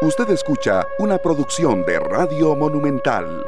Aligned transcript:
Usted 0.00 0.30
escucha 0.30 0.86
una 1.00 1.18
producción 1.18 1.84
de 1.84 1.98
Radio 1.98 2.54
Monumental. 2.54 3.44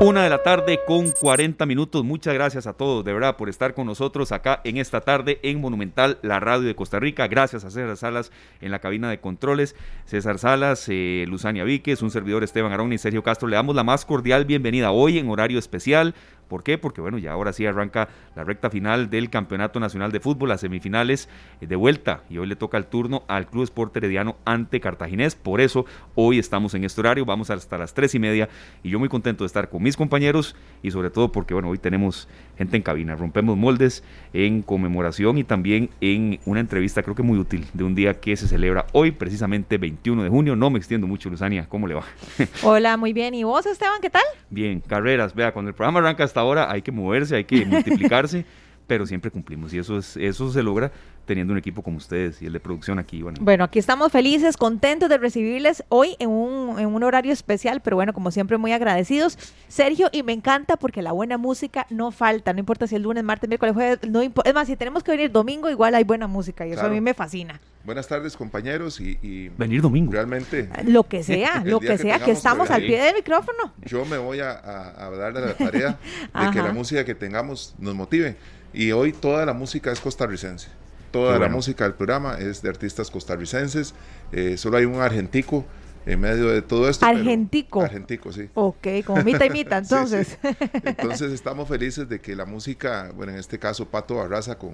Una 0.00 0.22
de 0.22 0.30
la 0.30 0.40
tarde 0.40 0.78
con 0.86 1.10
40 1.10 1.66
minutos. 1.66 2.04
Muchas 2.04 2.32
gracias 2.32 2.68
a 2.68 2.74
todos, 2.74 3.04
de 3.04 3.12
verdad, 3.12 3.36
por 3.36 3.48
estar 3.48 3.74
con 3.74 3.88
nosotros 3.88 4.30
acá 4.30 4.60
en 4.62 4.76
esta 4.76 5.00
tarde 5.00 5.40
en 5.42 5.60
Monumental, 5.60 6.18
la 6.22 6.38
radio 6.38 6.68
de 6.68 6.76
Costa 6.76 7.00
Rica. 7.00 7.26
Gracias 7.26 7.64
a 7.64 7.70
César 7.70 7.96
Salas 7.96 8.30
en 8.60 8.70
la 8.70 8.78
cabina 8.78 9.10
de 9.10 9.18
controles. 9.18 9.74
César 10.04 10.38
Salas, 10.38 10.86
eh, 10.88 11.24
Luzania 11.26 11.64
Víquez, 11.64 12.02
un 12.02 12.12
servidor 12.12 12.44
Esteban 12.44 12.72
Arón 12.72 12.92
y 12.92 12.98
Sergio 12.98 13.24
Castro. 13.24 13.48
Le 13.48 13.56
damos 13.56 13.74
la 13.74 13.82
más 13.82 14.04
cordial 14.04 14.44
bienvenida 14.44 14.92
hoy 14.92 15.18
en 15.18 15.28
horario 15.28 15.58
especial 15.58 16.14
¿Por 16.48 16.62
qué? 16.62 16.78
Porque 16.78 17.00
bueno, 17.00 17.18
ya 17.18 17.32
ahora 17.32 17.52
sí 17.52 17.66
arranca 17.66 18.08
la 18.36 18.44
recta 18.44 18.70
final 18.70 19.10
del 19.10 19.30
Campeonato 19.30 19.80
Nacional 19.80 20.12
de 20.12 20.20
Fútbol, 20.20 20.48
las 20.48 20.60
semifinales 20.60 21.28
eh, 21.60 21.66
de 21.66 21.76
vuelta 21.76 22.22
y 22.30 22.38
hoy 22.38 22.46
le 22.46 22.56
toca 22.56 22.78
el 22.78 22.86
turno 22.86 23.24
al 23.28 23.46
Club 23.46 23.64
Sport 23.64 23.96
Herediano 23.96 24.36
ante 24.44 24.80
Cartaginés. 24.80 25.34
Por 25.34 25.60
eso 25.60 25.86
hoy 26.14 26.38
estamos 26.38 26.74
en 26.74 26.84
este 26.84 27.00
horario, 27.00 27.24
vamos 27.24 27.50
hasta 27.50 27.78
las 27.78 27.94
tres 27.94 28.14
y 28.14 28.18
media 28.18 28.48
y 28.82 28.90
yo 28.90 28.98
muy 28.98 29.08
contento 29.08 29.44
de 29.44 29.46
estar 29.46 29.68
con 29.68 29.82
mis 29.82 29.96
compañeros 29.96 30.56
y 30.82 30.90
sobre 30.90 31.10
todo 31.10 31.32
porque 31.32 31.54
bueno, 31.54 31.68
hoy 31.68 31.78
tenemos 31.78 32.28
gente 32.56 32.76
en 32.76 32.82
cabina, 32.82 33.16
rompemos 33.16 33.56
moldes 33.56 34.04
en 34.32 34.62
conmemoración 34.62 35.38
y 35.38 35.44
también 35.44 35.90
en 36.00 36.40
una 36.44 36.60
entrevista 36.60 37.02
creo 37.02 37.14
que 37.14 37.22
muy 37.22 37.38
útil 37.38 37.66
de 37.72 37.84
un 37.84 37.94
día 37.94 38.20
que 38.20 38.36
se 38.36 38.48
celebra 38.48 38.86
hoy, 38.92 39.10
precisamente 39.10 39.78
21 39.78 40.22
de 40.22 40.28
junio. 40.28 40.56
No 40.56 40.70
me 40.70 40.78
extiendo 40.78 41.06
mucho, 41.06 41.30
Luzania, 41.30 41.66
¿cómo 41.68 41.86
le 41.86 41.94
va? 41.94 42.04
Hola, 42.62 42.96
muy 42.96 43.12
bien. 43.12 43.34
¿Y 43.34 43.44
vos, 43.44 43.66
Esteban, 43.66 44.00
qué 44.00 44.10
tal? 44.10 44.22
Bien, 44.50 44.80
carreras, 44.80 45.34
vea, 45.34 45.52
cuando 45.52 45.70
el 45.70 45.74
programa 45.74 46.00
arranca 46.00 46.24
hasta 46.24 46.43
ahora 46.44 46.70
hay 46.70 46.82
que 46.82 46.92
moverse, 46.92 47.36
hay 47.36 47.44
que 47.44 47.64
multiplicarse, 47.66 48.44
pero 48.86 49.06
siempre 49.06 49.30
cumplimos 49.30 49.72
y 49.72 49.78
eso, 49.78 49.98
es, 49.98 50.16
eso 50.16 50.52
se 50.52 50.62
logra 50.62 50.92
teniendo 51.24 51.52
un 51.52 51.58
equipo 51.58 51.82
como 51.82 51.96
ustedes 51.96 52.42
y 52.42 52.46
el 52.46 52.52
de 52.52 52.60
producción 52.60 52.98
aquí. 52.98 53.22
Bueno, 53.22 53.38
bueno 53.40 53.64
aquí 53.64 53.78
estamos 53.78 54.12
felices, 54.12 54.56
contentos 54.56 55.08
de 55.08 55.18
recibirles 55.18 55.84
hoy 55.88 56.16
en 56.18 56.28
un, 56.30 56.78
en 56.78 56.86
un 56.86 57.02
horario 57.02 57.32
especial, 57.32 57.80
pero 57.80 57.96
bueno, 57.96 58.12
como 58.12 58.30
siempre, 58.30 58.58
muy 58.58 58.72
agradecidos. 58.72 59.38
Sergio, 59.68 60.08
y 60.12 60.22
me 60.22 60.32
encanta 60.32 60.76
porque 60.76 61.02
la 61.02 61.12
buena 61.12 61.38
música 61.38 61.86
no 61.90 62.10
falta, 62.10 62.52
no 62.52 62.58
importa 62.58 62.86
si 62.86 62.96
el 62.96 63.02
lunes, 63.02 63.24
martes, 63.24 63.48
miércoles, 63.48 63.74
jueves, 63.74 63.98
no 64.08 64.20
es 64.20 64.54
más, 64.54 64.66
si 64.66 64.76
tenemos 64.76 65.02
que 65.02 65.12
venir 65.12 65.32
domingo, 65.32 65.70
igual 65.70 65.94
hay 65.94 66.04
buena 66.04 66.26
música 66.26 66.66
y 66.66 66.72
eso 66.72 66.82
a 66.82 66.90
mí 66.90 67.00
me 67.00 67.14
fascina. 67.14 67.60
Buenas 67.84 68.08
tardes, 68.08 68.34
compañeros. 68.36 68.98
Y, 68.98 69.50
venir 69.58 69.82
domingo. 69.82 70.12
Realmente. 70.12 70.68
Lo 70.86 71.04
que 71.04 71.22
sea, 71.22 71.62
lo 71.66 71.80
que, 71.80 71.98
sea, 71.98 72.18
que 72.18 72.30
estamos 72.30 72.70
al 72.70 72.82
pie 72.82 73.00
del 73.02 73.14
micrófono. 73.14 73.74
Yo 73.84 74.04
me 74.06 74.16
voy 74.16 74.40
a, 74.40 74.52
a, 74.52 75.10
darle 75.10 75.40
la 75.40 75.54
tarea 75.54 75.98
de 76.40 76.50
que 76.50 76.62
la 76.62 76.72
música 76.72 77.04
que 77.04 77.14
tengamos 77.14 77.74
nos 77.78 77.94
motive. 77.94 78.36
Y 78.72 78.92
hoy 78.92 79.12
toda 79.12 79.44
la 79.44 79.52
música 79.52 79.92
es 79.92 80.00
costarricense. 80.00 80.68
Toda 81.10 81.38
la 81.38 81.48
música 81.48 81.84
del 81.84 81.94
programa 81.94 82.38
es 82.38 82.60
de 82.60 82.68
artistas 82.70 83.10
costarricenses. 83.10 83.94
Eh, 84.32 84.56
solo 84.56 84.78
hay 84.78 84.84
un 84.84 85.00
argentico 85.00 85.64
en 86.06 86.20
medio 86.20 86.48
de 86.48 86.62
todo 86.62 86.88
esto. 86.88 87.06
Argentico. 87.06 87.82
Argentico, 87.82 88.32
sí. 88.32 88.48
Ok, 88.54 88.88
como 89.04 89.22
mita 89.22 89.46
y 89.46 89.50
mita, 89.50 89.78
entonces. 89.78 90.38
Entonces 90.82 91.32
estamos 91.32 91.68
felices 91.68 92.08
de 92.08 92.20
que 92.20 92.34
la 92.34 92.46
música, 92.46 93.12
bueno, 93.14 93.32
en 93.32 93.38
este 93.38 93.58
caso 93.58 93.86
Pato 93.86 94.16
Barraza 94.16 94.58
con 94.58 94.72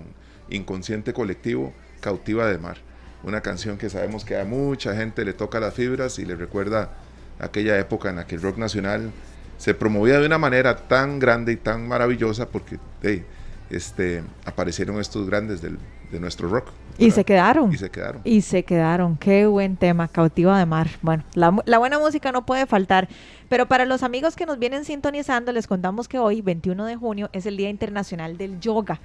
Inconsciente 0.48 1.12
Colectivo, 1.12 1.74
Cautiva 2.00 2.46
de 2.46 2.56
Mar. 2.56 2.78
Una 3.22 3.40
canción 3.40 3.76
que 3.76 3.90
sabemos 3.90 4.24
que 4.24 4.38
a 4.38 4.44
mucha 4.44 4.94
gente 4.96 5.24
le 5.24 5.32
toca 5.32 5.60
las 5.60 5.74
fibras 5.74 6.18
y 6.18 6.24
le 6.24 6.36
recuerda 6.36 6.90
aquella 7.38 7.78
época 7.78 8.10
en 8.10 8.16
la 8.16 8.26
que 8.26 8.36
el 8.36 8.42
rock 8.42 8.58
nacional 8.58 9.10
se 9.58 9.74
promovía 9.74 10.18
de 10.20 10.26
una 10.26 10.38
manera 10.38 10.76
tan 10.88 11.18
grande 11.18 11.52
y 11.52 11.56
tan 11.56 11.86
maravillosa 11.86 12.48
porque 12.48 12.78
este, 13.70 14.22
aparecieron 14.46 14.98
estos 15.00 15.26
grandes 15.26 15.60
del, 15.60 15.78
de 16.10 16.20
nuestro 16.20 16.48
rock. 16.48 16.68
Y 16.98 17.10
se 17.12 17.24
quedaron. 17.24 17.72
Y 17.72 17.76
se 17.76 17.90
quedaron. 17.90 18.20
Y 18.24 18.40
se 18.42 18.62
quedaron. 18.62 19.16
Qué 19.16 19.46
buen 19.46 19.76
tema, 19.76 20.08
Cautiva 20.08 20.58
de 20.58 20.66
Mar. 20.66 20.88
Bueno, 21.02 21.24
la, 21.34 21.56
la, 21.64 21.78
buena 21.78 21.98
música 21.98 22.30
no 22.32 22.44
puede 22.44 22.66
faltar. 22.66 23.08
Pero 23.48 23.66
para 23.66 23.84
los 23.86 24.02
amigos 24.02 24.36
que 24.36 24.44
nos 24.44 24.58
vienen 24.58 24.84
sintonizando, 24.84 25.52
les 25.52 25.66
contamos 25.66 26.08
que 26.08 26.18
hoy, 26.18 26.42
21 26.42 26.84
de 26.84 26.96
junio, 26.96 27.30
es 27.32 27.46
el 27.46 27.56
Día 27.56 27.70
Internacional 27.70 28.36
del 28.36 28.60
Yoga. 28.60 29.00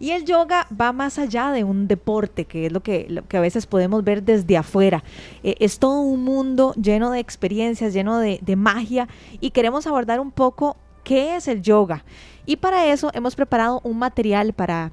Y 0.00 0.10
el 0.10 0.24
yoga 0.24 0.66
va 0.78 0.92
más 0.92 1.18
allá 1.18 1.52
de 1.52 1.62
un 1.62 1.86
deporte, 1.86 2.46
que 2.46 2.66
es 2.66 2.72
lo 2.72 2.82
que, 2.82 3.22
a 3.32 3.40
veces 3.40 3.66
podemos 3.66 4.02
ver 4.02 4.22
desde 4.22 4.56
afuera. 4.56 5.04
Eh, 5.44 5.54
es 5.60 5.78
todo 5.78 6.00
un 6.00 6.24
mundo 6.24 6.74
lleno 6.74 7.10
de 7.10 7.20
experiencias, 7.20 7.92
lleno 7.92 8.18
de, 8.18 8.40
de 8.42 8.56
magia. 8.56 9.08
Y 9.40 9.50
queremos 9.50 9.86
abordar 9.86 10.18
un 10.18 10.32
poco 10.32 10.76
qué 11.04 11.36
es 11.36 11.46
el 11.46 11.62
yoga. 11.62 12.04
Y 12.46 12.56
para 12.56 12.86
eso 12.86 13.10
hemos 13.14 13.36
preparado 13.36 13.80
un 13.84 13.98
material 13.98 14.54
para 14.54 14.90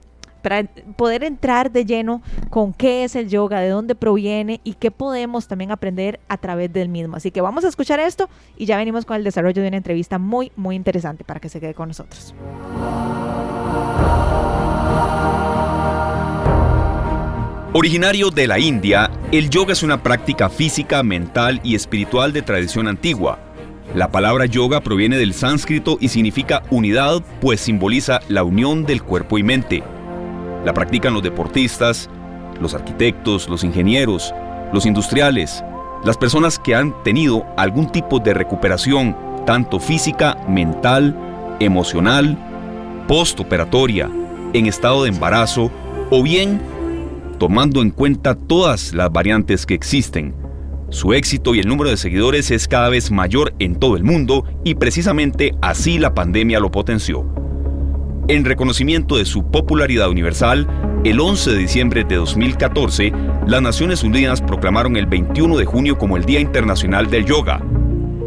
para 0.47 0.63
poder 0.95 1.25
entrar 1.25 1.71
de 1.71 1.83
lleno 1.83 2.21
con 2.49 2.71
qué 2.71 3.03
es 3.03 3.15
el 3.17 3.27
yoga, 3.27 3.59
de 3.59 3.67
dónde 3.67 3.95
proviene 3.95 4.61
y 4.63 4.75
qué 4.75 4.91
podemos 4.91 5.47
también 5.47 5.71
aprender 5.71 6.21
a 6.29 6.37
través 6.37 6.71
del 6.71 6.87
mismo. 6.87 7.17
Así 7.17 7.31
que 7.31 7.41
vamos 7.41 7.65
a 7.65 7.67
escuchar 7.67 7.99
esto 7.99 8.29
y 8.55 8.65
ya 8.65 8.77
venimos 8.77 9.05
con 9.05 9.17
el 9.17 9.25
desarrollo 9.25 9.61
de 9.61 9.67
una 9.67 9.77
entrevista 9.77 10.17
muy, 10.17 10.53
muy 10.55 10.77
interesante 10.77 11.25
para 11.25 11.41
que 11.41 11.49
se 11.49 11.59
quede 11.59 11.73
con 11.73 11.89
nosotros. 11.89 12.33
Originario 17.79 18.31
de 18.31 18.47
la 18.47 18.57
India, 18.57 19.11
el 19.31 19.51
yoga 19.51 19.73
es 19.73 19.83
una 19.83 20.01
práctica 20.01 20.49
física, 20.49 21.03
mental 21.03 21.61
y 21.63 21.75
espiritual 21.75 22.33
de 22.33 22.41
tradición 22.41 22.87
antigua. 22.87 23.37
La 23.93 24.11
palabra 24.11 24.47
yoga 24.47 24.81
proviene 24.81 25.15
del 25.15 25.35
sánscrito 25.35 25.99
y 26.01 26.07
significa 26.07 26.63
unidad, 26.71 27.21
pues 27.39 27.61
simboliza 27.61 28.19
la 28.29 28.43
unión 28.43 28.83
del 28.87 29.03
cuerpo 29.03 29.37
y 29.37 29.43
mente. 29.43 29.83
La 30.65 30.73
practican 30.73 31.13
los 31.13 31.21
deportistas, 31.21 32.09
los 32.59 32.73
arquitectos, 32.73 33.47
los 33.47 33.63
ingenieros, 33.63 34.33
los 34.73 34.87
industriales, 34.87 35.63
las 36.03 36.17
personas 36.17 36.57
que 36.57 36.73
han 36.73 36.95
tenido 37.03 37.45
algún 37.57 37.91
tipo 37.91 38.17
de 38.17 38.33
recuperación, 38.33 39.15
tanto 39.45 39.79
física, 39.79 40.35
mental, 40.49 41.15
emocional, 41.59 42.39
postoperatoria, 43.07 44.09
en 44.53 44.65
estado 44.65 45.03
de 45.03 45.09
embarazo 45.09 45.69
o 46.09 46.23
bien 46.23 46.59
tomando 47.37 47.81
en 47.81 47.91
cuenta 47.91 48.35
todas 48.35 48.93
las 48.93 49.11
variantes 49.11 49.65
que 49.65 49.73
existen. 49.73 50.33
Su 50.89 51.13
éxito 51.13 51.53
y 51.53 51.59
el 51.59 51.67
número 51.67 51.89
de 51.89 51.97
seguidores 51.97 52.49
es 52.51 52.67
cada 52.67 52.89
vez 52.89 53.11
mayor 53.11 53.53
en 53.59 53.75
todo 53.75 53.97
el 53.97 54.03
mundo 54.03 54.45
y 54.63 54.75
precisamente 54.75 55.53
así 55.61 55.99
la 55.99 56.13
pandemia 56.13 56.59
lo 56.59 56.71
potenció. 56.71 57.25
En 58.29 58.45
reconocimiento 58.45 59.17
de 59.17 59.25
su 59.25 59.49
popularidad 59.51 60.09
universal, 60.09 60.67
el 61.03 61.19
11 61.19 61.51
de 61.51 61.57
diciembre 61.57 62.03
de 62.03 62.15
2014, 62.15 63.13
las 63.47 63.61
Naciones 63.61 64.03
Unidas 64.03 64.41
proclamaron 64.41 64.97
el 64.97 65.05
21 65.05 65.57
de 65.57 65.65
junio 65.65 65.97
como 65.97 66.17
el 66.17 66.25
Día 66.25 66.39
Internacional 66.39 67.09
del 67.09 67.25
Yoga, 67.25 67.61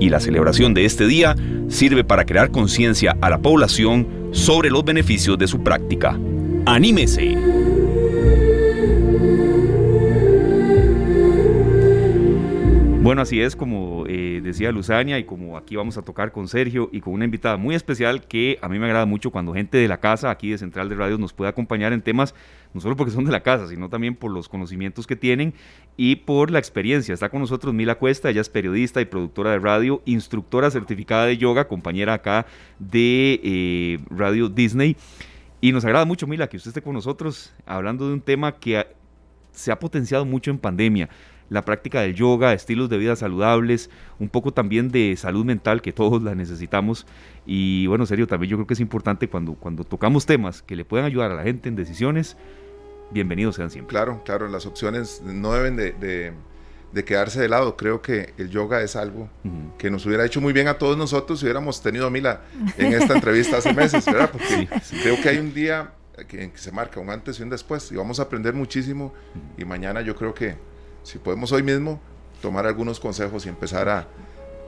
y 0.01 0.09
la 0.09 0.19
celebración 0.19 0.73
de 0.73 0.87
este 0.87 1.07
día 1.07 1.37
sirve 1.69 2.05
para 2.05 2.25
crear 2.25 2.51
conciencia 2.51 3.17
a 3.21 3.31
la 3.31 3.39
población 3.39 4.09
sobre 4.33 4.71
los 4.71 4.85
beneficios 4.85 5.39
de 5.39 5.47
su 5.47 5.63
práctica. 5.63 6.19
¡Anímese! 6.65 7.60
Bueno, 13.03 13.23
así 13.23 13.41
es 13.41 13.57
como 13.57 14.05
eh, 14.07 14.43
decía 14.45 14.71
Luzania 14.71 15.19
y 15.19 15.25
como 15.25 15.57
aquí 15.57 15.75
vamos 15.75 15.97
a 15.97 16.03
tocar 16.03 16.33
con 16.33 16.49
Sergio 16.49 16.91
y 16.93 17.01
con 17.01 17.15
una 17.15 17.25
invitada 17.25 17.57
muy 17.57 17.75
especial 17.75 18.27
que 18.27 18.59
a 18.61 18.69
mí 18.69 18.79
me 18.79 18.85
agrada 18.85 19.07
mucho 19.07 19.31
cuando 19.31 19.55
gente 19.55 19.79
de 19.79 19.89
la 19.89 20.01
casa, 20.01 20.31
aquí 20.31 20.51
de 20.51 20.59
Central 20.59 20.91
de 20.91 20.97
Radios, 20.97 21.19
nos 21.19 21.33
puede 21.33 21.49
acompañar 21.49 21.95
en 21.95 22.03
temas, 22.03 22.35
no 22.75 22.81
solo 22.83 22.97
porque 22.97 23.11
son 23.11 23.25
de 23.25 23.33
la 23.33 23.41
casa, 23.41 23.69
sino 23.69 23.89
también 23.89 24.15
por 24.17 24.31
los 24.31 24.51
conocimientos 24.51 25.07
que 25.07 25.17
tienen 25.17 25.55
y 25.97 26.17
por 26.17 26.51
la 26.51 26.59
experiencia. 26.59 27.15
Está 27.15 27.31
con 27.31 27.41
nosotros 27.41 27.73
Mila 27.73 27.95
Cuesta, 27.95 28.29
ella 28.29 28.43
es 28.43 28.51
periodista 28.51 29.01
y 29.01 29.07
productora 29.07 29.53
de 29.53 29.61
radio, 29.61 30.03
instructora 30.05 30.71
certificada 30.71 31.25
de 31.25 31.39
yoga, 31.39 31.69
compañera 31.69 32.13
acá 32.13 32.45
de 32.79 33.41
eh, 33.43 33.99
Radio 34.11 34.51
Disney. 34.51 34.95
Y 35.63 35.73
nos 35.73 35.87
agrada 35.87 36.05
mucho, 36.05 36.27
Mila, 36.27 36.49
que 36.51 36.59
usted 36.59 36.69
esté 36.69 36.83
con 36.83 36.93
nosotros 36.93 37.55
hablando 37.65 38.07
de 38.09 38.13
un 38.13 38.21
tema 38.21 38.53
que 38.53 38.87
se 39.53 39.73
ha 39.73 39.79
potenciado 39.79 40.27
mucho 40.27 40.51
en 40.51 40.59
pandemia 40.59 41.09
la 41.51 41.63
práctica 41.63 42.01
del 42.01 42.15
yoga, 42.15 42.55
estilos 42.55 42.89
de 42.89 42.97
vida 42.97 43.17
saludables, 43.17 43.91
un 44.19 44.29
poco 44.29 44.53
también 44.53 44.91
de 44.91 45.17
salud 45.17 45.45
mental 45.45 45.83
que 45.83 45.93
todos 45.93 46.23
la 46.23 46.35
necesitamos. 46.35 47.07
Y 47.45 47.87
bueno, 47.89 48.07
serio, 48.07 48.27
también 48.27 48.51
yo 48.51 48.57
creo 48.57 48.67
que 48.67 48.75
es 48.75 48.81
importante 48.81 49.29
cuando, 49.29 49.55
cuando 49.55 49.85
tocamos 49.85 50.25
temas 50.25 50.63
que 50.63 50.77
le 50.77 50.85
puedan 50.85 51.05
ayudar 51.05 51.33
a 51.33 51.35
la 51.35 51.43
gente 51.43 51.69
en 51.69 51.75
decisiones, 51.75 52.37
bienvenidos 53.11 53.57
sean 53.57 53.71
siempre. 53.71 53.91
Claro, 53.91 54.23
claro, 54.25 54.49
las 54.49 54.65
opciones 54.65 55.23
no 55.25 55.53
deben 55.53 55.75
de, 55.77 56.33
quedarse 57.05 57.41
de 57.41 57.49
lado. 57.49 57.77
Creo 57.77 58.01
que 58.01 58.33
el 58.39 58.49
yoga 58.49 58.81
es 58.83 58.95
algo 58.95 59.29
que 59.77 59.91
nos 59.91 60.07
hubiera 60.07 60.25
hecho 60.25 60.41
muy 60.41 60.53
bien 60.53 60.69
a 60.69 60.75
todos 60.75 60.97
nosotros 60.97 61.41
si 61.41 61.47
hubiéramos 61.47 61.83
tenido 61.83 62.07
a 62.07 62.11
Mila 62.11 62.43
en 62.79 62.93
esta 62.93 63.15
entrevista 63.15 63.59
hace 63.59 63.75
meses, 63.75 64.07
¿verdad? 64.07 64.31
Porque 64.33 64.69
creo 65.03 65.21
que 65.21 65.29
hay 65.29 65.39
un 65.39 65.53
día 65.53 65.95
que, 66.29 66.53
que 66.53 66.59
se 66.59 66.71
marca 66.71 67.01
un 67.01 67.11
antes 67.11 67.41
y 67.41 67.43
un 67.43 67.51
después 67.51 67.91
y 67.91 67.97
vamos 67.97 68.21
a 68.21 68.25
aprender 68.25 68.55
muchísimo 68.55 69.13
y 69.59 69.65
mañana 69.65 70.03
yo 70.03 70.15
creo 70.15 70.33
que 70.33 70.70
si 71.03 71.19
podemos 71.19 71.53
hoy 71.53 71.63
mismo 71.63 72.01
tomar 72.41 72.67
algunos 72.67 73.01
consejos 73.01 73.47
y 73.47 73.49
empezar 73.49 73.89
a, 73.89 74.07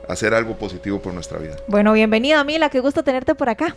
hacer 0.09 0.35
algo 0.35 0.59
positivo 0.59 1.01
por 1.01 1.15
nuestra 1.15 1.39
vida. 1.39 1.57
Bueno, 1.69 1.93
bienvenida 1.93 2.43
Mila, 2.43 2.69
qué 2.71 2.81
gusto 2.81 3.05
tenerte 3.05 3.35
por 3.37 3.49
acá. 3.49 3.77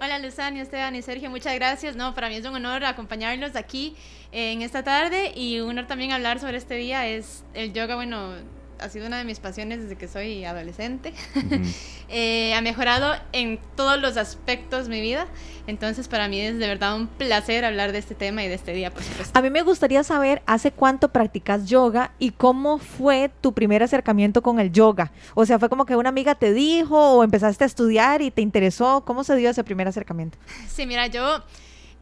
Hola 0.00 0.18
Luzania, 0.18 0.62
Esteban 0.62 0.94
y 0.94 1.02
Sergio, 1.02 1.30
muchas 1.30 1.54
gracias. 1.54 1.96
No, 1.96 2.14
para 2.14 2.28
mí 2.28 2.36
es 2.36 2.46
un 2.46 2.54
honor 2.54 2.84
acompañarlos 2.84 3.56
aquí 3.56 3.94
en 4.32 4.62
esta 4.62 4.82
tarde 4.82 5.32
y 5.34 5.60
un 5.60 5.70
honor 5.70 5.86
también 5.86 6.12
hablar 6.12 6.40
sobre 6.40 6.56
este 6.56 6.76
día. 6.76 7.06
Es 7.06 7.44
el 7.54 7.72
yoga, 7.72 7.94
bueno, 7.94 8.34
ha 8.80 8.88
sido 8.88 9.06
una 9.06 9.18
de 9.18 9.24
mis 9.24 9.40
pasiones 9.40 9.82
desde 9.82 9.96
que 9.96 10.08
soy 10.08 10.44
adolescente. 10.44 11.12
Eh, 12.08 12.54
ha 12.54 12.60
mejorado 12.60 13.16
en 13.32 13.58
todos 13.74 14.00
los 14.00 14.16
aspectos 14.16 14.84
de 14.84 14.90
mi 14.90 15.00
vida. 15.00 15.26
Entonces, 15.66 16.06
para 16.06 16.28
mí 16.28 16.40
es 16.40 16.56
de 16.56 16.68
verdad 16.68 16.94
un 16.94 17.08
placer 17.08 17.64
hablar 17.64 17.90
de 17.90 17.98
este 17.98 18.14
tema 18.14 18.44
y 18.44 18.48
de 18.48 18.54
este 18.54 18.72
día, 18.72 18.94
por 18.94 19.02
supuesto. 19.02 19.36
A 19.36 19.42
mí 19.42 19.50
me 19.50 19.62
gustaría 19.62 20.04
saber 20.04 20.40
hace 20.46 20.70
cuánto 20.70 21.08
practicas 21.08 21.66
yoga 21.66 22.12
y 22.20 22.30
cómo 22.30 22.78
fue 22.78 23.32
tu 23.40 23.54
primer 23.54 23.82
acercamiento 23.82 24.40
con 24.40 24.60
el 24.60 24.70
yoga. 24.70 25.10
O 25.34 25.44
sea, 25.46 25.58
fue 25.58 25.68
como 25.68 25.84
que 25.84 25.96
una 25.96 26.10
amiga 26.10 26.36
te 26.36 26.52
dijo 26.52 26.96
o 26.96 27.24
empezaste 27.24 27.64
a 27.64 27.66
estudiar 27.66 28.22
y 28.22 28.30
te 28.30 28.40
interesó. 28.40 29.02
¿Cómo 29.04 29.24
se 29.24 29.34
dio 29.34 29.50
ese 29.50 29.64
primer 29.64 29.88
acercamiento? 29.88 30.38
Sí, 30.68 30.86
mira, 30.86 31.08
yo 31.08 31.42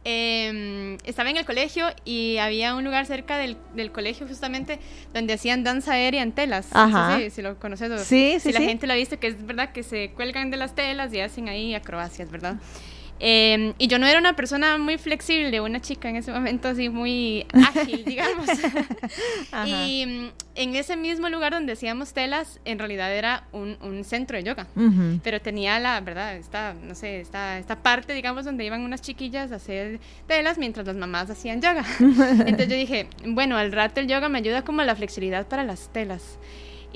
eh, 0.05 0.97
estaba 1.03 1.31
en 1.31 1.37
el 1.37 1.45
colegio 1.45 1.87
y 2.05 2.37
había 2.37 2.75
un 2.75 2.83
lugar 2.83 3.07
cerca 3.07 3.37
del, 3.37 3.57
del, 3.73 3.91
colegio 3.91 4.27
justamente 4.27 4.79
donde 5.13 5.33
hacían 5.33 5.63
danza 5.63 5.93
aérea 5.93 6.21
en 6.21 6.31
telas. 6.31 6.67
Ajá. 6.71 7.17
Sí, 7.17 7.31
si 7.31 7.41
lo 7.41 7.57
conoces. 7.57 8.03
Sí, 8.03 8.33
sí, 8.33 8.39
si 8.39 8.53
la 8.53 8.59
sí. 8.59 8.65
gente 8.65 8.85
lo 8.85 8.93
ha 8.93 8.97
visto, 8.97 9.19
que 9.19 9.27
es 9.27 9.45
verdad 9.45 9.71
que 9.71 9.81
se 9.81 10.11
cuelgan 10.11 10.51
de 10.51 10.57
las 10.57 10.75
telas 10.75 11.11
y 11.11 11.19
hacen 11.19 11.49
ahí 11.49 11.73
acrobacias, 11.73 12.29
¿verdad? 12.29 12.57
Eh, 13.27 13.73
y 13.79 13.87
yo 13.87 13.97
no 13.97 14.05
era 14.05 14.19
una 14.19 14.35
persona 14.35 14.77
muy 14.77 14.99
flexible, 14.99 15.59
una 15.59 15.81
chica 15.81 16.07
en 16.09 16.17
ese 16.17 16.31
momento 16.31 16.67
así 16.67 16.89
muy 16.89 17.47
ágil, 17.53 18.05
digamos. 18.05 18.47
y 19.65 20.05
mm, 20.05 20.27
en 20.53 20.75
ese 20.75 20.95
mismo 20.95 21.27
lugar 21.29 21.53
donde 21.53 21.73
hacíamos 21.73 22.13
telas, 22.13 22.59
en 22.65 22.77
realidad 22.77 23.11
era 23.11 23.47
un, 23.51 23.77
un 23.81 24.03
centro 24.03 24.37
de 24.37 24.43
yoga. 24.43 24.67
Uh 24.75 24.81
-huh. 24.81 25.19
Pero 25.23 25.41
tenía 25.41 25.79
la, 25.79 25.99
¿verdad? 26.01 26.35
Esta, 26.35 26.75
no 26.75 26.93
sé, 26.93 27.19
esta, 27.19 27.57
esta 27.57 27.81
parte, 27.81 28.13
digamos, 28.13 28.45
donde 28.45 28.63
iban 28.63 28.81
unas 28.81 29.01
chiquillas 29.01 29.51
a 29.51 29.55
hacer 29.55 29.99
telas 30.27 30.59
mientras 30.59 30.85
las 30.85 30.95
mamás 30.95 31.27
hacían 31.31 31.63
yoga. 31.63 31.83
Entonces 31.99 32.67
yo 32.67 32.75
dije, 32.75 33.07
bueno, 33.25 33.57
al 33.57 33.71
rato 33.71 34.01
el 34.01 34.07
yoga 34.07 34.29
me 34.29 34.37
ayuda 34.37 34.61
como 34.61 34.81
a 34.81 34.85
la 34.85 34.95
flexibilidad 34.95 35.47
para 35.47 35.63
las 35.63 35.91
telas. 35.91 36.37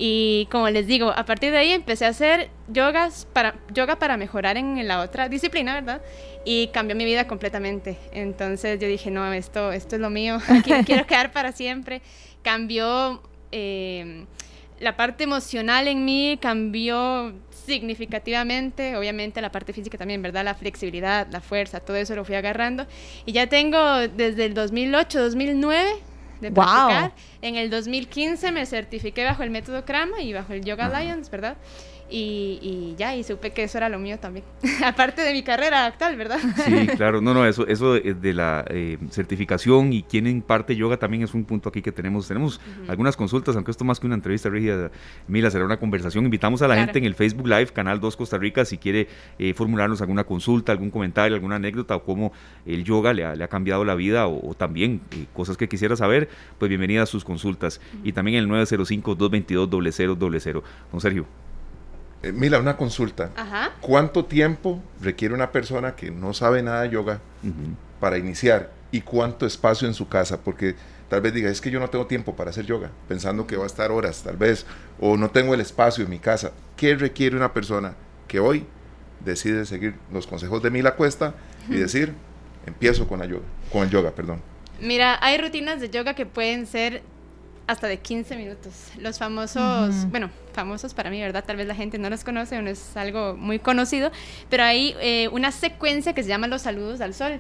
Y 0.02 0.48
como 0.50 0.70
les 0.70 0.88
digo, 0.88 1.12
a 1.12 1.26
partir 1.26 1.52
de 1.52 1.58
ahí 1.58 1.72
empecé 1.72 2.06
a 2.06 2.10
hacer 2.10 2.50
yogas 2.70 3.28
para, 3.34 3.56
yoga 3.74 4.00
para 4.00 4.16
mejorar 4.16 4.56
en 4.56 4.88
la 4.88 5.02
otra 5.02 5.28
disciplina, 5.28 5.74
¿verdad? 5.74 6.02
Y 6.46 6.68
cambió 6.68 6.96
mi 6.96 7.04
vida 7.04 7.28
completamente. 7.28 7.98
Entonces 8.14 8.80
yo 8.80 8.88
dije, 8.88 9.12
no, 9.12 9.34
esto, 9.34 9.74
esto 9.74 9.98
es 9.98 10.02
lo 10.02 10.10
mío, 10.10 10.40
aquí 10.48 10.72
quiero 10.86 11.06
quedar 11.06 11.34
para 11.34 11.52
siempre. 11.52 12.02
Cambió 12.44 13.22
eh, 13.52 14.26
la 14.80 14.96
parte 14.96 15.26
emocional 15.26 15.90
en 15.90 16.06
mí, 16.06 16.40
cambió 16.42 17.34
significativamente, 17.50 18.96
obviamente 18.96 19.42
la 19.42 19.52
parte 19.52 19.74
física 19.74 19.98
también, 19.98 20.22
¿verdad? 20.22 20.46
La 20.46 20.56
flexibilidad, 20.56 21.28
la 21.30 21.42
fuerza, 21.42 21.82
todo 21.82 21.98
eso 21.98 22.16
lo 22.16 22.24
fui 22.24 22.36
agarrando. 22.36 22.88
Y 23.26 23.34
ya 23.34 23.48
tengo 23.48 24.08
desde 24.08 24.46
el 24.46 24.54
2008, 24.54 25.20
2009 25.20 26.09
de 26.42 26.52
practicar. 26.52 27.10
Wow. 27.10 27.12
En 27.42 27.56
el 27.56 27.70
2015 27.70 28.52
me 28.52 28.66
certifiqué 28.66 29.24
bajo 29.24 29.44
el 29.44 29.50
método 29.50 29.86
Krama 29.86 30.22
y 30.22 30.34
bajo 30.34 30.54
el 30.54 30.64
Yoga 30.64 30.86
Alliance, 30.86 31.30
¿verdad? 31.32 31.58
Y, 32.12 32.60
y, 32.62 32.96
ya, 32.98 33.16
y 33.16 33.24
supe 33.24 33.52
que 33.52 33.64
eso 33.64 33.78
era 33.78 33.88
lo 33.88 34.00
mío 34.00 34.18
también. 34.20 34.44
Aparte 34.84 35.22
de 35.22 35.34
mi 35.34 35.44
carrera 35.44 35.86
actual, 35.86 36.18
¿verdad? 36.18 36.40
Sí, 36.66 36.88
claro, 36.98 37.22
no, 37.22 37.34
no, 37.34 37.46
eso, 37.46 37.68
eso 37.68 37.94
de 37.94 38.34
la 38.34 38.66
eh, 38.70 38.98
certificación 39.12 39.94
y 39.94 40.04
quién 40.04 40.28
imparte 40.28 40.76
yoga 40.76 40.98
también 40.98 41.24
es 41.24 41.34
un 41.34 41.46
punto 41.46 41.70
aquí 41.70 41.82
que 41.82 41.92
tenemos. 41.92 42.28
Tenemos 42.28 42.58
uh 42.58 42.60
-huh. 42.60 42.90
algunas 42.90 43.16
consultas, 43.16 43.56
aunque 43.56 43.72
esto 43.72 43.86
más 43.86 44.00
que 44.00 44.08
una 44.08 44.16
entrevista, 44.16 44.50
Rígida, 44.50 44.92
Mila, 45.28 45.52
será 45.52 45.66
una 45.66 45.78
conversación. 45.78 46.26
Invitamos 46.26 46.62
a 46.62 46.68
la 46.68 46.74
claro. 46.74 46.88
gente 46.88 47.00
en 47.00 47.06
el 47.06 47.16
Facebook 47.16 47.48
Live, 47.48 47.68
Canal 47.68 48.00
2 48.00 48.18
Costa 48.18 48.38
Rica, 48.38 48.66
si 48.66 48.78
quiere 48.78 49.08
eh, 49.38 49.54
formularnos 49.54 50.02
alguna 50.02 50.24
consulta, 50.24 50.72
algún 50.72 50.90
comentario, 50.90 51.36
alguna 51.36 51.58
anécdota 51.58 51.96
o 51.96 52.04
cómo 52.04 52.34
el 52.66 52.84
yoga 52.84 53.14
le 53.14 53.26
ha, 53.26 53.36
le 53.36 53.44
ha 53.44 53.48
cambiado 53.48 53.86
la 53.86 53.96
vida 53.96 54.28
o, 54.28 54.50
o 54.50 54.54
también 54.56 55.02
eh, 55.12 55.26
cosas 55.34 55.58
que 55.58 55.70
quisiera 55.70 55.96
saber, 55.96 56.30
pues 56.58 56.70
bienvenida 56.70 57.04
a 57.04 57.06
sus 57.06 57.24
consultas. 57.24 57.80
Uh 57.94 57.98
-huh. 57.98 58.10
Y 58.10 58.14
también 58.14 58.38
el 58.38 58.48
905-222-0000. 58.48 60.64
Don 60.92 61.02
Sergio. 61.02 61.26
Eh, 62.22 62.32
Mila, 62.32 62.60
una 62.60 62.76
consulta. 62.76 63.32
Ajá. 63.36 63.72
¿Cuánto 63.80 64.26
tiempo 64.26 64.82
requiere 65.02 65.34
una 65.34 65.52
persona 65.52 65.96
que 65.96 66.12
no 66.12 66.34
sabe 66.34 66.62
nada 66.62 66.82
de 66.82 66.90
yoga 66.90 67.22
uh 67.44 67.48
-huh. 67.48 67.76
para 68.00 68.18
iniciar? 68.18 68.72
¿Y 68.92 69.02
cuánto 69.02 69.46
espacio 69.46 69.88
en 69.88 69.94
su 69.94 70.08
casa? 70.08 70.42
Porque 70.42 70.76
tal 71.10 71.22
vez 71.22 71.34
diga, 71.34 71.50
es 71.50 71.62
que 71.62 71.72
yo 71.72 71.80
no 71.80 71.90
tengo 71.90 72.08
tiempo 72.08 72.36
para 72.36 72.50
hacer 72.50 72.66
yoga, 72.66 72.90
pensando 73.08 73.48
que 73.48 73.56
va 73.56 73.64
a 73.64 73.68
estar 73.68 73.92
horas, 73.92 74.24
tal 74.24 74.38
vez, 74.38 74.66
o 75.00 75.16
no 75.16 75.30
tengo 75.30 75.54
el 75.54 75.62
espacio 75.62 76.04
en 76.04 76.10
mi 76.10 76.20
casa. 76.20 76.52
¿Qué 76.76 76.96
requiere 76.96 77.36
una 77.36 77.54
persona 77.54 77.94
que 78.28 78.40
hoy 78.40 78.66
decide 79.24 79.66
seguir 79.66 79.96
los 80.12 80.28
consejos 80.28 80.62
de 80.64 80.72
Mila 80.72 80.96
Cuesta 80.96 81.34
y 81.70 81.76
decir, 81.76 82.14
empiezo 82.66 83.08
con, 83.08 83.20
la 83.20 83.26
yoga, 83.26 83.46
con 83.72 83.84
el 83.84 83.90
yoga? 83.90 84.12
Perdón. 84.12 84.42
Mira, 84.82 85.18
hay 85.22 85.38
rutinas 85.38 85.80
de 85.82 85.90
yoga 85.90 86.14
que 86.16 86.26
pueden 86.26 86.66
ser 86.66 87.02
hasta 87.70 87.88
de 87.88 88.00
15 88.00 88.36
minutos. 88.36 88.74
Los 88.98 89.20
famosos, 89.20 89.56
uh 89.56 89.62
-huh. 89.62 90.10
bueno, 90.10 90.32
famosos 90.54 90.96
para 90.96 91.12
mí, 91.12 91.22
¿verdad? 91.22 91.44
Tal 91.46 91.56
vez 91.56 91.68
la 91.68 91.76
gente 91.76 92.00
no 92.00 92.10
los 92.10 92.24
conoce 92.24 92.58
o 92.58 92.62
no 92.64 92.70
es 92.70 92.98
algo 92.98 93.36
muy 93.38 93.60
conocido, 93.60 94.12
pero 94.50 94.64
hay 94.64 94.96
eh, 95.00 95.30
una 95.32 95.52
secuencia 95.52 96.14
que 96.14 96.24
se 96.24 96.30
llama 96.30 96.48
los 96.48 96.64
saludos 96.64 97.00
al 97.00 97.14
sol 97.14 97.40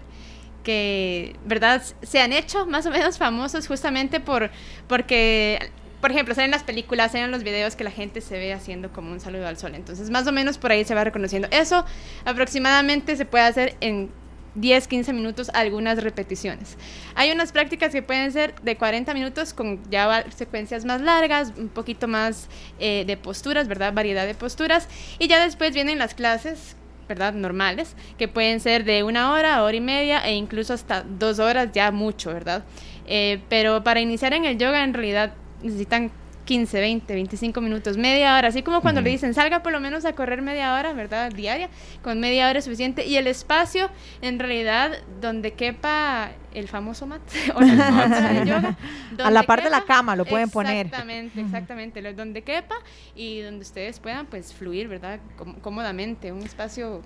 que, 0.64 1.36
¿verdad? 1.46 1.81
Se 2.04 2.22
han 2.22 2.31
hecho 2.31 2.68
más 2.68 2.86
o 2.86 2.92
menos 2.92 3.18
famosos 3.18 3.68
justamente 3.68 4.20
por, 4.20 4.52
porque 4.88 5.72
por 6.00 6.12
ejemplo, 6.12 6.34
salen 6.34 6.52
las 6.52 6.64
películas, 6.64 7.12
salen 7.12 7.32
los 7.32 7.44
videos 7.44 7.75
que 7.75 7.84
la 7.84 7.92
gente 7.92 8.22
se 8.22 8.38
ve 8.38 8.54
haciendo 8.54 8.94
como 8.94 9.12
un 9.12 9.20
saludo 9.20 9.48
al 9.48 9.58
sol. 9.58 9.75
Entonces, 9.75 10.10
más 10.10 10.28
o 10.28 10.32
menos 10.32 10.58
por 10.58 10.72
ahí 10.72 10.86
se 10.86 10.96
va 10.96 11.04
reconociendo. 11.04 11.50
Eso 11.52 11.86
aproximadamente 12.24 13.18
se 13.18 13.25
puede 13.25 13.44
hacer 13.44 13.75
en 13.82 14.10
10, 14.56 14.88
15 14.88 15.13
minutos, 15.13 15.50
algunas 15.54 16.01
repeticiones. 16.04 16.78
Hay 17.16 17.31
unas 17.31 17.51
prácticas 17.51 17.92
que 17.92 18.01
pueden 18.01 18.31
ser 18.31 18.56
de 18.62 18.75
40 18.78 19.13
minutos 19.13 19.54
con 19.54 19.80
ya 19.90 20.25
secuencias 20.36 20.86
más 20.86 21.01
largas, 21.01 21.54
un 21.57 21.69
poquito 21.69 22.07
más 22.07 22.48
eh, 22.80 23.04
de 23.06 23.18
posturas, 23.18 23.68
¿verdad? 23.68 23.94
Variedad 23.94 24.25
de 24.25 24.36
posturas. 24.36 24.88
Y 25.19 25.28
ya 25.28 25.44
después 25.44 25.74
vienen 25.74 26.00
las 26.00 26.13
clases, 26.13 26.75
¿verdad? 27.07 27.34
Normales, 27.34 27.96
que 28.18 28.28
pueden 28.28 28.60
ser 28.60 28.84
de 28.84 29.04
una 29.04 29.34
hora, 29.34 29.63
hora 29.63 29.75
y 29.75 29.81
media 29.81 30.19
e 30.25 30.34
incluso 30.34 30.74
hasta 30.74 31.04
dos 31.04 31.40
horas, 31.40 31.69
ya 31.74 31.92
mucho, 31.92 32.34
¿verdad? 32.34 32.63
Eh, 33.07 33.42
pero 33.50 33.84
para 33.84 34.00
iniciar 34.00 34.34
en 34.34 34.46
el 34.46 34.57
yoga, 34.57 34.84
en 34.84 34.94
realidad 34.94 35.34
necesitan 35.63 36.12
15, 36.50 36.80
20, 36.80 37.13
25 37.13 37.62
minutos, 37.62 37.96
media 37.96 38.36
hora, 38.36 38.48
así 38.48 38.63
como 38.63 38.81
cuando 38.81 39.01
uh 39.01 39.04
-huh. 39.04 39.06
le 39.06 39.12
dicen 39.12 39.36
salga 39.36 39.62
por 39.62 39.72
lo 39.72 39.80
menos 39.80 40.04
a 40.06 40.13
correr 40.13 40.42
media 40.42 40.74
hora, 40.74 40.94
¿verdad? 40.94 41.31
Diaria, 41.31 41.69
con 42.01 42.19
media 42.19 42.50
hora 42.50 42.57
es 42.57 42.66
suficiente. 42.66 43.06
Y 43.06 43.18
el 43.18 43.28
espacio, 43.28 43.88
en 44.24 44.40
realidad, 44.40 44.94
donde 45.22 45.54
quepa 45.54 46.31
el 46.56 46.68
famoso 46.68 47.06
mat 47.06 47.22
o 47.54 47.62
la 47.62 47.92
mat 47.92 48.10
de 48.31 48.50
yoga. 48.50 48.78
A 49.24 49.30
la 49.30 49.44
par 49.44 49.63
de 49.63 49.69
la 49.69 49.81
cama 49.81 50.16
lo 50.16 50.25
pueden 50.25 50.50
poner. 50.50 50.88
Exactamente, 50.88 51.40
exactamente, 51.40 52.01
uh 52.01 52.03
-huh. 52.06 52.15
donde 52.15 52.41
quepa 52.41 52.77
y 53.15 53.41
donde 53.41 53.62
ustedes 53.62 54.00
puedan 54.00 54.25
pues 54.25 54.51
fluir, 54.51 54.88
¿verdad? 54.88 55.20
Cómodamente, 55.62 56.32
un 56.32 56.41
espacio 56.41 57.03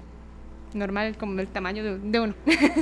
normal 0.74 1.18
como 1.18 1.38
el 1.42 1.48
tamaño 1.48 1.84
de, 1.84 2.00
de, 2.00 2.20
uno. 2.22 2.34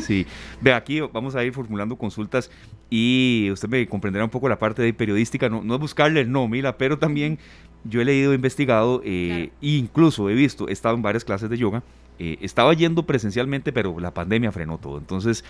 Sí, 0.01 0.27
ve 0.61 0.73
aquí 0.73 1.01
vamos 1.01 1.35
a 1.35 1.43
ir 1.43 1.53
formulando 1.53 1.97
consultas 1.97 2.51
y 2.91 3.49
usted 3.51 3.69
me 3.69 3.87
comprenderá 3.87 4.25
un 4.25 4.29
poco 4.29 4.49
la 4.49 4.59
parte 4.59 4.81
de 4.81 4.93
periodística, 4.93 5.49
no, 5.49 5.63
no 5.63 5.75
es 5.75 5.79
buscarle 5.79 6.19
el 6.19 6.31
no, 6.31 6.47
Mila, 6.49 6.77
pero 6.77 6.99
también 6.99 7.39
yo 7.85 8.01
he 8.01 8.05
leído, 8.05 8.33
investigado 8.33 9.01
eh, 9.05 9.27
claro. 9.29 9.51
e 9.61 9.67
incluso 9.77 10.29
he 10.29 10.33
visto, 10.33 10.67
he 10.67 10.73
estado 10.73 10.95
en 10.95 11.01
varias 11.01 11.23
clases 11.23 11.49
de 11.49 11.57
yoga, 11.57 11.83
eh, 12.19 12.37
estaba 12.41 12.73
yendo 12.73 13.03
presencialmente, 13.03 13.71
pero 13.71 13.97
la 13.99 14.13
pandemia 14.13 14.51
frenó 14.51 14.77
todo, 14.77 14.97
entonces, 14.97 15.45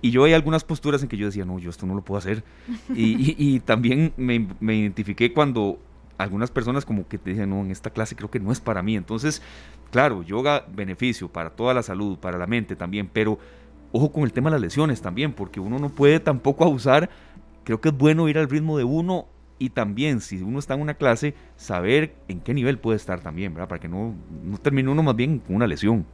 y 0.00 0.10
yo 0.10 0.24
hay 0.24 0.32
algunas 0.32 0.64
posturas 0.64 1.02
en 1.02 1.08
que 1.08 1.18
yo 1.18 1.26
decía, 1.26 1.44
no, 1.44 1.58
yo 1.58 1.68
esto 1.68 1.84
no 1.84 1.94
lo 1.94 2.00
puedo 2.00 2.18
hacer, 2.18 2.42
y, 2.94 3.02
y, 3.02 3.36
y 3.56 3.60
también 3.60 4.14
me, 4.16 4.48
me 4.58 4.76
identifiqué 4.76 5.34
cuando 5.34 5.78
algunas 6.18 6.50
personas 6.50 6.86
como 6.86 7.06
que 7.06 7.18
te 7.18 7.30
dicen, 7.30 7.50
no, 7.50 7.60
en 7.60 7.70
esta 7.70 7.90
clase 7.90 8.16
creo 8.16 8.30
que 8.30 8.40
no 8.40 8.52
es 8.52 8.60
para 8.60 8.82
mí. 8.82 8.96
Entonces, 8.96 9.42
claro, 9.90 10.22
yoga, 10.22 10.64
beneficio 10.72 11.28
para 11.28 11.50
toda 11.50 11.74
la 11.74 11.82
salud, 11.82 12.18
para 12.18 12.38
la 12.38 12.46
mente 12.46 12.76
también, 12.76 13.10
pero 13.12 13.38
ojo 13.96 14.12
con 14.12 14.24
el 14.24 14.32
tema 14.32 14.50
de 14.50 14.56
las 14.56 14.60
lesiones 14.60 15.02
también, 15.02 15.32
porque 15.32 15.60
uno 15.60 15.78
no 15.78 15.88
puede 15.88 16.20
tampoco 16.20 16.64
abusar. 16.64 17.10
Creo 17.64 17.80
que 17.80 17.88
es 17.88 17.96
bueno 17.96 18.28
ir 18.28 18.38
al 18.38 18.48
ritmo 18.48 18.78
de 18.78 18.84
uno 18.84 19.26
y 19.58 19.70
también, 19.70 20.20
si 20.20 20.42
uno 20.42 20.58
está 20.58 20.74
en 20.74 20.82
una 20.82 20.94
clase, 20.94 21.34
saber 21.56 22.14
en 22.28 22.40
qué 22.40 22.52
nivel 22.52 22.78
puede 22.78 22.96
estar 22.96 23.20
también, 23.20 23.54
¿verdad? 23.54 23.68
Para 23.68 23.80
que 23.80 23.88
no, 23.88 24.14
termine 24.62 24.90
uno 24.90 25.02
más 25.02 25.16
bien 25.16 25.38
con 25.38 25.56
una 25.56 25.66
lesión. 25.66 26.06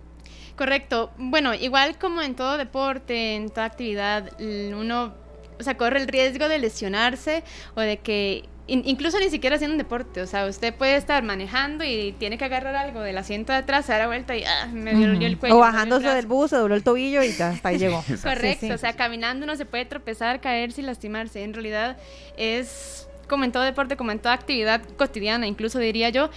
Correcto. 0.56 1.10
Bueno, 1.18 1.54
igual 1.54 1.98
como 1.98 2.22
en 2.22 2.34
todo 2.34 2.56
deporte, 2.56 3.34
en 3.34 3.50
toda 3.50 3.66
actividad, 3.66 4.30
uno, 4.40 5.14
o 5.58 5.62
sea, 5.62 5.76
corre 5.76 6.00
el 6.00 6.08
riesgo 6.08 6.48
de 6.48 6.58
lesionarse 6.58 7.42
o 7.74 7.80
de 7.80 7.98
que 7.98 8.44
incluso 8.72 9.18
ni 9.18 9.28
siquiera 9.28 9.56
haciendo 9.56 9.74
un 9.74 9.78
deporte, 9.78 10.22
o 10.22 10.26
sea, 10.26 10.46
usted 10.46 10.74
puede 10.74 10.96
estar 10.96 11.22
manejando 11.22 11.84
y 11.84 12.12
tiene 12.18 12.38
que 12.38 12.44
agarrar 12.44 12.74
algo 12.74 13.00
del 13.00 13.18
asiento 13.18 13.52
de 13.52 13.58
atrás, 13.58 13.86
se 13.86 13.92
da 13.92 13.98
la 13.98 14.06
vuelta 14.06 14.34
y 14.36 14.44
ah, 14.44 14.66
me 14.72 14.94
dio, 14.94 15.08
uh 15.08 15.12
-huh. 15.12 15.24
el 15.24 15.38
cuello. 15.38 15.56
O 15.56 15.58
bajándose 15.58 16.08
del 16.08 16.26
bus, 16.26 16.50
se 16.50 16.56
dobló 16.56 16.74
el 16.74 16.82
tobillo 16.82 17.22
y 17.22 17.32
ya, 17.32 17.50
hasta 17.50 17.68
ahí 17.68 17.78
llegó. 17.78 18.02
Correcto, 18.22 18.60
sí, 18.60 18.66
sí. 18.68 18.72
o 18.72 18.78
sea, 18.78 18.94
caminando 18.94 19.44
no 19.46 19.56
se 19.56 19.66
puede 19.66 19.84
tropezar, 19.84 20.40
caerse 20.40 20.80
y 20.80 20.84
lastimarse. 20.84 21.42
En 21.42 21.52
realidad 21.52 21.98
es 22.36 23.08
como 23.28 23.44
en 23.44 23.52
todo 23.52 23.62
deporte, 23.62 23.96
como 23.96 24.10
en 24.10 24.18
toda 24.18 24.34
actividad 24.34 24.82
cotidiana, 24.96 25.46
incluso 25.46 25.78
diría 25.78 26.08
yo, 26.08 26.30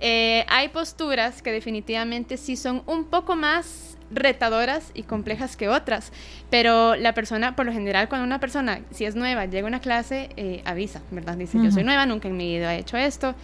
eh, 0.00 0.44
hay 0.48 0.68
posturas 0.68 1.42
que 1.42 1.52
definitivamente 1.52 2.36
sí 2.36 2.56
son 2.56 2.82
un 2.86 3.04
poco 3.04 3.36
más 3.36 3.96
retadoras 4.10 4.90
y 4.94 5.04
complejas 5.04 5.56
que 5.56 5.68
otras, 5.68 6.12
pero 6.50 6.96
la 6.96 7.14
persona, 7.14 7.56
por 7.56 7.66
lo 7.66 7.72
general, 7.72 8.08
cuando 8.08 8.26
una 8.26 8.40
persona, 8.40 8.80
si 8.90 9.04
es 9.04 9.14
nueva, 9.14 9.46
llega 9.46 9.66
a 9.66 9.68
una 9.68 9.80
clase, 9.80 10.30
eh, 10.36 10.62
avisa, 10.64 11.00
¿verdad? 11.10 11.36
Dice, 11.36 11.58
yo 11.62 11.70
soy 11.70 11.84
nueva, 11.84 12.06
nunca 12.06 12.28
en 12.28 12.36
mi 12.36 12.56
vida 12.56 12.74
he 12.74 12.78
hecho 12.78 12.96
esto, 12.96 13.34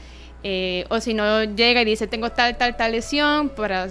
eh, 0.42 0.85
o 0.90 1.00
si 1.00 1.14
no 1.14 1.44
llega 1.44 1.82
y 1.82 1.85
dice, 1.85 2.06
tengo 2.06 2.30
tal, 2.30 2.56
tal, 2.56 2.76
tal 2.76 2.92
lesión 2.92 3.49
para 3.50 3.88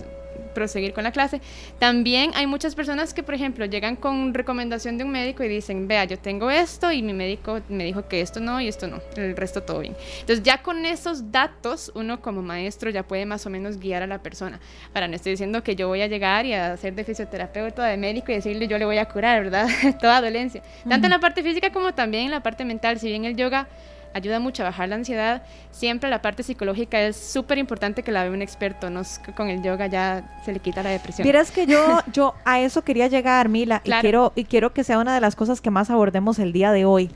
proseguir 0.56 0.94
con 0.94 1.04
la 1.04 1.12
clase. 1.12 1.40
También 1.78 2.32
hay 2.34 2.48
muchas 2.48 2.74
personas 2.74 3.14
que, 3.14 3.22
por 3.22 3.36
ejemplo, 3.36 3.66
llegan 3.66 3.96
con 3.96 4.34
recomendación 4.34 4.98
de 4.98 5.04
un 5.04 5.12
médico 5.12 5.44
y 5.44 5.48
dicen, 5.48 5.88
vea, 5.88 6.06
yo 6.06 6.18
tengo 6.18 6.50
esto 6.50 6.92
y 6.92 7.04
mi 7.04 7.14
médico 7.14 7.62
me 7.70 7.84
dijo 7.84 8.08
que 8.08 8.22
esto 8.22 8.40
no 8.40 8.60
y 8.60 8.68
esto 8.68 8.88
no, 8.88 9.00
el 9.16 9.38
resto 9.38 9.62
todo 9.62 9.82
bien. 9.82 9.96
Entonces 10.22 10.44
ya 10.44 10.64
con 10.64 10.84
esos 10.86 11.32
datos 11.32 11.92
uno 11.94 12.22
como 12.22 12.42
maestro 12.42 12.90
ya 12.90 13.04
puede 13.04 13.28
más 13.28 13.46
o 13.46 13.52
menos 13.52 13.78
guiar 13.78 14.02
a 14.02 14.08
la 14.08 14.24
persona. 14.24 14.60
Para 14.94 15.08
no 15.08 15.16
estoy 15.16 15.34
diciendo 15.34 15.62
que 15.64 15.76
yo 15.76 15.88
voy 15.88 16.02
a 16.02 16.08
llegar 16.08 16.46
y 16.46 16.54
a 16.54 16.74
hacer 16.74 16.96
de 16.96 17.04
fisioterapeuta, 17.04 17.84
de 17.84 17.98
médico 17.98 18.32
y 18.32 18.36
decirle 18.36 18.68
yo 18.68 18.80
le 18.80 18.86
voy 18.86 18.98
a 18.98 19.06
curar, 19.06 19.44
¿verdad? 19.44 19.68
Toda 20.02 20.22
dolencia. 20.22 20.64
Tanto 20.90 21.06
en 21.08 21.12
la 21.12 21.20
parte 21.20 21.44
física 21.44 21.72
como 21.72 21.94
también 21.94 22.26
en 22.26 22.32
la 22.32 22.42
parte 22.42 22.66
mental. 22.66 23.00
Si 23.00 23.08
bien 23.08 23.26
el 23.26 23.36
yoga 23.36 23.68
ayuda 24.16 24.40
mucho 24.40 24.64
a 24.64 24.68
bajar 24.68 24.88
la 24.88 24.96
ansiedad. 24.96 25.44
Siempre 25.72 26.10
la 26.10 26.22
parte 26.22 26.42
psicológica 26.42 27.02
es 27.02 27.18
súper 27.18 27.58
importante 27.58 28.02
que 28.02 28.14
la 28.14 28.24
vea 28.24 28.32
un 28.32 28.42
experto, 28.42 28.90
no 28.90 29.02
es 29.02 29.20
que 29.20 29.34
con 29.34 29.50
el 29.50 29.62
yoga 29.62 29.88
ya 29.88 30.40
se 30.46 30.54
le 30.54 30.60
quita 30.60 30.82
la 30.82 30.90
depresión. 30.90 31.24
Vieras 31.24 31.52
que 31.52 31.66
yo, 31.66 32.00
yo 32.14 32.34
a 32.46 32.62
eso 32.62 32.82
quería 32.82 33.08
llegar, 33.08 33.50
Mila, 33.50 33.82
y, 33.84 33.92
quiero, 34.00 34.32
y 34.34 34.46
quiero 34.46 34.74
que 34.74 34.86
sea 34.86 35.00
una 35.00 35.14
de 35.14 35.20
las 35.20 35.36
cosas 35.36 35.60
que 35.60 35.70
más 35.70 35.90
abordemos 35.90 36.40
el 36.40 36.54
día 36.54 36.72
de 36.72 36.86
hoy. 36.86 37.12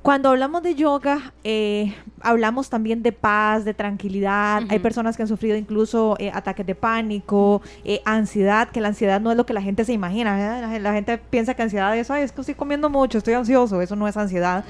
Cuando 0.00 0.30
hablamos 0.30 0.62
de 0.62 0.74
yoga, 0.74 1.34
eh, 1.44 1.94
hablamos 2.22 2.70
también 2.70 3.02
de 3.02 3.12
paz, 3.12 3.66
de 3.66 3.74
tranquilidad. 3.74 4.62
Hay 4.70 4.78
personas 4.78 5.16
que 5.16 5.22
han 5.22 5.28
sufrido 5.28 5.56
incluso 5.56 6.16
eh, 6.18 6.30
ataques 6.32 6.64
de 6.64 6.74
pánico, 6.74 7.60
eh, 7.84 8.00
ansiedad, 8.06 8.70
que 8.70 8.80
la 8.80 8.88
ansiedad 8.88 9.20
no 9.20 9.30
es 9.30 9.36
lo 9.36 9.44
que 9.44 9.52
la 9.52 9.60
gente 9.60 9.84
se 9.84 9.92
imagina. 9.92 10.78
La, 10.78 10.92
gente 10.94 11.18
piensa 11.18 11.52
que 11.52 11.62
ansiedad 11.62 11.94
es, 11.94 12.10
Ay, 12.10 12.22
es 12.22 12.32
que 12.32 12.40
estoy 12.40 12.54
comiendo 12.54 12.88
mucho, 12.88 13.18
estoy 13.18 13.34
ansioso. 13.34 13.82
Eso 13.82 13.96
no 13.96 14.08
es 14.08 14.16
ansiedad. 14.16 14.64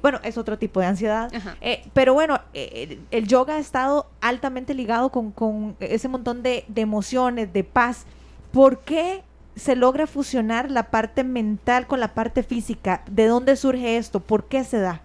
Bueno, 0.00 0.20
es 0.22 0.38
otro 0.38 0.58
tipo 0.58 0.80
de 0.80 0.86
ansiedad. 0.86 1.30
pero 1.92 2.14
bueno, 2.14 2.40
el 2.54 3.26
yoga 3.26 3.56
ha 3.56 3.58
estado 3.58 4.06
altamente 4.20 4.74
ligado 4.74 5.10
con, 5.10 5.76
ese 5.80 6.08
montón 6.08 6.42
de, 6.42 6.64
de 6.68 6.80
emociones, 6.80 7.52
de 7.52 7.64
paz. 7.64 8.06
¿Por 8.52 8.80
qué 8.80 9.22
se 9.56 9.76
logra 9.76 10.06
fusionar 10.06 10.70
la 10.70 10.90
parte 10.90 11.24
mental 11.24 11.86
con 11.86 12.00
la 12.00 12.14
parte 12.14 12.42
física? 12.42 13.02
¿De 13.10 13.26
dónde 13.26 13.56
surge 13.56 13.96
esto? 13.96 14.20
¿Por 14.20 14.44
qué 14.44 14.64
se 14.64 14.78
da? 14.78 15.02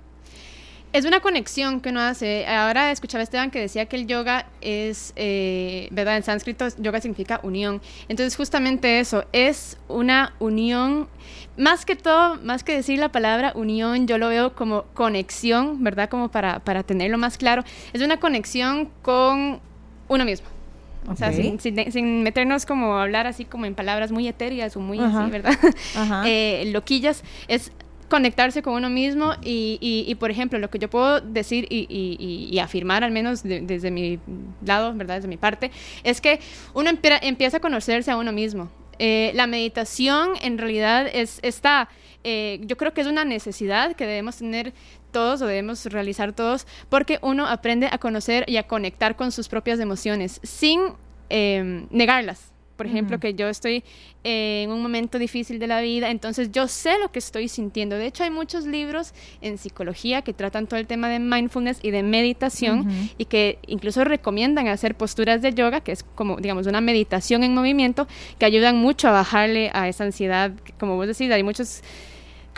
Es 0.98 1.06
una 1.06 1.20
conexión 1.20 1.80
que 1.80 1.90
uno 1.90 2.02
hace. 2.02 2.48
Ahora 2.48 2.92
escuchaba 2.92 3.20
a 3.20 3.24
Esteban 3.24 3.52
que 3.52 3.60
decía 3.60 3.86
que 3.86 3.98
el 3.98 4.08
yoga 4.08 4.48
es, 4.62 5.14
eh, 5.16 5.90
¿verdad? 5.92 6.18
En 6.18 6.24
sánscrito, 6.24 6.70
yoga 6.80 7.00
significa 7.02 7.40
unión. 7.44 7.84
Entonces, 8.10 8.36
justamente 8.36 9.00
eso, 9.00 9.24
es 9.32 9.78
una 9.90 10.34
unión. 10.40 11.08
Más 11.56 11.86
que 11.86 11.96
todo, 11.96 12.38
más 12.38 12.64
que 12.64 12.74
decir 12.74 12.98
la 12.98 13.12
palabra 13.12 13.52
unión, 13.54 14.08
yo 14.08 14.18
lo 14.18 14.30
veo 14.30 14.56
como 14.56 14.86
conexión, 14.96 15.84
¿verdad? 15.84 16.10
Como 16.10 16.30
para, 16.30 16.62
para 16.62 16.82
tenerlo 16.82 17.20
más 17.20 17.38
claro. 17.38 17.64
Es 17.94 18.02
una 18.02 18.20
conexión 18.20 18.90
con 19.04 19.60
uno 20.08 20.26
mismo. 20.26 20.48
O 21.08 21.16
sea, 21.16 21.32
sin, 21.32 22.24
meternos 22.24 22.66
como 22.66 22.98
a 22.98 23.04
hablar 23.04 23.28
así 23.28 23.46
como 23.46 23.66
en 23.66 23.76
palabras 23.76 24.12
muy 24.12 24.28
etéreas 24.28 24.76
o 24.76 24.80
muy 24.80 25.00
así, 25.00 25.30
¿verdad? 25.30 25.54
Eh, 26.26 26.70
loquillas, 26.74 27.24
es 27.48 27.72
conectarse 28.10 28.62
con 28.62 28.74
uno 28.74 28.90
mismo 28.90 29.34
y, 29.44 29.78
y, 29.82 30.16
por 30.16 30.32
ejemplo, 30.32 30.60
lo 30.60 30.70
que 30.70 30.80
yo 30.80 30.90
puedo 30.90 31.22
decir 31.22 31.68
y, 31.70 32.60
afirmar, 32.62 33.04
al 33.04 33.12
menos 33.12 33.44
desde 33.44 33.92
mi 33.92 34.20
lado, 34.66 34.94
¿verdad? 34.94 35.16
Desde 35.16 35.28
mi 35.28 35.38
parte, 35.38 35.72
es 36.04 36.22
que 36.22 36.40
uno 36.74 36.90
empieza 36.90 37.58
a 37.58 37.60
conocerse 37.60 38.12
a 38.12 38.18
uno 38.18 38.32
mismo. 38.32 38.70
Eh, 39.00 39.32
la 39.36 39.46
meditación 39.46 40.32
en 40.42 40.58
realidad 40.58 41.08
es, 41.14 41.40
está, 41.44 41.88
eh, 42.24 42.60
yo 42.64 42.78
creo 42.78 42.94
que 42.94 43.02
es 43.02 43.08
una 43.08 43.26
necesidad 43.26 43.96
que 43.96 44.08
debemos 44.08 44.38
tener 44.38 44.74
todos 45.12 45.42
o 45.42 45.46
debemos 45.46 45.86
realizar 45.86 46.34
todos 46.34 46.66
porque 46.90 47.20
uno 47.22 47.48
aprende 47.48 47.90
a 47.92 48.00
conocer 48.00 48.44
y 48.48 48.58
a 48.58 48.64
conectar 48.64 49.16
con 49.16 49.32
sus 49.32 49.50
propias 49.50 49.80
emociones 49.80 50.40
sin 50.44 50.82
em, 51.30 51.88
negarlas. 51.92 52.52
Por 52.78 52.86
ejemplo, 52.86 53.20
que 53.20 53.34
yo 53.34 53.50
estoy 53.50 53.84
en 54.24 54.72
un 54.72 54.82
momento 54.82 55.18
difícil 55.20 55.58
de 55.60 55.68
la 55.68 55.82
vida, 55.82 56.12
entonces 56.12 56.52
yo 56.52 56.68
sé 56.68 57.00
lo 57.00 57.12
que 57.12 57.20
estoy 57.20 57.48
sintiendo. 57.48 57.98
De 57.98 58.06
hecho, 58.06 58.24
hay 58.24 58.30
muchos 58.30 58.66
libros 58.66 59.14
en 59.42 59.58
psicología 59.58 60.22
que 60.22 60.32
tratan 60.32 60.68
todo 60.68 60.80
el 60.80 60.86
tema 60.88 61.10
de 61.10 61.20
mindfulness 61.20 61.80
y 61.82 61.92
de 61.92 62.04
meditación 62.04 62.88
y 63.18 63.26
que 63.26 63.60
incluso 63.68 64.04
recomiendan 64.04 64.68
hacer 64.68 64.96
posturas 64.96 65.42
de 65.42 65.54
yoga, 65.54 65.82
que 65.82 65.92
es 65.92 66.04
como, 66.04 66.38
digamos, 66.38 66.68
una 66.68 66.80
meditación 66.80 67.44
en 67.44 67.54
movimiento, 67.54 68.08
que 68.38 68.46
ayudan 68.46 68.78
mucho 68.78 69.08
a 69.08 69.12
bajarle 69.12 69.72
a 69.74 69.88
esa 69.88 70.04
ansiedad. 70.04 70.52
Como 70.80 70.96
vos 70.96 71.08
decís, 71.08 71.32
hay 71.32 71.44
muchos 71.44 71.82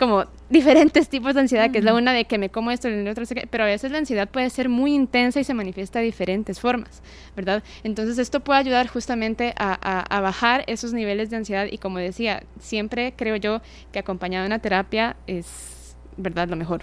como 0.00 0.24
diferentes 0.48 1.10
tipos 1.10 1.34
de 1.34 1.40
ansiedad, 1.40 1.70
que 1.70 1.76
es 1.76 1.84
la 1.84 1.92
una 1.92 2.14
de 2.14 2.24
que 2.24 2.38
me 2.38 2.48
como 2.48 2.70
esto 2.70 2.88
y 2.88 2.94
el 2.94 3.06
otro, 3.06 3.22
pero 3.50 3.64
a 3.64 3.66
veces 3.66 3.92
la 3.92 3.98
ansiedad 3.98 4.26
puede 4.26 4.48
ser 4.48 4.70
muy 4.70 4.94
intensa 4.94 5.40
y 5.40 5.44
se 5.44 5.52
manifiesta 5.52 5.98
de 5.98 6.06
diferentes 6.06 6.58
formas, 6.58 7.02
¿verdad? 7.36 7.62
Entonces 7.84 8.16
esto 8.16 8.40
puede 8.40 8.60
ayudar 8.60 8.88
justamente 8.88 9.52
a, 9.58 10.20
bajar 10.22 10.64
esos 10.68 10.94
niveles 10.94 11.28
de 11.28 11.36
ansiedad 11.36 11.66
y 11.70 11.76
como 11.76 11.98
decía, 11.98 12.44
siempre 12.60 13.12
creo 13.14 13.36
yo 13.36 13.60
que 13.92 13.98
acompañado 13.98 14.44
de 14.44 14.46
una 14.46 14.58
terapia 14.60 15.16
es, 15.26 15.94
¿verdad?, 16.16 16.48
lo 16.48 16.56
mejor. 16.56 16.80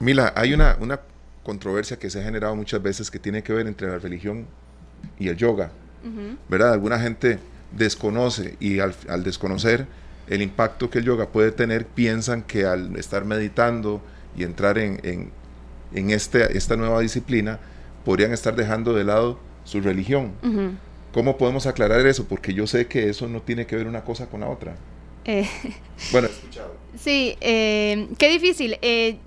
Mila, 0.00 0.32
hay 0.34 0.54
una, 0.54 0.78
una 0.80 1.00
controversia 1.42 1.98
que 1.98 2.08
se 2.08 2.20
ha 2.20 2.24
generado 2.24 2.56
muchas 2.56 2.82
veces 2.82 3.10
que 3.10 3.18
tiene 3.18 3.42
que 3.42 3.52
ver 3.52 3.66
entre 3.66 3.86
la 3.86 3.98
religión 3.98 4.46
y 5.18 5.28
el 5.28 5.36
yoga, 5.36 5.72
¿verdad? 6.48 6.72
Alguna 6.72 6.98
gente 6.98 7.38
desconoce 7.70 8.56
y 8.60 8.78
al, 8.78 8.94
al 9.10 9.24
desconocer 9.24 9.86
el 10.28 10.42
impacto 10.42 10.90
que 10.90 10.98
el 10.98 11.04
yoga 11.04 11.28
puede 11.28 11.52
tener, 11.52 11.86
piensan 11.86 12.42
que 12.42 12.64
al 12.64 12.96
estar 12.96 13.24
meditando 13.24 14.02
y 14.36 14.44
entrar 14.44 14.78
en, 14.78 15.30
en, 15.92 16.10
este, 16.10 16.56
esta 16.56 16.76
nueva 16.76 17.00
disciplina, 17.00 17.58
podrían 18.04 18.32
estar 18.32 18.54
dejando 18.54 18.94
de 18.94 19.04
lado 19.04 19.38
su 19.64 19.80
religión. 19.80 20.32
¿Cómo 21.12 21.38
podemos 21.38 21.66
aclarar 21.66 22.06
eso? 22.06 22.26
Porque 22.26 22.54
yo 22.54 22.66
sé 22.66 22.86
que 22.86 23.08
eso 23.08 23.28
no 23.28 23.42
tiene 23.42 23.66
que 23.66 23.76
ver 23.76 23.86
una 23.86 24.04
cosa 24.04 24.26
con 24.26 24.40
la 24.40 24.48
otra. 24.48 24.76
Eh, 25.24 25.48
bueno, 26.12 26.28
escuchado. 26.28 26.76
Sí, 26.98 27.36
eh, 27.40 28.08
qué 28.18 28.28
difícil. 28.28 28.76
Eh, 28.82 29.18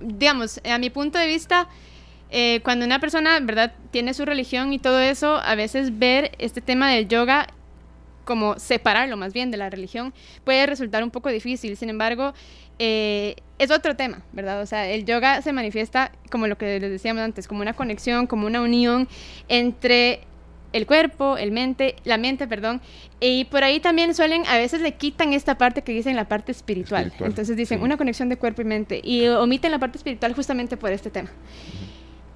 digamos, 0.00 0.60
a 0.68 0.76
mi 0.78 0.90
punto 0.90 1.18
de 1.18 1.26
vista, 1.26 1.68
cuando 2.62 2.84
una 2.84 3.00
persona, 3.00 3.40
¿verdad?, 3.40 3.72
tiene 3.90 4.12
su 4.12 4.26
religión 4.26 4.74
y 4.74 4.78
todo 4.78 5.00
eso, 5.00 5.36
a 5.36 5.54
veces 5.54 5.98
ver 5.98 6.32
este 6.38 6.60
tema 6.60 6.90
del 6.90 7.08
yoga 7.08 7.46
como 8.26 8.58
separarlo 8.58 9.16
más 9.16 9.32
bien 9.32 9.50
de 9.50 9.56
la 9.56 9.70
religión, 9.70 10.12
puede 10.44 10.66
resultar 10.66 11.02
un 11.02 11.10
poco 11.10 11.30
difícil. 11.30 11.76
Sin 11.78 11.88
embargo, 11.88 12.34
eh, 12.78 13.36
es 13.58 13.70
otro 13.70 13.96
tema, 13.96 14.20
¿verdad? 14.32 14.60
O 14.60 14.66
sea, 14.66 14.86
el 14.90 15.06
yoga 15.06 15.40
se 15.40 15.52
manifiesta 15.54 16.12
como 16.30 16.46
lo 16.46 16.58
que 16.58 16.78
les 16.78 16.90
decíamos 16.90 17.22
antes, 17.22 17.48
como 17.48 17.62
una 17.62 17.72
conexión, 17.72 18.26
como 18.26 18.46
una 18.46 18.60
unión 18.60 19.08
entre 19.48 20.20
el 20.72 20.86
cuerpo, 20.86 21.38
el 21.38 21.52
mente, 21.52 21.96
la 22.04 22.18
mente, 22.18 22.46
perdón, 22.46 22.82
y 23.20 23.46
por 23.46 23.64
ahí 23.64 23.80
también 23.80 24.14
suelen, 24.14 24.44
a 24.46 24.58
veces 24.58 24.82
le 24.82 24.92
quitan 24.92 25.32
esta 25.32 25.56
parte 25.56 25.82
que 25.82 25.92
dicen 25.92 26.16
la 26.16 26.28
parte 26.28 26.52
espiritual. 26.52 27.12
Entonces 27.20 27.56
dicen 27.56 27.80
una 27.82 27.96
conexión 27.96 28.28
de 28.28 28.36
cuerpo 28.36 28.60
y 28.60 28.66
mente 28.66 29.00
y 29.02 29.26
omiten 29.28 29.70
la 29.70 29.78
parte 29.78 29.96
espiritual 29.96 30.34
justamente 30.34 30.76
por 30.76 30.92
este 30.92 31.10
tema. 31.10 31.30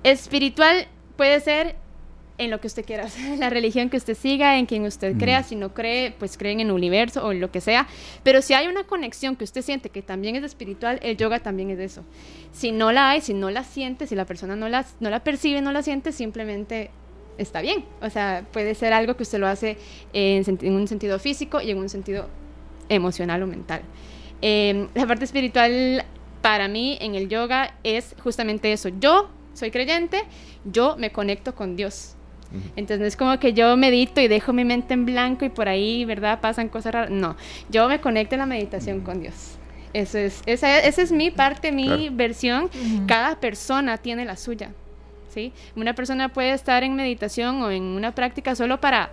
Espiritual 0.05 0.87
puede 1.17 1.41
ser 1.41 1.77
en 2.41 2.51
lo 2.51 2.61
que 2.61 2.67
usted 2.67 2.85
quiera, 2.85 3.07
la 3.39 3.51
religión 3.51 3.91
que 3.91 3.97
usted 3.97 4.17
siga, 4.17 4.59
en 4.59 4.67
quien 4.67 4.85
usted 4.85 5.17
crea, 5.19 5.43
si 5.43 5.57
no 5.57 5.75
cree, 5.75 6.13
pues 6.19 6.37
creen 6.39 6.61
en 6.61 6.69
el 6.69 6.73
universo 6.73 7.25
o 7.25 7.33
en 7.33 7.41
lo 7.41 7.51
que 7.51 7.61
sea, 7.61 7.87
pero 8.23 8.41
si 8.43 8.55
hay 8.55 8.67
una 8.67 8.85
conexión 8.85 9.37
que 9.37 9.45
usted 9.45 9.63
siente 9.63 9.91
que 9.91 10.03
también 10.03 10.37
es 10.37 10.45
espiritual, 10.45 10.99
el 11.03 11.17
yoga 11.17 11.41
también 11.41 11.71
es 11.71 11.79
eso. 11.79 12.03
Si 12.53 12.73
no 12.73 12.93
la 12.93 13.11
hay, 13.11 13.21
si 13.21 13.35
no 13.35 13.51
la 13.51 13.63
siente, 13.63 14.07
si 14.07 14.15
la 14.15 14.25
persona 14.25 14.57
no 14.57 14.69
la, 14.69 14.87
no 15.01 15.11
la 15.11 15.23
percibe, 15.23 15.61
no 15.61 15.71
la 15.71 15.83
siente, 15.83 16.13
simplemente 16.13 16.91
está 17.37 17.61
bien. 17.61 17.85
O 18.01 18.11
sea, 18.11 18.47
puede 18.53 18.75
ser 18.75 18.93
algo 18.93 19.17
que 19.17 19.23
usted 19.23 19.39
lo 19.39 19.47
hace 19.47 19.77
en, 20.13 20.75
un 20.75 20.89
sentido 20.89 21.19
físico 21.19 21.61
y 21.61 21.71
en 21.71 21.79
un 21.79 21.89
sentido 21.89 22.29
emocional 22.89 23.43
o 23.43 23.47
mental. 23.47 23.83
Em, 24.41 24.89
la 24.95 25.07
parte 25.07 25.25
espiritual 25.25 26.05
para 26.41 26.69
mí 26.69 26.97
en 27.01 27.15
el 27.15 27.29
yoga 27.29 27.75
es 27.85 28.15
justamente 28.23 28.73
eso. 28.73 28.89
Yo 28.89 29.29
soy 29.55 29.71
creyente, 29.71 30.23
yo 30.65 30.97
me 30.97 31.13
conecto 31.13 31.55
con 31.55 31.77
Dios. 31.77 32.17
Entonces 32.76 33.00
no 33.00 33.07
es 33.07 33.16
como 33.16 33.38
que 33.38 33.52
yo 33.52 33.76
medito 33.76 34.21
y 34.21 34.28
dejo 34.28 34.52
mi 34.52 34.64
mente 34.64 34.95
en 34.95 35.07
blanco 35.07 35.45
y 35.45 35.49
por 35.49 35.69
ahí, 35.69 36.04
¿verdad? 36.04 36.40
Pasan 36.40 36.69
cosas 36.69 36.92
raras. 36.92 37.11
No, 37.11 37.37
yo 37.69 37.88
me 37.88 38.00
conecto 38.00 38.35
en 38.35 38.40
la 38.40 38.47
meditación 38.47 39.00
con 39.00 39.21
Dios. 39.21 39.57
Eso 39.92 40.19
es, 40.19 40.42
esa, 40.47 40.78
esa 40.78 41.02
es 41.02 41.12
mi 41.12 41.30
parte, 41.30 41.73
mi 41.73 42.09
versión. 42.11 42.71
Cada 43.07 43.38
persona 43.38 43.99
tiene 43.99 44.25
la 44.25 44.37
suya. 44.37 44.71
¿sí? 45.30 45.52
Una 45.76 45.95
persona 45.95 46.28
puede 46.28 46.52
estar 46.52 46.83
en 46.85 46.95
meditación 46.95 47.62
o 47.62 47.71
en 47.71 47.83
una 47.83 48.14
práctica 48.14 48.54
solo 48.54 48.80
para 48.80 49.11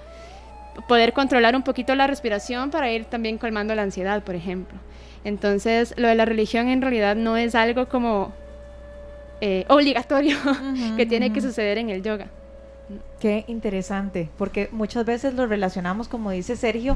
poder 0.87 1.13
controlar 1.13 1.55
un 1.55 1.63
poquito 1.63 1.95
la 1.95 2.05
respiración 2.07 2.69
para 2.69 2.91
ir 2.91 3.05
también 3.05 3.37
calmando 3.37 3.73
la 3.73 3.83
ansiedad, 3.83 4.23
por 4.23 4.35
ejemplo. 4.35 4.77
Entonces, 5.23 5.93
lo 5.97 6.07
de 6.07 6.15
la 6.15 6.25
religión 6.25 6.69
en 6.69 6.81
realidad 6.81 7.15
no 7.15 7.37
es 7.37 7.55
algo 7.55 7.87
como 7.87 8.33
eh, 9.41 9.65
obligatorio 9.67 10.37
que 10.97 11.05
tiene 11.05 11.33
que 11.33 11.41
suceder 11.41 11.77
en 11.77 11.89
el 11.89 12.03
yoga. 12.03 12.27
Qué 13.19 13.43
interesante, 13.47 14.29
porque 14.37 14.69
muchas 14.71 15.05
veces 15.05 15.33
lo 15.33 15.45
relacionamos, 15.45 16.07
como 16.07 16.31
dice 16.31 16.55
Sergio, 16.55 16.95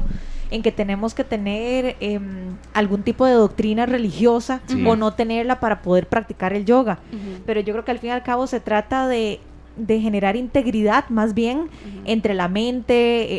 en 0.50 0.62
que 0.62 0.72
tenemos 0.72 1.12
que 1.14 1.22
tener 1.24 1.96
em, 2.00 2.56
algún 2.72 3.02
tipo 3.02 3.26
de 3.26 3.32
doctrina 3.34 3.84
religiosa 3.84 4.62
Sí. 4.66 4.82
o 4.86 4.96
no 4.96 5.12
tenerla 5.12 5.60
para 5.60 5.82
poder 5.82 6.06
practicar 6.06 6.54
el 6.54 6.64
yoga. 6.64 6.98
Pero 7.44 7.60
yo 7.60 7.74
creo 7.74 7.84
que 7.84 7.90
al 7.90 7.98
fin 7.98 8.08
y 8.08 8.12
al 8.12 8.22
cabo 8.22 8.46
se 8.46 8.60
trata 8.60 9.06
de, 9.06 9.40
de 9.76 10.00
generar 10.00 10.36
integridad 10.36 11.08
más 11.10 11.34
bien 11.34 11.68
entre 12.06 12.32
la 12.34 12.48
mente, 12.48 12.94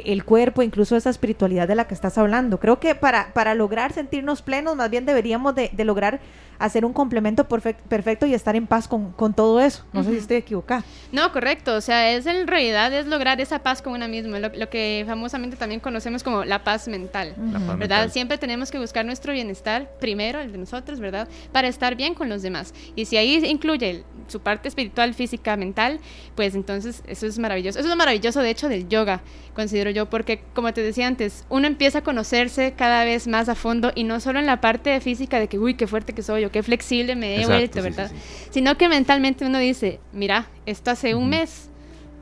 e- 0.10 0.12
el 0.14 0.24
cuerpo, 0.24 0.62
incluso 0.62 0.96
esa 0.96 1.10
espiritualidad 1.10 1.68
de 1.68 1.76
la 1.76 1.88
que 1.88 1.94
estás 1.96 2.18
hablando. 2.20 2.60
Creo 2.60 2.80
que 2.80 2.94
para, 2.96 3.34
para 3.34 3.56
lograr 3.56 3.94
sentirnos 3.94 4.42
plenos, 4.44 4.76
más 4.76 4.90
bien 4.92 5.06
deberíamos 5.06 5.56
de, 5.56 5.70
de 5.74 5.86
lograr 5.86 6.20
hacer 6.60 6.86
un 6.86 6.94
complemento 6.94 7.48
perfec- 7.48 7.82
perfecto 7.88 8.26
y 8.26 8.34
estar 8.34 8.56
en 8.56 8.68
paz 8.68 8.88
con, 8.88 9.12
con 9.12 9.34
todo 9.34 9.60
eso. 9.60 9.86
No 9.94 10.04
sé 10.04 10.12
si 10.12 10.18
estoy 10.18 10.38
equivocada. 10.38 10.84
No, 11.12 11.32
correcto. 11.32 11.76
O 11.76 11.82
sea, 11.82 12.12
es 12.12 12.26
en 12.26 12.48
realidad 12.48 12.94
es 12.94 13.06
lograr 13.08 13.40
esa 13.42 13.60
paz 13.60 13.82
con 13.82 13.94
una 13.94 14.08
misma, 14.08 14.40
lo, 14.40 14.50
lo 14.50 14.70
que 14.70 15.04
famosamente 15.08 15.58
también 15.58 15.80
conocemos 15.80 16.24
como 16.24 16.46
la 16.46 16.64
paz 16.64 16.88
mental. 16.88 17.36
La 17.52 17.60
paz 17.60 17.68
¿Verdad? 17.78 17.78
mental. 17.78 18.12
Siempre 18.12 18.38
tenemos 18.38 18.72
que 18.72 18.80
buscar 18.80 19.06
nuestro 19.06 19.34
bienestar 19.34 19.90
primero, 20.00 20.40
el 20.40 20.52
de 20.52 20.58
nosotros, 20.58 21.00
¿verdad? 21.00 21.28
Para 21.52 21.68
estar 21.68 21.96
bien 21.96 22.14
con 22.14 22.30
los 22.30 22.42
demás. 22.42 22.74
Y 22.96 23.06
si 23.06 23.18
ahí 23.18 23.44
incluye 23.46 24.04
su 24.28 24.40
parte 24.40 24.68
espiritual, 24.70 25.14
física, 25.14 25.58
mental, 25.58 26.00
pues 26.36 26.56
entonces 26.56 27.04
eso 27.08 27.28
es 27.28 27.38
maravilloso. 27.40 27.80
Eso 27.80 27.88
es 27.88 27.92
lo 27.92 27.98
maravilloso, 27.98 28.40
de 28.42 28.50
hecho, 28.50 28.70
del 28.70 28.88
yoga, 28.88 29.22
considero 29.54 29.90
yo, 29.92 30.10
porque 30.10 30.42
como 30.54 30.74
te 30.74 30.82
decía 30.82 31.08
antes, 31.08 31.46
uno 31.50 31.68
empieza 31.68 32.00
a 32.00 32.04
conocerse 32.04 32.74
cada 32.76 33.04
vez 33.04 33.28
más 33.28 33.50
a 33.50 33.56
fondo 33.56 33.92
y 33.96 34.04
no 34.04 34.20
solo 34.20 34.40
en 34.40 34.46
la 34.46 34.62
parte 34.62 35.00
física 35.02 35.40
de 35.40 35.48
que, 35.48 35.60
uy, 35.60 35.76
qué 35.76 35.88
fuerte 35.88 36.14
que 36.14 36.24
soy 36.24 36.46
o 36.46 36.52
qué 36.52 36.64
flexible 36.64 37.16
me 37.16 37.42
he 37.42 37.46
vuelto, 37.46 37.80
sí, 37.80 37.82
¿verdad? 37.82 38.12
sí. 38.12 38.50
Sino 38.52 38.78
que 38.78 38.90
mentalmente 38.90 39.46
uno 39.46 39.60
dice, 39.60 40.00
mira, 40.12 40.48
esto 40.66 40.92
hace 40.92 41.16
un 41.16 41.30
mes 41.30 41.70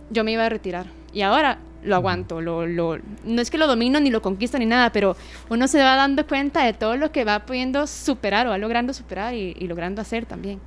yo 0.10 0.24
me 0.24 0.32
iba 0.34 0.46
a 0.46 0.50
retirar 0.50 0.88
y 1.14 1.22
ahora 1.22 1.60
lo 1.84 1.96
aguanto, 1.96 2.42
lo, 2.42 2.68
lo, 2.68 2.98
no 3.26 3.42
es 3.42 3.50
que 3.50 3.58
lo 3.58 3.68
domino 3.68 4.00
ni 4.00 4.10
lo 4.10 4.22
conquisto 4.22 4.58
ni 4.60 4.66
nada, 4.66 4.92
pero 4.92 5.16
uno 5.50 5.68
se 5.68 5.80
va 5.80 5.96
dando 5.96 6.26
cuenta 6.28 6.64
de 6.64 6.74
todo 6.74 6.96
lo 6.98 7.12
que 7.12 7.24
va 7.24 7.46
pudiendo 7.46 7.88
superar 7.88 8.48
o 8.48 8.52
va 8.52 8.58
logrando 8.58 8.94
superar 8.94 9.34
y, 9.34 9.56
y 9.60 9.68
logrando 9.68 10.02
hacer 10.02 10.26
también. 10.26 10.60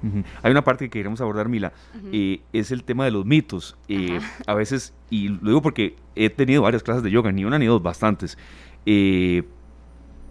Hay 0.43 0.51
una 0.51 0.65
parte 0.65 0.87
que 0.87 0.91
queremos 0.99 1.21
abordar, 1.21 1.49
Mila, 1.49 1.73
eh, 2.13 2.41
es 2.53 2.71
el 2.71 2.83
tema 2.85 3.05
de 3.05 3.11
los 3.13 3.25
mitos. 3.25 3.77
Eh, 3.89 4.19
a 4.47 4.55
veces, 4.55 4.93
y 5.11 5.29
lo 5.29 5.39
digo 5.51 5.63
porque 5.63 5.97
he 6.17 6.31
tenido 6.31 6.63
varias 6.63 6.83
clases 6.83 7.03
de 7.03 7.11
yoga, 7.11 7.31
ni 7.33 7.45
una 7.45 7.59
ni 7.59 7.67
dos, 7.67 7.83
bastantes. 7.83 8.37
eh, 8.87 9.43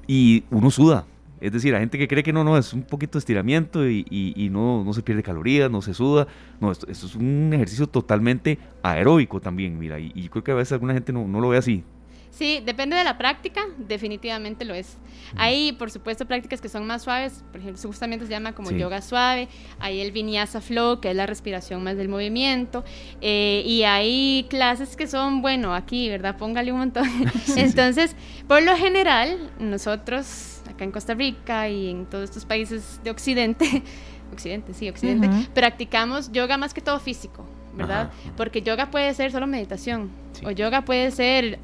y 0.06 0.44
uno 0.52 0.70
suda. 0.70 1.06
Es 1.44 1.52
decir, 1.52 1.74
hay 1.76 1.82
gente 1.82 1.98
que 1.98 2.08
cree 2.08 2.24
que 2.24 2.32
no, 2.34 2.44
no, 2.44 2.58
es 2.58 2.74
un 2.74 2.84
poquito 2.84 3.14
de 3.14 3.20
estiramiento 3.20 3.88
y, 3.88 4.06
y- 4.10 4.34
y 4.46 4.50
no, 4.50 4.84
no 4.84 4.94
se 4.94 5.02
pierde 5.04 5.22
calorías, 5.24 5.70
no 5.70 5.82
se 5.82 5.94
suda. 5.94 6.26
No, 6.62 6.72
esto, 6.72 6.88
esto 6.90 7.06
es 7.06 7.16
un 7.16 7.52
ejercicio 7.54 7.86
totalmente 7.88 8.58
aeróbico 8.82 9.42
también, 9.42 9.78
mira. 9.78 10.00
Y, 10.00 10.12
y 10.16 10.24
yo 10.24 10.30
creo 10.32 10.44
que 10.44 10.52
a 10.52 10.56
veces 10.56 10.72
alguna 10.72 10.94
gente 10.94 11.12
no, 11.14 11.28
no 11.28 11.40
lo 11.42 11.50
ve 11.50 11.58
así. 11.58 11.84
Sí, 12.32 12.62
depende 12.66 12.96
de 12.96 13.04
la 13.04 13.16
práctica, 13.20 13.62
definitivamente 13.78 14.66
lo 14.66 14.74
es. 14.74 14.98
Hay, 15.36 15.74
por 15.74 15.92
supuesto, 15.92 16.26
prácticas 16.26 16.62
que 16.62 16.68
son 16.70 16.88
más 16.88 17.04
suaves, 17.04 17.44
por 17.52 17.60
ejemplo, 17.62 17.80
justamente 17.88 18.26
se 18.26 18.32
llama 18.32 18.54
como 18.54 18.70
Sí. 18.70 18.78
yoga 18.80 19.04
suave, 19.04 19.48
hay 19.80 20.00
el 20.00 20.12
vinyasa 20.12 20.60
flow, 20.60 21.00
que 21.00 21.12
es 21.12 21.16
la 21.16 21.28
respiración 21.28 21.84
más 21.84 21.96
del 21.96 22.10
movimiento, 22.10 22.84
eh, 23.22 23.62
y 23.68 23.84
hay 23.84 24.48
clases 24.50 24.96
que 24.96 25.06
son, 25.06 25.44
bueno, 25.44 25.76
aquí, 25.76 26.10
¿verdad? 26.10 26.36
Póngale 26.38 26.72
un 26.72 26.80
montón. 26.80 27.06
Entonces, 27.56 28.16
por 28.48 28.64
lo 28.64 28.76
general, 28.78 29.52
nosotros, 29.60 30.53
acá 30.70 30.84
en 30.84 30.92
Costa 30.92 31.14
Rica 31.14 31.68
y 31.70 31.90
en 31.90 32.06
todos 32.06 32.26
estos 32.26 32.46
países 32.46 33.00
de 33.04 33.12
Occidente, 33.12 33.84
Occidente, 34.34 34.74
sí, 34.74 34.90
Occidente, 34.90 35.30
practicamos 35.54 36.32
yoga 36.32 36.58
más 36.58 36.74
que 36.74 36.82
todo 36.82 37.00
físico, 37.00 37.46
¿verdad? 37.76 38.12
Ajá. 38.12 38.34
Porque 38.36 38.62
yoga 38.62 38.90
puede 38.92 39.14
ser 39.14 39.32
solo 39.32 39.46
meditación, 39.48 40.10
Sí. 40.34 40.46
o 40.46 40.52
yoga 40.52 40.84
puede 40.86 41.12
ser 41.12 41.60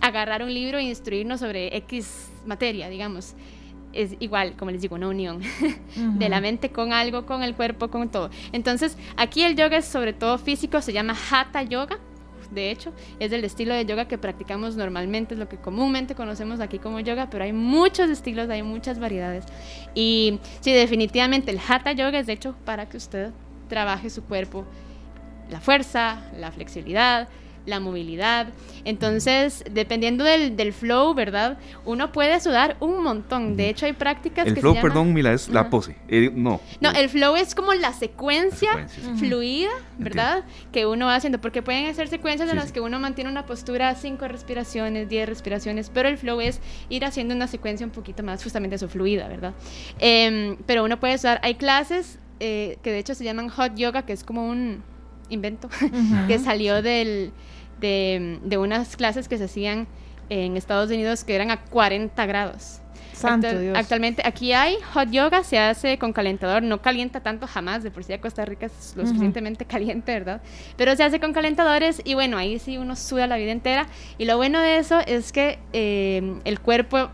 agarrar 0.00 0.42
un 0.42 0.52
libro 0.52 0.78
e 0.78 0.82
instruirnos 0.82 1.40
sobre 1.40 1.76
X 1.76 2.28
materia, 2.46 2.88
digamos. 2.88 3.34
Es 3.92 4.14
igual, 4.20 4.54
como 4.56 4.70
les 4.70 4.80
digo, 4.82 4.94
una 4.94 5.08
unión 5.08 5.40
de 5.96 6.28
la 6.28 6.40
mente 6.40 6.70
con 6.70 6.92
algo, 6.92 7.26
con 7.26 7.42
el 7.42 7.54
cuerpo, 7.54 7.88
con 7.88 8.08
todo. 8.08 8.30
Entonces, 8.52 8.96
aquí 9.16 9.42
el 9.42 9.56
yoga 9.56 9.76
es 9.78 9.84
sobre 9.84 10.12
todo 10.12 10.38
físico, 10.38 10.80
se 10.80 10.92
llama 10.92 11.14
Hatha 11.30 11.62
Yoga. 11.64 11.98
De 12.50 12.70
hecho, 12.70 12.92
es 13.18 13.32
el 13.32 13.44
estilo 13.44 13.74
de 13.74 13.86
yoga 13.86 14.08
que 14.08 14.18
practicamos 14.18 14.76
normalmente, 14.76 15.34
es 15.34 15.40
lo 15.40 15.48
que 15.48 15.56
comúnmente 15.56 16.14
conocemos 16.14 16.60
aquí 16.60 16.78
como 16.78 17.00
yoga, 17.00 17.30
pero 17.30 17.44
hay 17.44 17.52
muchos 17.52 18.10
estilos, 18.10 18.50
hay 18.50 18.62
muchas 18.62 18.98
variedades. 18.98 19.44
Y 19.94 20.40
sí, 20.60 20.72
definitivamente 20.72 21.50
el 21.50 21.60
Hatha 21.66 21.92
Yoga 21.92 22.18
es 22.18 22.28
hecho 22.28 22.56
para 22.64 22.88
que 22.88 22.96
usted 22.96 23.30
trabaje 23.68 24.10
su 24.10 24.24
cuerpo, 24.24 24.64
la 25.48 25.60
fuerza, 25.60 26.22
la 26.38 26.50
flexibilidad, 26.50 27.28
la 27.66 27.80
movilidad. 27.80 28.48
Entonces, 28.84 29.64
dependiendo 29.70 30.24
del, 30.24 30.56
del 30.56 30.72
flow, 30.72 31.14
¿verdad? 31.14 31.58
Uno 31.84 32.12
puede 32.12 32.40
sudar 32.40 32.76
un 32.80 33.02
montón. 33.02 33.56
De 33.56 33.68
hecho, 33.68 33.86
hay 33.86 33.92
prácticas 33.92 34.46
El 34.46 34.54
que 34.54 34.60
flow, 34.60 34.72
se 34.72 34.78
llaman... 34.78 34.92
perdón, 34.92 35.12
Mila, 35.12 35.32
es 35.32 35.48
la 35.48 35.68
pose. 35.70 35.96
Eh, 36.08 36.30
no. 36.34 36.60
No, 36.80 36.90
el 36.90 37.08
flow 37.08 37.36
es 37.36 37.54
como 37.54 37.74
la 37.74 37.92
secuencia, 37.92 38.74
La 38.74 38.88
secuencia, 38.88 39.16
sí. 39.16 39.26
fluida, 39.26 39.70
¿verdad? 39.98 40.44
Que 40.72 40.86
uno 40.86 41.06
va 41.06 41.14
haciendo, 41.14 41.40
porque 41.40 41.62
pueden 41.62 41.86
hacer 41.86 42.08
secuencias 42.08 42.48
en 42.50 42.56
las 42.56 42.66
sí. 42.66 42.72
que 42.72 42.80
uno 42.80 42.98
mantiene 42.98 43.30
una 43.30 43.46
postura, 43.46 43.94
cinco 43.94 44.28
respiraciones, 44.28 45.08
10 45.08 45.28
respiraciones, 45.28 45.90
pero 45.92 46.08
el 46.08 46.16
flow 46.16 46.40
es 46.40 46.60
ir 46.88 47.04
haciendo 47.04 47.34
una 47.34 47.46
secuencia 47.46 47.86
un 47.86 47.92
poquito 47.92 48.22
más 48.22 48.42
justamente 48.42 48.76
eso, 48.76 48.88
fluida, 48.88 49.28
¿verdad? 49.28 49.54
Em, 49.98 50.56
pero 50.66 50.84
uno 50.84 50.98
puede 50.98 51.14
usar, 51.14 51.40
hay 51.42 51.54
clases 51.54 52.18
eh, 52.40 52.78
que 52.82 52.90
de 52.90 52.98
hecho 52.98 53.14
se 53.14 53.24
llaman 53.24 53.48
hot 53.48 53.74
yoga, 53.74 54.02
que 54.02 54.12
es 54.14 54.24
como 54.24 54.48
un 54.48 54.82
invento 55.30 55.68
que 56.28 56.38
salió 56.38 56.82
del, 56.82 57.32
de, 57.80 58.38
de 58.44 58.58
unas 58.58 58.96
clases 58.96 59.28
que 59.28 59.38
se 59.38 59.44
hacían 59.44 59.86
en 60.28 60.56
Estados 60.56 60.90
Unidos 60.90 61.24
que 61.24 61.34
eran 61.34 61.50
a 61.50 61.62
40 61.64 62.26
grados. 62.26 62.80
Santo 63.12 63.58
Dios. 63.58 63.76
Actualmente 63.76 64.22
aquí 64.24 64.52
hay 64.54 64.76
hot 64.94 65.10
yoga, 65.10 65.44
se 65.44 65.58
hace 65.58 65.98
con 65.98 66.12
calentador, 66.12 66.62
no 66.62 66.80
calienta 66.80 67.20
tanto 67.20 67.46
jamás, 67.46 67.82
de 67.82 67.90
por 67.90 68.02
sí 68.02 68.14
a 68.14 68.20
Costa 68.20 68.44
Rica 68.46 68.66
es 68.66 68.94
lo 68.96 69.06
suficientemente 69.06 69.64
caliente, 69.66 70.12
¿verdad? 70.12 70.40
Pero 70.76 70.96
se 70.96 71.02
hace 71.02 71.20
con 71.20 71.32
calentadores 71.34 72.00
y 72.04 72.14
bueno, 72.14 72.38
ahí 72.38 72.58
sí 72.58 72.78
uno 72.78 72.96
suda 72.96 73.26
la 73.26 73.36
vida 73.36 73.52
entera. 73.52 73.86
Y 74.16 74.24
lo 74.24 74.36
bueno 74.38 74.60
de 74.60 74.78
eso 74.78 75.00
es 75.00 75.32
que 75.32 75.58
eh, 75.74 76.40
el 76.44 76.60
cuerpo 76.60 77.10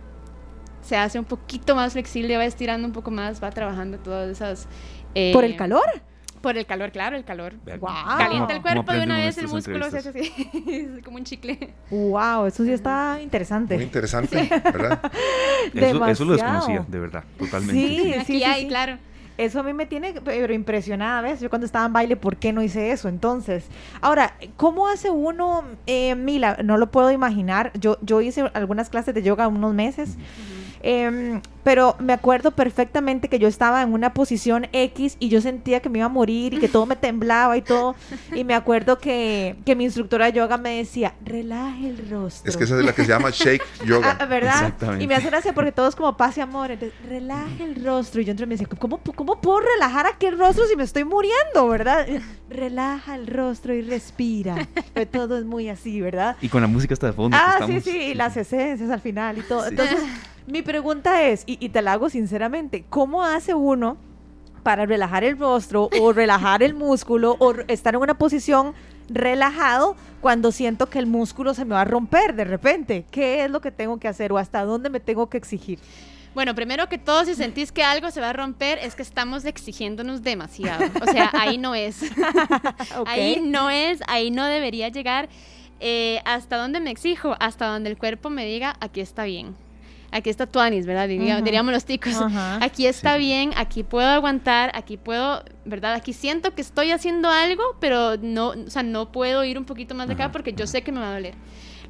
se 0.80 0.96
hace 0.96 1.18
un 1.18 1.24
poquito 1.24 1.74
más 1.74 1.94
flexible, 1.94 2.36
va 2.36 2.44
estirando 2.44 2.86
un 2.86 2.92
poco 2.92 3.10
más, 3.10 3.42
va 3.42 3.50
trabajando 3.50 3.98
todas 3.98 4.30
esas... 4.30 4.68
eh, 5.14 5.32
¿Por 5.32 5.44
el 5.44 5.56
calor? 5.56 6.02
Por 6.40 6.56
el 6.56 6.66
calor, 6.66 6.90
claro, 6.92 7.16
el 7.16 7.24
calor. 7.24 7.54
Calienta 7.64 8.52
el 8.52 8.60
¿Cómo 8.60 8.62
cuerpo 8.62 8.92
de 8.92 9.02
una 9.02 9.16
vez, 9.18 9.38
el 9.38 9.48
músculo 9.48 9.90
se 9.90 9.98
hace 9.98 10.08
así, 10.10 10.32
es 10.98 11.04
como 11.04 11.16
un 11.16 11.24
chicle. 11.24 11.74
Wow, 11.90 12.46
eso 12.46 12.64
sí 12.64 12.72
está 12.72 13.18
interesante. 13.22 13.74
Muy 13.74 13.84
interesante, 13.84 14.48
¿verdad? 14.64 15.00
Eso, 15.74 16.06
eso 16.06 16.24
lo 16.24 16.32
desconocía, 16.34 16.84
de 16.86 17.00
verdad, 17.00 17.24
totalmente. 17.38 17.74
Sí, 17.74 18.02
sí, 18.02 18.14
Aquí 18.14 18.24
sí, 18.38 18.44
hay, 18.44 18.62
sí. 18.62 18.68
claro. 18.68 18.98
Eso 19.38 19.60
a 19.60 19.62
mí 19.62 19.74
me 19.74 19.84
tiene 19.84 20.14
pero 20.24 20.54
impresionada, 20.54 21.20
¿ves? 21.20 21.40
Yo 21.40 21.50
cuando 21.50 21.66
estaba 21.66 21.84
en 21.84 21.92
baile, 21.92 22.16
¿por 22.16 22.36
qué 22.36 22.52
no 22.54 22.62
hice 22.62 22.90
eso? 22.90 23.08
Entonces, 23.08 23.66
ahora, 24.00 24.34
¿cómo 24.56 24.88
hace 24.88 25.10
uno, 25.10 25.64
eh, 25.86 26.14
Mila? 26.14 26.58
No 26.64 26.78
lo 26.78 26.90
puedo 26.90 27.10
imaginar. 27.10 27.70
Yo, 27.78 27.98
yo 28.00 28.22
hice 28.22 28.50
algunas 28.54 28.88
clases 28.88 29.14
de 29.14 29.22
yoga 29.22 29.46
unos 29.48 29.74
meses, 29.74 30.16
em, 30.86 31.40
pero 31.64 31.96
me 31.98 32.12
acuerdo 32.12 32.52
perfectamente 32.52 33.28
que 33.28 33.40
yo 33.40 33.48
estaba 33.48 33.82
en 33.82 33.92
una 33.92 34.14
posición 34.14 34.68
X 34.72 35.16
y 35.18 35.28
yo 35.30 35.40
sentía 35.40 35.80
que 35.80 35.88
me 35.88 35.98
iba 35.98 36.06
a 36.06 36.08
morir 36.08 36.54
y 36.54 36.58
que 36.58 36.68
todo 36.68 36.86
me 36.86 36.94
temblaba 36.94 37.56
y 37.56 37.62
todo. 37.62 37.96
Y 38.32 38.44
me 38.44 38.54
acuerdo 38.54 38.98
que, 38.98 39.56
que 39.66 39.74
mi 39.74 39.82
instructora 39.82 40.26
de 40.26 40.32
yoga 40.34 40.58
me 40.58 40.76
decía, 40.76 41.14
relaje 41.24 41.88
el 41.88 42.08
rostro. 42.08 42.48
Es 42.48 42.56
que 42.56 42.62
esa 42.64 42.78
es 42.78 42.84
la 42.84 42.92
que 42.94 43.02
se 43.02 43.08
llama 43.08 43.30
Shake 43.30 43.64
Yoga. 43.84 44.16
Ah, 44.20 44.26
¿verdad? 44.26 44.54
Exactamente. 44.54 45.02
Y 45.04 45.08
me 45.08 45.16
hace 45.16 45.26
gracia 45.28 45.52
porque 45.52 45.72
todo 45.72 45.88
es 45.88 45.96
como 45.96 46.16
paz 46.16 46.38
y 46.38 46.40
amor. 46.40 46.70
Entonces, 46.70 46.96
relaje 47.08 47.64
el 47.64 47.84
rostro. 47.84 48.20
Y 48.20 48.24
yo 48.24 48.30
entre 48.30 48.46
me 48.46 48.54
decía, 48.56 48.68
¿cómo, 48.78 49.00
¿cómo 49.16 49.40
puedo 49.40 49.58
relajar 49.60 50.06
aquel 50.06 50.38
rostro 50.38 50.66
si 50.68 50.76
me 50.76 50.84
estoy 50.84 51.02
muriendo, 51.02 51.66
verdad? 51.68 52.06
Relaja 52.48 53.16
el 53.16 53.26
rostro 53.26 53.74
y 53.74 53.82
respira. 53.82 54.68
Pero 54.94 55.08
todo 55.10 55.36
es 55.36 55.44
muy 55.44 55.68
así, 55.68 56.00
¿verdad? 56.00 56.36
Y 56.40 56.48
con 56.48 56.62
la 56.62 56.68
música 56.68 56.94
hasta 56.94 57.08
de 57.08 57.12
fondo. 57.12 57.36
Ah, 57.36 57.54
estamos- 57.54 57.82
sí, 57.82 57.90
sí, 57.90 57.98
y 57.98 58.14
las 58.14 58.36
esencias 58.36 58.88
al 58.88 59.00
final 59.00 59.38
y 59.38 59.42
todo. 59.42 59.62
Sí. 59.64 59.70
Entonces, 59.70 59.98
mi 60.46 60.62
pregunta 60.62 61.22
es, 61.24 61.42
y, 61.46 61.64
y 61.64 61.70
te 61.70 61.82
la 61.82 61.92
hago 61.92 62.08
sinceramente, 62.08 62.84
¿cómo 62.88 63.22
hace 63.22 63.54
uno 63.54 63.96
para 64.62 64.84
relajar 64.84 65.22
el 65.24 65.38
rostro 65.38 65.88
o 66.00 66.12
relajar 66.12 66.62
el 66.62 66.74
músculo 66.74 67.36
o 67.38 67.52
estar 67.68 67.94
en 67.94 68.00
una 68.00 68.18
posición 68.18 68.74
relajado 69.08 69.94
cuando 70.20 70.50
siento 70.50 70.86
que 70.86 70.98
el 70.98 71.06
músculo 71.06 71.54
se 71.54 71.64
me 71.64 71.74
va 71.74 71.82
a 71.82 71.84
romper 71.84 72.34
de 72.34 72.44
repente? 72.44 73.04
¿Qué 73.10 73.44
es 73.44 73.50
lo 73.50 73.60
que 73.60 73.70
tengo 73.70 73.98
que 73.98 74.08
hacer 74.08 74.32
o 74.32 74.38
hasta 74.38 74.64
dónde 74.64 74.90
me 74.90 75.00
tengo 75.00 75.28
que 75.28 75.38
exigir? 75.38 75.78
Bueno, 76.34 76.54
primero 76.54 76.88
que 76.88 76.98
todo, 76.98 77.24
si 77.24 77.34
sentís 77.34 77.72
que 77.72 77.82
algo 77.82 78.10
se 78.10 78.20
va 78.20 78.28
a 78.28 78.32
romper, 78.34 78.78
es 78.82 78.94
que 78.94 79.02
estamos 79.02 79.46
exigiéndonos 79.46 80.22
demasiado. 80.22 80.84
O 81.00 81.06
sea, 81.10 81.30
ahí 81.32 81.56
no 81.56 81.74
es. 81.74 82.00
Ahí 83.06 83.40
no 83.40 83.70
es, 83.70 84.00
ahí 84.06 84.30
no 84.30 84.44
debería 84.44 84.88
llegar. 84.90 85.30
Eh, 85.80 86.20
¿Hasta 86.26 86.58
dónde 86.58 86.80
me 86.80 86.90
exijo? 86.90 87.36
Hasta 87.40 87.66
donde 87.66 87.88
el 87.88 87.96
cuerpo 87.96 88.28
me 88.28 88.44
diga, 88.44 88.76
aquí 88.80 89.00
está 89.00 89.24
bien. 89.24 89.54
Aquí 90.16 90.30
está 90.30 90.46
Tuanis, 90.46 90.86
¿verdad? 90.86 91.08
Diríamos 91.08 91.72
los 91.72 91.84
ticos. 91.84 92.14
Aquí 92.60 92.86
está 92.86 93.16
bien, 93.16 93.52
aquí 93.56 93.82
puedo 93.82 94.08
aguantar, 94.08 94.70
aquí 94.74 94.96
puedo, 94.96 95.42
¿verdad? 95.64 95.94
Aquí 95.94 96.12
siento 96.12 96.54
que 96.54 96.62
estoy 96.62 96.90
haciendo 96.90 97.28
algo, 97.28 97.62
pero 97.80 98.16
no, 98.16 98.48
o 98.48 98.70
sea, 98.70 98.82
no 98.82 99.12
puedo 99.12 99.44
ir 99.44 99.58
un 99.58 99.64
poquito 99.64 99.94
más 99.94 100.08
de 100.08 100.14
acá 100.14 100.32
porque 100.32 100.52
yo 100.52 100.66
sé 100.66 100.82
que 100.82 100.92
me 100.92 101.00
va 101.00 101.10
a 101.10 101.12
doler. 101.14 101.34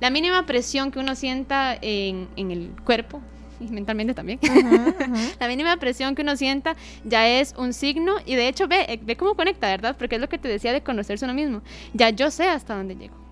La 0.00 0.10
mínima 0.10 0.44
presión 0.46 0.90
que 0.90 0.98
uno 0.98 1.14
sienta 1.14 1.76
en, 1.80 2.28
en 2.36 2.50
el 2.50 2.70
cuerpo, 2.84 3.20
y 3.60 3.68
mentalmente 3.68 4.14
también. 4.14 4.38
la 5.40 5.48
mínima 5.48 5.76
presión 5.76 6.14
que 6.14 6.22
uno 6.22 6.36
sienta 6.36 6.76
ya 7.04 7.28
es 7.28 7.54
un 7.56 7.72
signo 7.72 8.16
y 8.24 8.34
de 8.34 8.48
hecho 8.48 8.68
ve, 8.68 9.00
ve 9.02 9.16
cómo 9.16 9.34
conecta, 9.34 9.68
¿verdad? 9.68 9.96
Porque 9.98 10.16
es 10.16 10.20
lo 10.20 10.28
que 10.28 10.38
te 10.38 10.48
decía 10.48 10.72
de 10.72 10.82
conocerse 10.82 11.24
uno 11.24 11.34
mismo. 11.34 11.62
Ya 11.94 12.10
yo 12.10 12.30
sé 12.30 12.48
hasta 12.48 12.76
dónde 12.76 12.96
llego 12.96 13.25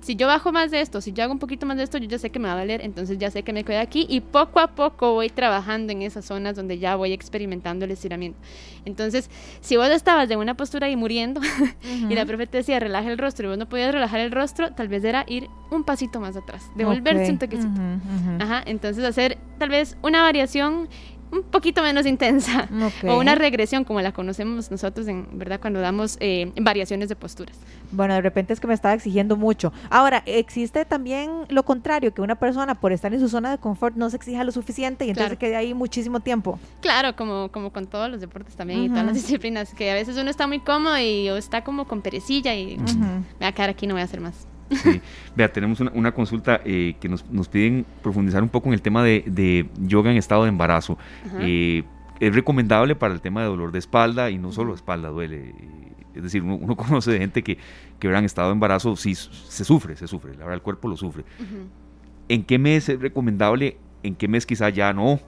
si 0.00 0.16
yo 0.16 0.26
bajo 0.26 0.52
más 0.52 0.70
de 0.70 0.80
esto, 0.80 1.00
si 1.00 1.12
yo 1.12 1.24
hago 1.24 1.32
un 1.32 1.38
poquito 1.38 1.66
más 1.66 1.76
de 1.76 1.82
esto, 1.82 1.98
yo 1.98 2.08
ya 2.08 2.18
sé 2.18 2.30
que 2.30 2.38
me 2.38 2.48
va 2.48 2.54
a 2.54 2.56
valer, 2.56 2.80
entonces 2.82 3.18
ya 3.18 3.30
sé 3.30 3.42
que 3.42 3.52
me 3.52 3.64
quedo 3.64 3.80
aquí 3.80 4.06
y 4.08 4.20
poco 4.20 4.60
a 4.60 4.68
poco 4.68 5.14
voy 5.14 5.28
trabajando 5.30 5.92
en 5.92 6.02
esas 6.02 6.24
zonas 6.24 6.56
donde 6.56 6.78
ya 6.78 6.96
voy 6.96 7.12
experimentando 7.12 7.84
el 7.84 7.90
estiramiento. 7.90 8.38
Entonces, 8.84 9.30
si 9.60 9.76
vos 9.76 9.88
estabas 9.88 10.28
de 10.28 10.36
una 10.36 10.54
postura 10.54 10.88
y 10.88 10.96
muriendo 10.96 11.40
y 12.08 12.14
la 12.14 12.24
profe 12.26 12.46
te 12.46 12.58
decía 12.58 12.80
relaja 12.80 13.10
el 13.10 13.18
rostro 13.18 13.46
y 13.46 13.48
vos 13.50 13.58
no 13.58 13.68
podías 13.68 13.92
relajar 13.92 14.20
el 14.20 14.30
rostro, 14.30 14.72
tal 14.72 14.88
vez 14.88 15.04
era 15.04 15.24
ir 15.26 15.48
un 15.70 15.84
pasito 15.84 16.20
más 16.20 16.36
atrás, 16.36 16.70
devolverse 16.76 17.30
un 17.30 17.38
toquecito. 17.38 17.80
Ajá, 18.38 18.62
entonces 18.66 19.04
hacer 19.04 19.38
tal 19.58 19.68
vez 19.70 19.96
una 20.02 20.22
variación 20.22 20.88
un 21.30 21.42
poquito 21.42 21.82
menos 21.82 22.06
intensa 22.06 22.68
o 23.06 23.18
una 23.18 23.34
regresión 23.34 23.84
como 23.84 24.00
la 24.00 24.12
conocemos 24.12 24.70
nosotros 24.70 25.06
en 25.08 25.26
verdad 25.38 25.60
cuando 25.60 25.80
damos 25.80 26.16
eh, 26.20 26.52
variaciones 26.60 27.08
de 27.08 27.16
posturas. 27.16 27.56
Bueno, 27.90 28.14
de 28.14 28.20
repente 28.20 28.52
es 28.52 28.60
que 28.60 28.66
me 28.66 28.74
estaba 28.74 28.94
exigiendo 28.94 29.36
mucho. 29.36 29.72
Ahora, 29.90 30.22
existe 30.26 30.84
también 30.84 31.30
lo 31.48 31.64
contrario, 31.64 32.12
que 32.12 32.20
una 32.20 32.34
persona 32.34 32.74
por 32.74 32.92
estar 32.92 33.12
en 33.12 33.20
su 33.20 33.28
zona 33.28 33.50
de 33.50 33.58
confort 33.58 33.96
no 33.96 34.10
se 34.10 34.16
exija 34.16 34.44
lo 34.44 34.52
suficiente 34.52 35.06
y 35.06 35.10
entonces 35.10 35.38
quede 35.38 35.56
ahí 35.56 35.74
muchísimo 35.74 36.20
tiempo. 36.20 36.58
Claro, 36.80 37.16
como, 37.16 37.50
como 37.50 37.72
con 37.72 37.86
todos 37.86 38.10
los 38.10 38.20
deportes 38.20 38.54
también 38.56 38.84
y 38.84 38.88
todas 38.88 39.06
las 39.06 39.14
disciplinas, 39.14 39.74
que 39.74 39.90
a 39.90 39.94
veces 39.94 40.16
uno 40.16 40.30
está 40.30 40.46
muy 40.46 40.60
cómodo 40.60 40.98
y 40.98 41.28
está 41.28 41.64
como 41.64 41.86
con 41.86 42.02
perecilla 42.02 42.54
y 42.54 42.76
me 42.78 43.22
voy 43.38 43.46
a 43.46 43.52
quedar 43.52 43.70
aquí, 43.70 43.86
no 43.86 43.94
voy 43.94 44.02
a 44.02 44.04
hacer 44.04 44.20
más. 44.20 44.46
Sí. 44.70 45.00
Vea, 45.34 45.52
tenemos 45.52 45.80
una, 45.80 46.12
consulta 46.12 46.60
eh, 46.64 46.96
que 47.00 47.08
nos, 47.08 47.22
piden 47.48 47.86
profundizar 48.02 48.42
un 48.42 48.48
poco 48.48 48.68
en 48.68 48.74
el 48.74 48.82
tema 48.82 49.02
de, 49.02 49.68
yoga 49.80 50.10
en 50.10 50.16
estado 50.16 50.42
de 50.42 50.48
embarazo. 50.48 50.98
Eh, 51.40 51.84
es 52.20 52.34
recomendable 52.34 52.96
para 52.96 53.14
el 53.14 53.20
tema 53.20 53.42
de 53.42 53.46
dolor 53.46 53.72
de 53.72 53.78
espalda 53.78 54.30
y 54.30 54.38
no 54.38 54.52
solo 54.52 54.74
espalda 54.74 55.08
duele. 55.08 55.54
Es 56.14 56.22
decir, 56.22 56.42
uno, 56.42 56.76
conoce 56.76 57.12
de 57.12 57.18
gente 57.18 57.42
que, 57.42 57.58
que 57.98 58.08
en 58.08 58.24
estado 58.24 58.48
de 58.48 58.54
embarazo 58.54 58.96
sí 58.96 59.14
se 59.14 59.64
sufre, 59.64 59.96
se 59.96 60.06
sufre, 60.06 60.32
la 60.32 60.38
verdad 60.38 60.54
el 60.54 60.62
cuerpo 60.62 60.88
lo 60.88 60.96
sufre. 60.96 61.24
¿En 62.28 62.44
qué 62.44 62.58
mes 62.58 62.88
es 62.88 63.00
recomendable? 63.00 63.78
¿En 64.02 64.14
qué 64.14 64.28
mes 64.28 64.44
quizá 64.44 64.68
ya 64.68 64.92
no? 64.92 65.20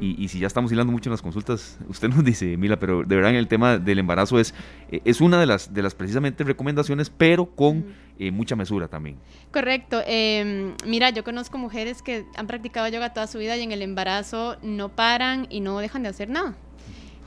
y, 0.00 0.28
si 0.28 0.38
ya 0.38 0.46
estamos 0.46 0.72
hilando 0.72 0.92
mucho 0.92 1.10
en 1.10 1.12
las 1.12 1.22
consultas, 1.22 1.78
usted 1.88 2.08
nos 2.08 2.24
dice, 2.24 2.56
Mila, 2.56 2.78
pero 2.78 3.02
de 3.02 3.16
verdad 3.16 3.30
en 3.32 3.36
el 3.36 3.48
tema 3.48 3.78
del 3.78 3.98
embarazo 3.98 4.38
es, 4.38 4.54
eh, 4.90 5.00
es 5.04 5.20
una 5.20 5.38
de 5.38 5.46
las, 5.46 5.74
de 5.74 5.82
las 5.82 5.94
precisamente 5.94 6.44
recomendaciones, 6.44 7.10
pero 7.10 7.46
con 7.46 7.84
eh, 8.18 8.30
mucha 8.30 8.56
mesura 8.56 8.88
también. 8.88 9.18
Correcto. 9.52 10.02
Em, 10.06 10.74
mira, 10.84 11.10
yo 11.10 11.22
conozco 11.24 11.58
mujeres 11.58 12.02
que 12.02 12.24
han 12.36 12.46
practicado 12.46 12.88
yoga 12.88 13.12
toda 13.12 13.26
su 13.26 13.38
vida 13.38 13.56
y 13.56 13.62
en 13.62 13.72
el 13.72 13.82
embarazo 13.82 14.56
no 14.62 14.88
paran 14.88 15.46
y 15.50 15.60
no 15.60 15.78
dejan 15.78 16.02
de 16.02 16.08
hacer 16.08 16.28
nada. 16.28 16.54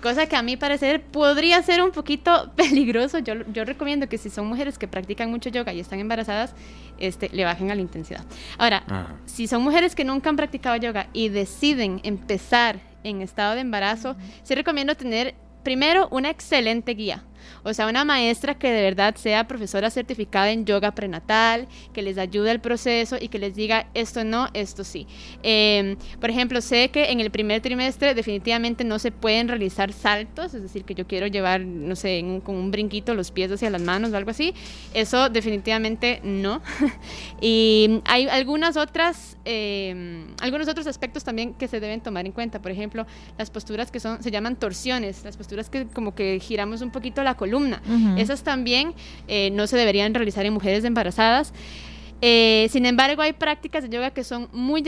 Cosa 0.02 0.28
que 0.28 0.38
a 0.38 0.42
mi 0.42 0.56
parecer 0.56 1.04
podría 1.04 1.62
ser 1.62 1.84
un 1.84 1.92
poquito 1.92 2.52
peligroso. 2.56 3.20
Yo, 3.20 3.34
yo 3.52 3.66
recomiendo 3.66 4.08
que 4.08 4.18
si 4.18 4.30
son 4.30 4.48
mujeres 4.48 4.78
que 4.78 4.88
practican 4.88 5.30
mucho 5.30 5.50
yoga 5.50 5.74
y 5.74 5.80
están 5.80 6.00
embarazadas, 6.00 6.56
este, 7.00 7.30
le 7.30 7.44
bajen 7.44 7.70
a 7.70 7.76
la 7.76 7.82
intensidad. 7.82 8.26
Ahora, 8.58 9.20
si 9.26 9.48
son 9.48 9.62
mujeres 9.62 9.96
que 9.96 10.04
nunca 10.04 10.30
han 10.30 10.38
practicado 10.38 10.76
yoga 10.78 11.08
y 11.14 11.30
deciden 11.30 12.00
empezar 12.04 12.80
en 13.04 13.22
estado 13.22 13.56
de 13.56 13.62
embarazo, 13.62 14.16
sí 14.44 14.56
recomiendo 14.56 14.96
tener 14.96 15.36
primero 15.64 16.08
una 16.12 16.30
excelente 16.30 16.94
guía. 16.94 17.24
O 17.64 17.74
sea, 17.74 17.88
una 17.88 18.06
maestra 18.06 18.58
que 18.58 18.72
de 18.72 18.82
verdad 18.82 19.16
sea 19.16 19.48
profesora 19.48 19.90
certificada 19.90 20.52
en 20.52 20.66
yoga 20.66 20.92
prenatal, 20.92 21.68
que 21.94 22.02
les 22.02 22.18
ayude 22.18 22.52
al 22.52 22.62
proceso 22.62 23.18
y 23.20 23.28
que 23.28 23.40
les 23.40 23.56
diga 23.56 23.88
esto 23.94 24.24
no, 24.24 24.48
esto 24.54 24.84
sí. 24.84 25.08
Em, 25.44 25.98
por 26.20 26.30
ejemplo, 26.30 26.62
sé 26.62 26.90
que 26.90 27.12
en 27.12 27.20
el 27.20 27.32
primer 27.32 27.62
trimestre 27.62 28.14
definitivamente 28.14 28.84
no 28.84 29.00
se 29.00 29.12
pueden 29.12 29.48
realizar 29.48 29.94
saltos, 29.94 30.54
es 30.54 30.62
decir, 30.62 30.84
que 30.84 30.96
yo 30.96 31.08
quiero 31.08 31.28
llevar, 31.28 31.62
no 31.62 31.96
sé, 31.96 32.24
con 32.44 32.56
un 32.56 32.72
brinquito 32.72 33.14
los 33.14 33.32
pies 33.32 33.52
hacia 33.52 33.70
las 33.70 33.82
manos 33.82 34.12
o 34.12 34.18
algo 34.18 34.32
así. 34.32 34.54
Eso 34.94 35.30
definitivamente 35.30 36.22
no. 36.24 36.62
y 37.42 38.02
hay 38.06 38.28
algunas 38.28 38.78
otras, 38.78 39.38
em, 39.46 40.28
algunos 40.42 40.68
otros 40.68 40.88
aspectos 40.88 41.24
también 41.24 41.54
que 41.54 41.68
se 41.68 41.80
deben 41.80 42.02
tomar 42.02 42.26
en 42.26 42.32
cuenta. 42.32 42.62
Por 42.62 42.72
ejemplo, 42.72 43.06
las 43.38 43.50
posturas 43.50 43.92
que 43.92 44.00
son, 44.00 44.22
se 44.22 44.32
llaman 44.32 44.56
torsiones, 44.56 45.24
las 45.24 45.38
posturas 45.38 45.70
que 45.70 45.88
como 45.88 46.16
que 46.16 46.40
giramos 46.40 46.82
un 46.82 46.92
poquito 46.92 47.24
la 47.24 47.36
columna. 47.40 47.82
Esas 48.18 48.44
también 48.44 48.94
eh, 49.28 49.50
no 49.52 49.66
se 49.66 49.78
deberían 49.78 50.14
realizar 50.14 50.46
en 50.46 50.54
mujeres 50.54 50.84
embarazadas. 50.84 51.54
Eh, 52.22 52.68
sin 52.70 52.86
embargo, 52.86 53.22
hay 53.22 53.32
prácticas 53.34 53.84
de 53.84 53.90
yoga 53.90 54.12
que 54.12 54.26
son 54.26 54.50
muy, 54.52 54.84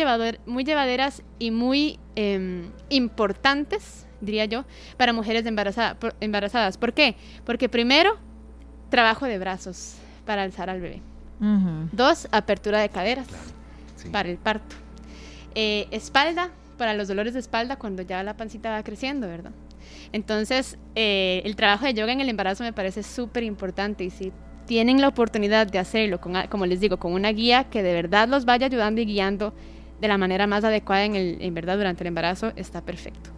muy 0.45 0.63
llevaderas 0.65 1.23
y 1.39 1.49
muy 1.49 1.97
em, 2.15 2.69
importantes, 2.89 4.05
diría 4.19 4.45
yo, 4.45 4.65
para 4.97 5.13
mujeres 5.13 5.45
embarazadas. 5.45 6.77
¿Por 6.77 6.93
qué? 6.93 7.15
Porque 7.45 7.69
primero, 7.69 8.17
trabajo 8.89 9.25
de 9.25 9.39
brazos 9.39 9.95
para 10.25 10.43
alzar 10.43 10.69
al 10.69 10.81
bebé. 10.81 11.01
Dos, 11.91 12.27
apertura 12.31 12.79
de 12.81 12.89
caderas 12.89 13.25
para 14.11 14.29
el 14.29 14.37
parto. 14.37 14.75
Eh, 15.55 15.87
espalda, 15.89 16.49
para 16.77 16.93
los 16.93 17.07
dolores 17.07 17.33
de 17.33 17.39
espalda 17.39 17.77
cuando 17.77 18.03
ya 18.03 18.21
la 18.23 18.35
pancita 18.35 18.69
va 18.69 18.83
creciendo, 18.83 19.27
¿verdad? 19.27 19.51
Entonces, 20.13 20.77
eh, 20.95 21.41
el 21.45 21.55
trabajo 21.55 21.85
de 21.85 21.93
yoga 21.93 22.11
en 22.11 22.21
el 22.21 22.29
embarazo 22.29 22.63
me 22.63 22.73
parece 22.73 23.03
súper 23.03 23.43
importante 23.43 24.03
y 24.03 24.09
si 24.09 24.31
tienen 24.65 25.01
la 25.01 25.07
oportunidad 25.07 25.67
de 25.67 25.79
hacerlo, 25.79 26.19
con, 26.19 26.33
como 26.49 26.65
les 26.65 26.79
digo, 26.79 26.97
con 26.97 27.13
una 27.13 27.29
guía 27.29 27.65
que 27.65 27.83
de 27.83 27.93
verdad 27.93 28.27
los 28.27 28.45
vaya 28.45 28.67
ayudando 28.67 29.01
y 29.01 29.05
guiando 29.05 29.53
de 29.99 30.07
la 30.07 30.17
manera 30.17 30.47
más 30.47 30.63
adecuada 30.63 31.05
en, 31.05 31.15
el, 31.15 31.37
en 31.41 31.53
verdad 31.53 31.77
durante 31.77 32.03
el 32.03 32.07
embarazo, 32.07 32.51
está 32.55 32.81
perfecto. 32.81 33.29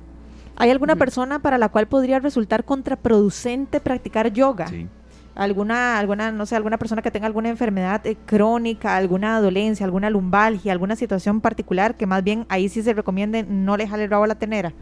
¿Hay 0.56 0.70
alguna 0.70 0.96
persona 0.96 1.40
para 1.40 1.58
la 1.58 1.70
cual 1.70 1.88
podría 1.88 2.20
resultar 2.20 2.64
contraproducente 2.64 3.80
practicar 3.80 4.32
yoga? 4.32 4.68
Sí. 4.68 4.88
alguna, 5.36 5.98
alguna, 5.98 6.32
no 6.32 6.46
sé, 6.46 6.56
alguna 6.56 6.78
persona 6.78 7.02
que 7.02 7.10
tenga 7.10 7.26
alguna 7.26 7.50
enfermedad 7.50 8.06
eh, 8.06 8.16
crónica, 8.26 8.96
alguna 8.96 9.42
dolencia, 9.42 9.86
alguna 9.86 10.10
lumbalgia, 10.10 10.72
alguna 10.72 10.96
situación 10.96 11.42
particular 11.42 11.96
que 11.96 12.06
más 12.06 12.24
bien 12.24 12.46
ahí 12.50 12.70
sí 12.70 12.84
se 12.84 12.94
recomiende 12.94 13.44
no 13.44 13.76
le 13.76 13.88
jale 13.88 14.04
el 14.04 14.10
rabo 14.10 14.26
a 14.26 14.28
la 14.28 14.36
tenera. 14.36 14.74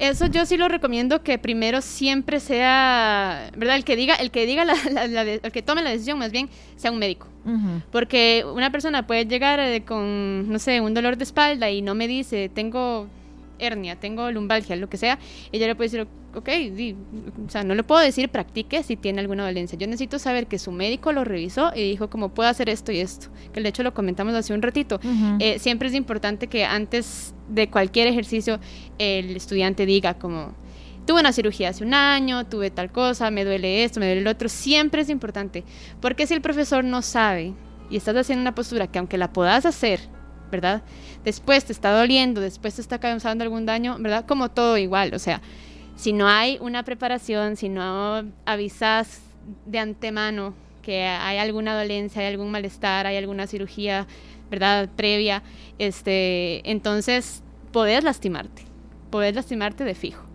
Eso 0.00 0.26
yo 0.28 0.46
sí 0.46 0.56
lo 0.56 0.66
recomiendo 0.68 1.22
que 1.22 1.38
primero 1.38 1.82
siempre 1.82 2.40
sea, 2.40 3.50
¿verdad? 3.54 3.76
El 3.76 3.84
que 3.84 3.96
diga, 3.96 4.14
el 4.14 4.30
que 4.30 4.46
diga, 4.46 4.64
el 4.64 5.52
que 5.52 5.60
tome 5.62 5.82
la 5.82 5.90
decisión 5.90 6.18
más 6.18 6.32
bien 6.32 6.48
sea 6.76 6.90
un 6.90 6.98
médico. 6.98 7.28
Porque 7.92 8.44
una 8.50 8.72
persona 8.72 9.06
puede 9.06 9.26
llegar 9.26 9.60
eh, 9.60 9.82
con, 9.84 10.50
no 10.50 10.58
sé, 10.58 10.80
un 10.80 10.94
dolor 10.94 11.18
de 11.18 11.24
espalda 11.24 11.70
y 11.70 11.82
no 11.82 11.94
me 11.94 12.08
dice, 12.08 12.48
tengo 12.48 13.08
hernia, 13.58 13.96
tengo 13.96 14.30
lumbalgia, 14.30 14.74
lo 14.76 14.88
que 14.88 14.96
sea, 14.96 15.18
y 15.52 15.58
yo 15.58 15.66
le 15.66 15.74
puedo 15.74 15.90
decir, 15.90 16.08
ok, 16.34 16.48
o 17.46 17.50
sea, 17.50 17.64
no 17.64 17.74
le 17.74 17.82
puedo 17.82 18.00
decir 18.00 18.28
practique 18.28 18.82
si 18.82 18.96
tiene 18.96 19.20
alguna 19.20 19.44
dolencia. 19.44 19.78
Yo 19.78 19.86
necesito 19.86 20.18
saber 20.18 20.46
que 20.46 20.58
su 20.58 20.72
médico 20.72 21.12
lo 21.12 21.24
revisó 21.24 21.72
y 21.74 21.90
dijo 21.90 22.10
como 22.10 22.30
puedo 22.30 22.48
hacer 22.48 22.68
esto 22.68 22.92
y 22.92 23.00
esto, 23.00 23.28
que 23.52 23.60
de 23.60 23.68
hecho 23.68 23.82
lo 23.82 23.94
comentamos 23.94 24.34
hace 24.34 24.54
un 24.54 24.62
ratito. 24.62 25.00
Eh, 25.38 25.58
siempre 25.58 25.88
es 25.88 25.94
importante 25.94 26.46
que 26.46 26.64
antes 26.64 27.34
de 27.48 27.68
cualquier 27.68 28.06
ejercicio 28.08 28.60
el 28.98 29.36
estudiante 29.36 29.86
diga 29.86 30.14
como 30.14 30.54
tuve 31.06 31.20
una 31.20 31.32
cirugía 31.32 31.70
hace 31.70 31.82
un 31.84 31.94
año, 31.94 32.46
tuve 32.46 32.70
tal 32.70 32.92
cosa, 32.92 33.30
me 33.30 33.44
duele 33.44 33.82
esto, 33.82 33.98
me 33.98 34.06
duele 34.06 34.20
el 34.20 34.26
otro, 34.28 34.48
siempre 34.48 35.02
es 35.02 35.08
importante, 35.08 35.64
porque 36.00 36.26
si 36.26 36.34
el 36.34 36.40
profesor 36.40 36.84
no 36.84 37.02
sabe 37.02 37.54
y 37.90 37.96
estás 37.96 38.14
haciendo 38.16 38.42
una 38.42 38.54
postura 38.54 38.86
que 38.86 38.98
aunque 38.98 39.18
la 39.18 39.32
puedas 39.32 39.66
hacer, 39.66 40.00
¿verdad? 40.50 40.82
Después 41.24 41.64
te 41.64 41.72
está 41.72 41.92
doliendo, 41.92 42.40
después 42.40 42.74
te 42.74 42.80
está 42.80 42.98
causando 42.98 43.44
algún 43.44 43.66
daño, 43.66 43.96
¿verdad? 43.98 44.24
Como 44.26 44.50
todo 44.50 44.78
igual, 44.78 45.12
o 45.14 45.18
sea, 45.18 45.40
si 46.00 46.14
no 46.14 46.28
hay 46.28 46.56
una 46.62 46.82
preparación, 46.82 47.56
si 47.56 47.68
no 47.68 48.24
avisas 48.46 49.20
de 49.66 49.78
antemano 49.78 50.54
que 50.80 51.04
hay 51.04 51.36
alguna 51.36 51.78
dolencia, 51.78 52.22
hay 52.22 52.28
algún 52.28 52.50
malestar, 52.50 53.06
hay 53.06 53.18
alguna 53.18 53.46
cirugía, 53.46 54.06
¿verdad? 54.50 54.88
Previa, 54.96 55.42
este, 55.78 56.62
entonces 56.70 57.42
podés 57.70 58.02
lastimarte, 58.02 58.62
podés 59.10 59.34
lastimarte 59.34 59.84
de 59.84 59.94
fijo. 59.94 60.29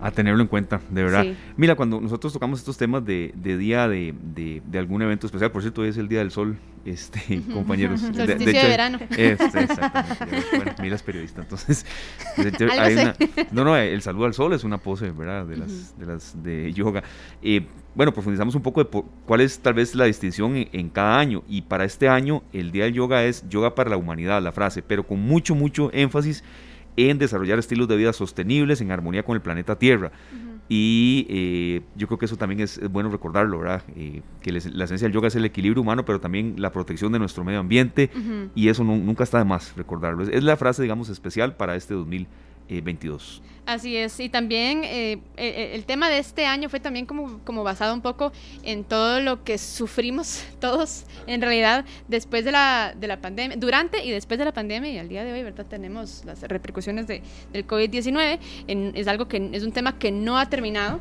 A 0.00 0.10
tenerlo 0.10 0.42
en 0.42 0.48
cuenta, 0.48 0.80
de 0.90 1.02
verdad. 1.02 1.24
Mira, 1.56 1.74
cuando 1.76 2.00
nosotros 2.00 2.32
tocamos 2.32 2.58
estos 2.58 2.76
temas 2.76 3.04
de, 3.04 3.32
día 3.42 3.88
de, 3.88 4.62
algún 4.74 5.02
evento 5.02 5.26
especial, 5.26 5.50
por 5.50 5.62
cierto, 5.62 5.82
hoy 5.82 5.88
es 5.88 5.96
el 5.96 6.08
Día 6.08 6.18
del 6.18 6.30
Sol 6.30 6.58
este, 6.84 7.40
compañeros. 7.54 8.00
Solsticio 8.00 8.46
de, 8.46 8.52
verano. 8.52 8.98
Este, 9.10 9.44
exactamente. 9.44 10.46
bueno, 10.56 10.72
Mila 10.80 10.96
es 10.96 11.02
periodista, 11.02 11.42
entonces. 11.42 11.86
Hay 12.78 12.94
una, 12.94 13.14
no, 13.52 13.64
no, 13.64 13.76
el 13.76 14.02
saludo 14.02 14.26
al 14.26 14.34
sol 14.34 14.52
es 14.52 14.64
una 14.64 14.78
pose, 14.78 15.10
¿verdad? 15.10 15.46
De 15.46 15.56
las, 15.56 15.98
de, 15.98 16.06
las 16.06 16.42
de 16.42 16.72
yoga. 16.72 17.04
Eh, 17.42 17.64
bueno, 17.94 18.12
profundizamos 18.12 18.54
un 18.54 18.62
poco 18.62 18.82
de 18.82 19.04
cuál 19.26 19.40
es 19.42 19.58
tal 19.60 19.74
vez 19.74 19.94
la 19.94 20.06
distinción 20.06 20.56
en, 20.56 20.68
en, 20.72 20.88
cada 20.88 21.18
año. 21.18 21.44
Y 21.48 21.62
para 21.62 21.84
este 21.84 22.08
año, 22.08 22.42
el 22.52 22.72
Día 22.72 22.84
del 22.84 22.94
Yoga 22.94 23.24
es 23.24 23.48
Yoga 23.48 23.74
para 23.74 23.90
la 23.90 23.96
Humanidad, 23.96 24.42
la 24.42 24.52
frase, 24.52 24.82
pero 24.82 25.06
con 25.06 25.20
mucho, 25.20 25.54
mucho 25.54 25.90
énfasis 25.92 26.42
en 26.96 27.18
desarrollar 27.18 27.58
estilos 27.58 27.88
de 27.88 27.96
vida 27.96 28.12
sostenibles 28.12 28.80
en 28.80 28.90
armonía 28.90 29.22
con 29.24 29.34
el 29.34 29.42
planeta 29.42 29.78
Tierra. 29.78 30.12
Y 30.68 31.26
eh, 31.28 31.82
yo 31.96 32.06
creo 32.06 32.18
que 32.18 32.24
eso 32.24 32.36
también 32.36 32.60
es, 32.60 32.80
bueno 32.90 33.10
recordarlo, 33.10 33.58
¿verdad? 33.58 33.82
Eh, 33.94 34.22
que 34.40 34.52
la 34.52 34.84
esencia 34.84 35.06
del 35.06 35.12
yoga 35.12 35.28
es 35.28 35.36
el 35.36 35.44
equilibrio 35.44 35.82
humano, 35.82 36.04
pero 36.04 36.20
también 36.20 36.54
la 36.56 36.72
protección 36.72 37.12
de 37.12 37.18
nuestro 37.18 37.44
medio 37.44 37.60
ambiente. 37.60 38.10
Y 38.54 38.68
eso 38.68 38.82
nunca 38.84 39.24
está 39.24 39.38
de 39.38 39.44
más 39.44 39.76
recordarlo. 39.76 40.22
Es, 40.22 40.42
la 40.42 40.56
frase, 40.56 40.82
digamos, 40.82 41.08
especial 41.08 41.56
para 41.56 41.76
este 41.76 41.94
2022. 42.72 43.42
Así 43.64 43.96
es, 43.96 44.18
y 44.18 44.28
también 44.28 44.82
eh, 44.82 45.20
eh, 45.36 45.70
el, 45.74 45.84
tema 45.84 46.10
de 46.10 46.18
este 46.18 46.46
año 46.46 46.68
fue 46.68 46.80
también 46.80 47.06
como, 47.06 47.38
como 47.44 47.62
basado 47.62 47.94
un 47.94 48.00
poco 48.00 48.32
en 48.64 48.82
todo 48.82 49.20
lo 49.20 49.44
que 49.44 49.56
sufrimos 49.56 50.42
todos, 50.60 51.04
en 51.28 51.40
realidad, 51.40 51.84
después 52.08 52.44
de 52.44 52.50
la, 52.50 52.92
de 52.98 53.06
la 53.06 53.20
pandemia, 53.20 53.56
durante 53.56 54.04
y 54.04 54.10
después 54.10 54.38
de 54.38 54.46
la 54.46 54.52
pandemia, 54.52 54.90
y 54.90 54.98
al 54.98 55.08
día 55.08 55.22
de 55.22 55.32
hoy, 55.32 55.44
¿verdad? 55.44 55.64
Tenemos 55.66 56.24
las 56.24 56.42
repercusiones 56.42 57.06
de, 57.06 57.22
del 57.52 57.64
COVID-19, 57.64 58.40
es 58.96 59.06
algo 59.06 59.28
que 59.28 59.50
es 59.52 59.62
un 59.62 59.70
tema 59.70 59.96
que 59.96 60.10
no 60.10 60.38
ha 60.38 60.50
terminado, 60.50 60.98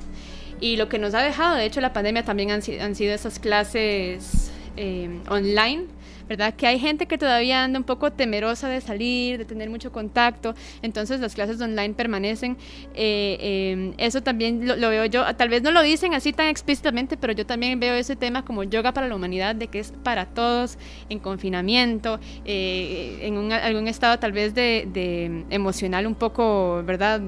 y 0.59 0.77
lo 0.77 0.87
que 0.87 0.99
nos 0.99 1.15
ha 1.15 1.23
dejado, 1.23 1.55
de 1.55 1.65
hecho, 1.65 1.81
la 1.81 1.93
pandemia 1.93 2.23
también 2.23 2.51
han, 2.51 2.61
han 2.79 2.93
sido 2.93 3.15
esas 3.15 3.39
clases 3.39 4.51
eh, 4.77 5.09
online, 5.27 5.87
¿verdad? 6.31 6.53
Que 6.53 6.65
hay 6.65 6.79
gente 6.79 7.07
que 7.07 7.17
todavía 7.17 7.61
anda 7.61 7.77
un 7.77 7.83
poco 7.83 8.09
temerosa 8.09 8.69
de 8.69 8.79
salir, 8.79 9.37
de 9.37 9.43
tener 9.43 9.69
mucho 9.69 9.91
contacto, 9.91 10.55
entonces 10.81 11.19
las 11.19 11.35
clases 11.35 11.59
online 11.59 11.93
permanecen. 11.93 12.55
Eh, 12.93 13.37
eh, 13.41 13.93
eso 13.97 14.23
también 14.23 14.65
lo, 14.65 14.89
veo 14.89 15.03
yo, 15.07 15.25
tal 15.35 15.49
vez 15.49 15.61
no 15.61 15.71
lo 15.71 15.81
dicen 15.81 16.13
así 16.13 16.31
tan 16.31 16.47
explícitamente, 16.47 17.17
pero 17.17 17.33
yo 17.33 17.45
también 17.45 17.81
veo 17.81 17.95
ese 17.95 18.15
tema 18.15 18.45
como 18.45 18.63
yoga 18.63 18.93
para 18.93 19.09
la 19.09 19.15
humanidad, 19.15 19.55
de 19.55 19.67
que 19.67 19.79
es 19.79 19.91
para 20.03 20.25
todos, 20.25 20.77
en 21.09 21.19
confinamiento, 21.19 22.17
eh, 22.45 23.19
en 23.23 23.51
algún 23.51 23.89
estado 23.89 24.17
tal 24.17 24.31
vez 24.31 24.55
de, 24.55 25.43
emocional 25.49 26.07
un 26.07 26.15
poco, 26.15 26.81
¿verdad? 26.85 27.19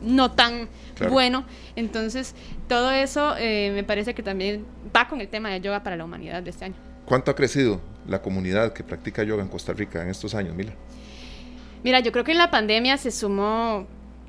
No 0.00 0.30
tan 0.30 0.70
bueno. 1.10 1.44
Entonces, 1.76 2.34
todo 2.68 2.90
eso 2.90 3.34
me 3.38 3.84
parece 3.84 4.14
que 4.14 4.22
también 4.22 4.64
va 4.96 5.08
con 5.08 5.20
el 5.20 5.28
tema 5.28 5.50
de 5.50 5.60
yoga 5.60 5.82
para 5.82 5.96
la 5.96 6.06
humanidad 6.06 6.42
de 6.42 6.48
este 6.48 6.64
año. 6.64 6.89
¿Cuánto 7.10 7.32
ha 7.32 7.34
crecido 7.34 7.80
la 8.06 8.22
comunidad 8.22 8.72
que 8.72 8.84
practica 8.84 9.24
yoga 9.24 9.42
en 9.42 9.48
Costa 9.48 9.72
Rica 9.72 10.00
en 10.00 10.10
estos 10.10 10.32
años, 10.36 10.54
Mila? 10.54 10.74
Mira, 11.82 11.98
yo 11.98 12.12
creo 12.12 12.22
que 12.22 12.30
en 12.30 12.38
la 12.38 12.52
pandemia 12.52 12.96
se 12.98 13.10
sumó, 13.10 13.88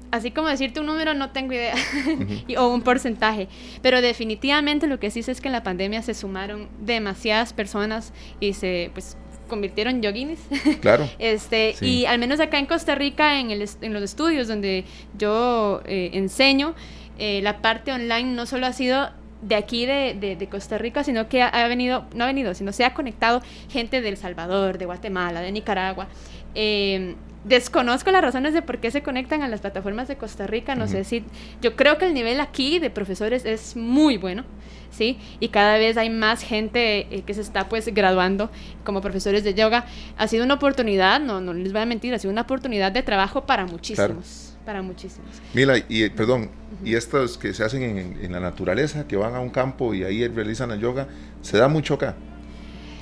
así 0.09 0.31
como 0.31 0.47
decirte 0.47 0.79
un 0.79 0.87
número, 0.87 1.13
no 1.13 1.29
tengo 1.29 1.53
idea, 1.53 1.75
o 2.57 2.73
un 2.73 2.81
porcentaje, 2.81 3.49
pero 3.83 4.01
definitivamente 4.01 4.87
lo 4.87 4.99
que 4.99 5.11
sí 5.11 5.21
sé 5.21 5.31
es 5.31 5.41
que 5.41 5.47
en 5.47 5.51
la 5.51 5.61
pandemia 5.61 6.01
se 6.01 6.15
sumaron 6.15 6.69
demasiadas 6.79 7.53
personas 7.53 8.13
y 8.39 8.53
se, 8.53 8.89
pues, 8.95 9.15
convirtieron 9.47 9.97
en 9.97 10.01
yoginis. 10.01 10.39
Claro. 10.81 11.07
este, 11.19 11.75
Y 11.81 12.05
al 12.05 12.17
menos 12.17 12.39
acá 12.39 12.57
en 12.57 12.65
Costa 12.65 12.95
Rica, 12.95 13.39
en, 13.39 13.51
el, 13.51 13.69
en 13.81 13.93
los 13.93 14.01
estudios 14.01 14.47
donde 14.47 14.85
yo 15.19 15.83
eh, 15.85 16.09
enseño, 16.13 16.73
eh, 17.19 17.41
la 17.43 17.61
parte 17.61 17.91
online 17.93 18.33
no 18.33 18.47
solo 18.47 18.65
ha 18.65 18.73
sido 18.73 19.11
de 19.41 19.55
aquí 19.55 19.85
de, 19.85 20.47
Costa 20.49 20.77
Rica, 20.77 21.03
sino 21.03 21.27
que 21.27 21.41
ha, 21.41 21.67
venido, 21.67 22.05
no 22.15 22.23
ha 22.23 22.27
venido, 22.27 22.53
sino 22.53 22.71
se 22.71 22.85
ha 22.85 22.93
conectado 22.93 23.41
gente 23.69 24.01
de 24.01 24.09
El 24.09 24.17
Salvador, 24.17 24.77
de 24.77 24.85
Guatemala, 24.85 25.41
de 25.41 25.51
Nicaragua. 25.51 26.07
Eh, 26.55 27.15
desconozco 27.43 28.11
las 28.11 28.21
razones 28.21 28.53
de 28.53 28.61
por 28.61 28.79
qué 28.79 28.91
se 28.91 29.01
conectan 29.01 29.41
a 29.41 29.47
las 29.47 29.61
plataformas 29.61 30.07
de 30.07 30.15
Costa 30.15 30.45
Rica, 30.45 30.75
no 30.75 30.87
sé 30.87 31.03
si, 31.03 31.23
yo 31.61 31.75
creo 31.75 31.97
que 31.97 32.05
el 32.05 32.13
nivel 32.13 32.39
aquí 32.39 32.77
de 32.77 32.91
profesores 32.91 33.45
es 33.45 33.75
muy 33.75 34.17
bueno, 34.17 34.43
¿sí? 34.91 35.17
Y 35.39 35.47
cada 35.47 35.77
vez 35.77 35.97
hay 35.97 36.11
más 36.11 36.43
gente 36.43 37.07
eh, 37.09 37.23
que 37.25 37.33
se 37.33 37.41
está 37.41 37.67
pues 37.67 37.91
graduando 37.93 38.51
como 38.83 39.01
profesores 39.01 39.43
de 39.43 39.55
yoga. 39.55 39.85
Ha 40.17 40.27
sido 40.27 40.45
una 40.45 40.55
oportunidad, 40.55 41.19
no, 41.19 41.41
no 41.41 41.53
les 41.53 41.73
voy 41.73 41.81
a 41.81 41.85
mentir, 41.87 42.13
ha 42.13 42.19
sido 42.19 42.31
una 42.31 42.41
oportunidad 42.41 42.91
de 42.91 43.01
trabajo 43.01 43.45
para 43.47 43.65
muchísimos 43.65 44.50
para 44.65 44.81
muchísimos. 44.81 45.29
Mira, 45.53 45.75
y 45.87 46.09
perdón, 46.09 46.49
y 46.83 46.95
estos 46.95 47.37
que 47.37 47.53
se 47.53 47.63
hacen 47.63 47.81
en, 48.21 48.31
la 48.31 48.39
naturaleza, 48.39 49.07
que 49.07 49.15
van 49.15 49.35
a 49.35 49.39
un 49.39 49.49
campo 49.49 49.93
y 49.93 50.03
ahí 50.03 50.27
realizan 50.27 50.71
el 50.71 50.79
yoga, 50.79 51.07
¿se 51.41 51.57
da 51.57 51.67
mucho 51.67 51.95
acá? 51.95 52.15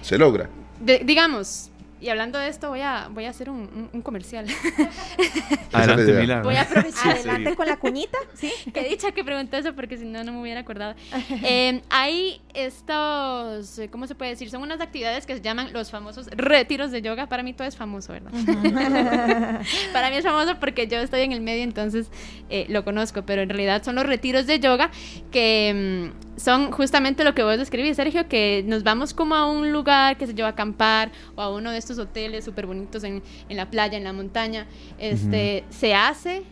¿Se 0.01 0.17
logra? 0.17 0.49
digamos, 0.79 1.71
y 2.01 2.09
hablando 2.09 2.39
de 2.39 2.47
esto, 2.47 2.69
voy 2.69 2.81
a, 2.81 3.09
voy 3.09 3.25
a 3.25 3.29
hacer 3.29 3.49
un, 3.49 3.89
un, 3.91 4.01
comercial. 4.01 4.45
Adelante, 5.73 6.13
Mila. 6.13 6.41
Voy 6.41 6.55
a 6.55 6.61
aprovechar. 6.61 7.17
Adelante 7.17 7.55
con 7.55 7.67
la 7.67 7.77
cuñita. 7.77 8.17
Sí. 8.35 8.51
Qué 8.73 8.83
dicha 8.83 9.11
que 9.11 9.23
preguntó 9.23 9.57
eso 9.57 9.75
porque 9.75 9.97
si 9.97 10.05
no, 10.05 10.23
no 10.23 10.31
me 10.31 10.41
hubiera 10.41 10.61
acordado. 10.61 10.95
Eh, 11.41 11.81
hay 11.89 12.41
estos, 12.53 13.79
¿cómo 13.91 14.07
se 14.07 14.15
puede 14.15 14.31
decir? 14.31 14.49
Son 14.49 14.61
unas 14.61 14.81
actividades 14.81 15.25
que 15.25 15.35
se 15.35 15.41
llaman 15.41 15.71
los 15.73 15.89
famosos 15.89 16.27
retiros 16.31 16.91
de 16.91 17.01
yoga. 17.01 17.27
Para 17.27 17.43
mí 17.43 17.53
todo 17.53 17.67
es 17.67 17.77
famoso, 17.77 18.13
¿verdad? 18.13 18.31
Para 19.93 20.09
mí 20.09 20.17
es 20.17 20.23
famoso 20.23 20.59
porque 20.59 20.87
yo 20.87 20.97
estoy 20.97 21.21
en 21.21 21.31
el 21.31 21.41
medio, 21.41 21.63
entonces 21.63 22.11
eh, 22.49 22.65
lo 22.69 22.83
conozco. 22.83 23.23
Pero 23.23 23.41
en 23.41 23.49
realidad 23.49 23.83
son 23.83 23.95
los 23.95 24.05
retiros 24.05 24.47
de 24.47 24.59
yoga 24.59 24.91
que 25.31 26.11
mm, 26.13 26.28
son 26.39 26.71
justamente 26.71 27.23
lo 27.23 27.35
que 27.35 27.43
vos 27.43 27.57
describís, 27.57 27.97
Sergio, 27.97 28.27
que 28.27 28.63
nos 28.65 28.83
vamos 28.83 29.13
como 29.13 29.35
a 29.35 29.49
un 29.49 29.71
lugar 29.71 30.17
que 30.17 30.25
se 30.25 30.33
lleva 30.33 30.49
a 30.49 30.51
acampar 30.51 31.11
o 31.35 31.41
a 31.41 31.53
uno 31.53 31.71
de 31.71 31.77
estos 31.77 31.99
hoteles 31.99 32.45
súper 32.45 32.65
bonitos 32.65 33.03
en, 33.03 33.21
en, 33.49 33.57
la 33.57 33.69
playa, 33.69 33.97
en 33.97 34.03
la 34.03 34.13
montaña, 34.13 34.65
este, 34.97 35.63
se 35.69 35.93
hace 35.93 36.43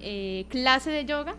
eh, 0.00 0.44
clase 0.48 0.90
de 0.90 1.04
yoga, 1.04 1.34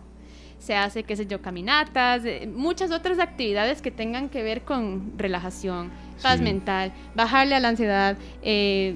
se 0.59 0.75
hace, 0.75 1.03
qué 1.03 1.15
sé 1.15 1.25
yo, 1.25 1.41
caminatas, 1.41 2.23
eh, 2.25 2.47
muchas 2.53 2.91
otras 2.91 3.19
actividades 3.19 3.81
que 3.81 3.91
tengan 3.91 4.29
que 4.29 4.43
ver 4.43 4.61
con 4.61 5.13
relajación, 5.17 5.91
paz 6.21 6.41
mental, 6.41 6.91
bajarle 7.15 7.55
a 7.55 7.59
la 7.59 7.69
ansiedad, 7.69 8.17
eh, 8.43 8.95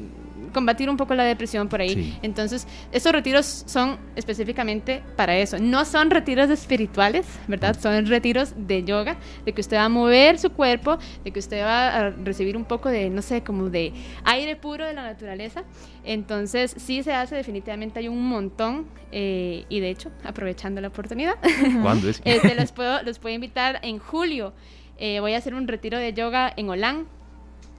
combatir 0.53 0.89
un 0.89 0.97
poco 0.97 1.15
la 1.15 1.23
depresión 1.23 1.67
por 1.67 1.81
ahí. 1.81 2.17
Entonces, 2.21 2.67
estos 2.91 3.11
retiros 3.11 3.63
son 3.65 3.97
específicamente 4.15 5.03
para 5.15 5.37
eso. 5.37 5.57
No 5.59 5.85
son 5.85 6.09
retiros 6.09 6.49
espirituales, 6.49 7.25
¿verdad? 7.47 7.77
Son 7.79 8.05
retiros 8.05 8.53
de 8.57 8.83
yoga, 8.83 9.17
de 9.45 9.53
que 9.53 9.61
usted 9.61 9.77
va 9.77 9.85
a 9.85 9.89
mover 9.89 10.39
su 10.39 10.51
cuerpo, 10.51 10.97
de 11.23 11.31
que 11.31 11.39
usted 11.39 11.63
va 11.63 11.95
a 11.95 12.09
recibir 12.09 12.57
un 12.57 12.65
poco 12.65 12.89
de, 12.89 13.09
no 13.09 13.21
sé, 13.21 13.43
como 13.43 13.69
de 13.69 13.93
aire 14.23 14.55
puro 14.55 14.85
de 14.85 14.93
la 14.93 15.03
naturaleza. 15.03 15.63
Entonces, 16.03 16.75
sí 16.77 17.03
se 17.03 17.13
hace, 17.13 17.35
definitivamente 17.35 17.99
hay 17.99 18.07
un 18.07 18.27
montón. 18.27 18.87
Eh, 19.11 19.65
y 19.69 19.79
de 19.79 19.89
hecho, 19.89 20.11
aprovechando 20.23 20.81
la 20.81 20.89
oportunidad, 20.89 21.35
¿cuándo 21.81 22.09
es? 22.09 22.21
este, 22.25 22.55
los, 22.55 22.71
puedo, 22.71 23.01
los 23.03 23.19
puedo 23.19 23.33
invitar 23.33 23.79
en 23.81 23.99
julio. 23.99 24.53
Eh, 24.97 25.19
voy 25.19 25.33
a 25.33 25.37
hacer 25.37 25.53
un 25.53 25.67
retiro 25.67 25.97
de 25.97 26.13
yoga 26.13 26.53
en 26.55 26.69
Olán, 26.69 27.07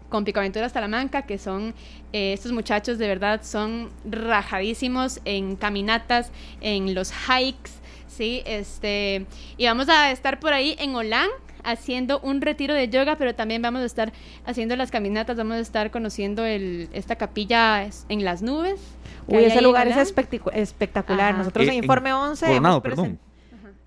con 0.08 0.24
Picaventuras 0.24 0.72
Talamanca, 0.72 1.22
que 1.22 1.38
son 1.38 1.74
eh, 2.12 2.32
estos 2.32 2.52
muchachos 2.52 2.98
de 2.98 3.08
verdad 3.08 3.42
son 3.42 3.90
rajadísimos 4.08 5.20
en 5.24 5.56
caminatas, 5.56 6.30
en 6.60 6.94
los 6.94 7.12
hikes, 7.12 7.72
¿sí? 8.06 8.42
Este, 8.46 9.26
y 9.56 9.66
vamos 9.66 9.88
a 9.88 10.10
estar 10.10 10.40
por 10.40 10.52
ahí 10.52 10.76
en 10.78 10.94
Olán 10.94 11.28
haciendo 11.64 12.20
un 12.20 12.40
retiro 12.40 12.74
de 12.74 12.88
yoga, 12.88 13.16
pero 13.16 13.34
también 13.34 13.60
vamos 13.60 13.82
a 13.82 13.84
estar 13.84 14.12
haciendo 14.46 14.76
las 14.76 14.90
caminatas, 14.90 15.36
vamos 15.36 15.56
a 15.56 15.60
estar 15.60 15.90
conociendo 15.90 16.44
el, 16.44 16.88
esta 16.92 17.16
capilla 17.16 17.88
en 18.08 18.24
las 18.24 18.40
nubes. 18.40 18.80
Uy, 19.26 19.44
ese 19.44 19.60
lugar 19.60 19.88
es 19.88 19.96
espectacular. 19.96 21.36
Nosotros 21.36 21.66
en, 21.66 21.74
Informe 21.74 22.12
11... 22.12 22.46
perdón. 22.82 23.18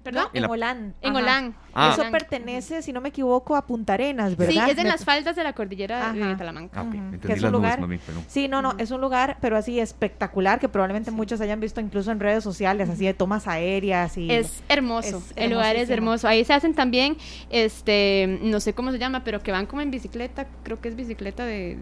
¿Perdón? 0.03 0.27
En, 0.33 0.45
Olán. 0.45 0.95
En 1.01 1.15
Olán. 1.15 1.55
Ah. 1.73 1.91
Eso 1.93 2.09
pertenece, 2.11 2.81
si 2.81 2.93
no 2.93 3.01
me 3.01 3.09
equivoco, 3.09 3.55
a 3.55 3.65
Punta 3.65 3.93
Arenas, 3.93 4.35
¿verdad? 4.35 4.65
Sí, 4.65 4.71
es 4.71 4.77
en 4.77 4.87
las 4.87 5.05
faldas 5.05 5.35
de 5.35 5.43
la 5.43 5.53
cordillera 5.53 6.13
de 6.13 6.35
Talamanca. 6.35 6.81
Ah, 6.81 6.85
que 7.21 7.33
es 7.33 7.43
un 7.43 7.51
lugar, 7.51 7.79
Sí, 8.27 8.47
no, 8.47 8.61
no, 8.61 8.75
es 8.77 8.91
un 8.91 9.01
lugar, 9.01 9.37
pero 9.41 9.57
así 9.57 9.79
espectacular, 9.79 10.59
que 10.59 10.69
probablemente 10.69 11.11
muchos 11.11 11.41
hayan 11.41 11.59
visto 11.59 11.81
incluso 11.81 12.11
en 12.11 12.19
redes 12.19 12.43
sociales, 12.43 12.89
así 12.89 13.05
de 13.05 13.13
tomas 13.13 13.47
aéreas 13.47 14.17
y... 14.17 14.31
Es 14.31 14.63
hermoso, 14.69 15.21
el 15.35 15.51
lugar 15.51 15.75
es 15.75 15.89
hermoso. 15.89 16.27
Ahí 16.27 16.43
se 16.45 16.53
hacen 16.53 16.73
también, 16.73 17.17
este, 17.49 18.39
no 18.41 18.59
sé 18.59 18.73
cómo 18.73 18.91
se 18.91 18.99
llama, 18.99 19.23
pero 19.23 19.41
que 19.41 19.51
van 19.51 19.65
como 19.65 19.81
en 19.81 19.91
bicicleta, 19.91 20.47
creo 20.63 20.79
que 20.79 20.89
es 20.89 20.95
bicicleta 20.95 21.45
de, 21.45 21.77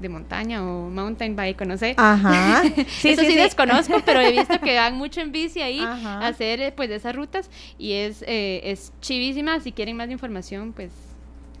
de 0.00 0.08
montaña 0.08 0.64
o 0.64 0.88
mountain 0.90 1.36
bike, 1.36 1.66
no 1.66 1.76
sé. 1.76 1.94
Ajá. 1.96 2.62
Sí, 2.88 3.10
Eso 3.10 3.22
sí, 3.22 3.34
desconozco, 3.34 4.00
pero 4.04 4.20
he 4.20 4.32
visto 4.32 4.60
que 4.60 4.76
van 4.76 4.94
mucho 4.94 5.20
en 5.20 5.30
bici 5.30 5.60
ahí 5.60 5.80
a 5.80 6.26
hacer, 6.26 6.74
pues, 6.74 6.88
de 6.88 6.96
esas 6.96 7.14
rutas 7.14 7.50
y 7.78 7.92
es, 7.92 8.22
eh, 8.26 8.60
es 8.64 8.92
chivísima. 9.18 9.58
Si 9.60 9.72
quieren 9.72 9.96
más 9.96 10.10
información, 10.10 10.72
pues 10.72 10.92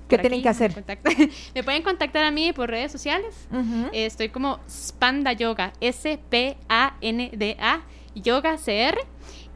¿Qué 0.08 0.16
tienen 0.18 0.42
que 0.42 0.48
hacer? 0.48 0.72
Me 1.54 1.62
pueden 1.62 1.82
contactar 1.82 2.24
a 2.24 2.30
mí 2.30 2.54
por 2.54 2.70
redes 2.70 2.90
sociales. 2.92 3.48
estoy 3.92 4.30
como 4.30 4.58
Spanda 4.68 5.32
Yoga, 5.32 5.74
S-P-A-N-D-A, 5.80 6.20
Yoga 8.14 8.56
CR. 8.56 8.98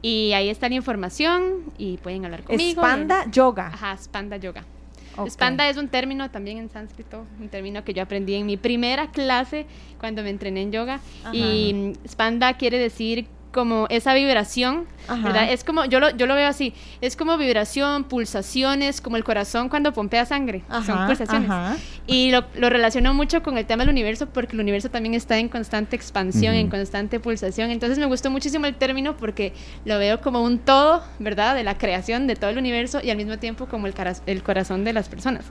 Y 0.05 0.33
ahí 0.33 0.49
está 0.49 0.67
la 0.67 0.75
información 0.75 1.71
y 1.77 1.95
pueden 1.97 2.25
hablar 2.25 2.43
conmigo. 2.43 2.81
Spanda 2.81 3.25
Yoga. 3.31 3.67
Ajá, 3.67 3.95
Spanda 3.97 4.35
Yoga. 4.37 4.65
Spanda 5.29 5.69
es 5.69 5.77
un 5.77 5.87
término 5.87 6.29
también 6.29 6.57
en 6.57 6.69
sánscrito, 6.69 7.25
un 7.39 7.47
término 7.47 7.83
que 7.83 7.93
yo 7.93 8.01
aprendí 8.03 8.33
en 8.33 8.45
mi 8.47 8.57
primera 8.57 9.11
clase 9.11 9.65
cuando 9.99 10.23
me 10.23 10.29
entrené 10.31 10.63
en 10.63 10.71
yoga. 10.71 10.99
Ajá. 11.23 11.33
Y 11.35 11.73
mm, 11.73 12.07
Spanda 12.07 12.57
quiere 12.57 12.79
decir 12.79 13.27
como 13.53 13.85
esa 13.89 14.13
vibración, 14.13 14.85
Ajá. 15.07 15.21
¿verdad? 15.23 15.51
Es 15.53 15.63
como, 15.63 15.85
yo 15.85 16.01
lo, 16.01 16.09
yo 16.09 16.25
lo 16.25 16.35
veo 16.35 16.47
así, 16.49 16.73
es 16.99 17.15
como 17.15 17.37
vibración, 17.37 18.03
pulsaciones, 18.03 18.99
como 18.99 19.15
el 19.15 19.23
corazón 19.23 19.69
cuando 19.69 19.93
pompea 19.93 20.25
sangre, 20.25 20.63
son 20.67 20.97
Ajá, 20.97 21.05
pulsaciones. 21.07 21.49
ajá. 21.49 21.77
Y 22.07 22.31
lo, 22.31 22.43
lo 22.55 22.69
relaciono 22.69 23.13
mucho 23.13 23.41
con 23.43 23.57
el 23.57 23.65
tema 23.65 23.83
del 23.83 23.91
universo 23.91 24.27
porque 24.27 24.53
el 24.55 24.59
universo 24.59 24.89
también 24.89 25.13
está 25.13 25.37
en 25.37 25.47
constante 25.47 25.95
expansión, 25.95 26.53
Ujú. 26.53 26.61
en 26.61 26.69
constante 26.69 27.19
pulsación. 27.21 27.71
Entonces 27.71 27.97
me 27.97 28.05
gustó 28.07 28.29
muchísimo 28.29 28.65
el 28.65 28.75
término 28.75 29.15
porque 29.15 29.53
lo 29.85 29.97
veo 29.99 30.19
como 30.19 30.41
un 30.41 30.59
todo, 30.59 31.01
¿verdad? 31.19 31.55
De 31.55 31.63
la 31.63 31.77
creación 31.77 32.27
de 32.27 32.35
todo 32.35 32.49
el 32.49 32.57
universo 32.57 32.99
y 33.01 33.09
al 33.11 33.17
mismo 33.17 33.37
tiempo 33.37 33.67
como 33.67 33.87
el, 33.87 33.93
el 34.25 34.43
corazón 34.43 34.83
de 34.83 34.91
las 34.93 35.07
personas. 35.07 35.45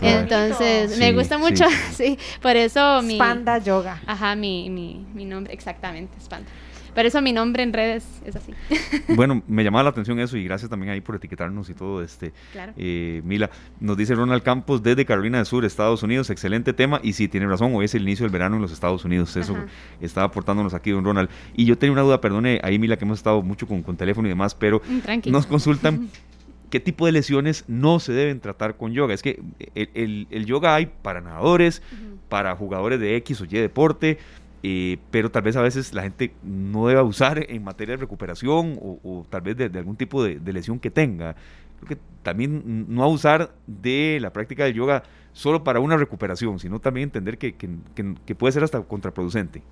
Qué 0.00 0.18
Entonces 0.20 0.92
Sí, 0.92 0.98
me 1.00 1.12
gusta 1.12 1.36
sí. 1.36 1.42
mucho, 1.42 1.64
sí, 1.92 2.18
por 2.40 2.56
eso 2.56 3.02
mi... 3.02 3.16
Spanda 3.16 3.58
Yoga. 3.58 4.00
Ajá, 4.06 4.34
mi, 4.36 4.70
mi, 4.70 5.04
mi 5.12 5.24
nombre, 5.24 5.52
exactamente, 5.52 6.18
Spanda. 6.20 6.48
Por 6.94 7.06
eso 7.06 7.20
mi 7.22 7.32
nombre 7.32 7.62
en 7.62 7.72
redes 7.72 8.04
es 8.24 8.36
así. 8.36 8.52
Bueno, 9.16 9.42
me 9.48 9.64
llamaba 9.64 9.84
la 9.84 9.90
atención 9.90 10.18
eso 10.20 10.36
y 10.36 10.44
gracias 10.44 10.70
también 10.70 10.92
ahí 10.92 11.00
por 11.00 11.16
etiquetarnos 11.16 11.68
y 11.70 11.74
todo. 11.74 12.02
Este, 12.02 12.32
Claro. 12.52 12.72
eh, 12.76 13.22
Mila, 13.24 13.50
nos 13.80 13.96
dice 13.96 14.14
Ronald 14.14 14.42
Campos 14.42 14.82
desde 14.82 15.04
Carolina 15.04 15.38
del 15.38 15.46
Sur, 15.46 15.64
Estados 15.64 16.02
Unidos. 16.02 16.30
Excelente 16.30 16.72
tema. 16.72 17.00
Y 17.02 17.12
sí, 17.12 17.28
tiene 17.28 17.46
razón, 17.46 17.74
hoy 17.74 17.84
es 17.86 17.94
el 17.94 18.02
inicio 18.02 18.24
del 18.24 18.32
verano 18.32 18.56
en 18.56 18.62
los 18.62 18.72
Estados 18.72 19.04
Unidos. 19.04 19.36
Eso 19.36 19.54
Ajá. 19.54 19.66
está 20.00 20.24
aportándonos 20.24 20.74
aquí 20.74 20.90
don 20.90 21.04
Ronald. 21.04 21.28
Y 21.54 21.64
yo 21.64 21.76
tenía 21.78 21.92
una 21.92 22.02
duda, 22.02 22.20
perdone 22.20 22.60
ahí, 22.62 22.78
Mila, 22.78 22.96
que 22.96 23.04
hemos 23.04 23.18
estado 23.18 23.42
mucho 23.42 23.66
con, 23.66 23.82
con 23.82 23.96
teléfono 23.96 24.28
y 24.28 24.30
demás, 24.30 24.54
pero 24.54 24.80
Mm, 24.88 25.30
nos 25.30 25.46
consultan 25.46 26.08
qué 26.70 26.80
tipo 26.80 27.06
de 27.06 27.12
lesiones 27.12 27.64
no 27.68 27.98
se 28.00 28.12
deben 28.12 28.40
tratar 28.40 28.76
con 28.76 28.92
yoga. 28.92 29.12
Es 29.14 29.22
que 29.22 29.40
el, 29.74 29.90
el- 29.94 30.26
el 30.30 30.46
yoga 30.46 30.74
hay 30.74 30.86
para 30.86 31.20
nadadores, 31.20 31.82
para 32.28 32.54
jugadores 32.56 33.00
de 33.00 33.16
X 33.16 33.40
o 33.40 33.44
Y 33.44 33.48
deporte, 33.48 34.18
eh, 34.62 34.98
pero 35.10 35.30
tal 35.30 35.42
vez 35.42 35.56
a 35.56 35.62
veces 35.62 35.94
la 35.94 36.02
gente 36.02 36.32
no 36.42 36.86
debe 36.86 37.00
abusar 37.00 37.44
en 37.50 37.64
materia 37.64 37.96
de 37.96 38.00
recuperación 38.00 38.78
o, 38.80 38.98
o 39.02 39.26
tal 39.30 39.40
vez 39.42 39.56
de, 39.56 39.68
de 39.68 39.78
algún 39.78 39.96
tipo 39.96 40.22
de, 40.22 40.38
de 40.38 40.52
lesión 40.52 40.78
que 40.78 40.90
tenga. 40.90 41.34
Creo 41.78 41.88
que 41.88 41.98
también 42.22 42.84
no 42.88 43.02
abusar 43.02 43.52
de 43.66 44.18
la 44.20 44.32
práctica 44.32 44.64
del 44.64 44.74
yoga 44.74 45.02
solo 45.32 45.64
para 45.64 45.80
una 45.80 45.96
recuperación, 45.96 46.58
sino 46.58 46.78
también 46.78 47.04
entender 47.04 47.38
que, 47.38 47.54
que- 47.54 47.70
que- 47.94 48.14
que 48.26 48.34
puede 48.34 48.52
ser 48.52 48.62
hasta 48.64 48.80
contraproducente. 48.82 49.62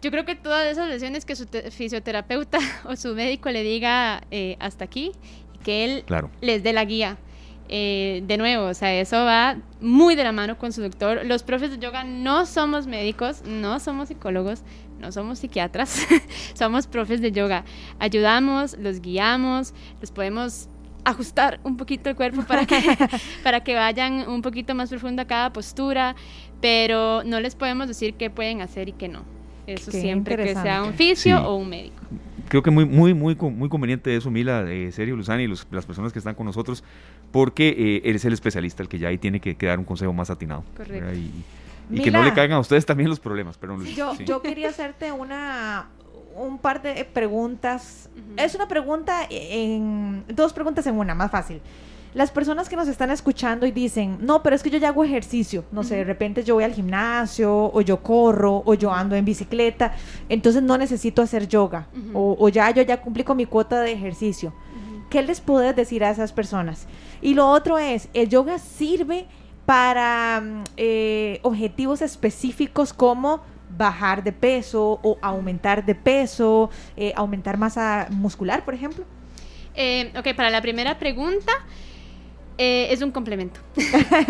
Yo 0.00 0.10
creo 0.12 0.24
que 0.24 0.36
todas 0.36 0.64
esas 0.66 0.88
lesiones 0.88 1.24
que 1.24 1.34
su 1.36 1.46
te- 1.46 1.70
fisioterapeuta 1.70 2.58
o 2.84 2.96
su 2.96 3.14
médico 3.14 3.50
le 3.50 3.62
diga 3.62 4.22
eh, 4.30 4.56
hasta 4.60 4.84
aquí, 4.84 5.12
que 5.64 5.84
él 5.84 6.04
Claro. 6.06 6.30
les 6.40 6.62
dé 6.62 6.72
la 6.72 6.84
guía. 6.84 7.18
Eh, 7.68 8.22
de 8.26 8.38
nuevo, 8.38 8.66
o 8.66 8.74
sea, 8.74 8.94
eso 8.94 9.16
va 9.24 9.56
muy 9.80 10.14
de 10.14 10.24
la 10.24 10.32
mano 10.32 10.56
con 10.58 10.72
su 10.72 10.80
doctor. 10.82 11.24
Los 11.26 11.42
profes 11.42 11.70
de 11.70 11.78
yoga 11.78 12.02
no 12.04 12.46
somos 12.46 12.86
médicos, 12.86 13.42
no 13.46 13.78
somos 13.78 14.08
psicólogos, 14.08 14.62
no 15.00 15.12
somos 15.12 15.38
psiquiatras, 15.40 16.06
somos 16.54 16.86
profes 16.86 17.20
de 17.20 17.30
yoga. 17.30 17.64
Ayudamos, 17.98 18.76
los 18.78 19.00
guiamos, 19.00 19.74
los 20.00 20.10
podemos 20.10 20.68
ajustar 21.04 21.60
un 21.62 21.76
poquito 21.76 22.10
el 22.10 22.16
cuerpo 22.16 22.42
para 22.42 22.66
que, 22.66 22.80
para 23.42 23.60
que 23.62 23.74
vayan 23.74 24.28
un 24.28 24.42
poquito 24.42 24.74
más 24.74 24.88
profundo 24.90 25.22
a 25.22 25.26
cada 25.26 25.52
postura, 25.52 26.16
pero 26.60 27.22
no 27.24 27.38
les 27.40 27.54
podemos 27.54 27.86
decir 27.88 28.14
qué 28.14 28.30
pueden 28.30 28.62
hacer 28.62 28.88
y 28.88 28.92
qué 28.92 29.08
no. 29.08 29.22
Eso 29.66 29.90
Qué 29.90 30.00
siempre 30.00 30.36
que 30.36 30.54
sea 30.54 30.82
un 30.82 30.94
fisio 30.94 31.36
Sí. 31.36 31.44
o 31.44 31.54
un 31.56 31.68
médico. 31.68 32.02
Creo 32.48 32.62
que 32.62 32.70
muy, 32.70 32.84
muy, 32.84 33.14
muy, 33.14 33.34
muy 33.36 33.68
conveniente 33.68 34.14
eso, 34.16 34.30
Mila, 34.30 34.64
eh, 34.68 34.90
Sergio 34.92 35.16
Luzani 35.16 35.44
y 35.44 35.46
los- 35.46 35.66
las 35.70 35.86
personas 35.86 36.12
que 36.12 36.18
están 36.18 36.34
con 36.34 36.46
nosotros, 36.46 36.82
porque 37.30 37.68
eh, 37.68 38.02
eres 38.04 38.24
el 38.24 38.32
especialista, 38.32 38.82
el 38.82 38.88
que 38.88 38.98
ya 38.98 39.08
ahí 39.08 39.18
tiene 39.18 39.40
que, 39.40 39.56
que 39.56 39.66
dar 39.66 39.78
un 39.78 39.84
consejo 39.84 40.12
más 40.12 40.30
atinado. 40.30 40.64
Correcto. 40.76 41.12
Y, 41.90 42.00
que 42.02 42.10
no 42.10 42.22
le 42.22 42.34
caigan 42.34 42.56
a 42.58 42.60
ustedes 42.60 42.84
también 42.84 43.08
los 43.08 43.18
problemas, 43.18 43.56
perdón. 43.56 43.78
Luis. 43.80 43.96
Yo, 43.96 44.14
Sí. 44.14 44.24
yo 44.26 44.42
quería 44.42 44.68
hacerte 44.68 45.10
una 45.12 45.86
un 46.36 46.58
par 46.58 46.82
de 46.82 47.04
preguntas. 47.04 48.08
Es 48.36 48.54
una 48.54 48.68
pregunta 48.68 49.26
en 49.30 50.22
dos 50.28 50.52
preguntas 50.52 50.86
en 50.86 50.96
una, 50.96 51.14
más 51.14 51.30
fácil. 51.30 51.60
Las 52.14 52.30
personas 52.30 52.68
que 52.68 52.76
nos 52.76 52.88
están 52.88 53.10
escuchando 53.10 53.66
y 53.66 53.70
dicen, 53.70 54.18
no, 54.20 54.42
pero 54.42 54.56
es 54.56 54.62
que 54.62 54.70
yo 54.70 54.78
ya 54.78 54.88
hago 54.88 55.04
ejercicio, 55.04 55.64
no 55.72 55.82
sé, 55.82 55.96
de 55.96 56.04
repente 56.04 56.42
yo 56.42 56.54
voy 56.54 56.64
al 56.64 56.72
gimnasio, 56.72 57.70
o 57.72 57.80
yo 57.80 58.02
corro, 58.02 58.62
o 58.64 58.74
yo 58.74 58.92
ando 58.92 59.14
en 59.14 59.24
bicicleta, 59.24 59.92
entonces 60.28 60.62
no 60.62 60.78
necesito 60.78 61.22
hacer 61.22 61.46
yoga, 61.48 61.86
o, 62.14 62.36
o 62.38 62.48
ya 62.48 62.70
yo 62.70 62.82
ya 62.82 63.00
cumplí 63.00 63.24
con 63.24 63.36
mi 63.36 63.46
cuota 63.46 63.80
de 63.80 63.92
ejercicio. 63.92 64.52
¿Qué 65.10 65.22
les 65.22 65.40
puedes 65.40 65.74
decir 65.74 66.04
a 66.04 66.10
esas 66.10 66.32
personas? 66.32 66.86
Y 67.22 67.34
lo 67.34 67.48
otro 67.48 67.78
es, 67.78 68.08
¿el 68.12 68.28
yoga 68.28 68.58
sirve 68.58 69.26
para 69.64 70.40
mm, 70.40 70.64
eh, 70.76 71.40
objetivos 71.42 72.02
específicos 72.02 72.92
como 72.92 73.40
bajar 73.76 74.22
de 74.22 74.32
peso 74.32 74.98
o 75.02 75.18
aumentar 75.20 75.84
de 75.84 75.94
peso, 75.94 76.70
eh, 76.96 77.12
aumentar 77.16 77.58
masa 77.58 78.08
muscular, 78.10 78.64
por 78.64 78.74
ejemplo? 78.74 79.04
Eh, 79.74 80.12
ok, 80.18 80.34
para 80.34 80.50
la 80.50 80.60
primera 80.60 80.98
pregunta, 80.98 81.52
eh, 82.58 82.88
es 82.90 83.00
un 83.02 83.10
complemento. 83.12 83.60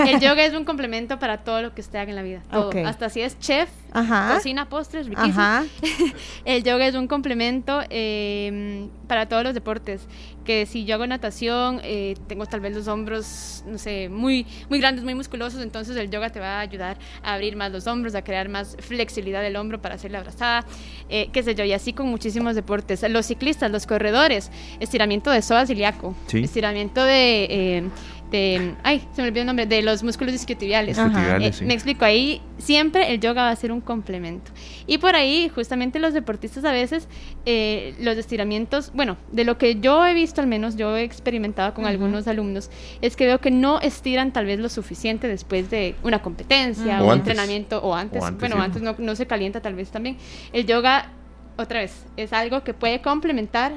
el 0.06 0.20
yoga 0.20 0.44
es 0.44 0.54
un 0.54 0.64
complemento 0.64 1.18
para 1.18 1.38
todo 1.38 1.62
lo 1.62 1.74
que 1.74 1.80
usted 1.80 1.98
haga 1.98 2.10
en 2.10 2.16
la 2.16 2.22
vida. 2.22 2.42
Todo. 2.50 2.68
Ok. 2.68 2.76
Hasta 2.84 3.08
si 3.08 3.20
es 3.22 3.38
chef, 3.38 3.68
Ajá. 3.92 4.34
cocina 4.34 4.68
postres, 4.68 5.06
riquísimo. 5.06 5.32
Ajá. 5.40 5.64
El 6.44 6.62
yoga 6.62 6.86
es 6.86 6.94
un 6.94 7.08
complemento 7.08 7.80
eh, 7.90 8.86
para 9.06 9.26
todos 9.28 9.44
los 9.44 9.54
deportes. 9.54 10.02
Que 10.44 10.64
si 10.64 10.86
yo 10.86 10.94
hago 10.94 11.06
natación, 11.06 11.78
eh, 11.84 12.14
tengo 12.26 12.46
tal 12.46 12.60
vez 12.60 12.74
los 12.74 12.88
hombros, 12.88 13.62
no 13.66 13.76
sé, 13.76 14.08
muy, 14.08 14.46
muy 14.70 14.78
grandes, 14.78 15.04
muy 15.04 15.14
musculosos, 15.14 15.60
entonces 15.62 15.94
el 15.96 16.10
yoga 16.10 16.30
te 16.30 16.40
va 16.40 16.56
a 16.56 16.60
ayudar 16.60 16.96
a 17.22 17.34
abrir 17.34 17.54
más 17.54 17.70
los 17.70 17.86
hombros, 17.86 18.14
a 18.14 18.22
crear 18.22 18.48
más 18.48 18.74
flexibilidad 18.80 19.42
del 19.42 19.56
hombro 19.56 19.82
para 19.82 19.96
hacer 19.96 20.10
la 20.10 20.20
abrazada, 20.20 20.64
eh, 21.10 21.28
qué 21.34 21.42
sé 21.42 21.54
yo, 21.54 21.64
y 21.64 21.74
así 21.74 21.92
con 21.92 22.08
muchísimos 22.08 22.54
deportes. 22.54 23.04
Los 23.10 23.26
ciclistas, 23.26 23.70
los 23.70 23.86
corredores, 23.86 24.50
estiramiento 24.80 25.30
de 25.30 25.42
psoas 25.42 25.68
ilíaco, 25.68 26.14
Sí. 26.28 26.38
estiramiento 26.44 27.04
de... 27.04 27.84
de, 28.30 28.74
ay, 28.82 29.06
se 29.12 29.22
me 29.22 29.28
olvidó 29.28 29.40
el 29.42 29.46
nombre, 29.46 29.66
de 29.66 29.82
los 29.82 30.02
músculos 30.02 30.34
isquiotibiales. 30.34 30.98
Eh, 30.98 31.52
sí. 31.52 31.64
Me 31.64 31.74
explico, 31.74 32.04
ahí 32.04 32.42
siempre 32.58 33.12
el 33.12 33.20
yoga 33.20 33.42
va 33.44 33.50
a 33.50 33.56
ser 33.56 33.72
un 33.72 33.80
complemento. 33.80 34.50
Y 34.86 34.98
por 34.98 35.16
ahí, 35.16 35.50
justamente 35.54 35.98
los 35.98 36.12
deportistas 36.12 36.64
a 36.64 36.72
veces, 36.72 37.08
eh, 37.46 37.94
los 38.00 38.16
estiramientos, 38.18 38.92
bueno, 38.94 39.16
de 39.32 39.44
lo 39.44 39.56
que 39.56 39.80
yo 39.80 40.04
he 40.04 40.14
visto 40.14 40.40
al 40.40 40.46
menos, 40.46 40.76
yo 40.76 40.96
he 40.96 41.02
experimentado 41.04 41.72
con 41.74 41.86
algunos 41.86 42.28
alumnos, 42.28 42.70
es 43.00 43.16
que 43.16 43.26
veo 43.26 43.40
que 43.40 43.50
no 43.50 43.80
estiran 43.80 44.32
tal 44.32 44.46
vez 44.46 44.58
lo 44.58 44.68
suficiente 44.68 45.28
después 45.28 45.70
de 45.70 45.94
una 46.02 46.20
competencia 46.20 47.00
o, 47.00 47.04
O 47.04 47.06
un 47.06 47.12
antes. 47.12 47.28
entrenamiento 47.28 47.80
o 47.82 47.94
antes. 47.94 48.22
O 48.22 48.26
antes, 48.26 48.40
bueno, 48.40 48.56
sí. 48.56 48.62
antes 48.62 48.82
no, 48.82 48.94
no 48.98 49.16
se 49.16 49.26
calienta 49.26 49.60
tal 49.60 49.74
vez 49.74 49.90
también. 49.90 50.18
El 50.52 50.66
yoga, 50.66 51.12
otra 51.56 51.80
vez, 51.80 52.04
es 52.16 52.32
algo 52.32 52.62
que 52.62 52.74
puede 52.74 53.00
complementar 53.00 53.72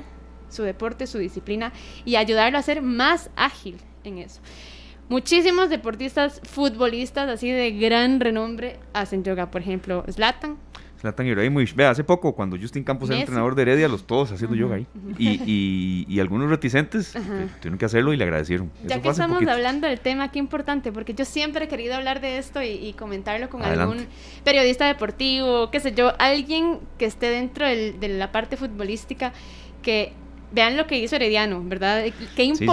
su 0.49 0.63
deporte, 0.63 1.07
su 1.07 1.17
disciplina 1.17 1.71
y 2.03 2.17
ayudarlo 2.17 2.57
a 2.57 2.61
ser 2.61 2.81
más 2.81 3.29
ágil 3.37 3.77
en 4.03 4.17
eso. 4.19 4.41
Muchísimos 5.09 5.69
deportistas, 5.69 6.41
futbolistas 6.49 7.27
así 7.29 7.51
de 7.51 7.71
gran 7.71 8.19
renombre 8.19 8.79
hacen 8.93 9.23
yoga. 9.23 9.51
Por 9.51 9.61
ejemplo, 9.61 10.05
Zlatan. 10.09 10.57
Zlatan 11.01 11.25
Ibrahimovic. 11.27 11.75
Vea, 11.75 11.89
hace 11.89 12.03
poco, 12.03 12.33
cuando 12.33 12.55
Justin 12.57 12.83
Campos 12.83 13.09
era 13.09 13.15
Messi. 13.15 13.21
entrenador 13.23 13.55
de 13.55 13.63
Heredia, 13.63 13.87
los 13.89 14.05
todos 14.05 14.31
haciendo 14.31 14.55
yoga 14.55 14.75
ahí. 14.75 14.85
Y, 15.17 15.41
y- 15.45 16.05
y 16.07 16.19
algunos 16.19 16.49
reticentes 16.49 17.15
eh, 17.15 17.19
tuvieron 17.59 17.77
que 17.79 17.85
hacerlo 17.85 18.13
y 18.13 18.17
le 18.17 18.23
agradecieron. 18.23 18.71
Ya 18.85 18.95
Eso 18.95 19.01
que 19.01 19.09
estamos 19.09 19.35
poquito. 19.37 19.51
hablando 19.51 19.87
del 19.87 19.99
tema, 19.99 20.31
qué 20.31 20.37
importante, 20.39 20.91
porque 20.91 21.13
yo 21.15 21.25
siempre 21.25 21.65
he 21.65 21.67
querido 21.67 21.95
hablar 21.95 22.21
de 22.21 22.37
esto 22.37 22.61
y, 22.61 22.67
y 22.67 22.93
comentarlo 22.93 23.49
con 23.49 23.63
Adelante. 23.63 23.93
algún 24.03 24.07
periodista 24.45 24.85
deportivo, 24.85 25.71
qué 25.71 25.79
sé 25.79 25.93
yo, 25.93 26.13
alguien 26.19 26.79
que 26.99 27.05
esté 27.05 27.31
dentro 27.31 27.65
del- 27.65 27.99
de 27.99 28.07
la 28.09 28.31
parte 28.31 28.55
futbolística, 28.55 29.33
que 29.81 30.13
vean 30.53 30.77
lo 30.77 30.85
que 30.85 30.99
hizo 30.99 31.15
Herediano, 31.15 31.63
¿verdad? 31.65 32.03
Qué 32.35 32.45
sí, 32.45 32.55
sí. 32.55 32.65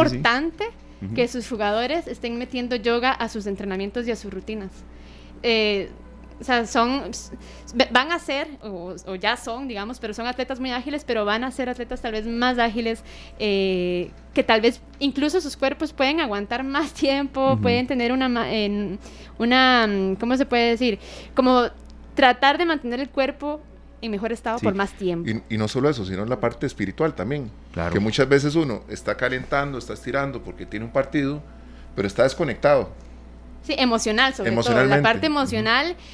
Que 1.14 1.28
sus 1.28 1.48
jugadores 1.48 2.06
estén 2.06 2.38
metiendo 2.38 2.74
yoga 2.76 3.12
a 3.12 3.28
sus 3.28 3.46
entrenamientos 3.46 4.06
y 4.08 4.10
a 4.10 4.16
sus 4.16 4.32
rutinas. 4.32 4.70
Eh, 5.42 5.90
o 6.40 6.44
sea, 6.44 6.66
son, 6.66 7.10
van 7.90 8.12
a 8.12 8.18
ser, 8.20 8.46
o, 8.62 8.94
o 9.06 9.14
ya 9.16 9.36
son, 9.36 9.66
digamos, 9.66 9.98
pero 9.98 10.14
son 10.14 10.26
atletas 10.26 10.60
muy 10.60 10.70
ágiles, 10.70 11.02
pero 11.04 11.24
van 11.24 11.42
a 11.42 11.50
ser 11.50 11.68
atletas 11.68 12.00
tal 12.00 12.12
vez 12.12 12.26
más 12.26 12.58
ágiles, 12.58 13.02
eh, 13.40 14.10
que 14.34 14.44
tal 14.44 14.60
vez 14.60 14.80
incluso 15.00 15.40
sus 15.40 15.56
cuerpos 15.56 15.92
pueden 15.92 16.20
aguantar 16.20 16.62
más 16.62 16.92
tiempo, 16.94 17.58
pueden 17.60 17.86
tener 17.88 18.12
una, 18.12 18.52
en- 18.52 19.00
una, 19.38 19.86
mm, 19.88 20.14
¿cómo 20.16 20.36
se 20.36 20.46
puede 20.46 20.70
decir? 20.70 21.00
Como 21.34 21.64
tratar 22.14 22.56
de 22.58 22.66
mantener 22.66 23.00
el 23.00 23.10
cuerpo 23.10 23.60
en 24.00 24.10
mejor 24.10 24.32
estado 24.32 24.58
Sí. 24.58 24.64
por 24.64 24.74
más 24.74 24.92
tiempo. 24.92 25.28
Y, 25.28 25.54
y 25.54 25.58
no 25.58 25.68
solo 25.68 25.88
eso, 25.90 26.04
sino 26.04 26.24
la 26.24 26.38
parte 26.40 26.66
espiritual 26.66 27.14
también. 27.14 27.50
Claro. 27.72 27.92
Que 27.92 28.00
muchas 28.00 28.28
veces 28.28 28.54
uno 28.54 28.82
está 28.88 29.16
calentando, 29.16 29.78
está 29.78 29.92
estirando 29.94 30.42
porque 30.42 30.66
tiene 30.66 30.86
un 30.86 30.92
partido, 30.92 31.42
pero 31.96 32.06
está 32.06 32.22
desconectado. 32.22 32.90
Sí, 33.62 33.74
emocional 33.76 34.34
sobre 34.34 34.52
todo. 34.52 34.84
La 34.86 35.02
parte 35.02 35.26
emocional 35.26 35.96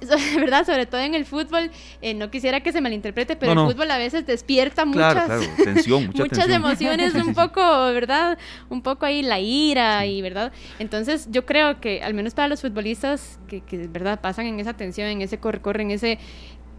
¿verdad? 0.36 0.64
Sobre 0.64 0.86
todo 0.86 1.02
en 1.02 1.14
el 1.14 1.26
fútbol, 1.26 1.70
eh, 2.00 2.14
no 2.14 2.30
quisiera 2.30 2.60
que 2.62 2.72
se 2.72 2.80
malinterprete, 2.80 3.36
pero 3.36 3.54
No, 3.54 3.64
no. 3.64 3.68
el 3.68 3.74
fútbol 3.74 3.90
a 3.90 3.98
veces 3.98 4.24
despierta 4.24 4.84
Claro, 4.90 5.20
muchas, 5.20 5.26
claro, 5.46 5.62
tensión, 5.62 6.06
mucha 6.06 6.22
muchas 6.22 6.38
tensión. 6.38 6.52
emociones, 6.64 7.12
Sí, 7.12 7.20
sí, 7.20 7.26
un 7.28 7.34
sí. 7.34 7.38
poco, 7.38 7.60
¿verdad? 7.92 8.38
Un 8.70 8.80
poco 8.80 9.04
ahí 9.04 9.20
la 9.22 9.40
ira 9.40 10.06
y, 10.06 10.22
¿verdad? 10.22 10.52
Entonces 10.78 11.28
yo 11.30 11.44
creo 11.44 11.82
que 11.82 12.02
al 12.02 12.14
menos 12.14 12.32
para 12.32 12.48
los 12.48 12.62
futbolistas 12.62 13.38
que, 13.46 13.60
que, 13.60 13.88
¿verdad? 13.88 14.22
Pasan 14.22 14.46
en 14.46 14.58
esa 14.58 14.72
tensión, 14.72 15.06
en 15.08 15.20
ese 15.20 15.36
corre-corre, 15.38 15.82
en 15.82 15.90
ese 15.90 16.18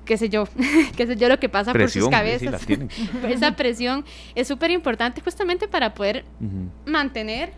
qué 0.06 0.18
sé 0.18 0.30
yo, 0.30 0.45
qué 0.97 1.08
sé 1.08 1.16
yo 1.16 1.30
lo 1.30 1.39
que 1.39 1.49
pasa 1.49 1.74
Presión, 1.74 2.10
por 2.10 2.14
sus 2.20 2.39
sí, 2.39 2.45
la 2.45 2.52
cabezas. 2.52 2.66
tienen. 2.68 2.89
Esa 3.30 3.56
presión 3.56 4.04
es 4.36 4.47
súper 4.47 4.72
importante 4.72 5.22
justamente 5.22 5.68
para 5.68 5.93
poder 5.93 6.26
Ujú. 6.39 6.70
mantener 6.91 7.54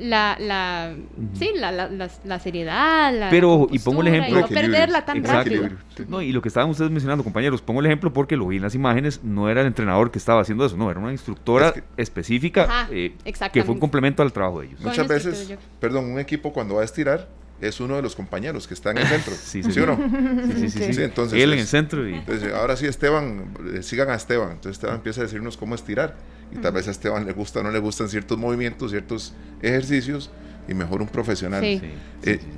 la, 0.00 0.36
la, 0.40 0.92
Ujú. 1.16 1.28
sí, 1.38 1.50
la, 1.54 1.70
la, 1.70 1.88
la- 1.88 2.10
la 2.24 2.38
seriedad, 2.40 3.14
la 3.16 3.30
Pero, 3.30 3.52
ojo, 3.52 3.68
y 3.70 3.78
pongo 3.78 4.00
el 4.00 4.08
ejemplo- 4.08 4.40
no 4.40 4.48
perderla 4.48 5.04
tan 5.04 5.18
Exacto. 5.18 5.50
rápido. 5.54 5.68
Sí. 5.96 6.02
No, 6.08 6.20
y 6.20 6.32
lo 6.32 6.42
que 6.42 6.48
estaban 6.48 6.68
ustedes 6.68 6.90
mencionando, 6.90 7.22
compañeros, 7.22 7.62
pongo 7.62 7.78
el 7.78 7.86
ejemplo 7.86 8.12
porque 8.12 8.36
lo 8.36 8.48
vi 8.48 8.56
en 8.56 8.62
las 8.62 8.74
imágenes, 8.74 9.22
no 9.22 9.48
era 9.48 9.60
el 9.60 9.68
entrenador 9.68 10.10
que 10.10 10.18
estaba 10.18 10.40
haciendo 10.40 10.66
eso, 10.66 10.76
no, 10.76 10.90
era 10.90 10.98
una 10.98 11.12
instructora 11.12 11.68
Es 11.68 11.72
que- 11.74 11.82
específica 11.98 12.64
Ajá, 12.64 12.88
eh, 12.90 13.14
que 13.52 13.62
fue 13.62 13.74
un 13.74 13.78
complemento 13.78 14.24
al 14.24 14.32
trabajo 14.32 14.62
de 14.62 14.66
ellos. 14.66 14.80
Muchas 14.80 15.06
veces, 15.06 15.54
perdón, 15.78 16.06
un 16.06 16.18
equipo 16.18 16.52
cuando 16.52 16.74
va 16.74 16.80
a 16.80 16.84
estirar 16.84 17.28
es 17.60 17.80
uno 17.80 17.96
de 17.96 18.02
los 18.02 18.14
compañeros 18.16 18.66
que 18.68 18.74
está 18.74 18.90
en 18.90 18.98
el 18.98 19.06
centro. 19.06 19.32
Sí, 19.42 19.62
Sí, 19.62 19.72
sí. 19.72 19.80
o 19.80 19.86
no? 19.86 19.96
Sí, 19.96 20.52
sí, 20.54 20.70
sí, 20.70 20.78
sí. 20.86 20.94
Sí, 20.94 21.02
entonces 21.02 21.40
Él 21.42 21.52
en 21.52 21.58
es- 21.58 21.62
el 21.62 21.68
centro 21.68 22.08
y... 22.08 22.14
Entonces, 22.14 22.52
ahora 22.52 22.76
sí, 22.76 22.86
Esteban, 22.86 23.54
eh, 23.74 23.82
sigan 23.82 24.10
a 24.10 24.14
Esteban. 24.14 24.50
Entonces, 24.52 24.72
Esteban 24.72 24.96
empieza 24.96 25.20
a 25.20 25.24
decirnos 25.24 25.56
cómo 25.56 25.74
estirar. 25.74 26.16
Y 26.52 26.58
tal 26.58 26.72
vez 26.72 26.86
a 26.88 26.90
Esteban 26.90 27.24
le 27.26 27.32
gusta 27.32 27.60
o 27.60 27.62
no 27.62 27.70
le 27.70 27.78
gustan 27.78 28.08
ciertos 28.08 28.36
movimientos, 28.38 28.90
ciertos 28.90 29.34
ejercicios, 29.62 30.30
y 30.68 30.74
mejor 30.74 31.00
un 31.02 31.08
profesional. 31.08 31.62
Sí. 31.62 31.78
Sí, 31.80 31.86
Eh, 32.30 32.38
sí, 32.38 32.38
sí. 32.42 32.48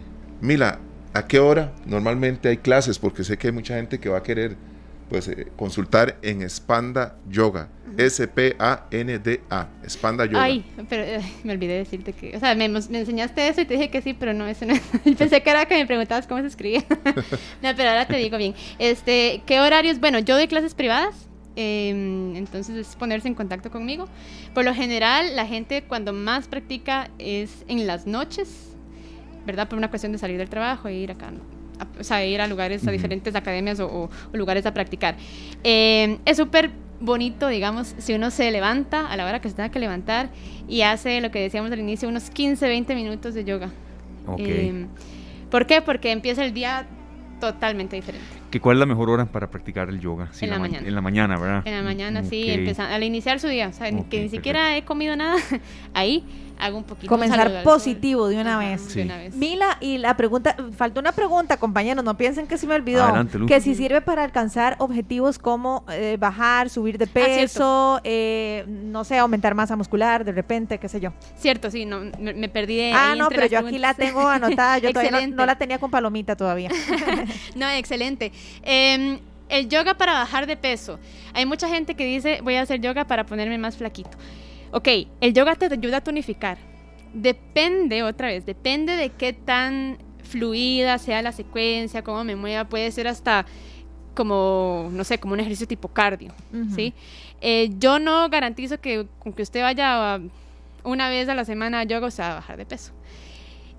Mila, 0.41 0.81
¿a 1.15 1.27
qué 1.27 1.39
hora 1.39 1.73
normalmente 1.87 2.49
hay 2.49 2.59
clases? 2.59 2.99
Porque 2.99 3.25
sé 3.25 3.39
que 3.39 3.49
hay 3.49 3.53
mucha 3.53 3.77
gente 3.77 3.99
que 4.01 4.09
va 4.09 4.19
a 4.19 4.23
querer 4.23 4.57
pues, 5.09 5.29
eh, 5.29 5.47
consultar 5.57 6.19
en 6.23 6.49
Spanda 6.51 7.17
Yoga. 7.29 7.69
S-P-A-N-D-A. 7.97 9.69
Spanda 9.89 10.25
Yoga. 10.27 10.43
Ay, 10.43 10.65
pero 10.89 11.03
eh, 11.03 11.21
me 11.45 11.53
olvidé 11.53 11.75
decirte 11.79 12.13
que, 12.13 12.37
o 12.37 12.41
sea, 12.41 12.55
me, 12.55 12.69
me 12.69 12.79
enseñaste 12.99 13.49
eso 13.49 13.61
y 13.61 13.65
te 13.65 13.75
dije 13.75 13.91
que 13.91 14.03
sí, 14.03 14.15
pero 14.15 14.33
no, 14.35 14.47
eso 14.47 14.65
no 14.67 14.75
es. 14.75 14.81
Pensé 15.19 15.43
que 15.43 15.51
era 15.51 15.67
que 15.67 15.75
me 15.77 15.87
preguntabas 15.87 16.27
cómo 16.27 16.41
se 16.41 16.47
escribía. 16.49 16.85
no, 17.63 17.71
pero 17.77 17.89
ahora 17.91 18.07
te 18.07 18.17
digo 18.17 18.39
bien. 18.39 18.55
Este, 18.79 19.43
¿qué 19.47 19.61
horarios? 19.61 20.01
Bueno, 20.01 20.19
yo 20.19 20.37
doy 20.37 20.47
clases 20.49 20.75
privadas. 20.75 21.15
eh, 21.57 21.91
entonces 22.37 22.77
es 22.77 22.97
ponerse 22.97 23.29
en 23.29 23.35
contacto 23.35 23.71
conmigo. 23.71 24.09
Por 24.55 24.65
lo 24.65 24.75
general, 24.75 25.37
la 25.37 25.47
gente 25.47 25.83
cuando 25.83 26.13
más 26.13 26.49
practica 26.49 27.11
es 27.19 27.65
en 27.69 27.87
las 27.87 28.07
noches, 28.07 28.73
¿verdad? 29.47 29.69
Por 29.69 29.79
una 29.79 29.89
cuestión 29.89 30.13
de 30.13 30.19
salir 30.19 30.39
del 30.39 30.49
trabajo 30.49 30.89
e 30.89 30.95
ir 30.95 31.11
acá, 31.13 31.31
¿no? 31.31 31.41
A- 31.79 32.01
o 32.01 32.05
sea, 32.05 32.25
ir 32.25 32.41
a 32.41 32.47
lugares, 32.47 32.87
a 32.89 32.91
diferentes 32.91 33.35
academias 33.35 33.79
o, 33.81 33.87
o- 33.87 34.11
o 34.33 34.37
lugares 34.37 34.65
a 34.67 34.73
practicar. 34.75 35.17
Eh, 35.63 36.19
es 36.25 36.37
súper 36.39 36.71
bonito, 37.01 37.49
digamos, 37.49 37.95
si 37.99 38.15
uno 38.15 38.31
se 38.31 38.51
levanta 38.51 39.07
a 39.07 39.17
la 39.17 39.25
hora 39.27 39.41
que 39.41 39.49
se 39.49 39.55
tenga 39.55 39.69
que 39.71 39.79
levantar 39.79 40.31
y 40.69 40.83
hace 40.83 41.21
lo 41.21 41.31
que 41.31 41.41
decíamos 41.41 41.71
al 41.73 41.81
inicio, 41.81 42.09
unos 42.09 42.31
15, 42.31 42.67
20 42.69 42.95
minutos 42.95 43.35
de 43.35 43.45
yoga. 43.45 43.71
Ok. 44.27 44.41
Eh, 44.41 44.87
¿Por 45.51 45.67
qué? 45.67 45.83
Porque 45.83 46.11
empieza 46.11 46.45
el 46.45 46.53
día 46.55 46.87
totalmente 47.41 47.97
diferente. 47.97 48.27
¿Que 48.51 48.61
¿Cuál 48.61 48.77
es 48.77 48.81
la 48.81 48.87
mejor 48.87 49.11
hora 49.11 49.27
para 49.27 49.51
practicar 49.51 49.89
el 49.91 50.01
yoga? 50.01 50.29
Sí, 50.33 50.45
En 50.47 50.53
la 50.53 50.57
ma- 50.59 50.63
mañana. 50.69 50.89
En 50.89 50.95
la 50.95 51.01
mañana, 51.03 51.39
¿verdad? 51.39 51.63
En 51.67 51.75
la 51.75 51.83
mañana, 51.83 52.25
sí, 52.25 52.45
Ok. 52.45 52.59
empezando, 52.59 52.95
al 52.95 53.03
iniciar 53.03 53.39
su 53.41 53.49
día, 53.49 53.69
o 53.69 53.73
sea, 53.73 53.91
ni- 53.91 54.01
Ok, 54.01 54.09
que 54.09 54.17
ni 54.17 54.23
perfecto. 54.25 54.37
siquiera 54.37 54.77
he 54.77 54.85
comido 54.85 55.15
nada, 55.17 55.37
ahí 55.95 56.25
hago 56.59 56.79
un 56.79 56.85
poquito 56.85 57.09
Comenzar 57.09 57.63
positivo 57.63 58.29
de 58.29 58.41
una 58.41 58.59
Ajá, 58.59 58.71
vez. 58.71 58.85
De 58.87 58.91
Sí. 58.93 59.01
una 59.03 59.17
vez. 59.19 59.35
Mila, 59.35 59.77
y 59.81 59.99
la 59.99 60.17
pregunta, 60.17 60.57
faltó 60.77 61.01
una 61.01 61.13
pregunta, 61.13 61.57
compañeros, 61.59 62.05
no 62.05 62.17
piensen 62.17 62.47
que 62.47 62.59
se 62.59 62.67
me 62.67 62.75
olvidó. 62.75 63.05
Adelante, 63.05 63.39
que 63.47 63.61
si 63.61 63.75
sirve 63.75 64.01
para 64.01 64.25
alcanzar 64.25 64.77
objetivos 64.79 65.39
como 65.39 65.85
eh, 65.91 66.17
bajar, 66.19 66.71
subir 66.71 66.99
de 66.99 67.05
Ah, 67.07 67.09
peso, 67.13 68.01
eh, 68.05 68.65
no 68.69 69.05
sé, 69.05 69.19
aumentar 69.19 69.55
masa 69.55 69.77
muscular, 69.77 70.25
de 70.25 70.33
repente, 70.33 70.79
qué 70.79 70.89
sé 70.89 71.01
yo. 71.01 71.13
Cierto, 71.37 71.71
sí, 71.71 71.85
no, 71.85 72.01
me, 72.19 72.35
me 72.35 72.49
perdí. 72.49 72.77
de 72.77 72.93
ah, 72.93 73.13
ahí 73.13 73.19
no, 73.19 73.29
pero 73.29 73.47
yo 73.47 73.59
aquí 73.61 73.79
la 73.79 73.95
tengo 73.95 74.27
anotada, 74.27 74.79
yo 74.79 74.91
todavía 74.93 75.27
no, 75.29 75.47
la 75.47 75.57
tenía 75.57 75.79
con 75.79 75.91
palomita 75.91 76.37
todavía. 76.37 76.71
No, 77.55 77.69
excelente. 77.71 78.33
Eh, 78.63 79.19
el 79.49 79.69
yoga 79.69 79.95
para 79.95 80.13
bajar 80.13 80.47
de 80.47 80.57
peso. 80.57 80.99
Hay 81.33 81.47
mucha 81.47 81.69
gente 81.69 81.95
que 81.95 82.05
dice, 82.05 82.41
voy 82.43 82.57
a 82.57 82.63
hacer 82.63 82.81
yoga 82.81 83.05
para 83.05 83.25
ponerme 83.25 83.59
más 83.59 83.77
flaquito. 83.77 84.17
Ok, 84.73 84.89
el 85.21 85.33
yoga 85.33 85.55
te 85.55 85.67
ayuda 85.67 85.99
a 85.99 86.01
tonificar. 86.01 86.59
Depende, 87.13 88.03
otra 88.03 88.29
vez, 88.29 88.45
depende 88.45 88.97
de 88.97 89.11
qué 89.11 89.33
tan 89.33 89.99
fluida 90.23 90.99
sea 90.99 91.23
la 91.23 91.33
secuencia, 91.33 92.03
cómo 92.03 92.25
me 92.25 92.37
mueva. 92.37 92.69
Puede 92.69 92.91
ser 92.91 93.09
hasta 93.09 93.47
como, 94.15 94.89
no 94.93 95.05
sé, 95.05 95.19
como 95.19 95.35
un 95.35 95.41
ejercicio 95.41 95.69
tipo 95.69 95.89
cardio. 95.89 96.33
¿sí? 96.75 96.95
Eh, 97.41 97.71
yo 97.79 97.99
no 97.99 98.29
garantizo 98.29 98.81
que 98.81 99.07
con 99.19 99.33
que 99.33 99.43
usted 99.43 99.63
vaya 99.63 100.21
una 100.83 101.09
vez 101.09 101.29
a 101.29 101.35
la 101.35 101.45
semana 101.45 101.81
a 101.81 101.85
yoga, 101.85 102.07
o 102.07 102.11
sea, 102.11 102.33
a 102.33 102.35
bajar 102.37 102.57
de 102.57 102.67
peso. 102.67 102.93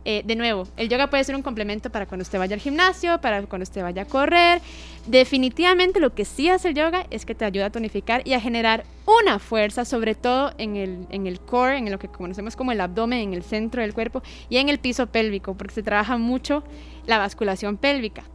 Eh, 0.05 0.23
de 0.25 0.35
nuevo, 0.37 0.65
el 0.77 0.87
yoga 0.87 1.09
puede 1.09 1.23
ser 1.25 1.35
un 1.35 1.41
complemento 1.41 1.89
para 1.89 2.05
cuando 2.05 2.21
usted 2.21 2.39
vaya 2.39 2.53
al 2.53 2.61
gimnasio, 2.61 3.19
para 3.19 3.45
cuando 3.45 3.63
usted 3.63 3.81
vaya 3.81 4.03
a 4.03 4.05
correr. 4.05 4.61
Definitivamente 5.07 6.01
lo 6.01 6.13
que 6.13 6.25
sí 6.25 6.49
hace 6.49 6.67
el 6.67 6.75
yoga 6.75 7.07
es 7.11 7.25
que 7.25 7.33
te 7.33 7.45
ayuda 7.45 7.67
a 7.67 7.69
tonificar 7.69 8.27
y 8.27 8.33
a 8.33 8.41
generar 8.41 8.83
una 9.05 9.39
fuerza, 9.39 9.85
sobre 9.85 10.15
todo 10.15 10.51
en 10.57 10.75
el, 10.75 11.07
en 11.11 11.27
el 11.27 11.39
core, 11.39 11.77
en 11.77 11.89
lo 11.89 11.97
que 11.97 12.09
conocemos 12.09 12.57
como 12.57 12.73
el 12.73 12.81
abdomen, 12.81 13.19
en 13.19 13.33
el 13.33 13.43
centro 13.43 13.81
del 13.81 13.93
cuerpo 13.93 14.21
y 14.49 14.57
en 14.57 14.67
el 14.67 14.79
piso 14.79 15.07
pélvico, 15.07 15.55
porque 15.55 15.75
se 15.75 15.83
trabaja 15.83 16.17
mucho 16.17 16.61
la 17.05 17.17
basculación 17.19 17.77
pélvica. 17.77 18.25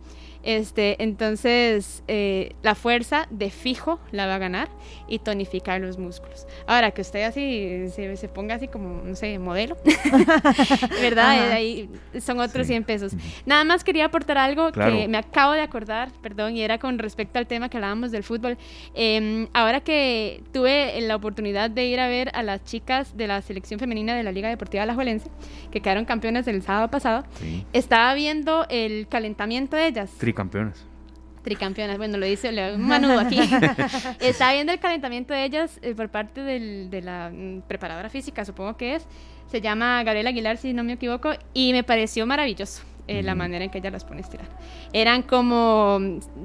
Este, 0.43 1.03
entonces, 1.03 2.03
eh, 2.09 2.55
la 2.63 2.75
fuerza 2.75 3.27
de 3.31 3.51
fijo 3.51 4.01
la 4.11 4.27
va 4.27 4.35
a 4.37 4.39
ganar 4.39 4.69
y 5.09 5.19
tonificar 5.21 5.81
los 5.81 5.99
músculos. 5.99 6.47
Ahora, 6.67 6.91
que 6.91 7.01
usted 7.03 7.23
así 7.25 7.89
se, 7.95 8.17
se 8.17 8.29
ponga 8.29 8.57
así 8.57 8.67
como, 8.69 9.03
no 9.03 9.15
sé, 9.15 9.39
modelo, 9.39 9.77
¿verdad? 11.01 11.31
Ajá. 11.33 11.49
Eh, 11.49 11.53
Ahí 11.53 11.91
son 12.21 12.41
otros 12.41 12.67
Sí. 12.67 12.73
100 12.73 12.85
pesos. 12.85 13.13
Nada 13.47 13.65
más 13.65 13.85
quería 13.85 14.07
aportar 14.07 14.39
algo 14.39 14.71
Claro. 14.73 14.97
que 14.97 15.09
me 15.09 15.19
acabo 15.19 15.53
de 15.53 15.61
acordar, 15.61 16.11
perdón, 16.23 16.57
y 16.57 16.63
era 16.63 16.79
con 16.79 16.99
respecto 16.99 17.39
al 17.39 17.47
tema 17.47 17.69
que 17.69 17.77
hablábamos 17.77 18.11
del 18.11 18.23
fútbol. 18.23 18.57
Eh, 18.95 19.47
ahora 19.53 19.81
que 19.81 20.43
tuve 20.53 21.01
la 21.03 21.17
oportunidad 21.17 21.71
de 21.71 21.85
ir 21.87 22.01
a 22.01 22.09
ver 22.09 22.31
a 22.35 22.43
las 22.43 22.65
chicas 22.65 23.17
de 23.17 23.27
la 23.27 23.43
selección 23.43 23.79
femenina 23.81 24.15
de 24.17 24.23
la 24.23 24.33
Liga 24.33 24.49
Deportiva 24.49 24.83
Alajuelense, 24.85 25.29
que 25.71 25.81
quedaron 25.81 26.05
campeonas 26.05 26.47
el 26.49 26.63
sábado 26.63 26.89
pasado, 26.91 27.25
Sí. 27.39 27.65
estaba 27.73 28.15
viendo 28.15 28.67
el 28.69 29.07
calentamiento 29.09 29.77
de 29.77 29.87
ellas. 29.89 30.11
Tricampeonas, 31.43 31.99
bueno, 31.99 32.19
lo 32.19 32.27
dice 32.27 32.53
manudo 32.79 33.19
aquí. 33.19 33.41
Estaba 34.21 34.53
viendo 34.53 34.73
el 34.73 34.79
calentamiento 34.79 35.35
de 35.35 35.45
ellas 35.45 35.79
eh, 35.83 35.93
por 35.95 36.09
parte 36.09 36.41
del- 36.43 36.89
de 36.89 37.03
la 37.03 37.31
mm, 37.35 37.63
preparadora 37.63 38.09
física, 38.11 38.45
supongo 38.45 38.77
que 38.77 38.95
es. 38.95 39.07
Se 39.51 39.61
llama 39.61 40.03
Gabriela 40.05 40.31
Aguilar, 40.31 40.57
si 40.57 40.73
no 40.73 40.85
me 40.85 40.93
equivoco, 40.95 41.31
y 41.53 41.73
me 41.73 41.83
pareció 41.83 42.27
maravilloso 42.27 42.85
eh, 43.09 43.25
la 43.25 43.35
manera 43.35 43.65
en 43.65 43.71
que 43.73 43.79
ella 43.79 43.91
las 43.91 44.05
pone 44.05 44.19
a 44.19 44.23
estirar. 44.23 44.47
Eran 44.93 45.23
como, 45.23 45.99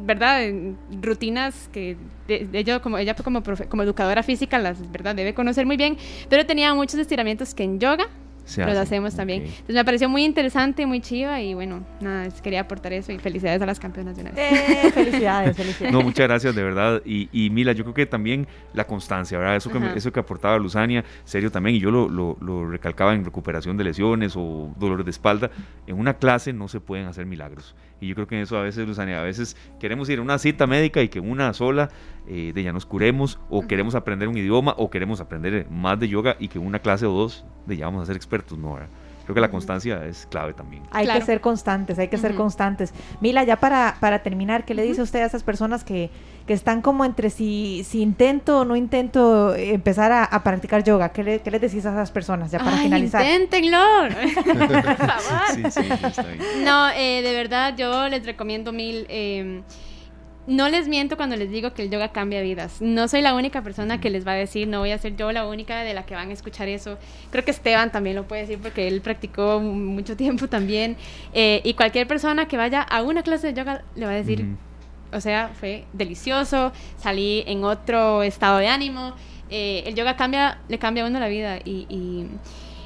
¿verdad? 0.04 0.44
Eh, 0.44 0.74
Rutinas 1.00 1.70
que 1.72 1.96
de, 2.28 2.48
de 2.48 2.58
ello, 2.60 2.82
como 2.82 2.98
ella 2.98 3.14
como, 3.14 3.44
profe- 3.44 3.68
como 3.68 3.84
educadora 3.84 4.24
física 4.24 4.58
las, 4.58 4.92
¿verdad? 4.92 5.14
Debe 5.14 5.36
conocer 5.36 5.68
muy 5.68 5.78
bien, 5.78 5.96
pero 6.28 6.46
tenía 6.48 6.74
muchos 6.74 7.00
estiramientos 7.00 7.54
que 7.54 7.64
en 7.64 7.80
yoga 7.80 8.08
Se 8.48 8.66
los 8.66 8.78
hacemos 8.78 9.14
también. 9.16 9.41
Ok. 9.43 9.48
Entonces 9.50 9.76
me 9.76 9.86
pareció 9.86 10.10
muy 10.10 10.24
interesante, 10.24 10.86
muy 10.86 11.02
chiva 11.02 11.41
y 11.41 11.54
bueno, 11.54 11.84
nada, 12.00 12.30
quería 12.41 12.62
aportar 12.62 12.93
eso 12.93 13.12
y 13.12 13.20
felicidades 13.20 13.62
a 13.62 13.66
las 13.66 13.80
campeonas 13.80 14.16
de 14.16 14.22
una 14.22 14.32
vez. 14.32 14.39
Eh, 14.86 14.91
felicidades, 14.93 15.56
felicidades. 15.58 15.91
No, 15.93 16.02
muchas 16.02 16.28
gracias, 16.28 16.56
de 16.56 16.64
verdad. 16.64 17.02
Y, 17.06 17.30
y 17.34 17.50
Mila, 17.50 17.74
yo 17.74 17.84
creo 17.84 17.93
que 17.93 18.06
también 18.06 18.48
la 18.74 18.86
constancia, 18.86 19.38
¿verdad? 19.38 19.58
Eso 19.58 19.70
que, 19.70 19.78
Ajá. 19.80 19.93
eso 19.95 20.12
que 20.12 20.20
aportaba 20.22 20.58
Luzania, 20.58 21.04
serio 21.26 21.52
también, 21.52 21.76
y 21.76 21.80
yo 21.80 21.91
lo, 21.91 22.08
lo- 22.10 22.38
lo 22.41 22.70
recalcaba 22.70 23.14
en 23.14 23.26
recuperación 23.26 23.76
de 23.78 23.84
lesiones 23.84 24.34
o 24.38 24.74
dolores 24.80 25.06
de 25.06 25.12
espalda. 25.12 25.52
En 25.86 26.00
una 26.00 26.14
clase 26.16 26.54
no 26.54 26.68
se 26.70 26.80
pueden 26.80 27.08
hacer 27.08 27.26
milagros. 27.26 27.76
Y 28.00 28.08
yo 28.08 28.16
creo 28.16 28.28
que 28.28 28.36
en 28.36 28.41
eso 28.43 28.58
a 28.58 28.62
veces, 28.62 28.88
Luzania, 28.88 29.20
a 29.20 29.24
veces 29.24 29.58
queremos 29.80 30.08
ir 30.10 30.20
a 30.20 30.22
una 30.22 30.38
cita 30.38 30.68
médica 30.68 31.02
y 31.02 31.10
que 31.10 31.20
una 31.20 31.52
sola 31.54 31.89
eh, 32.28 32.52
de 32.54 32.64
ya 32.64 32.72
nos 32.72 32.86
curemos, 32.86 33.39
o 33.50 33.66
queremos 33.68 33.95
aprender 33.95 34.28
un 34.28 34.38
idioma, 34.38 34.76
o 34.78 34.89
queremos 34.89 35.20
aprender 35.22 35.68
más 35.72 36.00
de 36.00 36.08
yoga 36.08 36.36
y 36.39 36.48
que 36.48 36.60
una 36.60 36.80
clase 36.80 37.06
o 37.06 37.12
dos 37.12 37.43
de 37.66 37.78
ya 37.78 37.86
vamos 37.86 38.04
a 38.04 38.06
ser 38.06 38.16
expertos, 38.16 38.58
¿no? 38.58 38.74
¿verdad? 38.74 38.89
Creo 39.26 39.36
que 39.36 39.41
la 39.41 39.52
constancia 39.52 40.06
es 40.06 40.26
clave 40.32 40.54
también. 40.54 40.84
Hay 40.91 41.04
Claro. 41.04 41.20
que 41.20 41.26
ser 41.26 41.41
constantes, 41.41 42.00
hay 42.00 42.08
que 42.08 42.18
ser 42.18 42.34
constantes. 42.36 42.93
Mila, 43.20 43.43
ya 43.43 43.58
para, 43.60 43.98
para 44.00 44.24
terminar, 44.24 44.64
¿qué 44.64 44.74
le 44.74 44.84
dice 44.84 45.02
usted 45.02 45.20
a 45.20 45.26
esas 45.26 45.43
personas 45.43 45.84
que, 45.84 46.10
que 46.48 46.54
están 46.54 46.82
como 46.82 47.06
entre 47.06 47.30
si, 47.30 47.84
si 47.88 48.02
intento 48.02 48.62
o 48.62 48.66
no 48.66 48.76
intento 48.76 49.54
empezar 49.54 50.12
a, 50.12 50.24
a 50.24 50.43
practicar 50.43 50.84
yoga? 50.84 51.10
¿Qué, 51.10 51.24
le, 51.24 51.39
qué 51.41 51.52
les 51.52 51.62
decís 51.62 51.86
a 51.86 51.91
esas 51.91 52.10
personas 52.10 52.50
ya 52.50 52.58
para 52.60 52.78
Ay, 52.78 52.84
finalizar? 52.84 53.24
Inténtenlo. 53.26 53.78
Por 54.45 54.95
favor. 54.98 55.48
Sí, 55.54 55.64
sí, 55.70 55.82
sí, 55.84 56.06
está 56.08 56.24
bien. 56.24 56.39
No, 56.64 56.89
eh, 56.89 57.22
de 57.22 57.34
verdad, 57.36 57.76
yo 57.78 58.08
les 58.10 58.26
recomiendo 58.26 58.72
mil. 58.72 59.06
eh, 59.10 59.62
no 60.48 60.70
les 60.70 60.88
miento 60.88 61.18
cuando 61.18 61.36
les 61.36 61.52
digo 61.52 61.74
que 61.74 61.82
el 61.82 61.89
yoga 61.89 62.14
cambia 62.14 62.41
vidas. 62.41 62.78
No 62.82 63.10
soy 63.10 63.22
la 63.22 63.34
única 63.36 63.62
persona 63.64 64.00
que 64.00 64.10
les 64.10 64.26
va 64.26 64.32
a 64.32 64.36
decir, 64.36 64.66
no 64.70 64.80
voy 64.80 64.91
a 64.91 64.98
ser 64.98 65.18
yo 65.18 65.34
la 65.34 65.45
única 65.45 65.82
de 65.82 65.93
la 65.93 66.06
que 66.06 66.16
van 66.16 66.30
a 66.30 66.34
escuchar 66.34 66.70
eso. 66.70 66.98
Creo 67.32 67.43
que 67.43 67.52
Esteban 67.52 67.91
también 67.91 68.16
lo 68.16 68.30
puede 68.30 68.43
decir 68.43 68.58
porque 68.58 68.88
él 68.88 69.02
practicó 69.02 69.60
mucho 69.60 70.16
tiempo 70.16 70.48
también. 70.48 70.95
Eh, 71.34 71.60
y 71.66 71.74
cualquier 71.74 72.08
persona 72.08 72.48
que 72.48 72.56
vaya 72.56 72.82
a 72.82 73.04
una 73.04 73.24
clase 73.24 73.48
de 73.48 73.56
yoga 73.56 73.84
le 73.95 74.06
va 74.06 74.14
a 74.14 74.16
decir, 74.16 74.45
o 75.12 75.22
sea, 75.22 75.51
fue 75.60 75.86
delicioso, 75.93 76.72
salí 76.97 77.43
en 77.47 77.64
otro 77.64 78.24
estado 78.24 78.58
de 78.58 78.68
ánimo. 78.68 79.14
Eh, 79.49 79.84
el 79.86 79.95
yoga 79.95 80.16
cambia, 80.16 80.60
le 80.68 80.78
cambia 80.78 81.03
a 81.03 81.08
uno 81.08 81.20
la 81.20 81.28
vida 81.28 81.60
y, 81.64 82.28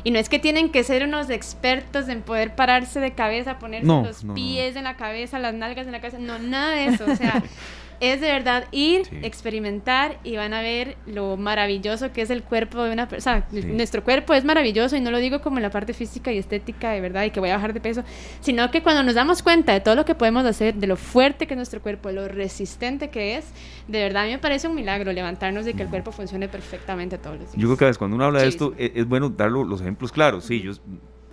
no 0.05 0.19
es 0.19 0.29
que 0.29 0.39
tienen 0.39 0.69
que 0.69 0.83
ser 0.83 1.03
unos 1.03 1.29
expertos 1.29 2.09
en 2.09 2.21
poder 2.21 2.55
pararse 2.55 2.99
de 2.99 3.13
cabeza, 3.13 3.59
ponerse 3.59 3.87
los 3.87 4.23
pies 4.33 4.75
en 4.75 4.83
la 4.83 4.95
cabeza, 4.95 5.39
las 5.39 5.53
nalgas 5.53 5.85
en 5.85 5.91
la 5.91 6.01
cabeza, 6.01 6.17
no, 6.19 6.39
nada 6.39 6.71
de 6.71 6.85
eso, 6.85 7.05
o 7.05 7.15
sea, 7.15 7.43
es 8.01 8.19
de 8.19 8.27
verdad 8.31 8.65
ir, 8.71 9.03
experimentar 9.21 10.19
y 10.23 10.35
van 10.35 10.53
a 10.53 10.61
ver 10.61 10.97
lo 11.05 11.37
maravilloso 11.37 12.11
que 12.11 12.23
es 12.23 12.31
el 12.31 12.41
cuerpo 12.41 12.83
de 12.83 12.91
una 12.91 13.07
persona. 13.07 13.45
Nuestro 13.51 14.03
cuerpo 14.03 14.33
es 14.33 14.43
maravilloso 14.43 14.95
y 14.95 15.01
no 15.01 15.11
lo 15.11 15.19
digo 15.19 15.41
como 15.41 15.57
en 15.57 15.63
la 15.63 15.69
parte 15.69 15.93
física 15.93 16.31
y 16.31 16.39
estética 16.39 16.89
de 16.91 16.99
verdad 16.99 17.25
y 17.25 17.29
que 17.29 17.39
voy 17.39 17.51
a 17.51 17.55
bajar 17.55 17.73
de 17.73 17.79
peso, 17.79 18.03
sino 18.39 18.71
que 18.71 18.81
cuando 18.81 19.03
nos 19.03 19.13
damos 19.13 19.43
cuenta 19.43 19.71
de 19.73 19.81
todo 19.81 19.93
lo 19.93 20.03
que 20.03 20.15
podemos 20.15 20.43
hacer, 20.45 20.73
de 20.75 20.87
lo 20.87 20.97
fuerte 20.97 21.45
que 21.45 21.53
es 21.53 21.57
nuestro 21.57 21.79
cuerpo, 21.79 22.09
de 22.09 22.15
lo 22.15 22.27
resistente 22.27 23.11
que 23.11 23.37
es, 23.37 23.45
de 23.87 23.99
verdad 23.99 24.23
a 24.23 24.25
mí 24.25 24.31
me 24.31 24.39
parece 24.39 24.67
un 24.67 24.73
milagro 24.73 25.13
levantarnos 25.13 25.67
y 25.67 25.75
que 25.75 25.83
el 25.83 25.89
cuerpo 25.89 26.11
funcione 26.11 26.47
perfectamente 26.47 27.19
todos 27.19 27.39
los 27.39 27.51
días. 27.51 27.61
Yo 27.61 27.67
creo 27.67 27.77
que 27.77 27.85
a 27.85 27.87
veces 27.87 27.99
cuando 27.99 28.15
uno 28.15 28.25
habla 28.25 28.41
de 28.41 28.47
esto 28.47 28.73
es, 28.77 28.93
es, 28.95 29.07
bueno 29.07 29.29
dar 29.29 29.51
los 29.51 29.79
ejemplos 29.79 30.11
claros. 30.11 30.45
Sí, 30.45 30.59
yo 30.59 30.71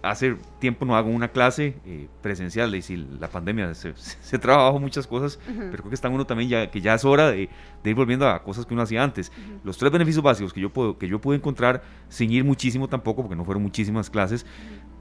hace 0.03 0.37
tiempo 0.59 0.85
no 0.85 0.97
hago 0.97 1.11
una 1.11 1.29
clase 1.29 1.77
eh, 1.85 2.09
presencial 2.23 2.75
y 2.75 2.83
si 2.83 2.97
la 2.97 3.29
pandemia 3.29 3.75
se, 3.75 3.95
se 3.97 4.39
trabaja 4.39 4.79
muchas 4.79 5.07
cosas, 5.07 5.39
pero 5.47 5.71
creo 5.71 5.89
que 5.89 5.95
está 5.95 6.09
uno 6.09 6.27
también 6.27 6.49
ya 6.49 6.71
que 6.71 6.81
ya 6.81 6.95
es 6.95 7.05
hora 7.05 7.31
de, 7.31 7.49
ir 7.85 7.95
volviendo 7.95 8.29
a 8.29 8.43
cosas 8.43 8.67
que 8.67 8.75
uno 8.75 8.83
hacía 8.83 9.03
antes. 9.03 9.33
Los 9.65 9.79
tres 9.79 9.91
beneficios 9.91 10.23
básicos 10.23 10.53
que 10.53 10.61
yo 10.61 10.71
puedo 10.71 10.99
que 10.99 11.09
yo 11.09 11.21
pude 11.21 11.37
encontrar 11.37 11.83
sin 12.09 12.31
ir 12.31 12.45
muchísimo 12.45 12.89
tampoco 12.89 13.23
porque 13.23 13.37
no 13.37 13.45
fueron 13.45 13.63
muchísimas 13.63 14.11
clases, 14.11 14.47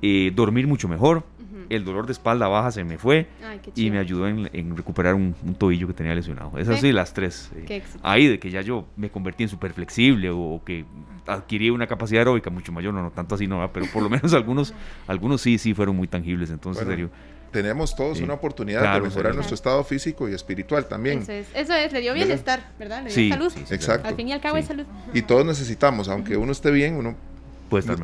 eh, 0.01 0.31
dormir 0.33 0.67
mucho 0.67 0.87
mejor, 0.87 1.23
el 1.69 1.85
dolor 1.85 2.05
de 2.05 2.11
espalda 2.11 2.47
baja 2.47 2.71
se 2.71 2.83
me 2.83 2.97
fue 2.97 3.27
y 3.75 3.89
me 3.89 3.99
ayudó 3.99 4.27
en, 4.27 4.75
recuperar 4.75 5.15
un, 5.15 5.33
tobillo 5.57 5.87
que 5.87 5.93
tenía 5.93 6.13
lesionado. 6.15 6.57
Esas 6.57 6.79
sí, 6.79 6.91
las 6.91 7.13
tres. 7.13 7.51
Eh, 7.55 7.83
ahí 8.03 8.27
de 8.27 8.39
que 8.39 8.49
ya 8.51 8.61
yo 8.61 8.85
me 8.95 9.09
convertí 9.09 9.43
en 9.43 9.49
súper 9.49 9.73
flexible 9.73 10.29
o, 10.31 10.61
que 10.65 10.85
adquirí 11.25 11.69
una 11.69 11.87
capacidad 11.87 12.21
aeróbica 12.21 12.49
mucho 12.49 12.71
mayor, 12.71 12.93
no, 12.93 13.01
no 13.01 13.11
tanto 13.11 13.35
así, 13.35 13.47
no, 13.47 13.69
pero 13.73 13.85
por 13.87 14.01
lo 14.01 14.09
menos 14.09 14.33
algunos, 14.33 14.73
algunos 15.07 15.41
sí, 15.41 15.57
sí 15.57 15.73
fueron 15.73 15.95
muy 15.95 16.07
tangibles. 16.07 16.49
Entonces, 16.49 16.85
serio 16.85 17.09
tenemos 17.51 17.95
todos 17.95 18.19
una 18.19 18.33
oportunidad 18.33 18.93
de 18.93 19.01
mejorar 19.01 19.33
nuestro 19.33 19.55
estado 19.55 19.83
físico 19.83 20.29
y 20.29 20.33
espiritual 20.33 20.87
también. 20.87 21.19
Eso 21.19 21.31
es, 21.31 21.47
eso 21.53 21.73
es 21.73 21.91
le 21.93 22.01
dio 22.01 22.13
bienestar, 22.13 22.71
¿verdad? 22.77 23.03
Le 23.03 23.13
dio 23.13 23.33
salud. 23.33 23.53
Exacto. 23.71 24.07
Al 24.07 24.15
fin 24.15 24.27
y 24.27 24.33
al 24.33 24.41
cabo 24.41 24.57
es 24.57 24.65
salud. 24.65 24.85
Y 25.13 25.21
todos 25.21 25.45
necesitamos, 25.45 26.09
aunque 26.09 26.37
uno 26.37 26.51
esté 26.51 26.71
bien, 26.71 26.95
uno 26.95 27.15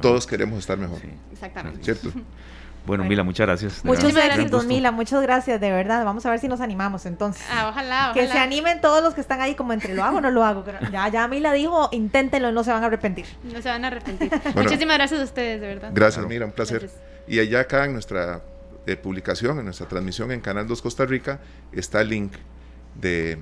todos 0.02 0.28
queremos 0.28 0.60
estar 0.60 0.78
mejor. 0.78 1.00
Exactamente. 1.32 1.84
¿Cierto? 1.84 2.10
Bueno, 2.86 3.06
Mila, 3.06 3.24
muchas 3.24 3.48
gracias. 3.48 3.86
Muchas 3.86 4.14
gracias, 4.14 4.52
don 4.52 4.68
Mila, 4.68 4.92
muchas 4.92 5.22
gracias, 5.22 5.60
de 5.62 5.72
verdad. 5.72 6.04
Vamos 6.04 6.26
a 6.26 6.30
ver 6.30 6.40
si 6.40 6.48
nos 6.48 6.60
animamos 6.60 7.06
entonces. 7.06 7.46
Ah, 7.50 7.70
ojalá, 7.70 8.12
ojalá. 8.12 8.14
Que 8.14 8.28
se 8.28 8.38
animen 8.38 8.82
todos 8.82 9.02
los 9.02 9.14
que 9.14 9.22
están 9.22 9.42
ahí 9.42 9.56
como 9.56 9.74
entre 9.74 9.94
lo 9.94 10.04
hago 10.04 10.18
o 10.18 10.22
no 10.22 10.32
lo 10.32 10.44
hago. 10.44 10.66
Ya, 10.92 11.08
ya 11.08 11.28
Mila 11.28 11.54
dijo, 11.54 11.90
inténtenlo, 11.92 12.52
no 12.52 12.64
se 12.64 12.72
van 12.72 12.84
a 12.84 12.88
arrepentir. 12.88 13.26
No 13.44 13.62
se 13.62 13.70
van 13.70 13.86
a 13.86 13.88
arrepentir. 13.88 14.32
Muchísimas 14.56 14.98
gracias 14.98 15.22
a 15.22 15.24
ustedes, 15.24 15.62
de 15.62 15.68
verdad. 15.68 15.92
Gracias, 15.94 16.26
Mila, 16.28 16.46
un 16.46 16.52
placer. 16.52 16.90
Y 17.28 17.40
allá 17.40 17.62
acá 17.62 17.86
en 17.86 17.94
nuestra 17.94 18.42
eh, 18.86 18.98
publicación, 18.98 19.60
en 19.60 19.66
nuestra 19.66 19.88
transmisión 19.88 20.32
en 20.32 20.42
Canal 20.42 20.68
2 20.68 20.82
Costa 20.82 21.06
Rica, 21.06 21.40
está 21.72 22.02
el 22.02 22.10
link 22.10 22.34
de 22.96 23.40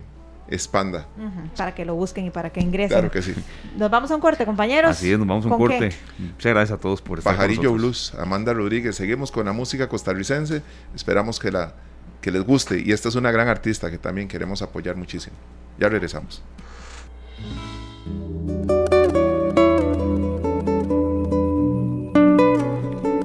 Expanda. 0.48 1.08
para 1.56 1.74
que 1.74 1.86
lo 1.86 1.96
busquen 1.96 2.26
y 2.26 2.30
para 2.30 2.50
que 2.50 2.60
ingresen. 2.60 2.90
Claro 2.90 3.12
que 3.12 3.22
sí. 3.22 3.34
Nos 3.78 3.90
vamos 3.90 4.12
a 4.12 4.16
un 4.16 4.22
corte, 4.22 4.46
compañeros. 4.46 4.92
Así 4.92 5.12
es, 5.12 5.18
nos 5.18 5.28
vamos 5.28 5.46
a 5.46 5.50
un 5.50 5.58
corte. 5.58 5.92
Muchas 6.18 6.54
gracias 6.54 6.78
a 6.78 6.82
todos 6.82 7.02
por 7.02 7.20
estar 7.20 7.34
Pajarillo 7.34 7.74
Blues, 7.74 8.14
Amanda 8.20 8.54
Rodríguez. 8.54 8.96
Seguimos 8.96 9.32
con 9.32 9.46
la 9.46 9.54
música 9.54 9.88
costarricense. 9.88 10.62
Esperamos 10.94 11.40
que, 11.40 11.52
la, 11.52 11.74
que 12.22 12.32
les 12.32 12.44
guste. 12.44 12.82
Y 12.84 12.92
esta 12.92 13.10
es 13.10 13.16
una 13.16 13.32
gran 13.32 13.48
artista 13.48 13.90
que 13.90 13.98
también 13.98 14.28
queremos 14.28 14.62
apoyar 14.62 14.96
muchísimo. 14.96 15.36
Ya 15.80 15.90
regresamos. 15.90 16.44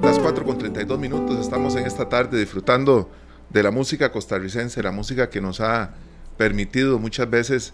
Las 0.02 0.18
4 0.18 0.44
con 0.44 0.58
32 0.58 0.98
minutos 0.98 1.40
estamos 1.40 1.74
en 1.76 1.86
esta 1.86 2.08
tarde 2.08 2.38
disfrutando 2.38 3.10
de 3.50 3.62
la 3.62 3.70
música 3.70 4.12
costarricense, 4.12 4.82
la 4.82 4.92
música 4.92 5.28
que 5.28 5.40
nos 5.40 5.60
ha 5.60 5.90
permitido 6.36 6.98
muchas 6.98 7.28
veces 7.28 7.72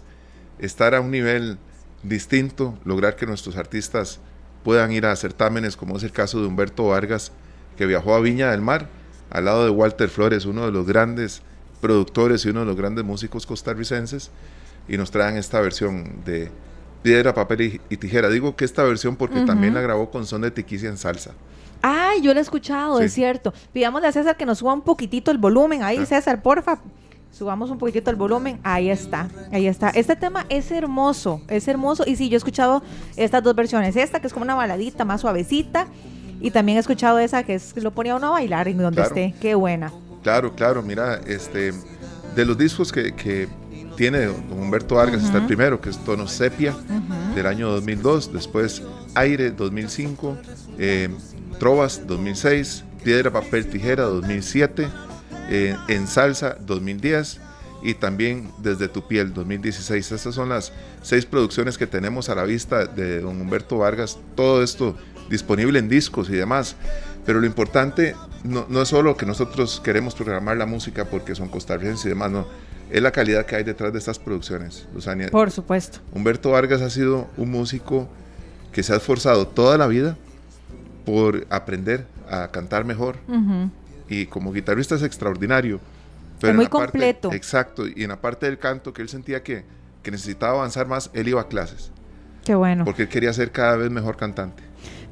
estar 0.59 0.95
a 0.95 1.01
un 1.01 1.11
nivel 1.11 1.57
distinto, 2.03 2.77
lograr 2.85 3.15
que 3.15 3.25
nuestros 3.25 3.57
artistas 3.57 4.19
puedan 4.63 4.91
ir 4.91 5.05
a 5.05 5.15
certámenes, 5.15 5.75
como 5.75 5.97
es 5.97 6.03
el 6.03 6.11
caso 6.11 6.39
de 6.39 6.47
Humberto 6.47 6.87
Vargas, 6.87 7.31
que 7.77 7.85
viajó 7.85 8.15
a 8.15 8.19
Viña 8.19 8.51
del 8.51 8.61
Mar, 8.61 8.87
al 9.29 9.45
lado 9.45 9.65
de 9.65 9.69
Walter 9.69 10.09
Flores, 10.09 10.45
uno 10.45 10.65
de 10.65 10.71
los 10.71 10.85
grandes 10.85 11.41
productores 11.81 12.45
y 12.45 12.49
uno 12.49 12.61
de 12.61 12.65
los 12.67 12.75
grandes 12.75 13.03
músicos 13.03 13.45
costarricenses, 13.45 14.31
y 14.87 14.97
nos 14.97 15.11
traen 15.11 15.37
esta 15.37 15.59
versión 15.59 16.23
de 16.25 16.51
Piedra, 17.01 17.33
Papel 17.33 17.81
y, 17.89 17.97
Tijera. 17.97 18.29
Digo 18.29 18.55
que 18.55 18.65
esta 18.65 18.83
versión 18.83 19.15
porque 19.15 19.41
también 19.41 19.73
la 19.73 19.81
grabó 19.81 20.09
con 20.09 20.25
son 20.25 20.41
de 20.41 20.51
tiquicia 20.51 20.89
en 20.89 20.97
salsa. 20.97 21.31
Ay, 21.81 22.21
yo 22.21 22.33
la 22.33 22.39
he 22.39 22.41
escuchado, 22.41 23.01
es 23.01 23.13
cierto. 23.13 23.53
Pidámosle 23.73 24.07
a 24.07 24.11
César 24.13 24.37
que 24.37 24.45
nos 24.45 24.59
suba 24.59 24.73
un 24.73 24.83
poquitito 24.83 25.31
el 25.31 25.37
volumen. 25.37 25.83
Ahí, 25.83 26.05
César, 26.05 26.41
porfa, 26.41 26.79
subamos 27.33 27.69
un 27.71 27.77
poquitito 27.77 28.11
el 28.11 28.15
volumen, 28.15 28.59
ahí 28.63 28.89
está, 28.89 29.27
ahí 29.51 29.67
está. 29.67 29.89
Este 29.89 30.15
tema 30.15 30.45
es 30.49 30.71
hermoso, 30.71 31.41
es 31.47 31.67
hermoso. 31.67 32.03
Y 32.05 32.15
sí, 32.15 32.29
yo 32.29 32.35
he 32.35 32.37
escuchado 32.37 32.83
estas 33.17 33.43
dos 33.43 33.55
versiones, 33.55 33.95
esta 33.95 34.21
que 34.21 34.27
es 34.27 34.33
como 34.33 34.43
una 34.43 34.55
baladita 34.55 35.03
más 35.03 35.21
suavecita, 35.21 35.87
y 36.39 36.51
también 36.51 36.77
he 36.77 36.79
escuchado 36.79 37.19
esa 37.19 37.43
que 37.43 37.55
es 37.55 37.75
lo 37.75 37.91
ponía 37.91 38.15
uno 38.15 38.27
a 38.27 38.31
bailar 38.31 38.67
en 38.67 38.77
donde 38.77 39.01
esté, 39.01 39.33
qué 39.41 39.55
buena. 39.55 39.91
Claro, 40.21 40.53
claro, 40.55 40.81
mira, 40.81 41.19
este, 41.25 41.73
de 42.35 42.45
los 42.45 42.57
discos 42.57 42.91
que, 42.91 43.13
que 43.13 43.47
tiene 43.95 44.25
don 44.25 44.59
Humberto 44.59 44.95
Vargas, 44.95 45.23
está 45.23 45.39
el 45.39 45.45
primero, 45.45 45.81
que 45.81 45.89
es 45.89 45.97
Tono 45.99 46.27
Sepia, 46.27 46.75
del 47.35 47.45
año 47.45 47.69
2002, 47.69 48.31
después 48.31 48.83
Aire, 49.15 49.51
2005, 49.51 50.37
eh, 50.77 51.09
Trovas, 51.59 52.05
2006, 52.05 52.83
Piedra, 53.03 53.31
Papel, 53.31 53.67
Tijera, 53.67 54.03
2007, 54.03 54.87
en 55.53 56.07
Salsa 56.07 56.57
2010 56.59 57.39
y 57.83 57.95
también 57.95 58.49
Desde 58.59 58.87
tu 58.87 59.07
piel 59.07 59.33
2016. 59.33 60.11
Estas 60.11 60.33
son 60.33 60.49
las 60.49 60.71
seis 61.01 61.25
producciones 61.25 61.77
que 61.77 61.85
tenemos 61.85 62.29
a 62.29 62.35
la 62.35 62.43
vista 62.43 62.85
de 62.85 63.19
don 63.19 63.39
Humberto 63.39 63.77
Vargas. 63.77 64.17
Todo 64.35 64.63
esto 64.63 64.95
disponible 65.29 65.79
en 65.79 65.89
discos 65.89 66.29
y 66.29 66.33
demás. 66.33 66.75
Pero 67.25 67.39
lo 67.39 67.45
importante 67.45 68.15
no, 68.43 68.65
no 68.69 68.81
es 68.81 68.89
solo 68.89 69.15
que 69.15 69.25
nosotros 69.25 69.81
queremos 69.83 70.15
programar 70.15 70.57
la 70.57 70.65
música 70.65 71.05
porque 71.05 71.35
son 71.35 71.49
costarricenses 71.49 72.05
y 72.05 72.09
demás, 72.09 72.31
no. 72.31 72.47
Es 72.89 73.01
la 73.01 73.11
calidad 73.11 73.45
que 73.45 73.55
hay 73.55 73.63
detrás 73.63 73.91
de 73.91 73.99
estas 73.99 74.19
producciones, 74.19 74.85
Por 75.31 75.51
supuesto. 75.51 75.99
Humberto 76.13 76.51
Vargas 76.51 76.81
ha 76.81 76.89
sido 76.89 77.27
un 77.37 77.51
músico 77.51 78.07
que 78.71 78.83
se 78.83 78.93
ha 78.93 78.97
esforzado 78.97 79.47
toda 79.47 79.77
la 79.77 79.87
vida 79.87 80.17
por 81.05 81.45
aprender 81.49 82.05
a 82.29 82.49
cantar 82.49 82.85
mejor, 82.85 83.17
y 84.21 84.25
como 84.27 84.51
guitarrista 84.53 84.95
es 84.95 85.03
extraordinario. 85.03 85.79
Pero 86.39 86.51
es 86.51 86.57
muy 86.57 86.67
completo. 86.67 87.31
exacto, 87.31 87.87
y 87.87 88.03
en 88.03 88.09
la 88.09 88.19
parte 88.19 88.45
del 88.45 88.59
canto 88.59 88.93
que 88.93 89.01
él 89.01 89.09
sentía 89.09 89.43
que, 89.43 89.63
que 90.01 90.11
necesitaba 90.11 90.53
avanzar 90.53 90.87
más, 90.87 91.09
él 91.13 91.27
iba 91.27 91.41
a 91.41 91.47
clases. 91.47 91.91
Qué 92.43 92.55
bueno. 92.55 92.83
Porque 92.83 93.03
él 93.03 93.09
quería 93.09 93.31
ser 93.31 93.51
cada 93.51 93.77
vez 93.77 93.89
mejor 93.89 94.17
cantante. 94.17 94.63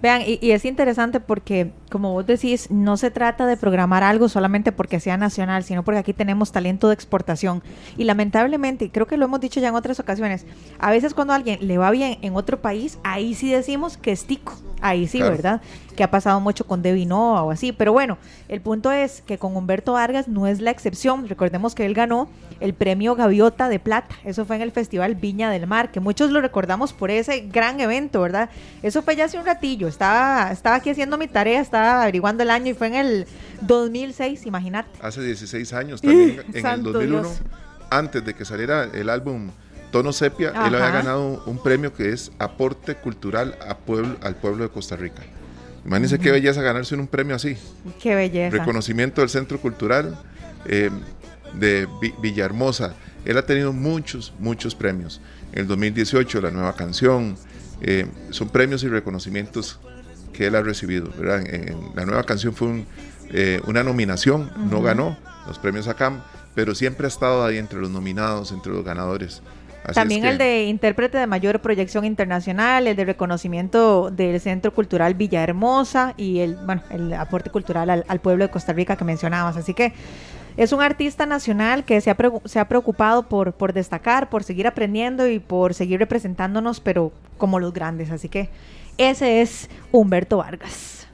Vean, 0.01 0.23
y, 0.25 0.51
es 0.51 0.65
interesante 0.65 1.19
porque, 1.19 1.71
como 1.91 2.11
vos 2.11 2.25
decís, 2.25 2.71
no 2.71 2.97
se 2.97 3.11
trata 3.11 3.45
de 3.45 3.55
programar 3.55 4.03
algo 4.03 4.29
solamente 4.29 4.71
porque 4.71 4.99
sea 4.99 5.15
nacional, 5.15 5.63
sino 5.63 5.83
porque 5.83 5.99
aquí 5.99 6.11
tenemos 6.11 6.51
talento 6.51 6.87
de 6.87 6.95
exportación. 6.95 7.61
Y 7.97 8.05
lamentablemente, 8.05 8.85
y 8.85 8.89
creo 8.89 9.05
que 9.05 9.15
lo 9.15 9.25
hemos 9.25 9.39
dicho 9.39 9.59
ya 9.59 9.69
en 9.69 9.75
otras 9.75 9.99
ocasiones, 9.99 10.47
a 10.79 10.89
veces 10.89 11.13
cuando 11.13 11.33
a 11.33 11.35
alguien 11.35 11.59
le 11.61 11.77
va 11.77 11.91
bien 11.91 12.17
en 12.23 12.35
otro 12.35 12.61
país, 12.61 12.97
ahí 13.03 13.35
sí 13.35 13.51
decimos 13.51 13.97
que 13.97 14.11
es 14.11 14.25
tico. 14.25 14.59
Ahí 14.81 15.07
sí, 15.07 15.21
¿verdad? 15.21 15.61
Que 15.95 16.03
ha 16.03 16.11
pasado 16.11 16.39
mucho 16.39 16.65
con 16.65 16.81
Devinoa 16.81 17.43
o 17.43 17.51
así. 17.51 17.71
Pero 17.71 17.93
bueno, 17.93 18.17
el 18.47 18.61
punto 18.61 18.91
es 18.91 19.21
que 19.21 19.37
con 19.37 19.55
Humberto 19.55 19.93
Vargas 19.93 20.27
no 20.27 20.47
es 20.47 20.61
la 20.61 20.71
excepción. 20.71 21.27
Recordemos 21.27 21.75
que 21.75 21.85
él 21.85 21.93
ganó 21.93 22.29
el 22.59 22.73
premio 22.73 23.15
Gaviota 23.15 23.69
de 23.69 23.79
Plata. 23.79 24.15
Eso 24.23 24.45
fue 24.45 24.55
en 24.55 24.61
el 24.61 24.71
Festival 24.71 25.15
Viña 25.15 25.49
del 25.49 25.67
Mar, 25.67 25.91
que 25.91 25.99
muchos 25.99 26.31
lo 26.31 26.41
recordamos 26.41 26.93
por 26.93 27.11
ese 27.11 27.41
gran 27.41 27.79
evento, 27.79 28.21
¿verdad? 28.21 28.49
Eso 28.83 29.01
fue 29.01 29.15
ya 29.15 29.25
hace 29.25 29.37
un 29.37 29.45
ratillo. 29.45 29.87
Estaba, 29.87 30.51
estaba 30.51 30.77
aquí 30.77 30.89
haciendo 30.89 31.17
mi 31.17 31.27
tarea, 31.27 31.59
estaba 31.59 32.03
averiguando 32.03 32.43
el 32.43 32.51
año 32.51 32.71
y 32.71 32.73
fue 32.73 32.87
en 32.87 32.95
el 32.95 33.27
2006, 33.61 34.45
imagínate. 34.45 34.89
Hace 35.01 35.21
16 35.21 35.73
años 35.73 36.01
también, 36.01 36.43
en 36.53 36.65
el 36.65 36.83
2001, 36.91 37.29
antes 37.89 38.23
de 38.23 38.33
que 38.33 38.45
saliera 38.45 38.83
el 38.83 39.09
álbum 39.09 39.49
Tono 39.91 40.13
Sepia, 40.13 40.49
él 40.49 40.75
había 40.75 40.91
ganado 40.91 41.43
un 41.45 41.61
premio 41.61 41.93
que 41.93 42.13
es 42.13 42.31
aporte 42.39 42.95
cultural 42.95 43.57
a 43.67 43.77
pueblo, 43.77 44.17
al 44.21 44.35
pueblo 44.35 44.63
de 44.63 44.69
Costa 44.69 44.95
Rica. 44.95 45.23
Imagínense 45.85 46.19
qué 46.19 46.31
belleza 46.31 46.61
ganarse 46.61 46.95
un 46.95 47.07
premio 47.07 47.35
así. 47.35 47.57
Qué 48.01 48.15
belleza. 48.15 48.55
Reconocimiento 48.57 49.21
del 49.21 49.29
Centro 49.29 49.59
Cultural 49.59 50.17
eh, 50.65 50.89
de 51.53 51.87
Villahermosa. 52.21 52.95
Él 53.25 53.37
ha 53.37 53.45
tenido 53.45 53.73
muchos, 53.73 54.33
muchos 54.39 54.75
premios. 54.75 55.21
En 55.53 55.59
el 55.61 55.67
2018, 55.67 56.41
la 56.41 56.51
nueva 56.51 56.75
canción, 56.75 57.35
eh, 57.81 58.07
son 58.29 58.49
premios 58.49 58.83
y 58.83 58.87
reconocimientos 58.87 59.79
que 60.33 60.47
él 60.47 60.55
ha 60.55 60.61
recibido. 60.61 61.11
En, 61.19 61.77
la 61.95 62.05
nueva 62.05 62.23
canción 62.23 62.53
fue 62.53 62.85
eh, 63.31 63.59
una 63.65 63.83
nominación, 63.83 64.51
no 64.69 64.81
ganó 64.81 65.17
los 65.47 65.59
premios 65.59 65.87
ACAM, 65.87 66.21
pero 66.53 66.75
siempre 66.75 67.07
ha 67.07 67.09
estado 67.09 67.43
ahí 67.43 67.57
entre 67.57 67.79
los 67.79 67.89
nominados, 67.89 68.51
entre 68.51 68.71
los 68.71 68.83
ganadores. 68.83 69.41
También 69.93 70.25
el 70.25 70.37
de 70.37 70.65
intérprete 70.65 71.17
de 71.17 71.27
mayor 71.27 71.59
proyección 71.59 72.05
internacional, 72.05 72.87
el 72.87 72.95
de 72.95 73.05
reconocimiento 73.05 74.11
del 74.11 74.39
Centro 74.39 74.73
Cultural 74.73 75.15
Villahermosa 75.15 76.13
y 76.17 76.39
el, 76.39 76.55
bueno, 76.55 76.83
el 76.91 77.13
aporte 77.13 77.49
cultural 77.49 78.03
al, 78.07 78.19
pueblo 78.19 78.45
de 78.45 78.51
Costa 78.51 78.73
Rica 78.73 78.95
que 78.95 79.03
mencionabas. 79.03 79.57
Así 79.57 79.73
que 79.73 79.93
es 80.55 80.71
un 80.71 80.81
artista 80.81 81.25
nacional 81.25 81.83
que 81.83 81.99
se 81.99 82.11
ha, 82.11 82.17
se 82.45 82.59
ha 82.59 82.67
preocupado 82.67 83.23
por, 83.23 83.53
por 83.53 83.73
destacar, 83.73 84.29
por 84.29 84.43
seguir 84.43 84.67
aprendiendo 84.67 85.27
y 85.27 85.39
por 85.39 85.73
seguir 85.73 85.99
representándonos, 85.99 86.79
pero 86.79 87.11
como 87.37 87.59
los 87.59 87.73
grandes. 87.73 88.11
Así 88.11 88.29
que 88.29 88.49
ese 88.97 89.41
es 89.41 89.69
Humberto 89.91 90.37
Vargas. 90.37 91.07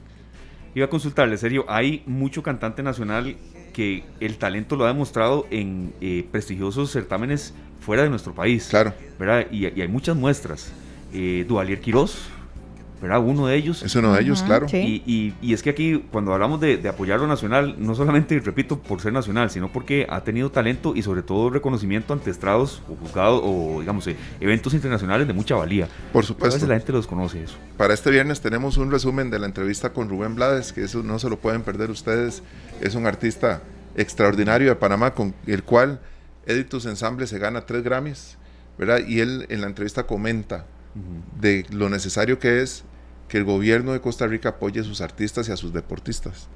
Iba 0.74 0.86
a 0.86 0.90
consultarle, 0.90 1.38
serio, 1.38 1.64
hay 1.68 2.02
mucho 2.06 2.42
cantante 2.42 2.82
nacional 2.82 3.36
que 3.72 4.04
el 4.20 4.38
talento 4.38 4.76
lo 4.76 4.84
ha 4.84 4.88
demostrado 4.88 5.46
en 5.50 5.94
eh, 6.00 6.26
prestigiosos 6.30 6.90
certámenes 6.90 7.54
fuera 7.80 8.02
de 8.02 8.10
nuestro 8.10 8.34
país. 8.34 8.68
Claro. 8.68 8.92
¿verdad? 9.18 9.46
Y, 9.50 9.66
hay 9.66 9.88
muchas 9.88 10.16
muestras. 10.16 10.70
Eh, 11.12 11.44
Duvalier 11.48 11.80
Quirós, 11.80 12.28
¿verdad? 13.00 13.20
Uno 13.20 13.46
de 13.46 13.56
ellos. 13.56 13.82
Es 13.82 13.94
uno 13.96 14.12
de 14.12 14.20
ellos, 14.20 14.42
claro. 14.42 14.66
Y, 14.72 15.34
y, 15.40 15.52
es 15.52 15.62
que 15.62 15.70
aquí, 15.70 16.04
cuando 16.12 16.32
hablamos 16.32 16.60
de, 16.60 16.86
apoyar 16.88 17.18
lo 17.18 17.26
nacional, 17.26 17.76
no 17.78 17.94
solamente, 17.94 18.38
repito, 18.44 18.78
por 18.78 19.00
ser 19.00 19.12
nacional, 19.12 19.50
sino 19.50 19.72
porque 19.72 20.06
ha 20.08 20.22
tenido 20.22 20.50
talento 20.50 20.94
y 20.94 21.02
sobre 21.02 21.22
todo 21.22 21.50
reconocimiento 21.50 22.12
ante 22.12 22.30
estrados 22.30 22.82
o 22.88 22.94
juzgados 22.96 23.40
o, 23.42 23.80
digamos, 23.80 24.06
eh, 24.06 24.16
eventos 24.40 24.74
internacionales 24.74 25.26
de 25.26 25.32
mucha 25.32 25.54
valía. 25.54 25.88
Por 26.12 26.24
supuesto. 26.24 26.54
A 26.54 26.56
veces 26.56 26.68
la 26.68 26.76
gente 26.76 26.92
los 26.92 27.06
conoce 27.06 27.42
eso. 27.42 27.56
Para 27.76 27.94
este 27.94 28.10
viernes 28.10 28.40
tenemos 28.40 28.76
un 28.76 28.90
resumen 28.90 29.30
de 29.30 29.38
la 29.38 29.46
entrevista 29.46 29.92
con 29.92 30.08
Rubén 30.08 30.34
Blades, 30.34 30.72
que 30.72 30.84
eso 30.84 31.02
no 31.02 31.18
se 31.18 31.30
lo 31.30 31.38
pueden 31.38 31.62
perder 31.62 31.90
ustedes. 31.90 32.42
Es 32.80 32.94
un 32.94 33.06
artista 33.06 33.62
extraordinario 33.96 34.68
de 34.68 34.76
Panamá 34.76 35.14
con 35.14 35.34
el 35.46 35.64
cual 35.64 36.00
Editus 36.48 36.86
Ensemble 36.86 37.26
se 37.26 37.38
gana 37.38 37.66
tres 37.66 37.84
Grammys, 37.84 38.36
¿verdad? 38.78 39.00
Y 39.06 39.20
él 39.20 39.46
en 39.50 39.60
la 39.60 39.68
entrevista 39.68 40.04
comenta 40.04 40.66
de 41.40 41.64
lo 41.70 41.88
necesario 41.88 42.40
que 42.40 42.62
es 42.62 42.82
que 43.28 43.36
el 43.38 43.44
gobierno 43.44 43.92
de 43.92 44.00
Costa 44.00 44.26
Rica 44.26 44.48
apoye 44.48 44.80
a 44.80 44.84
sus 44.84 45.00
artistas 45.00 45.48
y 45.48 45.52
a 45.52 45.56
sus 45.56 45.72
deportistas. 45.72 46.48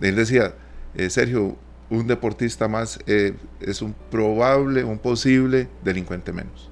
Él 0.00 0.14
decía, 0.14 0.54
eh, 0.94 1.10
Sergio, 1.10 1.56
un 1.90 2.06
deportista 2.06 2.68
más 2.68 2.98
eh, 3.06 3.34
es 3.60 3.82
un 3.82 3.94
probable, 4.10 4.84
un 4.84 4.98
posible 4.98 5.68
delincuente 5.82 6.32
menos. 6.32 6.68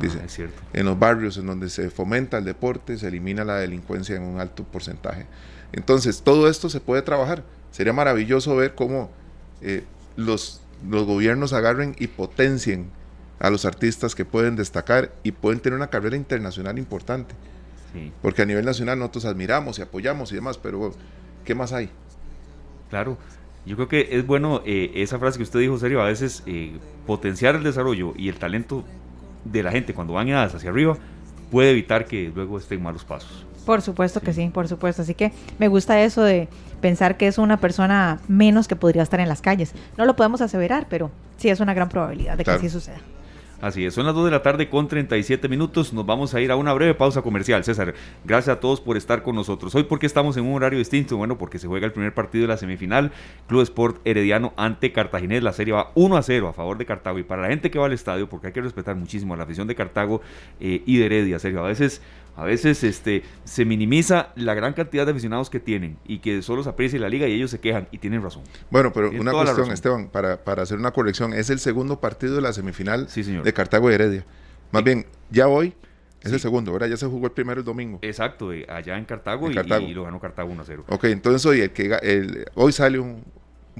Dice, 0.00 0.18
es 0.24 0.32
cierto. 0.32 0.62
En 0.72 0.86
los 0.86 0.98
barrios 0.98 1.36
en 1.36 1.46
donde 1.46 1.68
se 1.68 1.90
fomenta 1.90 2.38
el 2.38 2.46
deporte, 2.46 2.96
se 2.96 3.08
elimina 3.08 3.44
la 3.44 3.56
delincuencia 3.56 4.16
en 4.16 4.22
un 4.22 4.40
alto 4.40 4.64
porcentaje. 4.64 5.26
Entonces, 5.72 6.22
todo 6.22 6.48
esto 6.48 6.70
se 6.70 6.80
puede 6.80 7.02
trabajar. 7.02 7.44
Sería 7.70 7.92
maravilloso 7.92 8.56
ver 8.56 8.74
cómo 8.74 9.10
eh, 9.60 9.84
los 10.16 10.62
los 10.88 11.04
gobiernos 11.04 11.52
agarren 11.52 11.94
y 11.98 12.06
potencien 12.06 12.90
a 13.38 13.50
los 13.50 13.64
artistas 13.64 14.14
que 14.14 14.24
pueden 14.24 14.56
destacar 14.56 15.12
y 15.22 15.32
pueden 15.32 15.60
tener 15.60 15.76
una 15.76 15.88
carrera 15.88 16.16
internacional 16.16 16.78
importante. 16.78 17.34
Porque 18.22 18.42
a 18.42 18.46
nivel 18.46 18.64
nacional 18.64 18.98
nosotros 18.98 19.24
admiramos 19.24 19.78
y 19.78 19.82
apoyamos 19.82 20.30
y 20.30 20.36
demás, 20.36 20.58
pero 20.58 20.92
¿qué 21.44 21.54
más 21.56 21.72
hay? 21.72 21.90
Claro, 22.88 23.18
yo 23.66 23.76
creo 23.76 23.88
que 23.88 24.08
es 24.12 24.26
bueno 24.26 24.62
eh, 24.64 24.92
esa 24.94 25.18
frase 25.18 25.38
que 25.38 25.42
usted 25.42 25.60
dijo, 25.60 25.78
serio, 25.78 26.00
a 26.00 26.06
veces 26.06 26.42
eh, 26.46 26.72
potenciar 27.06 27.56
el 27.56 27.64
desarrollo 27.64 28.14
y 28.16 28.28
el 28.28 28.36
talento 28.38 28.84
de 29.44 29.62
la 29.62 29.72
gente 29.72 29.92
cuando 29.92 30.12
van 30.12 30.30
hacia 30.32 30.70
arriba 30.70 30.96
puede 31.50 31.70
evitar 31.70 32.06
que 32.06 32.30
luego 32.34 32.58
estén 32.58 32.82
malos 32.82 33.04
pasos. 33.04 33.46
Por 33.70 33.82
supuesto 33.82 34.20
que 34.20 34.32
sí, 34.32 34.50
por 34.52 34.66
supuesto. 34.66 35.02
Así 35.02 35.14
que 35.14 35.30
me 35.60 35.68
gusta 35.68 36.02
eso 36.02 36.24
de 36.24 36.48
pensar 36.80 37.16
que 37.16 37.28
es 37.28 37.38
una 37.38 37.58
persona 37.58 38.18
menos 38.26 38.66
que 38.66 38.74
podría 38.74 39.04
estar 39.04 39.20
en 39.20 39.28
las 39.28 39.42
calles. 39.42 39.74
No 39.96 40.06
lo 40.06 40.16
podemos 40.16 40.40
aseverar, 40.40 40.88
pero 40.90 41.12
sí 41.36 41.50
es 41.50 41.60
una 41.60 41.72
gran 41.72 41.88
probabilidad 41.88 42.36
de 42.36 42.42
que 42.42 42.50
así 42.50 42.68
suceda. 42.68 42.98
Así 43.60 43.84
es, 43.84 43.92
son 43.92 44.06
las 44.06 44.14
2 44.14 44.24
de 44.24 44.30
la 44.30 44.42
tarde 44.42 44.70
con 44.70 44.88
37 44.88 45.46
minutos. 45.48 45.92
Nos 45.92 46.06
vamos 46.06 46.34
a 46.34 46.40
ir 46.40 46.50
a 46.50 46.56
una 46.56 46.72
breve 46.72 46.94
pausa 46.94 47.20
comercial. 47.22 47.62
César, 47.62 47.94
gracias 48.24 48.56
a 48.56 48.58
todos 48.58 48.80
por 48.80 48.96
estar 48.96 49.22
con 49.22 49.36
nosotros. 49.36 49.74
Hoy, 49.74 49.84
porque 49.84 50.06
estamos 50.06 50.36
en 50.36 50.46
un 50.46 50.54
horario 50.54 50.78
distinto? 50.78 51.16
Bueno, 51.18 51.36
porque 51.36 51.58
se 51.58 51.68
juega 51.68 51.86
el 51.86 51.92
primer 51.92 52.14
partido 52.14 52.42
de 52.42 52.48
la 52.48 52.56
semifinal. 52.56 53.12
Club 53.46 53.60
Sport 53.60 54.00
Herediano 54.04 54.54
ante 54.56 54.92
Cartaginés. 54.92 55.42
La 55.42 55.52
serie 55.52 55.74
va 55.74 55.92
1 55.94 56.16
a 56.16 56.22
0 56.22 56.48
a 56.48 56.52
favor 56.54 56.78
de 56.78 56.86
Cartago. 56.86 57.18
Y 57.18 57.22
para 57.22 57.42
la 57.42 57.48
gente 57.48 57.70
que 57.70 57.78
va 57.78 57.86
al 57.86 57.92
estadio, 57.92 58.28
porque 58.28 58.48
hay 58.48 58.52
que 58.54 58.62
respetar 58.62 58.96
muchísimo 58.96 59.34
a 59.34 59.36
la 59.36 59.42
afición 59.44 59.68
de 59.68 59.74
Cartago 59.74 60.22
eh, 60.58 60.82
y 60.86 60.96
de 60.96 61.04
Heredia, 61.04 61.38
serio. 61.38 61.62
A 61.62 61.68
veces 61.68 62.00
a 62.40 62.44
veces 62.44 62.82
este, 62.84 63.22
se 63.44 63.66
minimiza 63.66 64.32
la 64.34 64.54
gran 64.54 64.72
cantidad 64.72 65.04
de 65.04 65.12
aficionados 65.12 65.50
que 65.50 65.60
tienen 65.60 65.98
y 66.06 66.20
que 66.20 66.40
solo 66.40 66.62
se 66.62 66.70
aprecia 66.70 66.98
la 66.98 67.10
liga 67.10 67.28
y 67.28 67.34
ellos 67.34 67.50
se 67.50 67.60
quejan 67.60 67.86
y 67.90 67.98
tienen 67.98 68.22
razón. 68.22 68.42
Bueno, 68.70 68.92
pero 68.94 69.10
una 69.10 69.32
cuestión, 69.32 69.70
Esteban, 69.70 70.08
para, 70.08 70.42
para, 70.42 70.62
hacer 70.62 70.78
una 70.78 70.90
corrección, 70.92 71.34
es 71.34 71.50
el 71.50 71.58
segundo 71.58 72.00
partido 72.00 72.34
de 72.34 72.40
la 72.40 72.54
semifinal 72.54 73.08
de 73.44 73.52
Cartago 73.52 73.90
y 73.90 73.94
Heredia. 73.94 74.24
Más 74.72 74.82
bien, 74.82 75.04
ya 75.30 75.48
hoy 75.48 75.74
es 76.22 76.32
el 76.32 76.40
segundo, 76.40 76.72
¿verdad? 76.72 76.88
Ya 76.88 76.96
se 76.96 77.06
jugó 77.06 77.26
el 77.26 77.32
primero 77.32 77.60
el 77.60 77.64
domingo. 77.64 77.98
Exacto, 78.00 78.52
eh, 78.52 78.66
allá 78.68 78.96
en 78.96 79.04
Cartago, 79.04 79.50
Y, 79.50 79.54
lo 79.94 80.04
ganó 80.04 80.18
Cartago 80.18 80.50
1 80.50 80.62
0. 80.66 80.84
Ok, 80.88 81.04
entonces 81.04 81.44
hoy, 81.44 81.60
el 81.60 81.72
que, 81.72 81.94
el, 82.02 82.46
hoy 82.54 82.72
sale 82.72 82.98
un, 82.98 83.22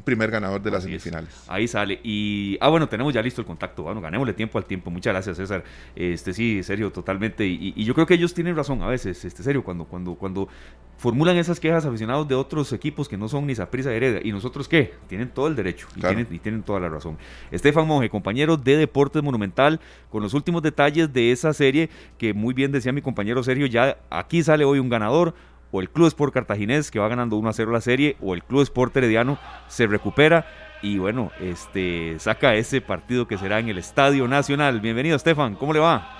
primer 0.04 0.30
ganador 0.30 0.62
de 0.62 0.70
las 0.70 0.82
semifinales. 0.82 1.44
Ahí 1.48 1.68
sale. 1.68 2.00
Y, 2.02 2.56
ah, 2.60 2.68
bueno, 2.68 2.88
tenemos 2.88 3.12
ya 3.12 3.22
listo 3.22 3.40
el 3.40 3.46
contacto. 3.46 3.82
Bueno, 3.82 4.00
ganémosle 4.00 4.32
tiempo 4.32 4.58
al 4.58 4.64
tiempo. 4.64 4.90
Muchas 4.90 5.12
gracias, 5.12 5.36
César. 5.36 5.64
Este, 5.94 6.32
sí, 6.32 6.62
serio, 6.62 6.90
totalmente. 6.90 7.46
Y, 7.46 7.84
yo 7.84 7.94
creo 7.94 8.06
que 8.06 8.14
ellos 8.14 8.32
tienen 8.32 8.56
razón 8.56 8.82
a 8.82 8.86
veces, 8.86 9.24
este, 9.24 9.42
serio, 9.42 9.62
cuando, 9.64 9.84
cuando, 9.84 10.14
cuando 10.14 10.48
formulan 10.96 11.36
esas 11.36 11.58
quejas 11.58 11.86
aficionados 11.86 12.28
de 12.28 12.34
otros 12.34 12.72
equipos 12.72 13.08
que 13.08 13.16
no 13.16 13.28
son 13.28 13.46
ni 13.46 13.54
Saprisa 13.54 13.92
Heredia. 13.92 14.20
¿Y 14.22 14.32
nosotros 14.32 14.68
qué? 14.68 14.94
Tienen 15.08 15.30
todo 15.30 15.48
el 15.48 15.56
derecho 15.56 15.88
y, 15.96 16.00
tienen, 16.00 16.26
y 16.30 16.38
tienen 16.38 16.62
toda 16.62 16.80
la 16.80 16.88
razón. 16.88 17.16
Estefan 17.50 17.86
Monge, 17.86 18.10
compañero 18.10 18.56
de 18.56 18.76
Deportes 18.76 19.22
Monumental, 19.22 19.80
con 20.10 20.22
los 20.22 20.34
últimos 20.34 20.62
detalles 20.62 21.12
de 21.12 21.32
esa 21.32 21.52
serie 21.52 21.90
que 22.18 22.34
muy 22.34 22.54
bien 22.54 22.70
decía 22.70 22.92
mi 22.92 23.02
compañero 23.02 23.42
Sergio, 23.42 23.66
ya 23.66 23.98
aquí 24.10 24.42
sale 24.42 24.64
hoy 24.64 24.78
un 24.78 24.88
ganador 24.88 25.34
o 25.72 25.80
el 25.80 25.90
Club 25.90 26.08
Sport 26.08 26.34
Cartaginés 26.34 26.90
que 26.90 26.98
va 26.98 27.08
ganando 27.08 27.36
1 27.36 27.48
a 27.48 27.52
0 27.52 27.72
la 27.72 27.80
serie 27.80 28.16
o 28.20 28.34
el 28.34 28.42
Club 28.42 28.62
Sport 28.62 28.96
Herediano 28.96 29.38
se 29.68 29.86
recupera 29.86 30.46
y 30.82 30.98
bueno, 30.98 31.30
este 31.40 32.18
saca 32.18 32.54
ese 32.54 32.80
partido 32.80 33.26
que 33.26 33.36
será 33.36 33.58
en 33.58 33.68
el 33.68 33.78
Estadio 33.78 34.26
Nacional. 34.26 34.80
Bienvenido 34.80 35.16
Estefan, 35.16 35.54
¿cómo 35.54 35.72
le 35.72 35.80
va? 35.80 36.16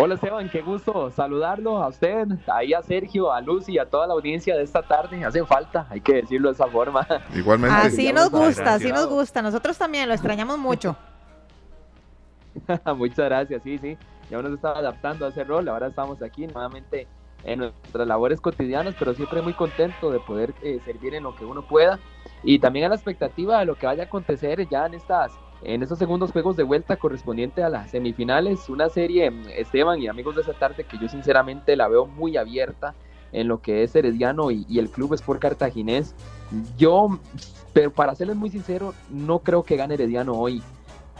Hola 0.00 0.14
Esteban, 0.14 0.48
qué 0.48 0.62
gusto 0.62 1.10
saludarlo 1.10 1.82
a 1.82 1.88
usted, 1.88 2.28
ahí 2.46 2.72
a 2.72 2.82
Sergio, 2.82 3.32
a 3.32 3.40
Lucy 3.40 3.72
y 3.72 3.78
a 3.78 3.86
toda 3.86 4.06
la 4.06 4.14
audiencia 4.14 4.56
de 4.56 4.62
esta 4.62 4.80
tarde. 4.80 5.24
Hacen 5.24 5.44
falta, 5.44 5.88
hay 5.90 6.00
que 6.00 6.14
decirlo 6.14 6.50
de 6.50 6.54
esa 6.54 6.68
forma. 6.68 7.04
Igualmente. 7.34 7.76
Así 7.76 8.12
nos 8.12 8.30
gusta, 8.30 8.74
así 8.74 8.92
nos 8.92 9.08
gusta. 9.08 9.42
Nosotros 9.42 9.76
también 9.76 10.06
lo 10.06 10.14
extrañamos 10.14 10.56
mucho. 10.56 10.96
Muchas 12.96 13.24
gracias, 13.24 13.60
sí, 13.64 13.76
sí. 13.78 13.98
Ya 14.30 14.38
uno 14.38 14.50
se 14.50 14.54
estaba 14.54 14.78
adaptando 14.78 15.26
a 15.26 15.30
ese 15.30 15.42
rol, 15.42 15.68
ahora 15.68 15.88
estamos 15.88 16.22
aquí 16.22 16.46
nuevamente 16.46 17.08
en 17.44 17.60
nuestras 17.60 18.06
labores 18.06 18.40
cotidianas, 18.40 18.94
pero 18.98 19.14
siempre 19.14 19.42
muy 19.42 19.54
contento 19.54 20.10
de 20.10 20.20
poder 20.20 20.54
eh, 20.62 20.80
servir 20.84 21.14
en 21.14 21.22
lo 21.22 21.34
que 21.34 21.44
uno 21.44 21.62
pueda. 21.62 21.98
Y 22.42 22.58
también 22.58 22.86
a 22.86 22.88
la 22.88 22.94
expectativa 22.94 23.58
de 23.58 23.66
lo 23.66 23.74
que 23.74 23.86
vaya 23.86 24.04
a 24.04 24.06
acontecer 24.06 24.68
ya 24.68 24.86
en 24.86 24.94
estas 24.94 25.32
en 25.62 25.82
estos 25.82 25.98
segundos 25.98 26.30
juegos 26.30 26.56
de 26.56 26.62
vuelta 26.62 26.96
correspondiente 26.96 27.64
a 27.64 27.68
las 27.68 27.90
semifinales, 27.90 28.68
una 28.68 28.88
serie 28.88 29.32
Esteban 29.56 30.00
y 30.00 30.06
amigos 30.06 30.36
de 30.36 30.42
esa 30.42 30.52
tarde 30.52 30.84
que 30.84 30.98
yo 30.98 31.08
sinceramente 31.08 31.74
la 31.74 31.88
veo 31.88 32.06
muy 32.06 32.36
abierta 32.36 32.94
en 33.32 33.48
lo 33.48 33.60
que 33.60 33.82
es 33.82 33.94
Herediano 33.96 34.52
y, 34.52 34.64
y 34.68 34.78
el 34.78 34.88
club 34.88 35.14
Sport 35.14 35.40
Cartaginés. 35.40 36.14
Yo, 36.76 37.18
pero 37.72 37.90
para 37.90 38.14
serles 38.14 38.36
muy 38.36 38.50
sincero, 38.50 38.94
no 39.10 39.40
creo 39.40 39.64
que 39.64 39.76
gane 39.76 39.94
Herediano 39.94 40.34
hoy 40.34 40.62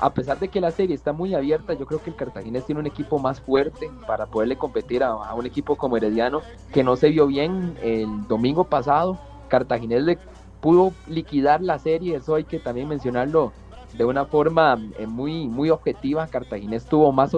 a 0.00 0.14
pesar 0.14 0.38
de 0.38 0.48
que 0.48 0.60
la 0.60 0.70
serie 0.70 0.94
está 0.94 1.12
muy 1.12 1.34
abierta, 1.34 1.74
yo 1.74 1.86
creo 1.86 2.00
que 2.00 2.10
el 2.10 2.16
Cartaginés 2.16 2.64
tiene 2.64 2.80
un 2.80 2.86
equipo 2.86 3.18
más 3.18 3.40
fuerte 3.40 3.90
para 4.06 4.26
poderle 4.26 4.56
competir 4.56 5.02
a, 5.02 5.34
un 5.34 5.46
equipo 5.46 5.76
como 5.76 5.96
Herediano, 5.96 6.42
que 6.72 6.84
no 6.84 6.96
se 6.96 7.08
vio 7.08 7.26
bien 7.26 7.76
el 7.82 8.26
domingo 8.28 8.64
pasado. 8.64 9.18
Cartaginés 9.48 10.02
le 10.04 10.18
pudo 10.60 10.92
liquidar 11.06 11.62
la 11.62 11.78
serie, 11.78 12.16
eso 12.16 12.36
hay 12.36 12.44
que 12.44 12.58
también 12.58 12.88
mencionarlo 12.88 13.52
de 13.96 14.04
una 14.04 14.24
forma 14.24 14.78
eh, 14.98 15.06
muy, 15.06 15.48
muy 15.48 15.70
objetiva. 15.70 16.26
Cartaginés 16.28 16.84
tuvo 16.84 17.10
más 17.10 17.32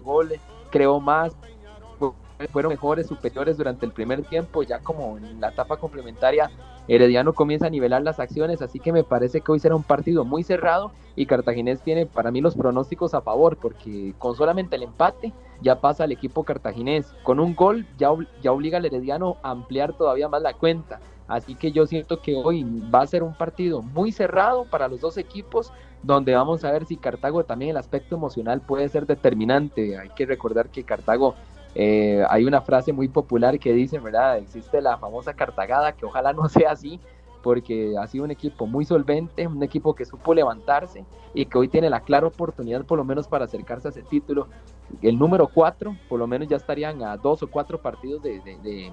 goles, 0.00 0.40
creó 0.70 1.00
más, 1.00 1.36
fueron 2.52 2.70
mejores, 2.70 3.06
superiores 3.06 3.56
durante 3.56 3.86
el 3.86 3.92
primer 3.92 4.22
tiempo, 4.22 4.62
ya 4.62 4.78
como 4.80 5.16
en 5.18 5.40
la 5.40 5.48
etapa 5.48 5.76
complementaria 5.76 6.50
Herediano 6.86 7.32
comienza 7.32 7.66
a 7.66 7.70
nivelar 7.70 8.02
las 8.02 8.20
acciones, 8.20 8.60
así 8.60 8.78
que 8.78 8.92
me 8.92 9.04
parece 9.04 9.40
que 9.40 9.52
hoy 9.52 9.58
será 9.58 9.74
un 9.74 9.82
partido 9.82 10.24
muy 10.24 10.42
cerrado 10.42 10.92
y 11.16 11.26
Cartaginés 11.26 11.80
tiene 11.80 12.06
para 12.06 12.30
mí 12.30 12.40
los 12.40 12.54
pronósticos 12.54 13.14
a 13.14 13.22
favor, 13.22 13.56
porque 13.56 14.14
con 14.18 14.36
solamente 14.36 14.76
el 14.76 14.82
empate 14.82 15.32
ya 15.62 15.80
pasa 15.80 16.04
el 16.04 16.12
equipo 16.12 16.44
cartaginés. 16.44 17.14
Con 17.22 17.40
un 17.40 17.54
gol 17.54 17.86
ya, 17.96 18.10
ya 18.42 18.52
obliga 18.52 18.78
al 18.78 18.84
Herediano 18.84 19.36
a 19.42 19.50
ampliar 19.50 19.94
todavía 19.94 20.28
más 20.28 20.42
la 20.42 20.54
cuenta. 20.54 21.00
Así 21.26 21.54
que 21.54 21.72
yo 21.72 21.86
siento 21.86 22.20
que 22.20 22.36
hoy 22.36 22.64
va 22.94 23.00
a 23.00 23.06
ser 23.06 23.22
un 23.22 23.34
partido 23.34 23.80
muy 23.80 24.12
cerrado 24.12 24.66
para 24.70 24.88
los 24.88 25.00
dos 25.00 25.16
equipos, 25.16 25.72
donde 26.02 26.34
vamos 26.34 26.64
a 26.64 26.72
ver 26.72 26.84
si 26.84 26.96
Cartago 26.98 27.44
también 27.44 27.70
el 27.70 27.76
aspecto 27.78 28.16
emocional 28.16 28.60
puede 28.60 28.88
ser 28.90 29.06
determinante. 29.06 29.96
Hay 29.98 30.10
que 30.10 30.26
recordar 30.26 30.68
que 30.68 30.84
Cartago, 30.84 31.34
eh, 31.74 32.24
hay 32.28 32.44
una 32.44 32.60
frase 32.60 32.92
muy 32.92 33.08
popular 33.08 33.58
que 33.58 33.72
dice, 33.72 33.98
¿verdad? 33.98 34.38
Existe 34.38 34.80
la 34.80 34.98
famosa 34.98 35.34
cartagada, 35.34 35.92
que 35.92 36.06
ojalá 36.06 36.32
no 36.32 36.48
sea 36.48 36.72
así, 36.72 37.00
porque 37.42 37.94
ha 38.00 38.06
sido 38.06 38.24
un 38.24 38.30
equipo 38.30 38.66
muy 38.66 38.84
solvente, 38.84 39.46
un 39.46 39.62
equipo 39.62 39.94
que 39.94 40.04
supo 40.04 40.32
levantarse 40.32 41.04
y 41.34 41.44
que 41.44 41.58
hoy 41.58 41.68
tiene 41.68 41.90
la 41.90 42.00
clara 42.00 42.26
oportunidad 42.26 42.84
por 42.84 42.96
lo 42.96 43.04
menos 43.04 43.28
para 43.28 43.44
acercarse 43.44 43.88
a 43.88 43.90
ese 43.90 44.02
título. 44.02 44.48
El 45.02 45.18
número 45.18 45.48
4, 45.48 45.94
por 46.08 46.18
lo 46.18 46.26
menos 46.26 46.48
ya 46.48 46.56
estarían 46.56 47.02
a 47.02 47.16
dos 47.16 47.42
o 47.42 47.50
cuatro 47.50 47.82
partidos 47.82 48.22
de, 48.22 48.92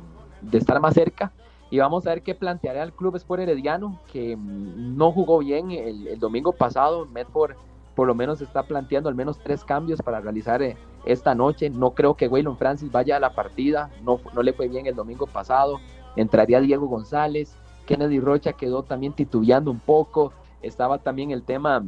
estar 0.52 0.82
más 0.82 0.96
cerca 0.96 1.32
y 1.70 1.80
vamos 1.80 2.06
a 2.06 2.10
ver 2.10 2.24
qué 2.24 2.36
planteará 2.36 2.84
el 2.84 2.92
club 2.92 3.16
Sport 3.16 3.44
Herediano, 3.44 4.02
que 4.12 4.36
mm, 4.36 4.98
no 4.98 5.14
jugó 5.14 5.40
bien 5.40 5.72
el, 5.72 6.20
domingo 6.20 6.52
pasado. 6.52 7.06
Medford 7.06 7.56
por 7.96 8.08
lo 8.08 8.16
menos 8.16 8.42
está 8.42 8.64
planteando 8.64 9.08
al 9.08 9.16
menos 9.16 9.40
tres 9.40 9.64
cambios 9.64 10.02
para 10.02 10.20
realizar 10.20 10.62
eh, 10.62 10.76
esta 11.06 11.36
noche. 11.36 11.70
No 11.70 11.92
creo 11.92 12.16
que 12.16 12.28
Waylon 12.28 12.58
Francis 12.58 12.92
vaya 12.92 13.18
a 13.18 13.20
la 13.20 13.34
partida, 13.34 13.90
no, 14.04 14.20
no 14.34 14.44
le 14.44 14.54
fue 14.54 14.68
bien 14.68 14.88
el 14.88 14.96
domingo 14.96 15.28
pasado. 15.28 15.80
Entraría 16.16 16.60
Diego 16.60 16.88
González, 16.88 17.56
Kennedy 17.86 18.20
Rocha 18.20 18.54
quedó 18.54 18.84
también 18.84 19.14
titubeando 19.14 19.72
un 19.72 19.80
poco. 19.80 20.34
Estaba 20.62 21.00
también 21.00 21.32
el 21.32 21.44
tema 21.44 21.84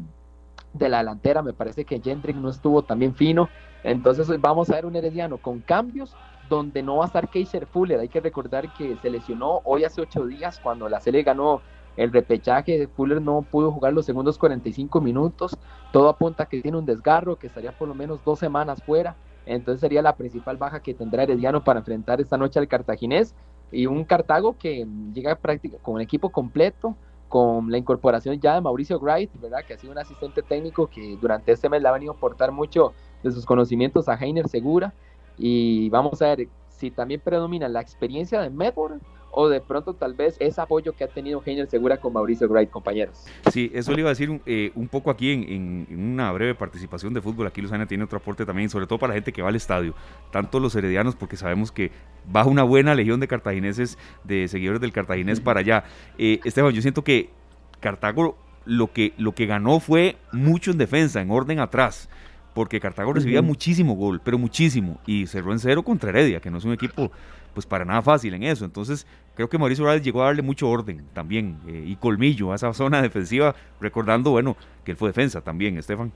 de 0.74 0.89
la 0.89 0.99
delantera, 0.99 1.43
me 1.43 1.53
parece 1.53 1.86
que 1.86 1.99
Gendrick 1.99 2.36
no 2.36 2.49
estuvo 2.49 2.82
también 2.82 3.14
fino. 3.14 3.49
Entonces 3.84 4.30
vamos 4.39 4.70
a 4.70 4.76
ver 4.76 4.86
un 4.86 4.95
Herediano 4.95 5.38
con 5.38 5.59
cambios 5.59 6.16
donde 6.49 6.84
no 6.84 6.97
va 6.97 7.05
a 7.05 7.07
estar 7.07 7.30
Keiser 7.30 7.66
Fuller. 7.66 7.99
Hay 7.99 8.09
que 8.09 8.22
recordar 8.22 8.74
que 8.74 8.95
se 8.97 9.09
lesionó 9.09 9.61
hoy 9.64 9.84
hace 9.84 10.01
ocho 10.01 10.26
días 10.26 10.59
cuando 10.61 10.89
la 10.89 10.99
Sele 10.99 11.24
ganó 11.24 11.61
el 11.98 12.12
repechaje. 12.12 12.88
Fuller 12.88 13.22
no 13.22 13.41
pudo 13.41 13.72
jugar 13.72 13.94
los 13.94 14.06
segundos 14.06 14.38
45 14.38 15.02
minutos. 15.02 15.58
Todo 15.91 16.10
apunta 16.10 16.46
que 16.46 16.62
tiene 16.62 16.78
un 16.78 16.86
desgarro, 16.86 17.38
que 17.38 17.48
estaría 17.48 17.78
por 17.78 17.88
lo 17.88 17.96
menos 17.96 18.20
dos 18.24 18.39
semanas 18.39 18.82
fuera. 18.84 19.16
Entonces 19.46 19.82
sería 19.82 20.02
la 20.02 20.16
principal 20.16 20.58
baja 20.58 20.82
que 20.82 20.94
tendrá 20.94 21.24
Herediano 21.24 21.64
para 21.64 21.80
enfrentar 21.80 22.22
esta 22.22 22.38
noche 22.38 22.60
al 22.60 22.68
cartaginés. 22.68 23.36
Y 23.72 23.88
un 23.88 24.04
Cartago 24.04 24.56
que 24.58 24.88
llega 25.14 25.36
práctica 25.36 25.78
con 25.82 25.96
un 25.96 26.02
equipo 26.02 26.30
completo, 26.30 26.96
con 27.28 27.72
la 27.72 27.80
incorporación 27.80 28.39
ya 28.39 28.54
de 28.54 28.62
Mauricio 28.62 29.00
Wright, 29.00 29.32
¿verdad? 29.41 29.64
que 29.68 29.74
ha 29.74 29.78
sido 29.78 29.91
un 29.91 29.98
asistente 29.98 30.44
técnico 30.44 30.88
que 30.88 31.18
durante 31.20 31.52
este 31.52 31.68
mes 31.68 31.82
le 31.82 31.88
ha 31.88 31.91
venido 31.91 32.14
a 32.14 32.16
aportar 32.16 32.52
mucho 32.52 32.94
de 33.24 33.32
sus 33.32 33.46
conocimientos 33.46 34.08
a 34.08 34.14
Heiner 34.14 34.48
Segura 34.48 34.94
y 35.38 35.89
vamos 35.89 36.22
a 36.22 36.36
ver 36.36 36.48
si 36.78 36.92
también 36.92 37.22
predomina 37.22 37.68
la 37.70 37.82
experiencia 37.82 38.42
de 38.42 38.50
Medford 38.50 39.00
o 39.36 39.50
de 39.50 39.62
pronto 39.62 39.96
tal 39.96 40.14
vez 40.14 40.36
ese 40.40 40.62
apoyo 40.62 40.94
que 40.94 41.04
ha 41.04 41.08
tenido 41.08 41.42
Heiner 41.44 41.68
Segura 41.68 41.98
con 41.98 42.14
Mauricio 42.14 42.48
Wright, 42.48 42.70
compañeros. 42.70 43.26
Sí, 43.52 43.72
eso 43.74 43.92
le 43.92 44.02
iba 44.02 44.10
a 44.10 44.14
decir 44.14 44.42
eh, 44.46 44.72
un 44.76 44.88
poco 44.88 45.10
aquí 45.10 45.32
en, 45.32 45.88
una 45.90 46.32
breve 46.32 46.54
participación 46.54 47.14
de 47.16 47.22
fútbol. 47.22 47.48
Aquí 47.48 47.60
Luzana 47.60 47.88
tiene 47.88 48.04
otro 48.04 48.20
aporte 48.20 48.46
también, 48.46 48.70
sobre 48.70 48.86
todo 48.86 49.00
para 49.00 49.12
la 49.12 49.16
gente 49.16 49.34
que 49.34 49.42
va 49.42 49.50
al 49.50 49.56
estadio, 49.56 49.96
tanto 50.32 50.60
los 50.60 50.76
heredianos, 50.76 51.16
porque 51.16 51.36
sabemos 51.36 51.72
que 51.72 51.92
baja 52.28 52.48
una 52.48 52.64
buena 52.64 52.94
legión 52.94 53.20
de 53.20 53.28
cartagineses, 53.28 53.98
de 54.24 54.48
seguidores 54.48 54.82
del 54.82 54.94
cartaginés 54.94 55.42
para 55.42 55.62
allá. 55.62 55.84
Eh, 56.20 56.40
Esteban, 56.44 56.72
yo 56.74 56.82
siento 56.82 57.04
que 57.04 57.32
Cartago 57.80 58.38
lo 58.66 58.94
que, 58.94 59.14
lo 59.18 59.34
que 59.34 59.48
ganó 59.48 59.80
fue 59.80 60.16
mucho 60.32 60.72
en 60.72 60.78
defensa, 60.78 61.22
en 61.22 61.32
orden 61.32 61.60
atrás 61.60 62.08
porque 62.54 62.80
Cartago 62.80 63.14
recibía 63.14 63.41
muchísimo 63.41 63.95
gol, 63.95 64.22
pero 64.24 64.38
muchísimo, 64.38 64.99
y 65.06 65.28
cerró 65.28 65.51
en 65.51 65.60
cero 65.60 65.84
contra 65.84 66.10
Heredia, 66.10 66.39
que 66.39 66.51
no 66.51 66.58
es 66.58 66.66
un 66.66 66.74
equipo 66.74 67.12
pues 67.54 67.66
para 67.66 67.86
nada 67.86 68.01
fácil 68.01 68.34
en 68.34 68.43
eso. 68.43 68.66
Entonces, 68.66 69.06
creo 69.36 69.49
que 69.49 69.58
Mauricio 69.58 69.84
Morales 69.84 70.04
llegó 70.04 70.24
a 70.24 70.26
darle 70.26 70.41
mucho 70.41 70.70
orden 70.70 71.06
también 71.14 71.58
eh, 71.68 71.84
y 71.86 71.95
colmillo 71.95 72.51
a 72.51 72.56
esa 72.56 72.74
zona 72.74 73.01
defensiva, 73.01 73.56
recordando, 73.80 74.32
bueno, 74.32 74.58
que 74.84 74.91
él 74.91 74.97
fue 74.97 75.10
defensa 75.10 75.41
también, 75.41 75.78
Estefan. 75.78 76.12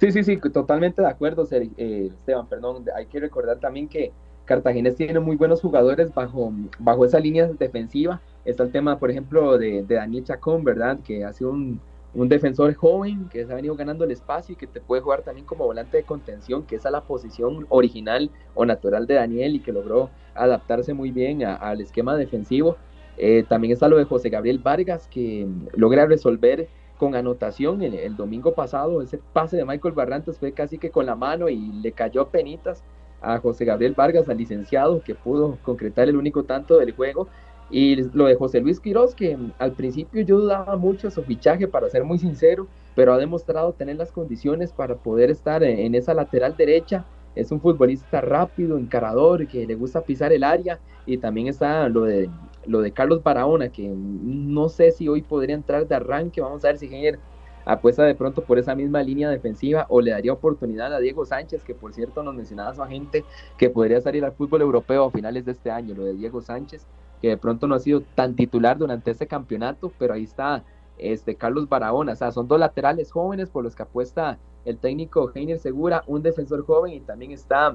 Sí, 0.00 0.12
sí, 0.12 0.24
sí, 0.24 0.36
totalmente 0.38 1.02
de 1.02 1.08
acuerdo, 1.08 1.46
eh, 1.50 2.10
Esteban, 2.10 2.46
perdón. 2.46 2.84
Hay 2.96 3.06
que 3.06 3.20
recordar 3.20 3.58
también 3.58 3.86
que 3.86 4.12
Cartaginés 4.46 4.96
tiene 4.96 5.20
muy 5.20 5.36
buenos 5.36 5.60
jugadores 5.60 6.12
bajo, 6.14 6.52
bajo 6.78 7.04
esa 7.04 7.20
línea 7.20 7.46
defensiva. 7.46 8.20
Está 8.46 8.62
el 8.62 8.72
tema, 8.72 8.98
por 8.98 9.10
ejemplo, 9.10 9.58
de, 9.58 9.82
de 9.82 9.94
Daniel 9.94 10.24
Chacón, 10.24 10.64
¿verdad? 10.64 11.00
Que 11.04 11.24
ha 11.26 11.32
sido 11.34 11.50
un, 11.50 11.80
un 12.14 12.28
defensor 12.28 12.74
joven 12.74 13.28
que 13.28 13.46
se 13.46 13.52
ha 13.52 13.56
venido 13.56 13.76
ganando 13.76 14.04
el 14.04 14.10
espacio 14.10 14.54
y 14.54 14.56
que 14.56 14.66
te 14.66 14.80
puede 14.80 15.02
jugar 15.02 15.22
también 15.22 15.46
como 15.46 15.64
volante 15.64 15.96
de 15.96 16.02
contención, 16.02 16.64
que 16.64 16.76
es 16.76 16.86
a 16.86 16.90
la 16.90 17.02
posición 17.02 17.66
original 17.68 18.30
o 18.54 18.64
natural 18.64 19.06
de 19.06 19.14
Daniel 19.14 19.54
y 19.54 19.60
que 19.60 19.72
logró 19.72 20.10
adaptarse 20.34 20.92
muy 20.92 21.12
bien 21.12 21.44
al 21.44 21.80
esquema 21.80 22.16
defensivo. 22.16 22.76
Eh, 23.16 23.44
también 23.48 23.72
está 23.72 23.88
lo 23.88 23.98
de 23.98 24.04
José 24.04 24.30
Gabriel 24.30 24.58
Vargas, 24.58 25.06
que 25.08 25.46
logra 25.74 26.06
resolver 26.06 26.68
con 26.98 27.14
anotación 27.14 27.82
el, 27.82 27.94
el, 27.94 28.16
domingo 28.16 28.54
pasado. 28.54 29.02
Ese 29.02 29.18
pase 29.32 29.56
de 29.56 29.64
Michael 29.64 29.94
Barrantes 29.94 30.38
fue 30.38 30.52
casi 30.52 30.78
que 30.78 30.90
con 30.90 31.06
la 31.06 31.14
mano 31.14 31.48
y 31.48 31.56
le 31.56 31.92
cayó 31.92 32.28
penitas 32.28 32.82
a 33.22 33.38
José 33.38 33.64
Gabriel 33.64 33.94
Vargas, 33.94 34.28
al 34.28 34.38
licenciado, 34.38 35.02
que 35.02 35.14
pudo 35.14 35.58
concretar 35.62 36.08
el 36.08 36.16
único 36.16 36.44
tanto 36.44 36.78
del 36.78 36.92
juego. 36.92 37.28
Y 37.70 38.02
lo 38.12 38.26
de 38.26 38.34
José 38.34 38.60
Luis 38.60 38.80
Quiroz, 38.80 39.14
que 39.14 39.38
al 39.58 39.72
principio 39.72 40.22
yo 40.22 40.38
dudaba 40.38 40.76
mucho 40.76 41.10
su 41.10 41.22
fichaje, 41.22 41.68
para 41.68 41.88
ser 41.88 42.02
muy 42.04 42.18
sincero, 42.18 42.66
pero 42.96 43.12
ha 43.12 43.18
demostrado 43.18 43.72
tener 43.72 43.96
las 43.96 44.10
condiciones 44.10 44.72
para 44.72 44.96
poder 44.96 45.30
estar 45.30 45.62
en, 45.62 45.94
esa 45.94 46.12
lateral 46.12 46.56
derecha. 46.56 47.04
Es 47.36 47.52
un 47.52 47.60
futbolista 47.60 48.20
rápido, 48.20 48.76
encarador, 48.76 49.46
que 49.46 49.66
le 49.66 49.76
gusta 49.76 50.02
pisar 50.02 50.32
el 50.32 50.42
área. 50.42 50.80
Y 51.06 51.18
también 51.18 51.46
está 51.46 51.88
lo 51.88 52.02
de, 52.02 52.28
lo 52.66 52.80
de 52.80 52.90
Carlos 52.90 53.22
Barahona, 53.22 53.68
que 53.68 53.88
no 53.88 54.68
sé 54.68 54.90
si 54.90 55.06
hoy 55.06 55.22
podría 55.22 55.54
entrar 55.54 55.86
de 55.86 55.94
arranque. 55.94 56.40
Vamos 56.40 56.64
a 56.64 56.68
ver 56.68 56.78
si 56.78 56.88
Genier 56.88 57.20
apuesta 57.64 58.02
de 58.02 58.16
pronto 58.16 58.42
por 58.42 58.58
esa 58.58 58.74
misma 58.74 59.02
línea 59.02 59.30
defensiva 59.30 59.86
o 59.90 60.00
le 60.00 60.10
daría 60.10 60.32
oportunidad 60.32 60.92
a 60.92 60.98
Diego 60.98 61.24
Sánchez, 61.24 61.62
que 61.62 61.74
por 61.74 61.92
cierto 61.92 62.22
nos 62.24 62.34
mencionaba 62.34 62.74
su 62.74 62.82
agente 62.82 63.22
que 63.58 63.70
podría 63.70 64.00
salir 64.00 64.24
al 64.24 64.32
fútbol 64.32 64.62
europeo 64.62 65.04
a 65.04 65.10
finales 65.10 65.44
de 65.44 65.52
este 65.52 65.70
año, 65.70 65.94
lo 65.94 66.04
de 66.04 66.14
Diego 66.14 66.40
Sánchez 66.40 66.86
que 67.20 67.28
de 67.28 67.36
pronto 67.36 67.66
no 67.66 67.74
ha 67.74 67.80
sido 67.80 68.02
tan 68.14 68.34
titular 68.34 68.78
durante 68.78 69.10
este 69.10 69.26
campeonato, 69.26 69.92
pero 69.98 70.14
ahí 70.14 70.24
está 70.24 70.64
este 70.98 71.34
Carlos 71.34 71.68
Barahona, 71.68 72.12
o 72.12 72.16
sea, 72.16 72.30
son 72.30 72.46
dos 72.46 72.58
laterales 72.58 73.10
jóvenes 73.10 73.48
por 73.48 73.64
los 73.64 73.74
que 73.74 73.82
apuesta 73.82 74.38
el 74.64 74.76
técnico 74.76 75.30
Heiner 75.34 75.58
Segura, 75.58 76.04
un 76.06 76.22
defensor 76.22 76.64
joven 76.64 76.92
y 76.92 77.00
también 77.00 77.32
está 77.32 77.74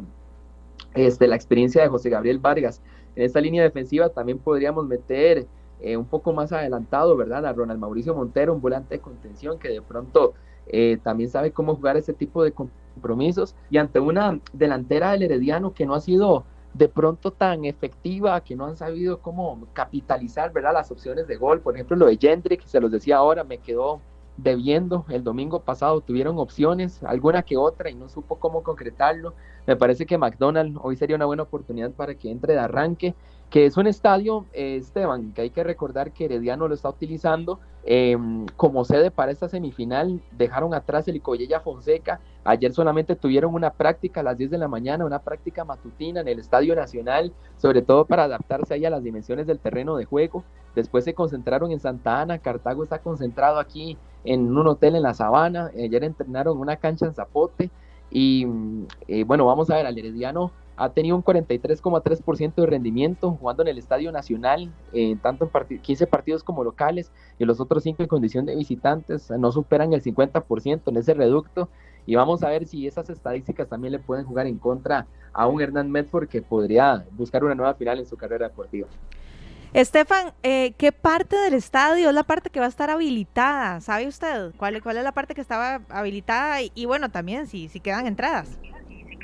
este, 0.94 1.28
la 1.28 1.36
experiencia 1.36 1.82
de 1.82 1.88
José 1.88 2.10
Gabriel 2.10 2.40
Vargas. 2.40 2.82
En 3.16 3.24
esta 3.24 3.42
línea 3.42 3.64
defensiva 3.64 4.10
también 4.10 4.38
podríamos 4.38 4.86
meter 4.86 5.48
eh, 5.82 5.98
un 5.98 6.06
poco 6.06 6.34
más 6.34 6.52
adelantado, 6.52 7.18
¿verdad? 7.18 7.46
A 7.46 7.54
Ronald 7.54 7.80
Mauricio 7.80 8.14
Montero, 8.14 8.54
un 8.54 8.62
volante 8.62 8.96
de 8.96 9.02
contención 9.02 9.58
que 9.58 9.70
de 9.70 9.82
pronto 9.82 10.34
eh, 10.68 10.98
también 11.04 11.30
sabe 11.30 11.52
cómo 11.52 11.76
jugar 11.76 11.98
ese 11.98 12.14
tipo 12.14 12.44
de 12.44 12.52
compromisos 12.52 13.56
y 13.70 13.78
ante 13.78 14.00
una 14.00 14.40
delantera 14.54 15.12
del 15.12 15.24
Herediano 15.24 15.74
que 15.74 15.86
no 15.86 15.96
ha 15.96 16.02
sido 16.02 16.46
de 16.78 16.90
pronto 16.90 17.32
tan 17.32 17.64
efectiva 17.64 18.42
que 18.42 18.56
no 18.56 18.66
han 18.66 18.76
sabido 18.76 19.22
cómo 19.22 19.66
capitalizar 19.72 20.52
¿verdad? 20.52 20.74
las 20.74 20.92
opciones 20.92 21.26
de 21.26 21.38
gol. 21.38 21.62
Por 21.62 21.76
ejemplo, 21.76 21.96
lo 21.96 22.06
de 22.06 22.18
Jendrick, 22.18 22.66
se 22.66 22.82
los 22.82 22.92
decía 22.92 23.18
ahora, 23.18 23.46
me 23.46 23.60
quedó 23.60 24.02
debiendo. 24.36 25.06
El 25.08 25.24
domingo 25.24 25.62
pasado 25.62 26.02
tuvieron 26.02 26.38
opciones, 26.38 27.02
alguna 27.04 27.44
que 27.44 27.56
otra, 27.56 27.90
y 27.90 27.96
no 27.96 28.10
supo 28.10 28.40
cómo 28.40 28.62
concretarlo. 28.62 29.34
Me 29.66 29.78
parece 29.78 30.06
que 30.06 30.18
McDonald's 30.18 30.78
hoy 30.84 30.98
sería 30.98 31.16
una 31.16 31.26
buena 31.26 31.44
oportunidad 31.44 31.92
para 31.92 32.14
que 32.16 32.30
entre 32.30 32.54
de 32.54 32.60
arranque 32.60 33.16
que 33.50 33.66
es 33.66 33.78
un 33.78 33.88
estadio, 33.88 34.46
eh, 34.54 34.78
Esteban, 34.78 35.32
que 35.34 35.42
hay 35.42 35.50
que 35.50 35.64
recordar 35.64 36.12
que 36.12 36.26
Herediano 36.26 36.68
lo 36.68 36.74
está 36.74 36.90
utilizando 36.90 37.60
em, 37.86 38.46
como 38.58 38.84
sede 38.84 39.12
para 39.12 39.32
esta 39.32 39.48
semifinal. 39.48 40.22
Dejaron 40.32 40.74
atrás 40.74 41.08
el 41.08 41.18
Icoyella 41.18 41.60
Fonseca. 41.60 42.20
Ayer 42.44 42.74
solamente 42.74 43.16
tuvieron 43.16 43.54
una 43.54 43.72
práctica 43.72 44.22
a 44.22 44.24
las 44.24 44.38
10 44.38 44.52
de 44.52 44.58
la 44.58 44.68
mañana, 44.68 45.06
una 45.06 45.20
práctica 45.20 45.64
matutina 45.64 46.22
en 46.22 46.28
el 46.28 46.40
Estadio 46.40 46.76
Nacional, 46.76 47.32
sobre 47.58 47.82
todo 47.82 48.06
para 48.06 48.24
adaptarse 48.24 48.74
ahí 48.74 48.86
a 48.86 48.90
las 48.90 49.04
dimensiones 49.04 49.48
del 49.48 49.60
terreno 49.60 49.96
de 49.96 50.06
juego. 50.06 50.44
Después 50.76 51.04
se 51.04 51.14
concentraron 51.14 51.72
en 51.72 51.80
Santa 51.80 52.22
Ana. 52.22 52.40
Cartago 52.40 52.84
está 52.84 53.00
concentrado 53.00 53.60
aquí 53.60 53.98
en 54.24 54.58
un 54.58 54.68
hotel 54.68 54.96
en 54.96 55.04
la 55.04 55.14
Sabana. 55.14 55.72
Ayer 55.76 56.04
entrenaron 56.04 56.58
una 56.58 56.76
cancha 56.78 57.06
en 57.06 57.14
Zapote. 57.14 57.70
Y 58.12 58.48
eh, 59.08 59.24
bueno, 59.24 59.46
vamos 59.46 59.70
a 59.70 59.76
ver, 59.76 59.86
al 59.86 59.98
Herediano 59.98 60.52
ha 60.78 60.90
tenido 60.90 61.16
un 61.16 61.24
43,3% 61.24 62.56
de 62.56 62.66
rendimiento 62.66 63.32
jugando 63.32 63.64
en 63.64 63.70
el 63.70 63.78
Estadio 63.78 64.12
Nacional, 64.12 64.72
eh, 64.94 65.16
tanto 65.22 65.50
en 65.70 65.80
15 65.80 66.08
partidos 66.08 66.44
como 66.44 66.64
locales, 66.64 67.12
y 67.40 67.46
los 67.46 67.60
otros 67.60 67.84
5 67.84 68.04
en 68.04 68.10
condición 68.10 68.46
de 68.46 68.56
visitantes 68.56 69.32
no 69.32 69.52
superan 69.52 69.94
el 69.94 70.02
50% 70.02 70.82
en 70.86 70.98
ese 70.98 71.14
reducto. 71.14 71.70
Y 72.08 72.16
vamos 72.16 72.44
a 72.44 72.50
ver 72.50 72.68
si 72.68 72.86
esas 72.86 73.10
estadísticas 73.10 73.68
también 73.68 73.92
le 73.92 74.00
pueden 74.00 74.26
jugar 74.26 74.46
en 74.46 74.60
contra 74.60 75.08
a 75.34 75.48
un 75.48 75.62
Hernán 75.62 75.90
Medford 75.90 76.28
que 76.28 76.42
podría 76.42 77.06
buscar 77.12 77.44
una 77.44 77.56
nueva 77.56 77.74
final 77.74 78.00
en 78.00 78.06
su 78.06 78.16
carrera 78.16 78.48
deportiva. 78.48 78.88
Estefan, 79.74 80.32
eh, 80.44 80.74
¿qué 80.78 80.94
parte 80.94 81.36
del 81.36 81.54
estadio 81.54 82.08
es 82.08 82.16
la 82.16 82.24
parte 82.24 82.50
que 82.50 82.62
va 82.62 82.66
a 82.66 82.70
estar 82.70 82.90
habilitada? 82.90 83.82
¿Sabe 83.82 84.08
usted 84.08 84.54
cuál, 84.56 84.82
cuál 84.82 84.98
es 84.98 85.04
la 85.04 85.12
parte 85.12 85.36
que 85.36 85.42
estaba 85.42 85.82
habilitada? 85.90 86.60
Y, 86.62 86.86
bueno, 86.86 87.10
también 87.10 87.48
si, 87.48 87.68
si 87.68 87.82
quedan 87.82 88.08
entradas. 88.08 88.58
Sí, 88.62 89.04
sí, 89.10 89.18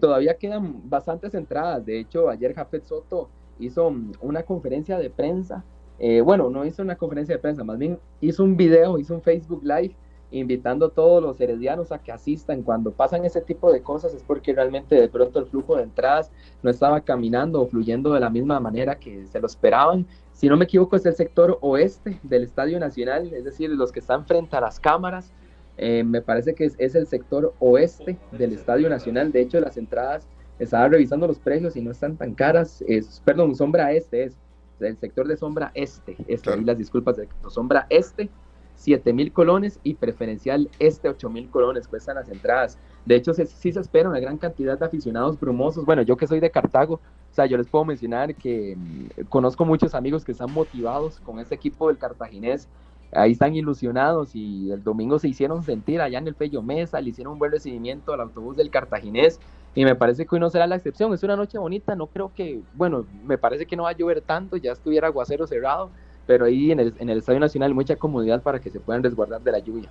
todavía 0.00 0.34
quedan 0.34 0.88
bastantes 0.88 1.34
entradas. 1.34 1.84
De 1.84 1.98
hecho, 1.98 2.28
ayer 2.28 2.54
Jafet 2.54 2.84
Soto 2.84 3.28
hizo 3.58 3.90
mm, 3.90 4.12
una 4.20 4.42
conferencia 4.42 4.98
de 4.98 5.10
prensa 5.10 5.64
eh, 6.04 6.20
bueno, 6.20 6.50
no 6.50 6.64
hizo 6.64 6.82
una 6.82 6.96
conferencia 6.96 7.36
de 7.36 7.40
prensa, 7.40 7.62
más 7.62 7.78
bien 7.78 7.96
hizo 8.20 8.42
un 8.42 8.56
video, 8.56 8.98
hizo 8.98 9.14
un 9.14 9.22
Facebook 9.22 9.62
Live 9.62 9.94
invitando 10.32 10.86
a 10.86 10.90
todos 10.90 11.22
los 11.22 11.40
heredianos 11.40 11.92
a 11.92 11.98
que 11.98 12.10
asistan. 12.10 12.62
Cuando 12.62 12.90
pasan 12.90 13.24
ese 13.24 13.40
tipo 13.40 13.70
de 13.72 13.82
cosas 13.82 14.12
es 14.12 14.24
porque 14.24 14.52
realmente 14.52 14.96
de 14.96 15.08
pronto 15.08 15.38
el 15.38 15.46
flujo 15.46 15.76
de 15.76 15.84
entradas 15.84 16.32
no 16.60 16.70
estaba 16.70 17.02
caminando 17.02 17.60
o 17.60 17.68
fluyendo 17.68 18.12
de 18.12 18.18
la 18.18 18.30
misma 18.30 18.58
manera 18.58 18.98
que 18.98 19.26
se 19.28 19.38
lo 19.38 19.46
esperaban. 19.46 20.04
Si 20.32 20.48
no 20.48 20.56
me 20.56 20.64
equivoco, 20.64 20.96
es 20.96 21.06
el 21.06 21.14
sector 21.14 21.58
oeste 21.60 22.18
del 22.24 22.42
Estadio 22.42 22.80
Nacional, 22.80 23.32
es 23.32 23.44
decir, 23.44 23.70
los 23.70 23.92
que 23.92 24.00
están 24.00 24.26
frente 24.26 24.56
a 24.56 24.60
las 24.60 24.80
cámaras. 24.80 25.32
Eh, 25.78 26.04
me 26.04 26.22
parece 26.22 26.54
que 26.54 26.64
es, 26.64 26.94
el 26.94 27.06
sector 27.06 27.54
oeste 27.58 28.18
del 28.30 28.52
Estadio 28.52 28.88
Nacional. 28.88 29.32
De 29.32 29.40
hecho, 29.40 29.60
las 29.60 29.76
entradas, 29.76 30.28
estaba 30.58 30.88
revisando 30.88 31.26
los 31.26 31.38
precios 31.38 31.76
y 31.76 31.82
no 31.82 31.90
están 31.90 32.16
tan 32.16 32.34
caras. 32.34 32.84
Es, 32.86 33.20
perdón, 33.24 33.54
sombra 33.56 33.92
este 33.92 34.24
es 34.24 34.36
el 34.80 34.96
sector 34.96 35.28
de 35.28 35.36
sombra 35.36 35.70
este, 35.74 36.16
este 36.26 36.60
las 36.60 36.78
disculpas, 36.78 37.16
de 37.16 37.28
sombra 37.48 37.86
este 37.88 38.28
7 38.76 39.12
mil 39.12 39.32
colones 39.32 39.78
y 39.84 39.94
preferencial 39.94 40.68
este 40.78 41.08
8 41.08 41.30
mil 41.30 41.48
colones 41.50 41.86
cuestan 41.86 42.16
las 42.16 42.28
entradas. 42.28 42.78
De 43.04 43.16
hecho, 43.16 43.32
sí, 43.34 43.72
se 43.72 43.80
espera 43.80 44.08
una 44.08 44.20
gran 44.20 44.38
cantidad 44.38 44.78
de 44.78 44.84
aficionados 44.84 45.38
brumosos. 45.38 45.84
Bueno, 45.84 46.02
yo 46.02 46.16
que 46.16 46.26
soy 46.26 46.40
de 46.40 46.50
Cartago, 46.50 46.94
o 46.94 47.34
sea, 47.34 47.46
yo 47.46 47.56
les 47.56 47.68
puedo 47.68 47.84
mencionar 47.84 48.34
que 48.34 48.76
mm, 48.76 49.24
conozco 49.28 49.64
muchos 49.64 49.94
amigos 49.94 50.24
que 50.24 50.32
están 50.32 50.52
motivados 50.52 51.20
con 51.20 51.38
este 51.38 51.54
equipo 51.54 51.88
del 51.88 51.98
cartaginés. 51.98 52.68
Ahí 53.12 53.32
están 53.32 53.54
ilusionados 53.54 54.34
y 54.34 54.70
el 54.70 54.82
domingo 54.82 55.18
se 55.18 55.28
hicieron 55.28 55.62
sentir 55.62 56.00
allá 56.00 56.18
en 56.18 56.28
el 56.28 56.34
Pello 56.34 56.62
Mesa, 56.62 57.00
le 57.00 57.10
hicieron 57.10 57.34
un 57.34 57.38
buen 57.38 57.52
recibimiento 57.52 58.12
al 58.12 58.20
autobús 58.20 58.56
del 58.56 58.70
cartaginés 58.70 59.38
y 59.74 59.84
me 59.84 59.94
parece 59.94 60.24
que 60.24 60.34
hoy 60.34 60.40
no 60.40 60.50
será 60.50 60.66
la 60.66 60.76
excepción. 60.76 61.12
Es 61.12 61.22
una 61.22 61.36
noche 61.36 61.58
bonita, 61.58 61.94
no 61.94 62.06
creo 62.06 62.32
que, 62.34 62.60
bueno, 62.74 63.06
me 63.24 63.38
parece 63.38 63.66
que 63.66 63.76
no 63.76 63.84
va 63.84 63.90
a 63.90 63.96
llover 63.96 64.22
tanto, 64.22 64.56
ya 64.56 64.72
estuviera 64.72 65.08
aguacero 65.08 65.46
cerrado, 65.46 65.90
pero 66.26 66.46
ahí 66.46 66.72
en 66.72 66.80
el, 66.80 66.94
en 66.98 67.10
el 67.10 67.18
Estadio 67.18 67.40
Nacional 67.40 67.74
mucha 67.74 67.96
comodidad 67.96 68.42
para 68.42 68.60
que 68.60 68.70
se 68.70 68.80
puedan 68.80 69.02
resguardar 69.02 69.42
de 69.42 69.52
la 69.52 69.58
lluvia. 69.58 69.88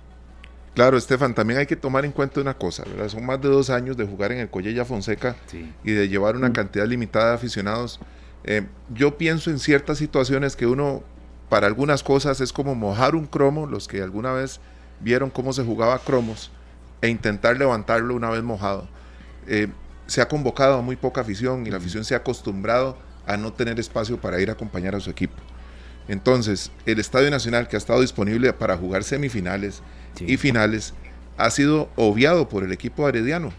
Claro, 0.74 0.96
Estefan, 0.96 1.34
también 1.34 1.60
hay 1.60 1.66
que 1.66 1.76
tomar 1.76 2.04
en 2.06 2.12
cuenta 2.12 2.40
una 2.40 2.54
cosa, 2.54 2.84
¿verdad? 2.88 3.08
Son 3.08 3.26
más 3.26 3.40
de 3.42 3.48
dos 3.48 3.68
años 3.68 3.96
de 3.96 4.06
jugar 4.06 4.32
en 4.32 4.38
el 4.38 4.48
Collella 4.48 4.86
Fonseca 4.86 5.36
y 5.84 5.92
de 5.92 6.08
llevar 6.08 6.34
una 6.34 6.48
mm. 6.48 6.52
cantidad 6.52 6.86
limitada 6.86 7.28
de 7.28 7.34
aficionados. 7.34 8.00
Eh, 8.44 8.66
yo 8.94 9.18
pienso 9.18 9.50
en 9.50 9.58
ciertas 9.58 9.98
situaciones 9.98 10.56
que 10.56 10.66
uno, 10.66 11.02
para 11.52 11.66
algunas 11.66 12.02
cosas, 12.02 12.40
es 12.40 12.50
como 12.50 12.74
mojar 12.74 13.14
un 13.14 13.26
cromo, 13.26 13.66
los 13.66 13.86
que 13.86 14.00
alguna 14.00 14.32
vez 14.32 14.58
vieron 15.00 15.28
cómo 15.28 15.52
se 15.52 15.62
jugaba 15.62 15.98
cromos, 15.98 16.50
e 17.02 17.10
intentar 17.10 17.58
levantarlo 17.58 18.14
una 18.14 18.30
vez 18.30 18.42
mojado. 18.42 18.88
Eh, 19.46 19.68
se 20.06 20.22
ha 20.22 20.28
convocado 20.28 20.78
a 20.78 20.80
muy 20.80 20.96
poca 20.96 21.20
afición 21.20 21.66
y 21.66 21.70
la 21.70 21.76
afición 21.76 22.06
se 22.06 22.14
ha 22.14 22.16
acostumbrado 22.16 22.96
a 23.26 23.36
no 23.36 23.52
tener 23.52 23.78
espacio 23.78 24.18
para 24.18 24.40
ir 24.40 24.48
a 24.48 24.54
acompañar 24.54 24.94
a 24.94 25.00
su 25.00 25.10
equipo. 25.10 25.36
Entonces, 26.08 26.70
el 26.86 26.98
Estadio 26.98 27.30
Nacional 27.30 27.68
que 27.68 27.76
ha 27.76 27.78
estado 27.78 28.00
disponible 28.00 28.50
para 28.54 28.78
jugar 28.78 29.04
semifinales 29.04 29.82
y 30.20 30.38
finales 30.38 30.94
ha 31.36 31.50
sido 31.50 31.90
obviado 31.96 32.48
por 32.48 32.64
el 32.64 32.72
equipo 32.72 33.06
herediano. 33.06 33.52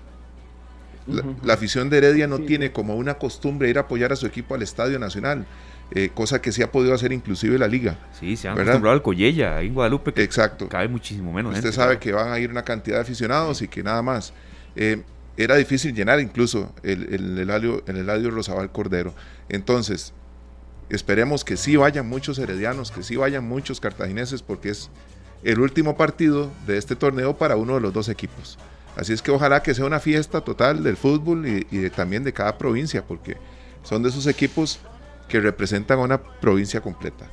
La, 1.44 1.54
afición 1.54 1.92
de 1.92 1.98
Heredia 2.00 2.26
no 2.26 2.40
tiene 2.40 2.72
como 2.72 2.96
una 2.96 3.20
costumbre 3.20 3.70
ir 3.70 3.78
a 3.78 3.82
apoyar 3.82 4.12
a 4.14 4.16
su 4.16 4.26
equipo 4.26 4.56
al 4.56 4.64
Estadio 4.64 4.98
Nacional, 4.98 5.46
eh, 5.94 6.10
cosa 6.14 6.42
que 6.42 6.52
sí 6.52 6.62
ha 6.62 6.72
podido 6.72 6.94
hacer 6.94 7.12
inclusive 7.12 7.58
la 7.58 7.68
liga. 7.68 7.98
Sí, 8.20 8.36
se 8.36 8.48
han 8.48 8.60
acostumbrado 8.60 8.96
al 8.96 9.02
Collella, 9.02 9.58
ahí 9.58 9.68
en 9.68 9.74
Guadalupe, 9.74 10.14
que 10.14 10.24
Exacto. 10.24 10.68
cabe 10.68 10.88
muchísimo 10.88 11.32
menos. 11.32 11.56
Usted 11.56 11.72
sabe 11.72 12.00
que 12.00 12.12
van 12.12 12.32
a 12.32 12.40
ir 12.40 12.50
una 12.50 12.64
cantidad 12.64 12.98
de 12.98 13.02
aficionados 13.02 13.62
y 13.62 13.68
que 13.68 13.84
nada 13.84 14.02
más. 14.02 14.34
Eh, 14.76 15.04
era 15.36 15.56
difícil 15.56 15.96
llenar 15.96 16.20
incluso 16.20 16.76
el, 16.84 17.12
el, 17.12 17.40
el, 17.40 17.84
el 17.88 17.98
Eladio 17.98 18.30
Rosabal 18.30 18.72
Cordero. 18.72 19.16
Entonces, 19.50 20.14
Esperemos 20.94 21.44
que 21.44 21.58
sí 21.58 21.76
vayan 21.76 22.08
muchos 22.08 22.38
heredianos, 22.38 22.92
que 22.92 23.02
sí 23.02 23.16
vayan 23.16 23.44
muchos 23.48 23.80
cartagineses, 23.80 24.44
porque 24.44 24.70
es 24.70 24.92
el 25.44 25.60
último 25.60 25.98
partido 25.98 26.52
de 26.68 26.78
este 26.78 26.96
torneo 26.96 27.36
para 27.38 27.56
uno 27.56 27.74
de 27.74 27.82
los 27.82 27.94
dos 27.94 28.10
equipos. 28.10 28.60
Así 28.96 29.12
es 29.12 29.24
que 29.24 29.32
ojalá 29.32 29.64
que 29.64 29.74
sea 29.74 29.86
una 29.86 30.00
fiesta 30.00 30.42
total 30.42 30.84
del 30.84 30.96
fútbol 30.96 31.48
y, 31.48 31.90
también 31.90 32.24
de 32.24 32.32
cada 32.32 32.58
provincia, 32.60 33.04
porque 33.04 33.38
son 33.82 34.04
de 34.04 34.10
esos 34.10 34.28
equipos 34.28 34.80
que 35.34 35.40
representan 35.40 35.98
a 35.98 36.04
una 36.04 36.22
provincia 36.22 36.80
completa. 36.80 37.26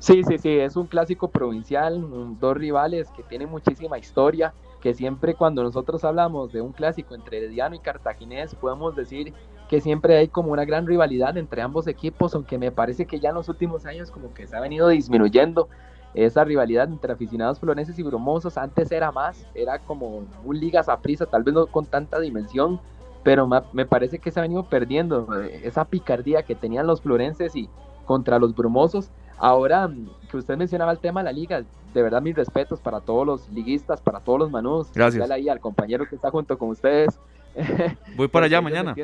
Sí, 0.00 0.24
sí, 0.24 0.36
sí, 0.36 0.48
es 0.48 0.74
un 0.74 0.88
clásico 0.88 1.28
provincial, 1.28 2.04
dos 2.40 2.56
rivales 2.56 3.08
que 3.16 3.22
tienen 3.22 3.48
muchísima 3.48 3.96
historia, 3.98 4.52
que 4.80 4.92
siempre 4.92 5.36
cuando 5.36 5.62
nosotros 5.62 6.02
hablamos 6.02 6.50
de 6.50 6.60
un 6.60 6.72
clásico 6.72 7.14
entre 7.14 7.38
Herediano 7.38 7.76
y 7.76 7.78
Cartaginés, 7.78 8.56
podemos 8.56 8.96
decir 8.96 9.32
que 9.68 9.80
siempre 9.80 10.16
hay 10.16 10.26
como 10.26 10.50
una 10.50 10.64
gran 10.64 10.88
rivalidad 10.88 11.36
entre 11.36 11.62
ambos 11.62 11.86
equipos, 11.86 12.34
aunque 12.34 12.58
me 12.58 12.72
parece 12.72 13.06
que 13.06 13.20
ya 13.20 13.28
en 13.28 13.36
los 13.36 13.48
últimos 13.48 13.86
años 13.86 14.10
como 14.10 14.34
que 14.34 14.48
se 14.48 14.56
ha 14.56 14.60
venido 14.60 14.88
disminuyendo 14.88 15.68
esa 16.14 16.42
rivalidad 16.42 16.88
entre 16.88 17.12
aficionados 17.12 17.60
florenses 17.60 17.96
y 17.96 18.02
brumosos. 18.02 18.58
Antes 18.58 18.90
era 18.90 19.12
más, 19.12 19.46
era 19.54 19.78
como 19.78 20.26
un 20.44 20.58
liga 20.58 20.82
prisa, 21.00 21.26
tal 21.26 21.44
vez 21.44 21.54
no 21.54 21.68
con 21.68 21.86
tanta 21.86 22.18
dimensión, 22.18 22.80
pero 23.22 23.46
me 23.46 23.86
parece 23.86 24.18
que 24.18 24.30
se 24.30 24.40
ha 24.40 24.42
venido 24.42 24.64
perdiendo 24.64 25.40
eh, 25.40 25.60
esa 25.64 25.84
picardía 25.84 26.42
que 26.42 26.54
tenían 26.54 26.86
los 26.86 27.02
florenses 27.02 27.54
y 27.54 27.68
contra 28.06 28.38
los 28.38 28.54
brumosos. 28.54 29.10
Ahora 29.36 29.90
que 30.30 30.36
usted 30.36 30.56
mencionaba 30.56 30.92
el 30.92 30.98
tema 30.98 31.20
de 31.20 31.24
la 31.24 31.32
liga, 31.32 31.62
de 31.94 32.02
verdad 32.02 32.22
mis 32.22 32.34
respetos 32.34 32.80
para 32.80 33.00
todos 33.00 33.26
los 33.26 33.48
liguistas, 33.50 34.00
para 34.00 34.20
todos 34.20 34.38
los 34.38 34.50
manudos. 34.50 34.90
Gracias. 34.94 35.30
Ahí 35.30 35.48
al 35.48 35.60
compañero 35.60 36.06
que 36.08 36.14
está 36.14 36.30
junto 36.30 36.58
con 36.58 36.70
ustedes. 36.70 37.18
Voy 38.16 38.28
para 38.28 38.46
allá 38.46 38.60
mañana. 38.60 38.94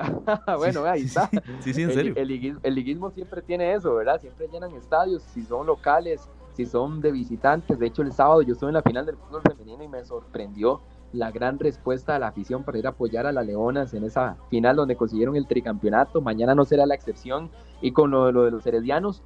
bueno, 0.58 0.84
ahí 0.84 1.02
está. 1.02 1.28
Sí, 1.60 1.74
sí, 1.74 1.82
en 1.82 1.92
serio. 1.92 2.14
El, 2.16 2.74
liguismo, 2.74 3.10
siempre 3.10 3.42
tiene 3.42 3.74
eso, 3.74 3.94
¿verdad? 3.94 4.20
Siempre 4.20 4.48
llenan 4.48 4.74
estadios, 4.74 5.22
si 5.22 5.42
son 5.42 5.66
locales, 5.66 6.28
si 6.54 6.64
son 6.66 7.00
de 7.00 7.12
visitantes. 7.12 7.78
De 7.78 7.86
hecho, 7.86 8.02
el 8.02 8.12
sábado 8.12 8.42
yo 8.42 8.54
estuve 8.54 8.70
en 8.70 8.74
la 8.74 8.82
final 8.82 9.04
del 9.04 9.16
fútbol 9.16 9.42
femenino 9.42 9.82
y 9.82 9.88
me 9.88 10.04
sorprendió 10.04 10.80
la 11.12 11.30
gran 11.30 11.58
respuesta 11.58 12.14
de 12.14 12.20
la 12.20 12.28
afición 12.28 12.62
para 12.62 12.78
ir 12.78 12.86
a 12.86 12.90
apoyar 12.90 13.26
a 13.26 13.32
las 13.32 13.46
Leonas 13.46 13.94
en 13.94 14.04
esa 14.04 14.36
final 14.48 14.76
donde 14.76 14.96
consiguieron 14.96 15.36
el 15.36 15.46
tricampeonato. 15.46 16.20
Mañana 16.20 16.54
no 16.54 16.64
será 16.64 16.86
la 16.86 16.94
excepción. 16.94 17.50
Y 17.80 17.92
con 17.92 18.10
lo, 18.10 18.30
lo 18.30 18.44
de 18.44 18.50
los 18.50 18.66
heredianos, 18.66 19.22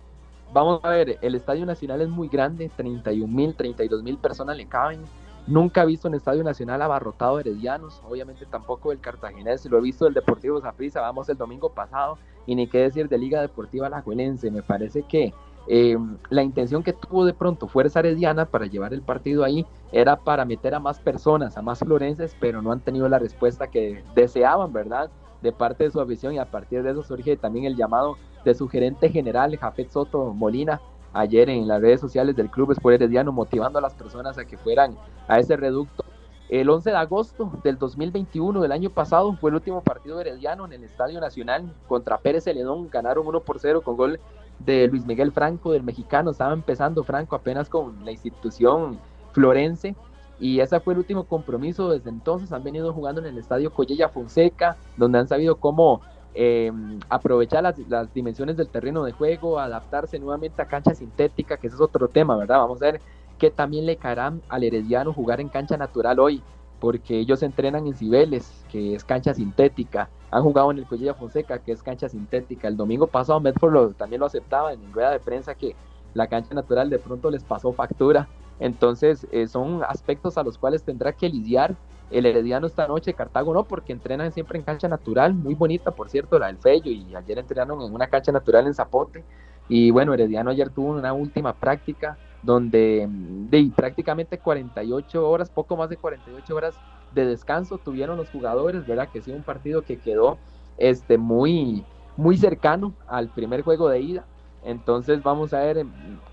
vamos 0.52 0.80
a 0.82 0.88
ver, 0.90 1.18
el 1.20 1.34
Estadio 1.34 1.66
Nacional 1.66 2.00
es 2.00 2.08
muy 2.08 2.28
grande, 2.28 2.70
31 2.76 3.32
mil, 3.32 3.54
32 3.54 4.02
mil 4.02 4.16
personas 4.18 4.56
le 4.56 4.66
caben 4.66 5.00
Nunca 5.46 5.82
he 5.82 5.86
visto 5.86 6.08
un 6.08 6.14
estadio 6.14 6.42
nacional 6.42 6.80
abarrotado 6.80 7.36
de 7.36 7.42
heredianos, 7.42 8.00
obviamente 8.08 8.46
tampoco 8.46 8.90
del 8.90 9.00
cartaginés, 9.00 9.66
lo 9.66 9.76
he 9.76 9.82
visto 9.82 10.06
del 10.06 10.14
Deportivo 10.14 10.58
Zaprisa, 10.58 11.02
vamos 11.02 11.28
el 11.28 11.36
domingo 11.36 11.68
pasado, 11.74 12.16
y 12.46 12.54
ni 12.54 12.66
qué 12.66 12.78
decir 12.78 13.10
de 13.10 13.18
Liga 13.18 13.42
Deportiva 13.42 13.88
Alajuelense. 13.88 14.50
Me 14.50 14.62
parece 14.62 15.02
que 15.02 15.34
eh, 15.66 15.96
la 16.28 16.42
intención 16.42 16.82
que 16.82 16.92
tuvo 16.92 17.24
de 17.24 17.32
pronto 17.32 17.68
Fuerza 17.68 18.00
Herediana 18.00 18.46
para 18.46 18.66
llevar 18.66 18.92
el 18.92 19.02
partido 19.02 19.44
ahí 19.44 19.66
era 19.92 20.16
para 20.16 20.44
meter 20.44 20.74
a 20.74 20.80
más 20.80 20.98
personas, 20.98 21.56
a 21.56 21.62
más 21.62 21.78
florenses, 21.78 22.36
pero 22.38 22.60
no 22.60 22.72
han 22.72 22.80
tenido 22.80 23.08
la 23.08 23.18
respuesta 23.18 23.68
que 23.68 24.02
deseaban, 24.14 24.72
¿verdad? 24.72 25.10
De 25.42 25.52
parte 25.52 25.84
de 25.84 25.90
su 25.90 26.00
afición 26.00 26.34
y 26.34 26.38
a 26.38 26.50
partir 26.50 26.82
de 26.82 26.90
eso 26.90 27.02
surge 27.02 27.36
también 27.36 27.64
el 27.64 27.76
llamado 27.76 28.16
de 28.44 28.54
su 28.54 28.68
gerente 28.68 29.08
general, 29.08 29.56
Jafet 29.56 29.90
Soto 29.90 30.34
Molina, 30.34 30.80
ayer 31.14 31.48
en 31.48 31.66
las 31.66 31.80
redes 31.80 32.00
sociales 32.00 32.36
del 32.36 32.50
Club 32.50 32.72
Sport 32.72 32.96
Herediano, 32.96 33.32
motivando 33.32 33.78
a 33.78 33.82
las 33.82 33.94
personas 33.94 34.36
a 34.36 34.44
que 34.44 34.58
fueran 34.58 34.96
a 35.28 35.38
ese 35.38 35.56
reducto. 35.56 36.04
El 36.50 36.68
11 36.68 36.90
de 36.90 36.96
agosto 36.96 37.50
del 37.64 37.78
2021 37.78 38.60
del 38.60 38.72
año 38.72 38.90
pasado 38.90 39.32
fue 39.40 39.48
el 39.50 39.56
último 39.56 39.80
partido 39.80 40.20
herediano 40.20 40.66
en 40.66 40.74
el 40.74 40.84
Estadio 40.84 41.18
Nacional 41.18 41.74
contra 41.88 42.18
Pérez 42.18 42.44
Celedón. 42.44 42.90
Ganaron 42.90 43.26
1 43.26 43.40
por 43.40 43.58
0 43.58 43.80
con 43.82 43.96
gol 43.96 44.20
de 44.58 44.88
Luis 44.88 45.04
Miguel 45.06 45.32
Franco, 45.32 45.72
del 45.72 45.82
mexicano. 45.82 46.30
Estaba 46.30 46.52
empezando 46.52 47.04
Franco 47.04 47.36
apenas 47.36 47.68
con 47.68 48.04
la 48.04 48.12
institución 48.12 48.98
florense. 49.32 49.94
Y 50.40 50.60
ese 50.60 50.80
fue 50.80 50.94
el 50.94 51.00
último 51.00 51.24
compromiso. 51.24 51.90
Desde 51.90 52.10
entonces 52.10 52.52
han 52.52 52.64
venido 52.64 52.92
jugando 52.92 53.20
en 53.20 53.26
el 53.26 53.38
Estadio 53.38 53.72
Collella 53.72 54.08
Fonseca, 54.08 54.76
donde 54.96 55.18
han 55.18 55.28
sabido 55.28 55.56
cómo 55.56 56.00
eh, 56.34 56.72
aprovechar 57.08 57.62
las, 57.62 58.12
dimensiones 58.12 58.56
del 58.56 58.68
terreno 58.68 59.04
de 59.04 59.12
juego, 59.12 59.60
adaptarse 59.60 60.18
nuevamente 60.18 60.60
a 60.60 60.66
cancha 60.66 60.94
sintética, 60.94 61.56
que 61.56 61.68
ese 61.68 61.76
es 61.76 61.80
otro 61.80 62.08
tema, 62.08 62.36
¿verdad? 62.36 62.58
Vamos 62.58 62.82
a 62.82 62.86
ver 62.86 63.00
qué 63.38 63.50
también 63.50 63.86
le 63.86 63.96
caerá 63.96 64.32
al 64.48 64.64
Herediano 64.64 65.12
jugar 65.12 65.40
en 65.40 65.48
cancha 65.48 65.76
natural 65.76 66.18
hoy, 66.18 66.42
porque 66.84 67.18
ellos 67.18 67.42
entrenan 67.42 67.86
en 67.86 67.94
Cibeles, 67.94 68.62
que 68.70 68.94
es 68.94 69.02
cancha 69.04 69.32
sintética, 69.32 70.10
han 70.30 70.42
jugado 70.42 70.70
en 70.70 70.76
el 70.76 70.84
Collella 70.84 71.14
Fonseca, 71.14 71.58
que 71.58 71.72
es 71.72 71.82
cancha 71.82 72.10
sintética. 72.10 72.68
El 72.68 72.76
domingo 72.76 73.06
pasado 73.06 73.40
Medford 73.40 73.94
también 73.94 74.20
lo 74.20 74.26
aceptaba 74.26 74.70
en 74.74 74.92
rueda 74.92 75.10
de 75.10 75.18
prensa 75.18 75.54
que 75.54 75.74
la 76.12 76.26
cancha 76.26 76.54
natural 76.54 76.90
de 76.90 76.98
pronto 76.98 77.30
les 77.30 77.42
pasó 77.42 77.72
factura. 77.72 78.28
Entonces 78.60 79.26
eh, 79.32 79.46
son 79.46 79.82
aspectos 79.82 80.36
a 80.36 80.42
los 80.42 80.58
cuales 80.58 80.82
tendrá 80.82 81.12
que 81.12 81.30
lidiar 81.30 81.74
el 82.10 82.26
Herediano 82.26 82.66
esta 82.66 82.86
noche, 82.86 83.14
Cartago 83.14 83.54
no, 83.54 83.64
porque 83.64 83.94
entrenan 83.94 84.30
siempre 84.30 84.58
en 84.58 84.64
cancha 84.66 84.86
natural, 84.86 85.32
muy 85.32 85.54
bonita 85.54 85.90
por 85.90 86.10
cierto, 86.10 86.38
la 86.38 86.48
del 86.48 86.58
Fello, 86.58 86.90
y 86.90 87.16
ayer 87.16 87.38
entrenaron 87.38 87.80
en 87.80 87.94
una 87.94 88.08
cancha 88.08 88.30
natural 88.30 88.66
en 88.66 88.74
Zapote. 88.74 89.24
Y 89.70 89.90
bueno, 89.90 90.12
Herediano 90.12 90.50
ayer 90.50 90.68
tuvo 90.68 90.90
una 90.90 91.14
última 91.14 91.54
práctica 91.54 92.18
donde 92.44 93.08
de 93.08 93.70
prácticamente 93.74 94.38
48 94.38 95.28
horas, 95.28 95.50
poco 95.50 95.76
más 95.76 95.88
de 95.88 95.96
48 95.96 96.54
horas 96.54 96.74
de 97.12 97.26
descanso 97.26 97.78
tuvieron 97.78 98.16
los 98.16 98.28
jugadores, 98.28 98.86
¿verdad? 98.86 99.08
Que 99.12 99.22
sí, 99.22 99.30
un 99.30 99.42
partido 99.42 99.82
que 99.82 99.98
quedó 99.98 100.38
este, 100.76 101.16
muy, 101.16 101.84
muy 102.16 102.36
cercano 102.36 102.92
al 103.06 103.28
primer 103.28 103.62
juego 103.62 103.88
de 103.88 104.00
ida. 104.00 104.24
Entonces 104.64 105.22
vamos 105.22 105.54
a 105.54 105.60
ver 105.60 105.78
em, 105.78 105.90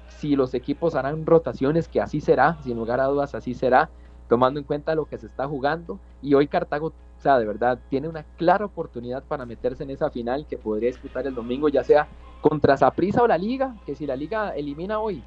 si 0.07 0.36
los 0.36 0.53
equipos 0.53 0.95
harán 0.95 1.26
rotaciones, 1.26 1.88
que 1.88 2.01
así 2.01 2.20
será, 2.20 2.57
sin 2.64 2.78
lugar 2.78 2.99
a 2.99 3.05
dudas 3.05 3.34
así 3.36 3.53
será, 3.53 3.89
tomando 4.28 4.59
en 4.59 4.66
cuenta 4.66 4.95
lo 4.95 5.05
que 5.05 5.18
se 5.18 5.28
está 5.28 5.47
jugando. 5.47 5.99
Y 6.22 6.34
hoy 6.34 6.47
Cartago, 6.47 6.88
o 6.88 7.22
sea, 7.22 7.39
de 7.39 7.45
verdad, 7.45 7.80
tiene 7.89 8.07
una 8.09 8.24
clara 8.38 8.66
oportunidad 8.66 9.24
para 9.24 9.45
meterse 9.45 9.84
en 9.84 9.91
esa 9.91 10.09
final 10.09 10.45
que 10.47 10.57
podría 10.57 10.89
disputar 10.89 11.26
el 11.26 11.36
domingo, 11.36 11.70
ya 11.70 11.84
sea 11.84 12.07
contra 12.41 12.76
Saprissa 12.76 13.22
o 13.22 13.28
la 13.28 13.38
Liga, 13.38 13.76
que 13.86 13.95
si 13.95 14.05
la 14.07 14.16
Liga 14.16 14.55
elimina 14.55 14.99
hoy, 14.99 15.24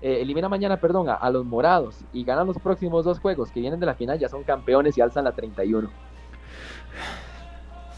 eh, 0.00 0.18
elimina 0.20 0.48
mañana, 0.48 0.78
perdón, 0.78 1.08
a, 1.08 1.30
los 1.30 1.44
morados 1.44 2.04
y 2.12 2.24
ganan 2.24 2.46
los 2.46 2.58
próximos 2.58 3.04
dos 3.04 3.18
juegos 3.18 3.50
que 3.50 3.60
vienen 3.60 3.80
de 3.80 3.86
la 3.86 3.94
final, 3.94 4.18
ya 4.18 4.28
son 4.28 4.42
campeones 4.42 4.96
y 4.98 5.00
alzan 5.00 5.24
la 5.24 5.32
31. 5.32 5.90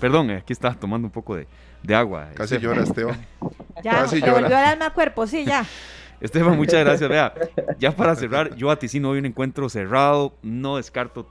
Perdón, 0.00 0.30
aquí 0.30 0.52
estás 0.52 0.78
tomando 0.78 1.06
un 1.06 1.12
poco 1.12 1.36
de, 1.36 1.46
agua. 1.94 2.28
Casi 2.34 2.58
llora, 2.58 2.82
Esteban. 2.82 3.18
Ya, 3.80 3.92
Casi 3.92 4.18
llora. 4.20 4.32
volvió 4.32 4.56
al 4.56 4.64
alma 4.64 4.90
cuerpo, 4.90 5.24
sí, 5.28 5.44
ya. 5.44 5.64
Esteban, 6.20 6.56
muchas 6.56 6.84
gracias. 6.84 7.08
Vea, 7.08 7.32
ya 7.78 7.92
para 7.92 8.16
cerrar, 8.16 8.56
yo 8.56 8.74
no 9.00 9.10
hoy 9.10 9.18
un 9.18 9.26
encuentro 9.26 9.68
cerrado, 9.68 10.34
no 10.42 10.78
descarto 10.78 11.28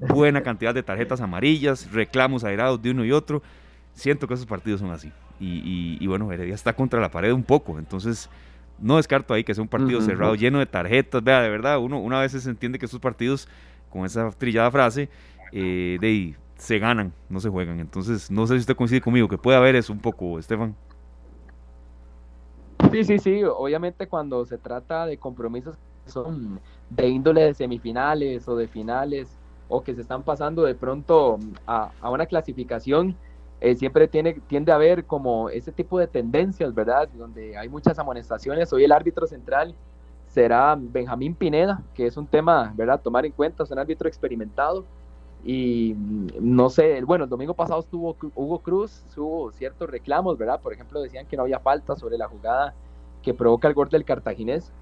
buena 0.00 0.42
cantidad 0.42 0.74
de 0.74 0.82
tarjetas 0.82 1.20
amarillas, 1.20 1.92
reclamos 1.92 2.44
airados 2.44 2.80
de 2.80 2.90
uno 2.90 3.04
y 3.04 3.12
otro. 3.12 3.42
Siento 3.92 4.26
que 4.26 4.34
esos 4.34 4.46
partidos 4.46 4.80
son 4.80 4.90
así. 4.92 5.12
Y, 5.38 6.06
bueno, 6.06 6.30
Heredia 6.32 6.54
está 6.54 6.74
contra 6.74 7.00
la 7.00 7.10
pared 7.10 7.32
un 7.32 7.42
poco, 7.42 7.78
entonces 7.78 8.28
no 8.80 8.96
descarto 8.96 9.34
ahí 9.34 9.44
que 9.44 9.54
sea 9.54 9.62
un 9.62 9.68
partido 9.68 10.00
cerrado, 10.00 10.34
lleno 10.34 10.58
de 10.58 10.66
tarjetas. 10.66 11.22
Vea, 11.22 11.42
de 11.42 11.48
verdad, 11.48 11.78
uno 11.78 11.98
una 11.98 12.20
vez 12.20 12.32
se 12.32 12.50
entiende 12.50 12.78
que 12.78 12.86
estos 12.86 13.00
partidos, 13.00 13.48
con 13.90 14.04
esa 14.04 14.30
trillada 14.30 14.70
frase, 14.70 15.08
eh, 15.52 15.98
de 16.00 16.34
se 16.56 16.78
ganan, 16.78 17.12
no 17.28 17.40
se 17.40 17.48
juegan. 17.48 17.80
Entonces, 17.80 18.30
no 18.30 18.46
sé 18.46 18.54
si 18.54 18.60
usted 18.60 18.76
coincide 18.76 19.00
conmigo, 19.00 19.28
que 19.28 19.38
puede 19.38 19.56
haber 19.56 19.76
eso 19.76 19.92
un 19.92 19.98
poco, 19.98 20.38
Estefan. 20.38 20.74
Sí, 22.90 23.04
sí, 23.04 23.18
sí. 23.18 23.42
Obviamente 23.44 24.08
cuando 24.08 24.44
se 24.44 24.58
trata 24.58 25.06
de 25.06 25.16
compromisos 25.16 25.76
que 26.04 26.10
son 26.10 26.60
de 26.88 27.08
índole 27.08 27.42
de 27.42 27.54
semifinales 27.54 28.48
o 28.48 28.56
de 28.56 28.66
finales 28.66 29.38
o 29.68 29.82
que 29.82 29.94
se 29.94 30.00
están 30.00 30.22
pasando 30.22 30.64
de 30.64 30.74
pronto 30.74 31.38
a, 31.66 31.92
una 32.02 32.26
clasificación, 32.26 33.16
eh, 33.60 33.76
siempre 33.76 34.08
tiene, 34.08 34.34
tiende 34.46 34.72
a 34.72 34.76
haber 34.76 35.04
como 35.04 35.50
ese 35.50 35.72
tipo 35.72 35.98
de 35.98 36.06
tendencias, 36.06 36.74
¿verdad? 36.74 37.08
Donde 37.16 37.56
hay 37.56 37.68
muchas 37.68 37.98
amonestaciones. 37.98 38.72
Hoy 38.72 38.84
el 38.84 38.92
árbitro 38.92 39.26
central 39.26 39.74
será 40.26 40.76
Benjamín 40.78 41.34
Pineda, 41.34 41.82
que 41.94 42.06
es 42.06 42.16
un 42.16 42.26
tema, 42.26 42.72
¿verdad? 42.76 43.00
Tomar 43.00 43.26
en 43.26 43.32
cuenta, 43.32 43.64
es 43.64 43.70
un 43.70 43.78
árbitro 43.78 44.08
experimentado 44.08 44.84
y 45.44 45.94
mm, 45.94 46.26
no 46.40 46.70
sé, 46.70 47.02
bueno, 47.02 47.24
el 47.24 47.30
domingo 47.30 47.54
pasado 47.54 47.80
estuvo 47.80 48.16
Hugo 48.34 48.58
Cruz, 48.58 49.02
hubo 49.16 49.50
ciertos 49.52 49.88
reclamos, 49.88 50.38
¿verdad? 50.38 50.60
Por 50.60 50.72
ejemplo, 50.72 51.00
decían 51.00 51.26
que 51.26 51.36
no 51.36 51.42
había 51.42 51.60
falta 51.60 51.96
sobre 51.96 52.18
la 52.18 52.28
jugada 52.28 52.74
que 53.22 53.34
provoca 53.34 53.68
el 53.68 53.74
gol 53.74 53.88
del 53.88 54.04
cartaginés, 54.04 54.72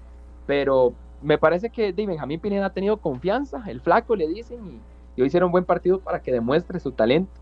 pero 0.45 0.93
me 1.21 1.37
parece 1.37 1.69
que 1.69 1.93
de 1.93 2.05
Benjamín 2.05 2.39
Pineda 2.39 2.67
ha 2.67 2.73
tenido 2.73 2.97
confianza, 2.97 3.63
el 3.67 3.81
flaco 3.81 4.15
le 4.15 4.27
dicen, 4.27 4.81
y, 5.15 5.21
hoy 5.21 5.27
hicieron 5.27 5.47
un 5.47 5.51
buen 5.51 5.65
partido 5.65 5.99
para 5.99 6.21
que 6.21 6.31
demuestre 6.31 6.79
su 6.79 6.91
talento. 6.91 7.41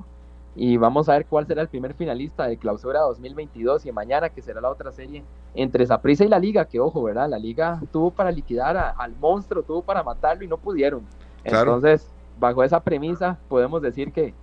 Y 0.60 0.76
vamos 0.78 1.08
a 1.08 1.14
ver 1.14 1.28
cuál 1.28 1.46
será 1.46 1.62
el 1.62 1.68
primer 1.68 1.94
finalista 1.94 2.48
de 2.48 2.58
clausura 2.58 3.02
2022 3.02 3.86
y 3.86 3.92
mañana 3.92 4.30
que 4.30 4.42
será 4.42 4.60
la 4.60 4.72
otra 4.72 4.92
serie 4.92 5.24
entre 5.54 5.86
Saprissa 5.86 6.26
y 6.26 6.28
la 6.28 6.40
Liga, 6.40 6.66
que 6.66 6.80
ojo, 6.80 7.04
¿verdad? 7.04 7.30
La 7.30 7.38
Liga 7.38 7.80
tuvo 7.92 8.10
para 8.10 8.32
liquidar 8.32 8.96
al 8.98 9.16
monstruo, 9.18 9.62
tuvo 9.62 9.84
para 9.84 10.02
matarlo 10.02 10.44
y 10.44 10.48
no 10.48 10.58
pudieron. 10.58 11.04
Entonces, 11.44 12.08
bajo 12.40 12.64
esa 12.64 12.80
premisa 12.80 13.38
podemos 13.48 13.84
decir 13.84 14.12
que, 14.12 14.34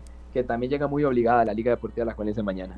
también 0.47 0.71
llega 0.71 0.87
muy 0.89 1.05
obligada 1.05 1.45
la 1.45 1.53
Liga 1.53 1.71
Deportiva 1.71 2.05
La 2.05 2.15
Juelense 2.15 2.43
mañana. 2.43 2.77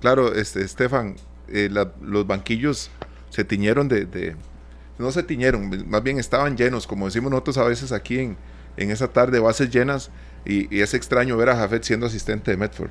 Claro, 0.00 0.34
este, 0.34 0.62
Estefan, 0.62 1.16
eh, 1.48 1.70
los 2.00 2.26
banquillos 2.26 2.90
se 3.28 3.44
tiñeron 3.44 3.88
de, 3.88 4.36
no 4.98 5.10
se 5.10 5.22
tiñeron, 5.22 5.70
más 5.88 6.02
bien 6.02 6.18
estaban 6.18 6.56
llenos, 6.56 6.86
como 6.86 7.06
decimos 7.06 7.30
nosotros 7.30 7.58
a 7.58 7.64
veces 7.64 7.92
aquí 7.92 8.18
en, 8.18 8.36
en 8.78 8.90
esa 8.90 9.08
tarde, 9.08 9.40
bases 9.40 9.70
llenas, 9.70 10.10
y, 10.44 10.80
es 10.80 10.94
extraño 10.94 11.36
ver 11.36 11.50
a 11.50 11.56
Jafet 11.56 11.82
siendo 11.82 12.06
asistente 12.06 12.50
de 12.50 12.56
Medford. 12.56 12.90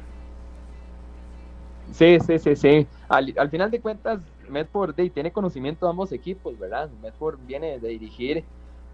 Sí, 1.92 2.18
sí, 2.26 2.40
sí, 2.40 2.56
sí. 2.56 2.88
Al, 3.10 3.34
al 3.38 3.50
final 3.50 3.70
de 3.70 3.82
cuentas, 3.82 4.22
Medford 4.50 4.96
tiene 5.14 5.32
conocimiento 5.32 5.86
de 5.86 5.90
ambos 5.90 6.12
equipos, 6.12 6.58
¿verdad? 6.58 6.90
Medford 7.02 7.40
viene 7.46 7.80
de 7.80 7.90
dirigir 7.90 8.44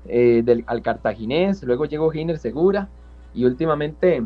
eh, 0.08 0.64
al 0.68 0.82
cartaginés, 0.82 1.64
luego 1.64 1.86
llegó 1.86 2.10
Giner 2.10 2.38
Segura 2.38 2.88
y 3.34 3.46
últimamente 3.46 4.24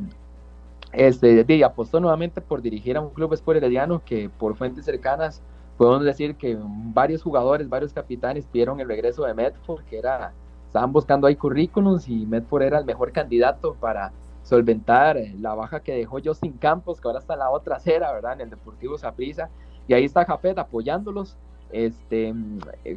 este, 0.92 1.64
apostó 1.64 2.00
nuevamente 2.00 2.42
por 2.42 2.62
dirigir 2.62 2.98
a 2.98 3.02
un 3.02 3.10
club 3.10 3.34
Herediano 3.48 4.04
que 4.04 4.30
por 4.30 4.56
fuentes 4.56 4.86
cercanas 4.86 5.42
podemos 5.78 6.04
decir 6.04 6.36
que 6.36 6.58
varios 6.60 7.24
jugadores, 7.24 7.68
varios 7.68 7.94
capitanes 7.94 8.46
pidieron 8.46 8.80
el 8.80 8.88
regreso 8.88 9.24
de 9.24 9.34
Medford, 9.34 9.84
que 9.86 9.98
era, 9.98 10.34
estaban 10.72 10.94
buscando 10.94 11.28
ahí 11.28 11.36
currículums 11.36 12.08
y 12.08 12.26
Medford 12.26 12.62
era 12.62 12.80
el 12.80 12.86
mejor 12.86 13.12
candidato 13.12 13.76
para 13.78 14.14
solventar 14.44 15.18
la 15.42 15.54
baja 15.54 15.82
que 15.82 15.94
dejó 15.94 16.20
Justin 16.24 16.54
Campos, 16.54 17.02
que 17.02 17.10
ahora 17.10 17.20
está 17.20 17.34
en 17.34 17.40
la 17.40 17.50
otra 17.50 17.76
acera, 17.76 18.10
¿verdad? 18.14 18.36
En 18.36 18.42
el 18.42 18.50
Deportivo 18.52 18.98
Saprissa. 18.98 19.50
Y 19.90 19.94
ahí 19.94 20.06
está 20.06 20.24
Jafet 20.24 20.58
apoyándolos. 20.58 21.36
Este, 21.74 22.34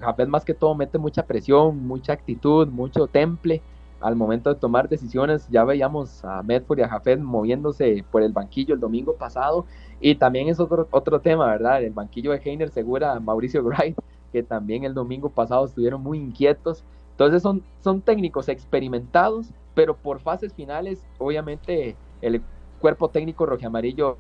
Jafet 0.01 0.29
más 0.29 0.45
que 0.45 0.55
todo 0.55 0.77
mete 0.77 0.99
mucha 0.99 1.27
presión, 1.27 1.85
mucha 1.85 2.13
actitud, 2.13 2.69
mucho 2.69 3.09
temple 3.09 3.61
al 4.01 4.15
momento 4.15 4.55
de 4.55 4.61
tomar 4.61 4.89
decisiones. 4.89 5.49
Ya 5.51 5.65
veíamos 5.65 6.25
a 6.25 6.45
Medford 6.45 6.79
y 6.79 6.83
a 6.83 6.89
Jafet 6.89 7.19
moviéndose 7.19 8.05
por 8.13 8.23
el 8.23 8.33
banquillo 8.33 8.73
el 8.73 8.81
domingo 8.81 9.17
pasado. 9.17 9.67
Y 10.01 10.15
también 10.15 10.47
es 10.47 10.61
otro, 10.61 10.87
otro 10.93 11.21
tema, 11.21 11.47
¿verdad? 11.47 11.83
El 11.83 11.93
banquillo 11.93 12.31
de 12.31 12.39
Heiner 12.39 12.71
Segura, 12.71 13.19
Mauricio 13.19 13.65
Wright, 13.65 13.99
que 14.33 14.45
también 14.45 14.85
el 14.85 14.95
domingo 14.95 15.29
pasado 15.29 15.65
estuvieron 15.65 16.05
muy 16.05 16.19
inquietos. 16.19 16.85
Entonces 17.15 17.43
son, 17.43 17.63
son 17.81 18.01
técnicos 18.01 18.49
experimentados, 18.49 19.47
pero 19.75 19.97
por 19.97 20.19
fases 20.19 20.53
finales, 20.53 21.01
obviamente 21.19 21.95
el 22.21 22.43
cuerpo 22.81 23.09
técnico 23.09 23.49
amarillo 23.65 24.19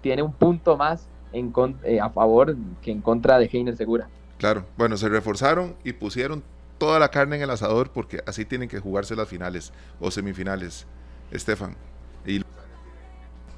tiene 0.00 0.22
un 0.22 0.32
punto 0.32 0.76
más 0.76 1.08
en, 1.32 1.52
eh, 1.82 2.00
a 2.00 2.08
favor 2.08 2.56
que 2.82 2.92
en 2.92 3.00
contra 3.00 3.38
de 3.38 3.50
Heiner 3.52 3.76
Segura. 3.76 4.08
Claro, 4.38 4.64
bueno, 4.76 4.96
se 4.96 5.08
reforzaron 5.08 5.74
y 5.82 5.92
pusieron 5.92 6.44
toda 6.78 7.00
la 7.00 7.08
carne 7.08 7.36
en 7.36 7.42
el 7.42 7.50
asador 7.50 7.90
porque 7.90 8.20
así 8.26 8.44
tienen 8.44 8.68
que 8.68 8.78
jugarse 8.78 9.16
las 9.16 9.28
finales 9.28 9.72
o 9.98 10.10
semifinales, 10.12 10.86
Estefan. 11.32 11.74
Y 12.24 12.42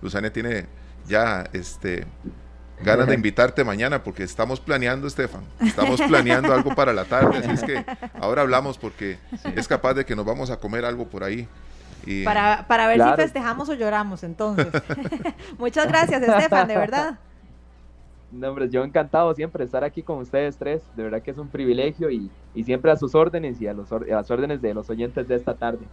Luzania 0.01 0.33
tiene 0.33 0.67
ya 1.07 1.49
este 1.53 2.07
ganas 2.85 3.07
de 3.07 3.15
invitarte 3.15 3.65
mañana 3.65 4.03
porque 4.03 4.23
estamos 4.23 4.61
planeando, 4.61 5.07
Estefan. 5.07 5.43
Estamos 5.61 6.01
planeando 6.03 6.53
algo 6.53 6.75
para 6.75 6.93
la 6.93 7.05
tarde, 7.05 7.39
así 7.39 7.51
es 7.51 7.63
que 7.63 7.85
ahora 8.21 8.43
hablamos 8.43 8.79
porque 8.79 9.19
es 9.55 9.69
capaz 9.69 9.95
de 9.95 10.05
que 10.05 10.15
nos 10.17 10.25
vamos 10.25 10.51
a 10.51 10.59
comer 10.59 10.85
algo 10.85 11.07
por 11.07 11.25
ahí. 11.25 11.49
Y... 12.07 12.25
Para, 12.25 12.67
para 12.67 12.87
ver 12.87 13.03
si 13.03 13.17
festejamos 13.17 13.69
o 13.69 13.75
lloramos, 13.75 14.23
entonces. 14.23 14.69
Muchas 15.59 15.89
gracias, 15.89 16.23
Estefan, 16.23 16.69
de 16.69 16.77
verdad. 16.77 17.19
No, 18.31 18.49
hombre, 18.49 18.69
yo 18.69 18.85
encantado 18.85 19.35
siempre 19.35 19.65
estar 19.65 19.85
aquí 19.85 20.03
con 20.03 20.19
ustedes 20.19 20.57
tres. 20.57 20.83
De 20.97 21.03
verdad 21.03 21.23
que 21.23 21.31
es 21.31 21.39
un 21.39 21.49
privilegio 21.49 22.11
y, 22.11 22.31
siempre 22.65 22.91
a 22.91 22.97
sus 22.97 23.15
órdenes 23.15 23.61
y 23.61 23.67
a, 23.67 23.73
los, 23.73 23.91
a 23.93 23.99
las 24.01 24.31
órdenes 24.31 24.61
de 24.61 24.75
los 24.75 24.91
oyentes 24.91 25.27
de 25.29 25.35
esta 25.35 25.55
tarde. 25.55 25.87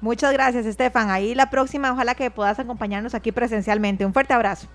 Muchas 0.00 0.32
gracias, 0.32 0.66
Estefan. 0.66 1.10
Ahí 1.10 1.34
la 1.34 1.50
próxima, 1.50 1.92
ojalá 1.92 2.14
que 2.14 2.30
puedas 2.30 2.58
acompañarnos 2.58 3.14
aquí 3.14 3.32
presencialmente. 3.32 4.04
Un 4.04 4.12
fuerte 4.12 4.32
abrazo. 4.32 4.68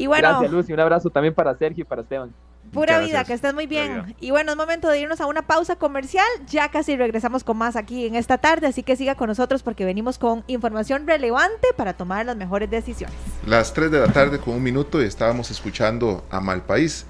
Y 0.00 0.06
bueno, 0.06 0.28
gracias, 0.28 0.50
Lucy. 0.50 0.72
Un 0.72 0.80
abrazo 0.80 1.10
también 1.10 1.34
para 1.34 1.54
Sergio 1.56 1.82
y 1.82 1.84
para 1.84 2.00
Esteban. 2.00 2.32
Pura 2.72 3.00
vida, 3.00 3.24
que 3.24 3.34
estés 3.34 3.52
muy 3.52 3.66
bien. 3.66 4.14
Y 4.20 4.30
bueno, 4.30 4.52
es 4.52 4.56
momento 4.56 4.88
de 4.88 4.98
irnos 5.00 5.20
a 5.20 5.26
una 5.26 5.42
pausa 5.42 5.76
comercial. 5.76 6.26
Ya 6.46 6.70
casi 6.70 6.96
regresamos 6.96 7.44
con 7.44 7.58
más 7.58 7.76
aquí 7.76 8.06
en 8.06 8.14
esta 8.14 8.38
tarde, 8.38 8.68
así 8.68 8.82
que 8.82 8.96
siga 8.96 9.14
con 9.14 9.28
nosotros 9.28 9.62
porque 9.62 9.84
venimos 9.84 10.18
con 10.18 10.44
información 10.46 11.06
relevante 11.06 11.68
para 11.76 11.94
tomar 11.94 12.24
las 12.24 12.36
mejores 12.36 12.70
decisiones. 12.70 13.16
Las 13.46 13.74
3 13.74 13.90
de 13.90 14.00
la 14.00 14.06
tarde 14.06 14.38
con 14.38 14.54
un 14.54 14.62
minuto 14.62 15.02
y 15.02 15.04
estábamos 15.04 15.50
escuchando 15.50 16.24
a 16.30 16.40
Malpaís, 16.40 17.04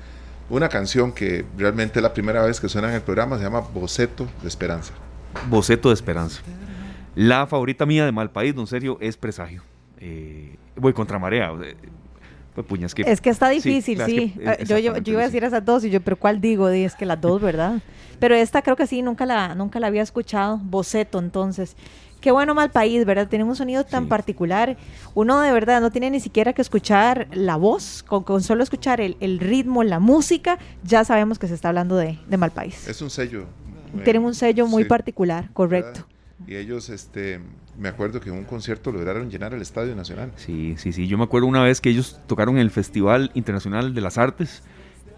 una 0.48 0.68
canción 0.68 1.12
que 1.12 1.44
realmente 1.56 1.98
es 1.98 2.02
la 2.02 2.12
primera 2.12 2.42
vez 2.42 2.58
que 2.58 2.68
suena 2.68 2.88
en 2.88 2.94
el 2.94 3.02
programa, 3.02 3.36
se 3.36 3.44
llama 3.44 3.60
Boceto 3.60 4.26
de 4.42 4.48
Esperanza. 4.48 4.94
Boceto 5.48 5.90
de 5.90 5.94
Esperanza. 5.94 6.42
La 7.14 7.46
favorita 7.46 7.86
mía 7.86 8.04
de 8.04 8.12
Malpaís, 8.12 8.54
don 8.54 8.66
Sergio, 8.66 8.98
es 9.00 9.16
Presagio. 9.16 9.62
Eh, 9.98 10.56
voy 10.74 10.92
contra 10.92 11.18
marea. 11.18 11.52
Pues, 12.62 12.94
es 13.06 13.20
que 13.20 13.30
está 13.30 13.48
difícil, 13.48 14.00
sí. 14.04 14.34
Eh, 14.38 14.64
yo, 14.66 14.78
yo, 14.78 14.92
iba 15.04 15.20
a 15.22 15.24
decir 15.24 15.44
esas 15.44 15.64
dos 15.64 15.84
y 15.84 15.90
yo, 15.90 16.00
pero 16.00 16.18
¿cuál 16.18 16.40
digo? 16.40 16.68
Es 16.68 16.94
que 16.94 17.06
las 17.06 17.20
dos, 17.20 17.40
¿verdad? 17.42 17.80
Pero 18.18 18.34
esta 18.34 18.62
creo 18.62 18.76
que 18.76 18.86
sí, 18.86 19.02
nunca 19.02 19.26
la, 19.26 19.54
nunca 19.54 19.80
la 19.80 19.88
había 19.88 20.02
escuchado. 20.02 20.58
Boceto, 20.58 21.18
entonces. 21.18 21.76
Qué 22.20 22.30
bueno 22.32 22.54
mal 22.54 22.70
país, 22.70 23.06
¿verdad? 23.06 23.28
Tiene 23.28 23.44
un 23.44 23.56
sonido 23.56 23.84
tan 23.84 24.06
particular. 24.06 24.76
Uno 25.14 25.40
de 25.40 25.52
verdad 25.52 25.80
no 25.80 25.90
tiene 25.90 26.10
ni 26.10 26.20
siquiera 26.20 26.52
que 26.52 26.60
escuchar 26.60 27.28
la 27.32 27.56
voz, 27.56 28.02
con, 28.02 28.42
solo 28.42 28.62
escuchar 28.62 29.00
el, 29.00 29.38
ritmo, 29.38 29.82
la 29.84 30.00
música, 30.00 30.58
ya 30.84 31.02
sabemos 31.04 31.38
que 31.38 31.48
se 31.48 31.54
está 31.54 31.68
hablando 31.68 31.96
de, 31.96 32.18
de 32.28 32.36
mal 32.36 32.50
país. 32.50 32.86
Es 32.86 33.00
un 33.00 33.08
sello. 33.08 33.46
Tienen 34.04 34.22
un 34.22 34.34
sello 34.34 34.66
muy 34.66 34.84
particular, 34.84 35.50
correcto. 35.54 36.06
Y 36.46 36.56
ellos, 36.56 36.90
este, 36.90 37.40
me 37.80 37.88
acuerdo 37.88 38.20
que 38.20 38.28
en 38.28 38.36
un 38.36 38.44
concierto 38.44 38.92
lograron 38.92 39.30
llenar 39.30 39.54
el 39.54 39.62
Estadio 39.62 39.96
Nacional. 39.96 40.30
Sí, 40.36 40.74
sí, 40.76 40.92
sí. 40.92 41.08
Yo 41.08 41.16
me 41.16 41.24
acuerdo 41.24 41.46
una 41.46 41.62
vez 41.62 41.80
que 41.80 41.88
ellos 41.88 42.20
tocaron 42.26 42.56
en 42.56 42.60
el 42.60 42.70
Festival 42.70 43.30
Internacional 43.34 43.94
de 43.94 44.00
las 44.02 44.18
Artes 44.18 44.62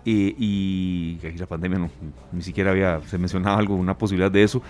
y, 0.05 1.19
la 1.37 1.47
pandemia 1.47 1.79
no, 1.79 1.91
ni 2.33 2.43
siquiera 2.43 2.71
había, 2.71 3.01
se 3.07 3.19
mencionaba 3.19 3.59
algo, 3.59 3.75
una 3.75 3.99
posibilidad 3.99 4.31
de 4.31 4.45
eso 4.45 4.63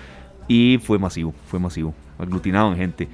y 0.48 0.78
fue 0.82 0.98
masivo, 0.98 1.34
fue 1.46 1.60
masivo, 1.60 1.94
aglutinado 2.18 2.72
en 2.72 2.78
gente. 2.78 3.08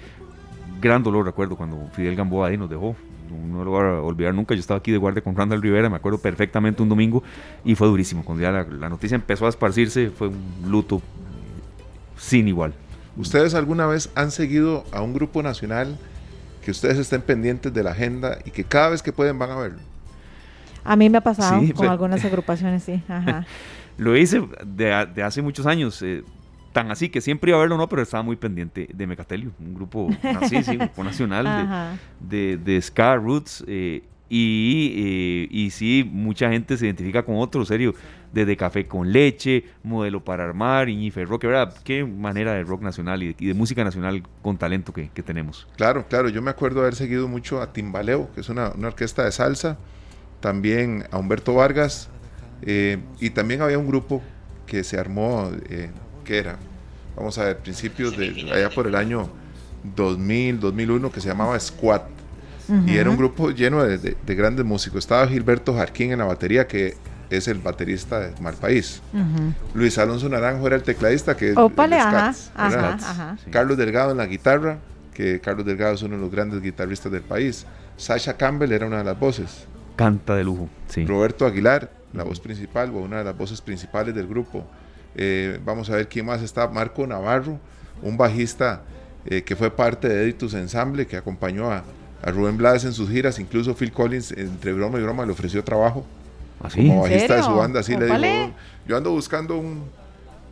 Gran 0.81 1.03
dolor 1.03 1.27
recuerdo 1.27 1.57
cuando 1.57 1.89
Fidel 1.93 2.15
Gamboa 2.15 2.49
ahí 2.49 2.57
nos 2.57 2.71
dejó, 2.71 2.95
no 3.31 3.65
lo 3.65 3.73
voy 3.73 3.83
a 3.83 4.01
olvidar 4.01 4.33
nunca. 4.33 4.55
Yo 4.55 4.61
estaba 4.61 4.79
aquí 4.79 4.93
de 4.93 4.99
guardia 4.99 5.23
con 5.23 5.35
Randall 5.35 5.61
Rivera, 5.61 5.91
me 5.91 5.97
acuerdo 5.97 6.19
perfectamente 6.19 6.83
un 6.83 6.89
domingo 6.89 7.25
y 7.65 7.75
fue 7.75 7.89
durísimo. 7.89 8.25
Cuando 8.25 8.43
ya 8.43 8.53
la, 8.53 8.89
noticia 8.89 9.17
empezó 9.17 9.47
a 9.47 9.49
esparcirse, 9.49 10.11
fue 10.11 10.29
un 10.29 10.71
luto 10.71 11.03
sin 12.17 12.47
igual. 12.47 12.75
¿Ustedes 13.19 13.55
alguna 13.55 13.87
vez 13.87 14.11
han 14.15 14.31
seguido 14.31 14.85
a 14.93 15.03
un 15.03 15.13
grupo 15.13 15.43
nacional 15.43 15.99
que 16.65 16.71
ustedes 16.71 16.99
estén 16.99 17.21
pendientes 17.21 17.75
de 17.75 17.83
la 17.83 17.91
agenda 17.91 18.39
y 18.45 18.53
que 18.53 18.63
cada 18.63 18.91
vez 18.91 19.03
que 19.03 19.13
pueden 19.13 19.39
van 19.39 19.51
a 19.51 19.57
verlo? 19.57 19.81
A 20.85 20.95
mí 20.95 21.11
me 21.11 21.19
ha 21.19 21.21
pasado 21.21 21.61
sí, 21.61 21.73
con 21.73 21.81
pero, 21.81 21.91
algunas 21.91 22.25
agrupaciones, 22.25 22.85
sí. 22.85 23.03
Ajá. 23.09 23.45
lo 23.99 24.17
hice 24.17 24.41
de, 24.65 25.07
de, 25.13 25.23
hace 25.25 25.43
muchos 25.43 25.67
años. 25.67 26.01
Eh, 26.03 26.23
tan 26.73 26.93
así 26.93 27.09
que 27.09 27.21
siempre 27.21 27.51
iba 27.51 27.59
a 27.59 27.61
verlo, 27.61 27.77
no, 27.77 27.89
pero 27.89 28.03
estaba 28.03 28.23
muy 28.23 28.37
pendiente 28.37 28.89
de 28.95 29.07
Mecatelio, 29.07 29.51
un 29.59 29.75
grupo 29.75 30.09
así, 30.41 30.63
sí, 30.63 30.73
un 30.73 30.79
grupo 30.79 31.03
nacional 31.03 31.99
de, 32.21 32.57
de, 32.57 32.57
de, 32.57 32.81
Ska 32.81 33.17
Roots. 33.17 33.65
Eh, 33.67 34.05
y, 34.29 34.93
eh, 34.97 35.49
y 35.51 35.71
sí, 35.71 36.09
mucha 36.11 36.51
gente 36.51 36.77
se 36.77 36.87
identifica 36.87 37.23
con 37.25 37.37
otro, 37.37 37.65
serio, 37.65 37.95
desde 38.33 38.57
Café 38.57 38.87
con 38.87 39.11
Leche, 39.13 39.65
Modelo 39.83 40.23
para 40.25 40.45
Armar, 40.45 40.89
Iñife 40.89 41.25
Rock, 41.25 41.45
¿verdad? 41.45 41.75
Qué 41.85 42.05
manera 42.05 42.53
de 42.53 42.63
rock 42.63 42.83
nacional 42.83 43.23
y 43.23 43.33
de, 43.33 43.55
música 43.55 43.85
nacional 43.85 44.23
con 44.43 44.59
talento 44.59 44.93
que, 44.93 45.09
tenemos. 45.23 45.67
Claro, 45.77 46.07
claro, 46.09 46.29
yo 46.29 46.41
me 46.43 46.51
acuerdo 46.51 46.81
haber 46.81 46.95
seguido 46.95 47.29
mucho 47.29 47.61
a 47.61 47.73
Timbaleo, 47.73 48.31
que 48.35 48.41
es 48.41 48.49
una, 48.49 48.71
una 48.71 48.89
orquesta 48.89 49.25
de 49.25 49.33
salsa, 49.33 49.79
también 50.41 51.05
a 51.11 51.19
Humberto 51.19 51.55
Vargas, 51.55 52.09
eh, 52.63 52.99
y 53.21 53.31
también 53.31 53.63
había 53.63 53.79
un 53.79 53.87
grupo 53.87 54.23
que 54.67 54.85
se 54.85 54.99
armó, 54.99 55.51
eh, 55.69 55.91
que 56.25 56.39
era, 56.39 56.59
vamos 57.17 57.39
a 57.39 57.45
ver, 57.45 57.59
principios 57.59 58.17
de 58.17 58.51
allá 58.53 58.71
por 58.71 58.87
el 58.87 58.95
año 58.95 59.29
2000, 59.97 60.61
2001, 60.61 61.11
que 61.11 61.21
se 61.21 61.29
llamaba 61.29 61.59
Squad. 61.59 62.03
Uh 62.69 62.75
-huh. 62.75 62.89
Y 62.89 62.97
era 62.97 63.11
un 63.11 63.17
grupo 63.17 63.51
lleno 63.51 63.83
de, 63.83 63.99
de, 63.99 64.17
de, 64.25 64.35
grandes 64.35 64.65
músicos. 64.65 65.01
Estaba 65.01 65.27
Gilberto 65.27 65.75
Jarquín 65.75 66.13
en 66.13 66.19
la 66.19 66.25
batería, 66.25 66.67
que 66.67 66.97
es 67.31 67.49
el 67.49 67.59
baterista 67.59 68.21
de 68.21 68.41
Malpaís. 68.41 69.03
Uh 69.13 69.19
-huh. 69.19 69.55
Luis 69.75 69.99
Alonso 69.99 70.29
Naranjo 70.29 70.67
era 70.67 70.77
el 70.77 70.83
tecladista, 70.83 71.37
que 71.37 71.53
Opale, 71.57 71.97
el 71.97 72.03
ajá, 72.03 72.33
Scats, 72.33 72.53
ajá, 72.55 72.95
ajá. 72.95 73.37
Carlos 73.51 73.77
Delgado 73.77 74.13
en 74.13 74.19
la 74.19 74.27
guitarra, 74.27 74.79
que 75.15 75.41
Carlos 75.41 75.67
Delgado 75.67 75.95
es 75.95 76.03
uno 76.03 76.17
de 76.17 76.23
los 76.23 76.31
grandes 76.31 76.63
guitarristas 76.63 77.11
del 77.13 77.23
país. 77.23 77.67
Sasha 77.97 78.37
Campbell 78.37 78.73
era 78.73 78.87
una 78.87 78.99
de 78.99 79.05
las 79.05 79.19
voces. 79.19 79.67
Canta 79.97 80.37
de 80.37 80.45
lujo, 80.45 80.69
sí. 80.89 81.05
Roberto 81.05 81.45
Aguilar, 81.45 81.91
la 82.13 82.23
voz 82.23 82.41
principal 82.41 82.91
o 82.95 82.99
una 82.99 83.19
de 83.19 83.25
las 83.25 83.37
voces 83.37 83.61
principales 83.61 84.15
del 84.15 84.29
grupo. 84.29 84.65
Eh, 85.15 85.59
vamos 85.65 85.91
a 85.91 85.97
ver 85.97 86.09
quién 86.09 86.27
más 86.27 86.41
está. 86.43 86.69
Marco 86.69 87.07
Navarro, 87.07 87.59
un 88.03 88.17
bajista 88.17 88.83
eh, 89.27 89.43
que 89.43 89.57
fue 89.57 89.71
parte 89.71 90.09
de 90.09 90.23
Editus 90.23 90.55
Ensemble, 90.55 91.07
que 91.07 91.17
acompañó 91.17 91.73
a, 91.73 91.83
a, 92.23 92.31
Rubén 92.31 92.57
Blades 92.57 92.85
en 92.85 92.93
sus 92.93 93.09
giras. 93.09 93.39
Incluso 93.39 93.75
Phil 93.75 93.93
Collins, 93.93 94.33
entre 94.33 94.73
broma 94.73 94.99
y 94.99 95.03
broma, 95.03 95.25
le 95.25 95.33
ofreció 95.33 95.63
trabajo 95.65 96.05
¿Así? 96.63 96.87
como 96.87 97.03
bajista 97.03 97.37
de 97.37 97.43
su 97.43 97.55
banda. 97.55 97.81
Así 97.81 97.97
le 97.97 98.07
dijo: 98.07 98.53
Yo 98.87 98.97
ando 98.97 99.11
buscando 99.11 99.57
un, 99.57 99.85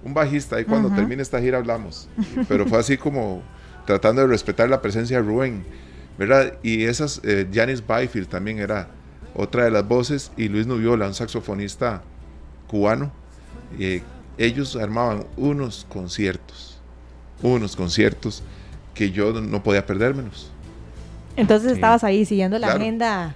un 0.05 0.15
bajista 0.15 0.61
y 0.61 0.65
cuando 0.65 0.89
uh 0.89 0.93
-huh. 0.93 0.97
termine 0.97 1.23
esta 1.23 1.41
gira 1.41 1.59
hablamos. 1.59 2.09
Pero 2.49 2.67
fue 2.67 2.79
así 2.79 2.97
como 2.97 3.43
tratando 3.87 4.23
de 4.23 4.29
respetar 4.29 4.69
la 4.69 4.83
presencia 4.83 5.17
de 5.17 5.23
Rubén, 5.23 5.65
¿verdad? 6.19 6.55
Y 6.63 6.85
esas, 6.85 7.21
eh, 7.25 7.49
Janis 7.53 7.83
Byfield 7.87 8.29
también 8.29 8.59
era 8.59 8.89
otra 9.35 9.65
de 9.65 9.71
las 9.71 9.87
voces, 9.87 10.33
y 10.37 10.49
Luis 10.49 10.67
Nubiola, 10.67 11.07
un 11.07 11.15
saxofonista 11.15 12.03
cubano. 12.67 13.13
Eh, 13.79 14.03
ellos 14.39 14.77
armaban 14.77 15.25
unos 15.37 15.87
conciertos, 15.89 16.79
unos 17.43 17.77
conciertos 17.77 18.43
que 18.95 19.11
yo 19.11 19.33
no 19.41 19.63
podía 19.63 19.87
perdérmelos. 19.87 20.51
Entonces 21.37 21.71
sí. 21.71 21.75
estabas 21.75 22.05
ahí 22.05 22.25
siguiendo 22.25 22.59
la 22.59 22.69
claro. 22.69 22.81
agenda 22.81 23.35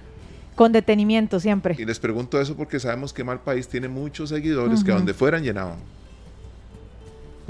con 0.55 0.71
detenimiento 0.71 1.39
siempre. 1.39 1.75
Y 1.77 1.85
les 1.85 1.99
pregunto 1.99 2.39
eso 2.39 2.55
porque 2.55 2.79
sabemos 2.79 3.13
que 3.13 3.23
Mal 3.23 3.39
País 3.39 3.67
tiene 3.67 3.87
muchos 3.87 4.29
seguidores 4.29 4.79
uh 4.79 4.83
-huh. 4.83 4.85
que 4.85 4.91
donde 4.91 5.13
fueran 5.13 5.43
llenaban 5.43 5.77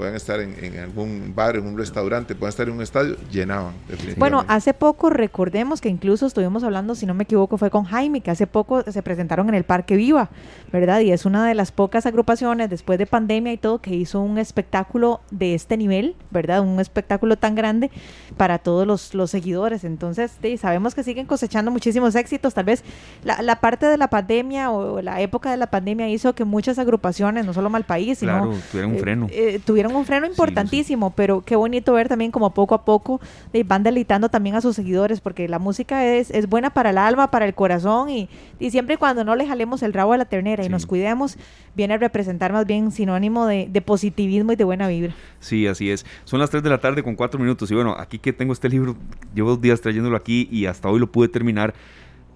pueden 0.02 0.16
estar 0.16 0.40
en, 0.40 0.56
en, 0.64 0.80
algún 0.80 1.32
bar, 1.32 1.54
en 1.54 1.64
un 1.64 1.78
restaurante, 1.78 2.34
pueden 2.34 2.48
estar 2.48 2.66
en 2.66 2.74
un 2.74 2.82
estadio, 2.82 3.16
llenaban. 3.30 3.72
Bueno, 4.16 4.44
hace 4.48 4.74
poco 4.74 5.10
recordemos 5.10 5.80
que 5.80 5.88
incluso 5.88 6.26
estuvimos 6.26 6.64
hablando, 6.64 6.96
si 6.96 7.06
no 7.06 7.14
me 7.14 7.22
equivoco, 7.22 7.56
fue 7.56 7.70
con 7.70 7.84
Jaime, 7.84 8.20
que 8.20 8.32
hace 8.32 8.48
poco 8.48 8.82
se 8.82 9.00
presentaron 9.00 9.48
en 9.48 9.54
el 9.54 9.62
Parque 9.62 9.94
Viva, 9.94 10.28
¿verdad? 10.72 11.02
Y 11.02 11.12
es 11.12 11.24
una 11.24 11.46
de 11.46 11.54
las 11.54 11.70
pocas 11.70 12.04
agrupaciones 12.04 12.68
después 12.68 12.98
de 12.98 13.06
pandemia 13.06 13.52
y 13.52 13.58
todo 13.58 13.80
que 13.80 13.94
hizo 13.94 14.20
un 14.20 14.38
espectáculo 14.38 15.20
de 15.30 15.54
este 15.54 15.76
nivel, 15.76 16.16
¿verdad? 16.32 16.62
Un 16.62 16.80
espectáculo 16.80 17.36
tan 17.36 17.54
grande 17.54 17.92
para 18.36 18.58
todos 18.58 18.84
los, 18.84 19.14
los 19.14 19.30
seguidores. 19.30 19.84
Entonces, 19.84 20.32
sí, 20.42 20.56
sabemos 20.56 20.96
que 20.96 21.04
siguen 21.04 21.26
cosechando 21.26 21.70
muchísimos 21.70 22.16
éxitos. 22.16 22.54
Tal 22.54 22.64
vez 22.64 22.82
la, 23.22 23.40
la, 23.40 23.60
parte 23.60 23.86
de 23.86 23.98
la 23.98 24.08
pandemia 24.08 24.72
o 24.72 25.00
la 25.00 25.20
época 25.20 25.52
de 25.52 25.58
la 25.58 25.68
pandemia 25.68 26.08
hizo 26.08 26.34
que 26.34 26.44
muchas 26.44 26.80
agrupaciones, 26.80 27.46
no 27.46 27.52
solo 27.52 27.70
Malpaís, 27.70 28.18
sino... 28.18 28.32
Claro, 28.32 28.58
tuvieron 28.72 28.92
un 28.92 28.98
freno. 28.98 29.26
Eh, 29.30 29.52
eh, 29.52 29.60
tuvieron 29.64 29.91
un 29.98 30.04
freno 30.04 30.26
importantísimo, 30.26 31.08
sí, 31.08 31.14
pero 31.16 31.42
qué 31.42 31.56
bonito 31.56 31.92
ver 31.92 32.08
también 32.08 32.30
como 32.30 32.54
poco 32.54 32.74
a 32.74 32.84
poco 32.84 33.20
van 33.64 33.82
deleitando 33.82 34.28
también 34.28 34.56
a 34.56 34.60
sus 34.60 34.76
seguidores, 34.76 35.20
porque 35.20 35.48
la 35.48 35.58
música 35.58 36.04
es, 36.04 36.30
es 36.30 36.48
buena 36.48 36.70
para 36.70 36.90
el 36.90 36.98
alma, 36.98 37.30
para 37.30 37.46
el 37.46 37.54
corazón, 37.54 38.10
y, 38.10 38.28
y 38.58 38.70
siempre 38.70 38.94
y 38.94 38.98
cuando 38.98 39.24
no 39.24 39.36
le 39.36 39.46
jalemos 39.46 39.82
el 39.82 39.92
rabo 39.92 40.12
a 40.12 40.16
la 40.16 40.24
ternera 40.24 40.62
sí. 40.62 40.68
y 40.68 40.70
nos 40.70 40.86
cuidemos, 40.86 41.36
viene 41.74 41.94
a 41.94 41.98
representar 41.98 42.52
más 42.52 42.66
bien 42.66 42.90
sinónimo 42.90 43.46
de, 43.46 43.68
de, 43.70 43.80
positivismo 43.80 44.52
y 44.52 44.56
de 44.56 44.64
buena 44.64 44.88
vibra. 44.88 45.14
Sí, 45.40 45.66
así 45.66 45.90
es. 45.90 46.06
Son 46.24 46.40
las 46.40 46.50
3 46.50 46.62
de 46.62 46.70
la 46.70 46.78
tarde 46.78 47.02
con 47.02 47.14
4 47.14 47.38
minutos, 47.38 47.70
y 47.70 47.74
bueno, 47.74 47.94
aquí 47.98 48.18
que 48.18 48.32
tengo 48.32 48.52
este 48.52 48.68
libro, 48.68 48.96
llevo 49.34 49.50
dos 49.50 49.60
días 49.60 49.80
trayéndolo 49.80 50.16
aquí 50.16 50.48
y 50.50 50.66
hasta 50.66 50.88
hoy 50.88 51.00
lo 51.00 51.10
pude 51.10 51.28
terminar. 51.28 51.74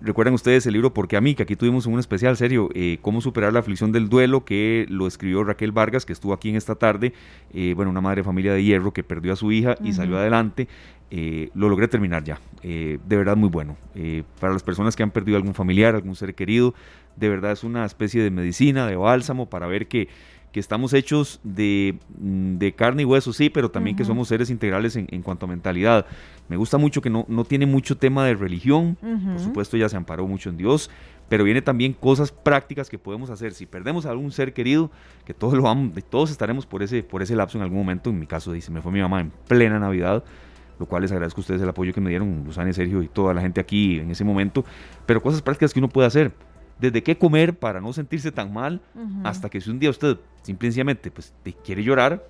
Recuerden 0.00 0.34
ustedes 0.34 0.66
el 0.66 0.74
libro 0.74 0.92
Porque 0.92 1.16
a 1.16 1.20
mí, 1.20 1.34
que 1.34 1.42
aquí 1.42 1.56
tuvimos 1.56 1.86
un 1.86 1.98
especial 1.98 2.36
serio, 2.36 2.68
eh, 2.74 2.98
Cómo 3.02 3.20
superar 3.20 3.52
la 3.52 3.60
aflicción 3.60 3.92
del 3.92 4.08
duelo, 4.08 4.44
que 4.44 4.86
lo 4.88 5.06
escribió 5.06 5.42
Raquel 5.44 5.72
Vargas, 5.72 6.04
que 6.04 6.12
estuvo 6.12 6.32
aquí 6.32 6.50
en 6.50 6.56
esta 6.56 6.74
tarde, 6.74 7.12
eh, 7.52 7.72
bueno, 7.74 7.90
una 7.90 8.00
madre 8.00 8.20
de 8.20 8.24
familia 8.24 8.52
de 8.52 8.62
hierro 8.62 8.92
que 8.92 9.02
perdió 9.02 9.32
a 9.32 9.36
su 9.36 9.52
hija 9.52 9.76
y 9.80 9.84
uh 9.84 9.86
-huh. 9.88 9.92
salió 9.92 10.18
adelante. 10.18 10.68
Eh, 11.10 11.50
lo 11.54 11.68
logré 11.68 11.86
terminar 11.86 12.24
ya, 12.24 12.40
de 12.62 12.98
verdad 13.16 13.36
muy 13.36 13.48
bueno. 13.48 13.76
para 14.40 14.52
las 14.52 14.64
personas 14.64 14.96
que 14.96 15.04
han 15.04 15.12
perdido 15.12 15.36
algún 15.36 15.54
familiar, 15.54 15.94
algún 15.94 16.16
ser 16.16 16.34
querido, 16.34 16.74
de 17.14 17.28
verdad 17.28 17.52
es 17.52 17.62
una 17.62 17.84
especie 17.84 18.22
de 18.22 18.30
medicina, 18.30 18.88
de 18.88 18.96
bálsamo, 18.96 19.48
para 19.48 19.68
ver 19.68 19.86
que 19.86 20.08
que 20.56 20.60
estamos 20.60 20.94
hechos 20.94 21.38
de, 21.44 21.98
mm, 22.18 22.56
de, 22.56 22.72
carne 22.72 23.02
y 23.02 23.04
hueso, 23.04 23.34
sí, 23.34 23.50
pero 23.50 23.70
también 23.70 23.92
uh 23.92 23.96
-huh. 23.96 23.98
que 23.98 24.04
somos 24.06 24.28
seres 24.28 24.48
integrales 24.48 24.96
en, 24.96 25.06
en, 25.10 25.20
cuanto 25.20 25.44
a 25.44 25.50
mentalidad. 25.50 26.06
Me 26.48 26.56
gusta 26.56 26.78
mucho 26.78 27.02
que 27.02 27.10
no, 27.10 27.26
no 27.28 27.44
tiene 27.44 27.66
mucho 27.66 27.98
tema 27.98 28.24
de 28.24 28.34
religión, 28.34 28.96
uh 29.02 29.06
-huh. 29.06 29.32
por 29.32 29.40
supuesto 29.40 29.76
ya 29.76 29.90
se 29.90 29.98
amparó 29.98 30.26
mucho 30.26 30.48
en 30.48 30.56
Dios, 30.56 30.90
pero 31.28 31.44
viene 31.44 31.60
también 31.60 31.92
cosas 31.92 32.32
prácticas 32.32 32.88
que 32.88 32.96
podemos 32.96 33.28
hacer. 33.28 33.52
Si 33.52 33.66
perdemos 33.66 34.06
a 34.06 34.10
algún 34.12 34.32
ser 34.32 34.54
querido, 34.54 34.90
que 35.26 35.34
todos 35.34 35.52
lo 35.52 35.64
vamos, 35.64 35.92
todos 36.08 36.30
estaremos 36.30 36.64
por 36.64 36.82
ese, 36.82 37.02
por 37.02 37.20
ese 37.20 37.36
lapso 37.36 37.58
en 37.58 37.62
algún 37.62 37.76
momento, 37.76 38.08
en 38.08 38.18
mi 38.18 38.26
caso 38.26 38.50
dice, 38.50 38.70
me 38.70 38.80
fue 38.80 38.92
mi 38.92 39.02
mamá 39.02 39.20
en 39.20 39.32
plena 39.48 39.78
Navidad, 39.78 40.24
lo 40.80 40.86
cual 40.86 41.02
les 41.02 41.12
agradezco 41.12 41.40
a 41.40 41.42
ustedes 41.42 41.60
el 41.60 41.68
apoyo 41.68 41.92
que 41.92 42.00
me 42.00 42.08
dieron, 42.08 42.44
Luzana 42.46 42.70
y 42.70 42.72
Sergio 42.72 43.02
y 43.02 43.08
toda 43.08 43.34
la 43.34 43.42
gente 43.42 43.60
aquí 43.60 43.98
en 43.98 44.10
ese 44.10 44.24
momento, 44.24 44.64
pero 45.04 45.20
cosas 45.20 45.42
prácticas 45.42 45.74
que 45.74 45.80
uno 45.80 45.90
puede 45.90 46.06
hacer 46.06 46.32
desde 46.78 47.02
qué 47.02 47.16
comer 47.16 47.58
para 47.58 47.80
no 47.80 47.92
sentirse 47.92 48.32
tan 48.32 48.52
mal, 48.52 48.80
uh 48.94 49.00
-huh. 49.00 49.20
hasta 49.24 49.48
que 49.48 49.60
si 49.60 49.70
un 49.70 49.78
día 49.78 49.90
usted 49.90 50.18
simplemente 50.42 51.10
pues, 51.10 51.32
quiere 51.64 51.82
llorar, 51.82 52.24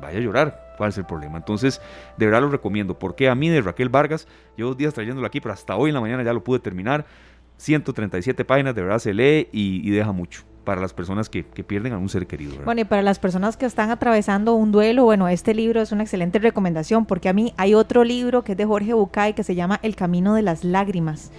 vaya 0.00 0.18
a 0.18 0.20
llorar, 0.20 0.74
¿cuál 0.78 0.90
es 0.90 0.98
el 0.98 1.04
problema? 1.04 1.38
Entonces, 1.38 1.80
de 2.16 2.26
verdad 2.26 2.40
lo 2.40 2.50
recomiendo, 2.50 2.98
porque 2.98 3.28
a 3.28 3.34
mí 3.34 3.48
de 3.48 3.60
Raquel 3.60 3.88
Vargas, 3.88 4.26
llevo 4.56 4.70
dos 4.70 4.78
días 4.78 4.94
trayéndolo 4.94 5.26
aquí, 5.26 5.40
pero 5.40 5.52
hasta 5.52 5.76
hoy 5.76 5.90
en 5.90 5.94
la 5.94 6.00
mañana 6.00 6.22
ya 6.22 6.32
lo 6.32 6.42
pude 6.42 6.60
terminar, 6.60 7.04
137 7.58 8.44
páginas, 8.44 8.74
de 8.74 8.82
verdad 8.82 8.98
se 8.98 9.14
lee 9.14 9.48
y, 9.52 9.86
y 9.86 9.90
deja 9.90 10.12
mucho 10.12 10.42
para 10.64 10.80
las 10.80 10.92
personas 10.92 11.28
que, 11.28 11.44
que, 11.44 11.64
pierden 11.64 11.92
a 11.92 11.98
un 11.98 12.08
ser 12.08 12.26
querido. 12.26 12.52
¿verdad? 12.52 12.64
Bueno, 12.66 12.80
y 12.82 12.84
para 12.84 13.02
las 13.02 13.18
personas 13.18 13.56
que 13.56 13.66
están 13.66 13.90
atravesando 13.90 14.54
un 14.54 14.70
duelo, 14.70 15.04
bueno, 15.04 15.26
este 15.28 15.54
libro 15.54 15.80
es 15.80 15.90
una 15.90 16.04
excelente 16.04 16.38
recomendación, 16.38 17.04
porque 17.04 17.28
a 17.28 17.32
mí 17.32 17.52
hay 17.56 17.74
otro 17.74 18.04
libro 18.04 18.44
que 18.44 18.52
es 18.52 18.58
de 18.58 18.64
Jorge 18.64 18.94
Bucay 18.94 19.34
que 19.34 19.42
se 19.42 19.56
llama 19.56 19.80
El 19.82 19.96
Camino 19.96 20.34
de 20.34 20.42
las 20.42 20.62
Lágrimas 20.62 21.32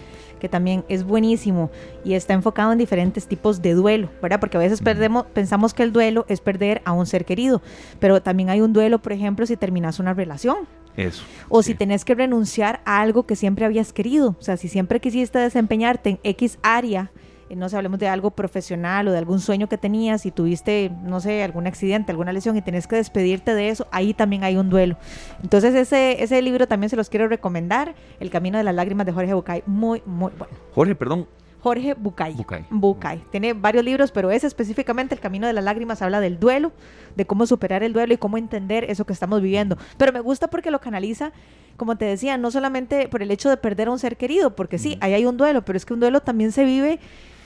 que 0.43 0.49
también 0.49 0.83
es 0.89 1.05
buenísimo 1.05 1.71
y 2.03 2.15
está 2.15 2.33
enfocado 2.33 2.73
en 2.73 2.77
diferentes 2.77 3.27
tipos 3.27 3.61
de 3.61 3.75
duelo, 3.75 4.09
¿verdad? 4.21 4.41
Porque 4.41 4.57
a 4.57 4.59
veces 4.59 4.81
perdemos, 4.81 5.25
pensamos 5.27 5.73
que 5.73 5.83
el 5.83 5.93
duelo 5.93 6.25
es 6.27 6.41
perder 6.41 6.81
a 6.83 6.91
un 6.91 7.05
ser 7.05 7.23
querido, 7.23 7.61
pero 8.01 8.21
también 8.21 8.49
hay 8.49 8.59
un 8.59 8.73
duelo, 8.73 8.99
por 8.99 9.13
ejemplo, 9.13 9.45
si 9.45 9.55
terminas 9.55 9.99
una 9.99 10.13
relación. 10.13 10.67
Eso. 10.97 11.23
O 11.47 11.63
sí. 11.63 11.71
si 11.71 11.77
tenés 11.77 12.03
que 12.03 12.13
renunciar 12.13 12.81
a 12.83 12.99
algo 12.99 13.25
que 13.25 13.37
siempre 13.37 13.63
habías 13.63 13.93
querido. 13.93 14.35
O 14.37 14.43
sea, 14.43 14.57
si 14.57 14.67
siempre 14.67 14.99
quisiste 14.99 15.39
desempeñarte 15.39 16.09
en 16.09 16.19
X 16.23 16.59
área 16.61 17.09
no 17.55 17.69
sé, 17.69 17.77
hablemos 17.77 17.99
de 17.99 18.07
algo 18.07 18.31
profesional 18.31 19.07
o 19.07 19.11
de 19.11 19.17
algún 19.17 19.39
sueño 19.39 19.67
que 19.69 19.77
tenías 19.77 20.25
y 20.25 20.31
tuviste, 20.31 20.91
no 21.03 21.19
sé, 21.19 21.43
algún 21.43 21.67
accidente, 21.67 22.11
alguna 22.11 22.33
lesión 22.33 22.57
y 22.57 22.61
tenés 22.61 22.87
que 22.87 22.95
despedirte 22.95 23.53
de 23.53 23.69
eso, 23.69 23.87
ahí 23.91 24.13
también 24.13 24.43
hay 24.43 24.57
un 24.57 24.69
duelo. 24.69 24.97
Entonces 25.41 25.75
ese, 25.75 26.23
ese 26.23 26.41
libro 26.41 26.67
también 26.67 26.89
se 26.89 26.95
los 26.95 27.09
quiero 27.09 27.27
recomendar, 27.27 27.95
El 28.19 28.29
Camino 28.29 28.57
de 28.57 28.63
las 28.63 28.75
Lágrimas 28.75 29.05
de 29.05 29.11
Jorge 29.11 29.33
Bucay, 29.33 29.63
muy, 29.65 30.01
muy 30.05 30.31
bueno. 30.37 30.53
Jorge, 30.73 30.95
perdón, 30.95 31.27
Jorge 31.63 31.93
Bucay. 31.93 32.33
Bucay. 32.33 32.65
Bucay. 32.69 33.23
Tiene 33.31 33.53
varios 33.53 33.85
libros, 33.85 34.11
pero 34.11 34.31
ese 34.31 34.47
específicamente, 34.47 35.15
El 35.15 35.21
Camino 35.21 35.47
de 35.47 35.53
las 35.53 35.63
Lágrimas, 35.63 36.01
habla 36.01 36.19
del 36.19 36.37
duelo, 36.37 36.73
de 37.15 37.25
cómo 37.25 37.45
superar 37.45 37.83
el 37.83 37.93
duelo 37.93 38.13
y 38.13 38.17
cómo 38.17 38.37
entender 38.37 38.83
eso 38.89 39.05
que 39.05 39.13
estamos 39.13 39.41
viviendo. 39.41 39.77
Pero 39.97 40.11
me 40.11 40.19
gusta 40.19 40.49
porque 40.49 40.71
lo 40.71 40.81
canaliza, 40.81 41.31
como 41.77 41.95
te 41.95 42.03
decía, 42.03 42.37
no 42.37 42.51
solamente 42.51 43.07
por 43.07 43.21
el 43.21 43.31
hecho 43.31 43.49
de 43.49 43.55
perder 43.55 43.87
a 43.87 43.91
un 43.91 43.99
ser 43.99 44.17
querido, 44.17 44.57
porque 44.57 44.77
sí, 44.77 44.97
ahí 44.99 45.13
hay 45.13 45.25
un 45.25 45.37
duelo, 45.37 45.63
pero 45.63 45.77
es 45.77 45.85
que 45.85 45.93
un 45.93 46.01
duelo 46.01 46.19
también 46.19 46.51
se 46.51 46.65
vive, 46.65 46.99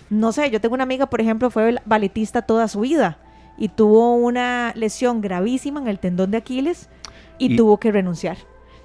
no 0.10 0.32
sé, 0.32 0.50
yo 0.50 0.62
tengo 0.62 0.76
una 0.76 0.84
amiga, 0.84 1.08
por 1.08 1.22
ejemplo, 1.22 1.50
fue 1.50 1.76
balletista 1.86 2.42
toda 2.42 2.68
su 2.68 2.82
vida 2.82 3.18
y 3.58 3.70
tuvo 3.70 4.16
una 4.16 4.72
lesión 4.76 5.22
gravísima 5.22 5.82
en 5.82 5.88
el 5.88 6.00
tendón 6.00 6.32
de 6.32 6.38
Aquiles 6.38 6.90
y, 7.38 7.56
tuvo 7.56 7.78
que 7.78 7.92
renunciar. 7.92 8.38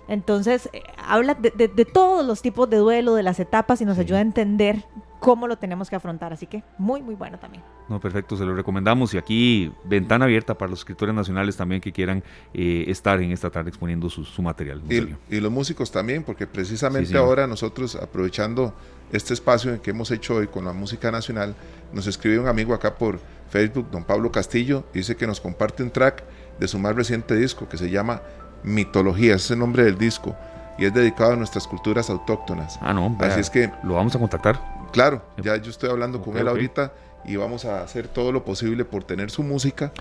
Entonces, 0.09 0.69
eh, 0.73 0.83
habla 0.97 1.35
de, 1.35 1.51
de, 1.69 1.85
todos 1.85 2.27
los 2.27 2.43
tipos 2.43 2.69
de 2.69 2.79
duelo, 2.79 3.15
de 3.15 3.23
las 3.23 3.39
etapas 3.41 3.81
y 3.81 3.85
nos 3.85 3.99
ayuda 3.99 4.19
a 4.19 4.23
entender 4.23 4.85
cómo 5.23 5.47
lo 5.47 5.57
tenemos 5.57 5.89
que 5.89 5.95
afrontar. 5.95 6.33
Así 6.33 6.47
que 6.47 6.65
muy, 6.79 7.01
muy 7.01 7.15
bueno 7.15 7.39
también. 7.39 7.63
No, 7.89 8.01
perfecto, 8.01 8.37
se 8.37 8.45
lo 8.45 8.55
recomendamos. 8.55 9.15
Y 9.15 9.19
aquí, 9.19 9.73
ventana 9.85 10.25
abierta 10.25 10.59
para 10.59 10.69
los 10.69 10.81
escritores 10.81 11.15
nacionales 11.15 11.57
también 11.57 11.81
que 11.81 11.93
quieran 11.93 12.25
eh, 12.53 12.85
estar 12.89 13.21
en 13.23 13.31
esta 13.31 13.49
tarde 13.49 13.69
exponiendo 13.69 14.11
su, 14.11 14.43
material. 14.43 14.83
Y, 15.31 15.41
los 15.41 15.53
músicos 15.53 15.93
también, 15.93 16.25
porque 16.25 16.47
precisamente 16.49 17.17
ahora 17.17 17.47
nosotros, 17.47 17.95
aprovechando 17.95 18.75
este 19.13 19.33
espacio 19.33 19.81
que 19.81 19.91
hemos 19.91 20.11
hecho 20.11 20.35
hoy 20.35 20.49
con 20.49 20.65
la 20.65 20.73
música 20.73 21.13
nacional, 21.13 21.55
nos 21.93 22.09
escribe 22.09 22.41
un 22.41 22.49
amigo 22.49 22.75
acá 22.75 22.97
por 22.97 23.21
Facebook, 23.49 23.91
don 23.93 24.03
Pablo 24.03 24.33
Castillo, 24.33 24.85
dice 24.93 25.17
que 25.17 25.27
nos 25.27 25.41
comparte 25.41 25.85
un 25.85 25.91
track 25.91 26.25
de 26.59 26.67
su 26.67 26.79
más 26.79 26.97
reciente 26.97 27.37
disco 27.37 27.69
que 27.69 27.77
se 27.77 27.91
llama 27.91 28.23
Mitología, 28.65 29.37
ese 29.37 29.45
es 29.45 29.51
el 29.53 29.59
nombre 29.61 29.85
del 29.85 29.99
disco, 29.99 30.35
y 30.79 30.87
es 30.87 30.95
dedicado 30.95 31.33
a 31.35 31.37
nuestras 31.37 31.69
culturas 31.69 32.11
autóctonas. 32.11 32.79
Ah, 32.81 32.93
no, 32.93 33.17
así 33.21 33.41
es 33.41 33.51
que 33.51 33.71
lo 33.85 33.95
vamos 33.95 34.17
a 34.17 34.19
contactar. 34.19 34.82
Claro, 34.93 35.23
ya 35.39 35.57
yo 35.57 35.71
estoy 35.71 35.91
hablando 35.91 36.21
con 36.21 36.37
él 36.37 36.47
ahorita 36.47 36.93
y 37.25 37.37
vamos 37.37 37.65
a 37.65 37.83
hacer 37.83 38.09
todo 38.09 38.31
lo 38.31 38.45
posible 38.45 38.85
por 38.85 39.05
tener 39.05 39.31
su 39.31 39.43
música 39.43 39.93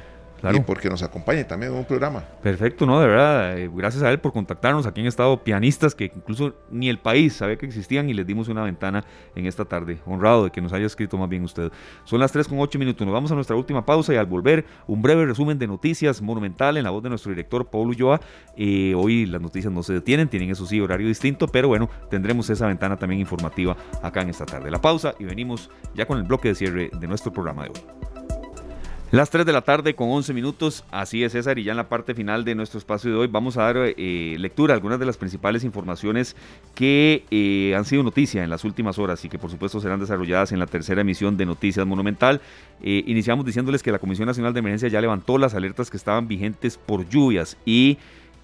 y 0.53 0.59
porque 0.61 0.89
nos 0.89 1.03
acompañe 1.03 1.43
también 1.43 1.71
en 1.71 1.77
un 1.77 1.85
programa. 1.85 2.23
Perfecto, 2.41 2.85
no, 2.85 2.99
de 2.99 3.07
verdad, 3.07 3.57
eh, 3.57 3.69
gracias 3.73 4.03
a 4.03 4.11
él 4.11 4.19
por 4.19 4.33
contactarnos. 4.33 4.85
Aquí 4.85 5.01
han 5.01 5.07
estado 5.07 5.43
pianistas 5.43 5.93
que 5.93 6.11
incluso 6.15 6.55
ni 6.69 6.89
el 6.89 6.97
país 6.97 7.33
sabía 7.33 7.57
que 7.57 7.65
existían 7.65 8.09
y 8.09 8.13
les 8.13 8.25
dimos 8.25 8.47
una 8.47 8.63
ventana 8.63 9.03
en 9.35 9.45
esta 9.45 9.65
tarde. 9.65 9.99
Honrado 10.05 10.45
de 10.45 10.51
que 10.51 10.61
nos 10.61 10.73
haya 10.73 10.85
escrito 10.85 11.17
más 11.17 11.29
bien 11.29 11.43
usted. 11.43 11.71
Son 12.05 12.19
las 12.19 12.31
3 12.31 12.47
con 12.47 12.59
8 12.59 12.79
minutos, 12.79 13.05
nos 13.05 13.13
vamos 13.13 13.31
a 13.31 13.35
nuestra 13.35 13.55
última 13.55 13.85
pausa 13.85 14.13
y 14.13 14.17
al 14.17 14.25
volver 14.25 14.65
un 14.87 15.01
breve 15.01 15.25
resumen 15.25 15.59
de 15.59 15.67
noticias 15.67 16.21
monumental 16.21 16.77
en 16.77 16.83
la 16.83 16.89
voz 16.89 17.03
de 17.03 17.09
nuestro 17.09 17.31
director 17.31 17.65
Paulo 17.67 17.89
Ulloa. 17.91 18.19
Eh, 18.57 18.93
hoy 18.95 19.25
las 19.25 19.41
noticias 19.41 19.71
no 19.71 19.83
se 19.83 19.93
detienen, 19.93 20.27
tienen 20.27 20.49
eso 20.49 20.65
sí 20.65 20.79
horario 20.79 21.07
distinto, 21.07 21.47
pero 21.47 21.67
bueno, 21.67 21.89
tendremos 22.09 22.49
esa 22.49 22.67
ventana 22.67 22.97
también 22.97 23.21
informativa 23.21 23.77
acá 24.01 24.21
en 24.21 24.29
esta 24.29 24.45
tarde. 24.45 24.71
La 24.71 24.81
pausa 24.81 25.13
y 25.19 25.25
venimos 25.25 25.69
ya 25.93 26.05
con 26.05 26.17
el 26.17 26.23
bloque 26.23 26.49
de 26.49 26.55
cierre 26.55 26.89
de 26.91 27.07
nuestro 27.07 27.31
programa 27.31 27.63
de 27.63 27.69
hoy. 27.69 28.20
Las 29.11 29.29
3 29.29 29.45
de 29.45 29.51
la 29.51 29.59
tarde 29.59 29.93
con 29.93 30.09
11 30.09 30.33
minutos, 30.33 30.85
así 30.89 31.21
es 31.21 31.33
César, 31.33 31.59
y 31.59 31.65
ya 31.65 31.71
en 31.71 31.77
la 31.77 31.89
parte 31.89 32.15
final 32.15 32.45
de 32.45 32.55
nuestro 32.55 32.77
espacio 32.77 33.11
de 33.11 33.17
hoy 33.17 33.27
vamos 33.27 33.57
a 33.57 33.63
dar 33.63 33.75
eh, 33.77 34.37
lectura 34.39 34.73
a 34.73 34.75
algunas 34.75 34.99
de 34.99 35.05
las 35.05 35.17
principales 35.17 35.65
informaciones 35.65 36.33
que 36.75 37.25
eh, 37.29 37.75
han 37.75 37.83
sido 37.83 38.03
noticia 38.03 38.41
en 38.41 38.49
las 38.49 38.63
últimas 38.63 38.97
horas 38.99 39.25
y 39.25 39.27
que 39.27 39.37
por 39.37 39.51
supuesto 39.51 39.81
serán 39.81 39.99
desarrolladas 39.99 40.53
en 40.53 40.59
la 40.59 40.65
tercera 40.65 41.01
emisión 41.01 41.35
de 41.35 41.45
Noticias 41.45 41.85
Monumental. 41.85 42.39
Eh, 42.81 43.03
iniciamos 43.05 43.45
diciéndoles 43.45 43.83
que 43.83 43.91
la 43.91 43.99
Comisión 43.99 44.27
Nacional 44.27 44.53
de 44.53 44.59
Emergencia 44.59 44.87
ya 44.87 45.01
levantó 45.01 45.37
las 45.37 45.55
alertas 45.55 45.89
que 45.89 45.97
estaban 45.97 46.29
vigentes 46.29 46.77
por 46.77 47.05
lluvias 47.09 47.57
y 47.65 47.97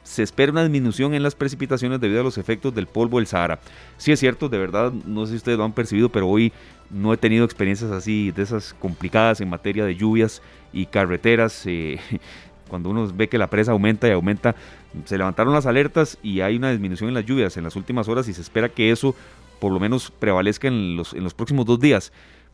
se 0.08 0.24
espera 0.24 0.52
una 0.52 0.64
disminución 0.64 1.14
en 1.14 1.22
las 1.22 1.36
precipitaciones 1.36 2.00
debido 2.00 2.22
a 2.22 2.24
los 2.24 2.38
efectos 2.38 2.74
del 2.74 2.88
polvo 2.88 3.18
del 3.18 3.28
Sahara. 3.28 3.60
Sí 3.98 4.14
es 4.14 4.20
cierto, 4.20 4.48
de 4.48 4.58
verdad, 4.58 4.92
no 4.92 5.26
sé 5.26 5.32
si 5.32 5.38
ustedes 5.38 5.58
lo 5.58 5.66
han 5.66 5.74
percibido, 5.74 6.10
pero 6.10 6.28
hoy 6.28 6.54
no 6.90 7.12
he 7.12 7.18
tenido 7.18 7.44
experiencias 7.44 7.92
así, 7.92 8.32
de 8.32 8.44
esas 8.44 8.74
complicadas 8.74 9.42
en 9.42 9.50
materia 9.50 9.86
de 9.86 9.96
lluvias 9.96 10.42
y 10.74 10.86
carreteras. 10.86 11.64
Eh, 11.66 12.00
cuando 12.70 12.90
uno 12.90 13.08
ve 13.14 13.30
que 13.30 13.38
la 13.38 13.50
presa 13.50 13.72
aumenta 13.72 14.08
y 14.08 14.12
aumenta, 14.12 14.56
se 15.06 15.18
levantaron 15.18 15.54
las 15.54 15.66
alertas 15.66 16.18
y 16.22 16.42
hay 16.42 16.58
una 16.58 16.72
disminución 16.72 17.08
en 17.08 17.14
las 17.14 17.26
lluvias 17.26 17.56
en 17.56 17.64
las 17.64 17.76
últimas 17.76 18.08
horas 18.08 18.28
y 18.28 18.34
se 18.34 18.42
espera 18.42 18.68
que 18.68 18.92
eso 18.92 19.16
por 19.60 19.72
lo 19.72 19.80
menos 19.80 20.12
prevalezca 20.12 20.68
en 20.68 20.96
los, 20.96 21.14
en 21.14 21.24
los 21.24 21.34
próximos 21.34 21.66
dos 21.66 21.80
días. 21.80 22.12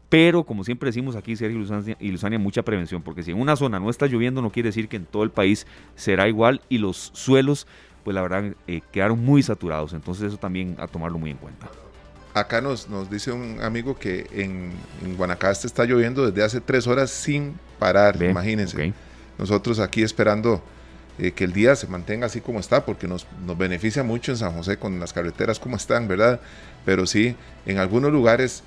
Pero 0.10 0.44
como 0.44 0.64
siempre 0.64 0.90
decimos 0.90 1.16
aquí, 1.16 1.36
Sergio 1.36 1.60
y 2.00 2.12
Luzania, 2.12 2.40
mucha 2.40 2.62
prevención, 2.62 3.02
porque 3.02 3.24
si 3.24 3.32
en 3.32 3.42
una 3.42 3.56
zona 3.56 3.80
no 3.80 3.90
está 3.90 4.06
lloviendo 4.06 4.44
no 4.44 4.52
quiere 4.52 4.70
decir 4.70 4.88
que 4.88 4.98
en 4.98 5.06
todo 5.06 5.24
el 5.24 5.32
país 5.32 5.66
será 5.96 6.28
igual 6.28 6.62
y 6.70 6.78
los 6.78 7.10
suelos, 7.14 7.66
pues 8.04 8.14
la 8.14 8.22
verdad, 8.22 8.54
eh, 8.68 8.82
quedaron 8.92 9.26
muy 9.26 9.42
saturados. 9.42 9.94
Entonces 9.94 10.26
eso 10.26 10.38
también 10.38 10.76
a 10.78 10.86
tomarlo 10.86 11.18
muy 11.18 11.32
en 11.32 11.38
cuenta. 11.38 11.68
Acá 12.36 12.62
nos, 12.62 12.90
nos 12.90 13.10
dice 13.10 13.32
un 13.32 13.62
amigo 13.62 13.98
que 13.98 14.28
en, 14.32 14.72
Guanacaste 15.18 15.68
está 15.68 15.86
lloviendo 15.86 16.30
desde 16.30 16.44
hace 16.44 16.62
tres 16.62 16.86
horas 16.86 17.10
sin 17.10 17.54
parar, 17.84 18.22
imagínense. 18.24 18.94
Nosotros 19.38 19.80
aquí 19.80 20.04
esperando 20.04 20.64
eh, 21.20 21.34
que 21.34 21.44
el 21.44 21.52
día 21.52 21.76
se 21.76 21.86
mantenga 21.88 22.28
así 22.28 22.40
como 22.40 22.62
está, 22.62 22.86
porque 22.86 23.10
nos, 23.10 23.28
nos 23.46 23.58
beneficia 23.58 24.04
mucho 24.04 24.32
en 24.32 24.38
San 24.38 24.54
José 24.54 24.78
con 24.78 25.02
las 25.02 25.12
carreteras 25.12 25.60
como 25.60 25.76
están, 25.76 26.08
¿verdad? 26.08 26.40
Pero 26.86 27.06
sí, 27.06 27.36
en 27.66 27.80
algunos 27.80 28.14
lugares 28.14 28.64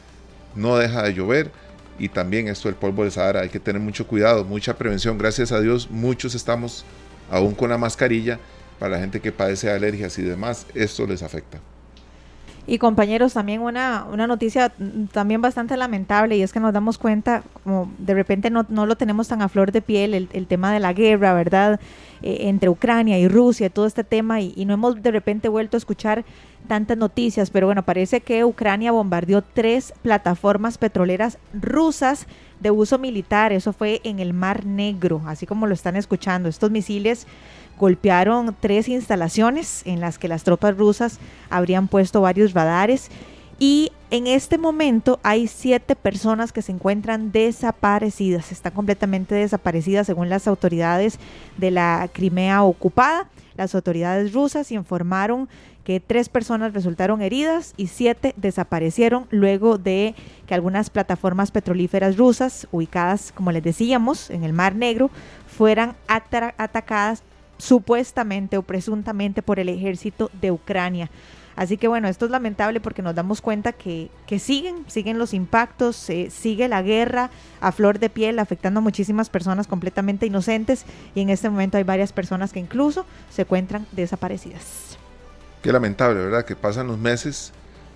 no 0.55 0.77
deja 0.77 1.03
de 1.03 1.15
llover 1.15 1.51
y 1.99 2.11
también 2.11 2.49
esto 2.49 2.69
del 2.69 2.77
polvo 2.77 3.05
del 3.05 3.13
Sahara, 3.13 3.41
hay 3.41 3.49
que 3.49 3.59
tener 3.59 3.81
mucho 3.81 4.07
cuidado, 4.07 4.45
mucha 4.45 4.77
prevención. 4.77 5.17
Gracias 5.17 5.51
a 5.51 5.61
Dios, 5.63 5.91
muchos 5.91 6.35
estamos 6.35 6.85
aún 7.31 7.55
con 7.55 7.71
la 7.71 7.79
mascarilla. 7.79 8.39
Para 8.79 8.97
la 8.97 9.01
gente 9.01 9.21
que 9.21 9.33
padece 9.33 9.71
alergias 9.71 10.19
y 10.19 10.23
demás, 10.23 10.67
esto 10.75 11.07
les 11.07 11.23
afecta. 11.23 11.59
Y 12.67 12.79
compañeros, 12.79 13.35
también 13.35 13.61
una, 13.63 14.07
una 14.13 14.27
noticia 14.27 14.73
también 15.13 15.41
bastante 15.41 15.77
lamentable 15.77 16.37
y 16.37 16.43
es 16.43 16.53
que 16.53 16.59
nos 16.59 16.73
damos 16.73 16.99
cuenta, 16.99 17.43
como 17.63 17.91
de 17.99 18.15
repente 18.15 18.51
no, 18.51 18.67
no 18.69 18.87
lo 18.87 18.97
tenemos 18.97 19.29
tan 19.29 19.41
a 19.41 19.49
flor 19.49 19.71
de 19.71 19.83
piel, 19.83 20.15
el, 20.15 20.29
el 20.33 20.47
tema 20.47 20.73
de 20.73 20.81
la 20.81 20.93
guerra, 20.93 21.33
¿verdad? 21.33 21.79
Eh, 22.23 22.49
entre 22.49 22.71
Ucrania 22.71 23.19
y 23.19 23.29
Rusia, 23.29 23.69
todo 23.69 23.87
este 23.87 24.03
tema, 24.03 24.41
y, 24.41 24.65
no 24.65 24.75
hemos 24.75 25.03
de 25.03 25.11
repente 25.11 25.49
vuelto 25.49 25.77
a 25.77 25.79
escuchar 25.79 26.25
tantas 26.67 26.97
noticias, 26.97 27.51
pero 27.51 27.67
bueno, 27.67 27.85
parece 27.85 28.21
que 28.21 28.45
Ucrania 28.45 28.91
bombardeó 28.91 29.43
tres 29.43 29.93
plataformas 30.03 30.79
petroleras 30.79 31.39
rusas 31.53 32.27
de 32.61 32.71
uso 32.71 32.99
militar, 32.99 33.53
eso 33.53 33.73
fue 33.73 34.01
en 34.05 34.19
el 34.19 34.33
Mar 34.33 34.65
Negro, 34.65 35.23
así 35.27 35.47
como 35.47 35.67
lo 35.67 35.75
están 35.75 35.97
escuchando. 35.97 36.49
Estos 36.49 36.71
misiles 36.71 37.27
golpearon 37.79 38.57
tres 38.59 38.89
instalaciones 38.89 39.83
en 39.85 40.01
las 40.01 40.19
que 40.19 40.29
las 40.29 40.45
tropas 40.45 40.77
rusas 40.77 41.19
habrían 41.51 41.89
puesto 41.89 42.21
varios 42.21 42.55
radares 42.55 43.11
y 43.59 43.93
en 44.11 44.27
este 44.27 44.59
momento 44.59 45.19
hay 45.23 45.47
siete 45.47 45.97
personas 45.97 46.53
que 46.53 46.63
se 46.63 46.73
encuentran 46.73 47.33
desaparecidas, 47.33 48.53
están 48.53 48.73
completamente 48.73 49.35
desaparecidas 49.35 50.07
según 50.07 50.29
las 50.29 50.47
autoridades 50.47 51.19
de 51.57 51.71
la 51.71 52.09
Crimea 52.13 52.63
ocupada. 52.63 53.29
Las 53.57 53.75
autoridades 53.75 54.35
rusas 54.35 54.71
informaron 54.71 55.49
que 55.87 56.01
tres 56.01 56.29
personas 56.29 56.75
resultaron 56.75 57.23
heridas 57.23 57.73
y 57.77 57.87
siete 57.87 58.35
desaparecieron 58.37 59.27
luego 59.31 59.79
de 59.79 60.17
que 60.49 60.55
algunas 60.55 60.91
plataformas 60.91 61.53
petrolíferas 61.53 62.17
rusas, 62.17 62.67
ubicadas, 62.73 63.31
como 63.31 63.53
les 63.53 63.63
decíamos, 63.63 64.29
en 64.31 64.43
el 64.43 64.53
Mar 64.53 64.75
Negro, 64.75 65.13
fueran 65.47 65.95
atacadas 66.09 67.23
supuestamente 67.59 68.59
o 68.59 68.63
presuntamente 68.63 69.43
por 69.43 69.61
el 69.61 69.69
ejército 69.69 70.29
de 70.41 70.51
Ucrania. 70.51 71.09
Así 71.55 71.77
que 71.77 71.87
bueno, 71.87 72.09
esto 72.09 72.25
es 72.25 72.33
lamentable 72.33 72.81
porque 72.81 73.03
nos 73.03 73.15
damos 73.15 73.41
cuenta 73.41 73.73
que, 73.73 74.11
que 74.27 74.41
siguen, 74.41 74.85
siguen 74.89 75.21
los 75.21 75.35
impactos, 75.35 75.95
sigue 76.31 76.67
la 76.67 76.83
guerra 76.83 77.31
a 77.61 77.71
flor 77.71 78.01
de 78.01 78.11
piel 78.11 78.41
afectando 78.41 78.79
a 78.79 78.83
muchísimas 78.83 79.31
personas 79.31 79.69
completamente 79.69 80.27
inocentes 80.27 80.85
y 81.15 81.21
en 81.21 81.31
este 81.31 81.49
momento 81.49 81.79
hay 81.79 81.85
varias 81.85 82.13
personas 82.13 82.53
que 82.53 82.59
incluso 82.59 83.07
se 83.31 83.43
encuentran 83.43 83.87
desaparecidas. 83.93 84.99
Qué 85.63 85.73
lamentable, 85.73 86.21
¿verdad? 86.21 86.45
Que 86.45 86.57
pasan 86.57 86.87
los 86.87 86.99
meses 86.99 87.53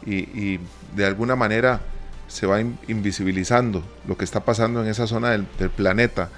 y, 0.07 0.59
de 0.97 1.07
alguna 1.07 1.37
manera 1.37 1.81
se 2.27 2.47
va 2.47 2.61
invisibilizando 2.61 3.83
lo 4.07 4.17
que 4.17 4.25
está 4.25 4.45
pasando 4.45 4.83
en 4.83 4.89
esa 4.89 5.07
zona 5.07 5.31
del, 5.31 5.47
del 5.59 5.71
planeta, 5.71 6.31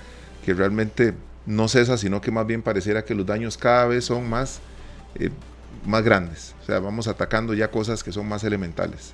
que 0.45 0.55
realmente 0.55 1.15
no 1.47 1.69
cesa, 1.69 1.97
sino 1.97 2.21
que 2.21 2.31
más 2.31 2.47
bien 2.47 2.63
pareciera 2.63 3.05
que 3.05 3.15
los 3.15 3.27
daños 3.27 3.57
cada 3.57 3.87
vez 3.87 4.05
son 4.05 4.29
más, 4.29 4.61
eh, 5.17 5.31
más 5.87 6.03
grandes. 6.03 6.55
O 6.63 6.67
sea, 6.67 6.79
vamos 6.81 7.09
atacando 7.09 7.55
ya 7.55 7.71
cosas 7.71 8.03
que 8.03 8.13
son 8.13 8.29
más 8.29 8.45
elementales. 8.45 9.13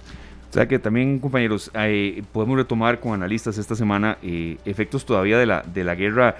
O 0.51 0.52
sea 0.52 0.66
que 0.66 0.78
también, 0.78 1.18
compañeros, 1.18 1.70
eh, 1.74 2.22
podemos 2.32 2.56
retomar 2.56 3.01
con 3.01 3.12
analistas 3.12 3.59
esta 3.59 3.74
semana 3.74 4.18
eh, 4.22 4.56
efectos 4.64 5.05
todavía 5.05 5.39
de 5.39 5.47
la, 5.47 5.62
de 5.62 5.85
la 5.85 5.94
guerra 5.94 6.36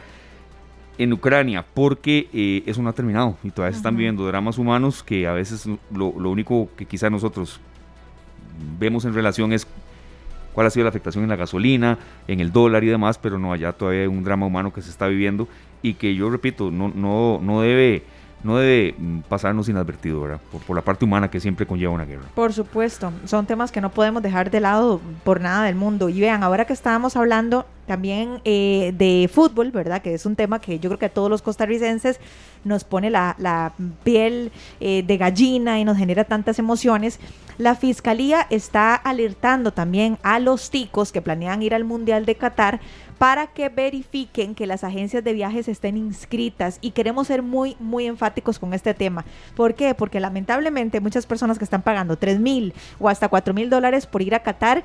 en 0.99 1.13
Ucrania, 1.13 1.65
porque 1.75 2.63
eso 2.67 2.83
no 2.83 2.91
ha 2.91 2.93
terminado 2.93 3.37
y 3.43 3.51
todavía 3.51 3.73
se 3.73 3.79
están 3.79 3.97
viviendo 3.97 4.27
dramas 4.27 4.59
humanos 4.59 5.03
que 5.03 5.27
a 5.27 5.33
veces 5.33 5.67
lo, 5.67 6.13
lo 6.19 6.31
único 6.31 6.69
que 6.77 6.87
quizá 6.87 7.09
nosotros 7.09 7.61
vemos 8.79 9.05
en 9.05 9.15
relación 9.15 9.53
es 9.53 9.67
cuál 10.53 10.67
ha 10.67 10.71
sido 10.71 10.85
la 10.85 10.91
afectación 10.91 11.23
en 11.23 11.31
la 11.31 11.37
gasolina, 11.37 11.99
en 12.27 12.41
el 12.41 12.51
dólar 12.51 12.83
y 12.83 12.89
demás, 12.89 13.17
pero 13.17 13.39
no, 13.39 13.53
allá 13.53 13.73
todavía 13.73 14.03
hay 14.03 14.07
un 14.09 14.25
drama 14.25 14.47
humano 14.47 14.73
que 14.73 14.83
se 14.83 14.91
está 14.91 15.07
viviendo 15.07 15.47
y 15.83 15.95
que 15.95 16.15
yo 16.15 16.31
repito, 16.31 16.71
no, 16.71 16.89
no, 16.89 17.39
no 17.41 17.61
debe 17.61 18.03
no 18.43 18.57
debe 18.57 18.95
mm, 18.97 19.21
pasarnos 19.29 19.69
inadvertido, 19.69 20.21
¿verdad? 20.21 20.41
Por, 20.67 20.77
la 20.77 20.83
parte 20.83 21.05
humana 21.05 21.31
que 21.31 21.41
siempre 21.41 21.67
conlleva 21.67 21.93
una 21.93 22.05
guerra. 22.05 22.25
Por 22.35 22.53
supuesto, 22.53 23.13
son 23.25 23.47
temas 23.47 23.73
que 23.73 23.81
no 23.81 23.91
podemos 23.91 24.23
dejar 24.23 24.51
de 24.51 24.61
lado 24.61 25.01
por 25.25 25.41
nada 25.41 25.65
del 25.65 25.75
mundo. 25.75 26.09
Y 26.09 26.21
vean, 26.21 26.43
ahora 26.43 26.65
que 26.65 26.73
estábamos 26.73 27.17
hablando 27.17 27.67
también 27.89 28.41
eh, 28.45 28.95
de 28.97 29.29
fútbol, 29.33 29.73
¿verdad? 29.73 30.01
Que 30.01 30.15
es 30.15 30.25
un 30.25 30.37
tema 30.37 30.61
que 30.61 30.79
yo 30.79 30.89
creo 30.91 30.99
que 31.01 31.07
a 31.07 31.13
todos 31.13 31.29
los 31.29 31.43
costarricenses 31.43 32.21
nos 32.63 32.85
pone 32.85 33.11
la, 33.11 33.73
piel 34.05 34.53
eh, 34.79 35.03
de 35.03 35.17
gallina 35.17 35.81
y 35.81 35.85
nos 35.85 35.97
genera 35.97 36.23
tantas 36.23 36.61
emociones. 36.61 37.19
La 37.57 37.75
Fiscalía 37.75 38.47
está 38.51 38.95
alertando 38.95 39.73
también 39.73 40.19
a 40.23 40.39
los 40.39 40.71
ticos 40.71 41.11
que 41.11 41.21
planean 41.21 41.61
ir 41.63 41.75
al 41.75 41.83
Mundial 41.83 42.25
de 42.25 42.37
Qatar 42.37 42.79
para 43.19 43.49
que 43.49 43.69
verifiquen 43.69 44.55
que 44.55 44.67
las 44.67 44.85
agencias 44.85 45.25
de 45.25 45.33
viajes 45.33 45.67
estén 45.67 45.97
inscritas 45.97 46.79
y 46.81 46.93
queremos 46.93 47.27
ser 47.27 47.43
muy, 47.43 47.77
muy 47.81 48.07
enfáticos 48.07 48.61
con 48.61 48.75
este 48.75 48.95
tema. 48.95 49.25
¿Por 49.57 49.75
qué? 49.75 49.95
Porque 49.95 50.21
lamentablemente 50.21 51.01
muchas 51.01 51.27
personas 51.27 51.59
que 51.59 51.65
están 51.65 51.83
pagando 51.83 52.17
3 52.17 52.39
mil 52.39 52.73
o 53.01 53.09
hasta 53.09 53.29
4 53.29 53.53
mil 53.55 53.71
dólares 53.71 54.07
por 54.07 54.23
ir 54.23 54.37
a 54.37 54.43
Qatar 54.45 54.85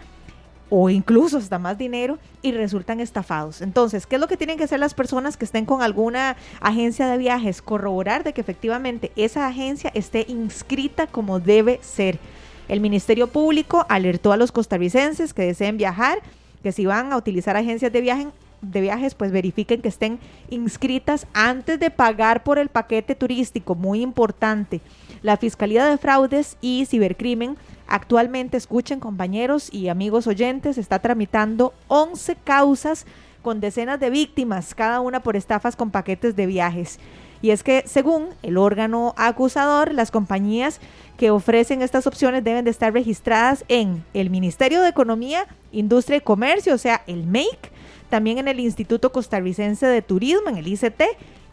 o 0.75 0.89
incluso 0.89 1.37
hasta 1.37 1.59
más 1.59 1.77
dinero 1.77 2.17
y 2.41 2.51
resultan 2.51 2.99
estafados. 2.99 3.61
Entonces, 3.61 4.07
¿qué 4.07 4.15
es 4.15 4.19
lo 4.19 4.27
que 4.27 4.37
tienen 4.37 4.57
que 4.57 4.63
hacer 4.63 4.79
las 4.79 4.95
personas 4.95 5.37
que 5.37 5.45
estén 5.45 5.65
con 5.65 5.83
alguna 5.83 6.35
agencia 6.61 7.05
de 7.05 7.19
viajes? 7.19 7.61
Corroborar 7.61 8.23
de 8.23 8.33
que 8.33 8.41
efectivamente 8.41 9.11
esa 9.15 9.45
agencia 9.45 9.91
esté 9.93 10.25
inscrita 10.27 11.05
como 11.05 11.39
debe 11.39 11.79
ser. 11.83 12.17
El 12.67 12.79
Ministerio 12.79 13.27
Público 13.27 13.85
alertó 13.87 14.31
a 14.31 14.37
los 14.37 14.51
costarricenses 14.51 15.35
que 15.35 15.43
deseen 15.43 15.77
viajar 15.77 16.23
que 16.63 16.71
si 16.71 16.87
van 16.87 17.13
a 17.13 17.17
utilizar 17.17 17.55
agencias 17.55 17.93
de, 17.93 18.01
viaje, 18.01 18.29
de 18.63 18.81
viajes, 18.81 19.13
pues 19.13 19.31
verifiquen 19.31 19.79
que 19.79 19.89
estén 19.89 20.17
inscritas 20.49 21.27
antes 21.33 21.79
de 21.79 21.91
pagar 21.91 22.41
por 22.41 22.57
el 22.57 22.69
paquete 22.69 23.13
turístico, 23.13 23.75
muy 23.75 24.01
importante. 24.01 24.81
La 25.21 25.37
Fiscalía 25.37 25.85
de 25.85 25.99
Fraudes 25.99 26.57
y 26.61 26.87
Cibercrimen 26.87 27.57
actualmente, 27.93 28.57
escuchen 28.57 28.99
compañeros 28.99 29.71
y 29.71 29.87
amigos 29.87 30.25
oyentes, 30.25 30.79
está 30.79 30.97
tramitando 30.97 31.75
11 31.89 32.35
causas 32.43 33.05
con 33.43 33.59
decenas 33.59 33.99
de 33.99 34.09
víctimas, 34.09 34.73
cada 34.73 34.99
una 34.99 35.21
por 35.21 35.35
estafas 35.35 35.75
con 35.75 35.91
paquetes 35.91 36.35
de 36.35 36.47
viajes. 36.47 36.97
Y 37.43 37.51
es 37.51 37.61
que 37.61 37.83
según 37.85 38.29
el 38.41 38.57
órgano 38.57 39.13
acusador, 39.15 39.93
las 39.93 40.09
compañías 40.09 40.79
que 41.17 41.29
ofrecen 41.29 41.83
estas 41.83 42.07
opciones 42.07 42.43
deben 42.43 42.65
de 42.65 42.71
estar 42.71 42.91
registradas 42.91 43.63
en 43.67 44.03
el 44.15 44.31
Ministerio 44.31 44.81
de 44.81 44.89
Economía, 44.89 45.45
Industria 45.71 46.17
y 46.17 46.21
Comercio, 46.21 46.73
o 46.73 46.79
sea, 46.79 47.03
el 47.05 47.27
MEIC, 47.27 47.69
también 48.09 48.39
en 48.39 48.47
el 48.47 48.59
Instituto 48.59 49.11
Costarricense 49.11 49.85
de 49.85 50.01
Turismo, 50.01 50.49
en 50.49 50.57
el 50.57 50.67
ICT, 50.67 51.03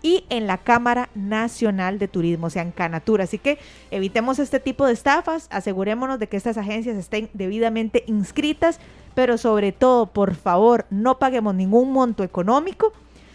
y 0.02 0.24
en 0.30 0.46
la 0.46 0.58
Cámara 0.58 1.08
Nacional 1.14 1.98
de 1.98 2.08
Turismo, 2.08 2.46
o 2.46 2.50
sea, 2.50 2.62
en 2.62 2.70
Canatura. 2.70 3.24
Así 3.24 3.38
que 3.38 3.58
evitemos 3.90 4.38
este 4.38 4.60
tipo 4.60 4.86
de 4.86 4.92
estafas, 4.92 5.48
asegurémonos 5.50 6.18
de 6.18 6.28
que 6.28 6.36
estas 6.36 6.56
agencias 6.56 6.96
estén 6.96 7.28
debidamente 7.32 8.04
inscritas, 8.06 8.80
pero 9.14 9.38
sobre 9.38 9.72
todo, 9.72 10.06
por 10.06 10.34
favor, 10.34 10.86
no 10.90 11.18
paguemos 11.18 11.54
ningún 11.54 11.92
monto 11.92 12.24
económico 12.24 12.92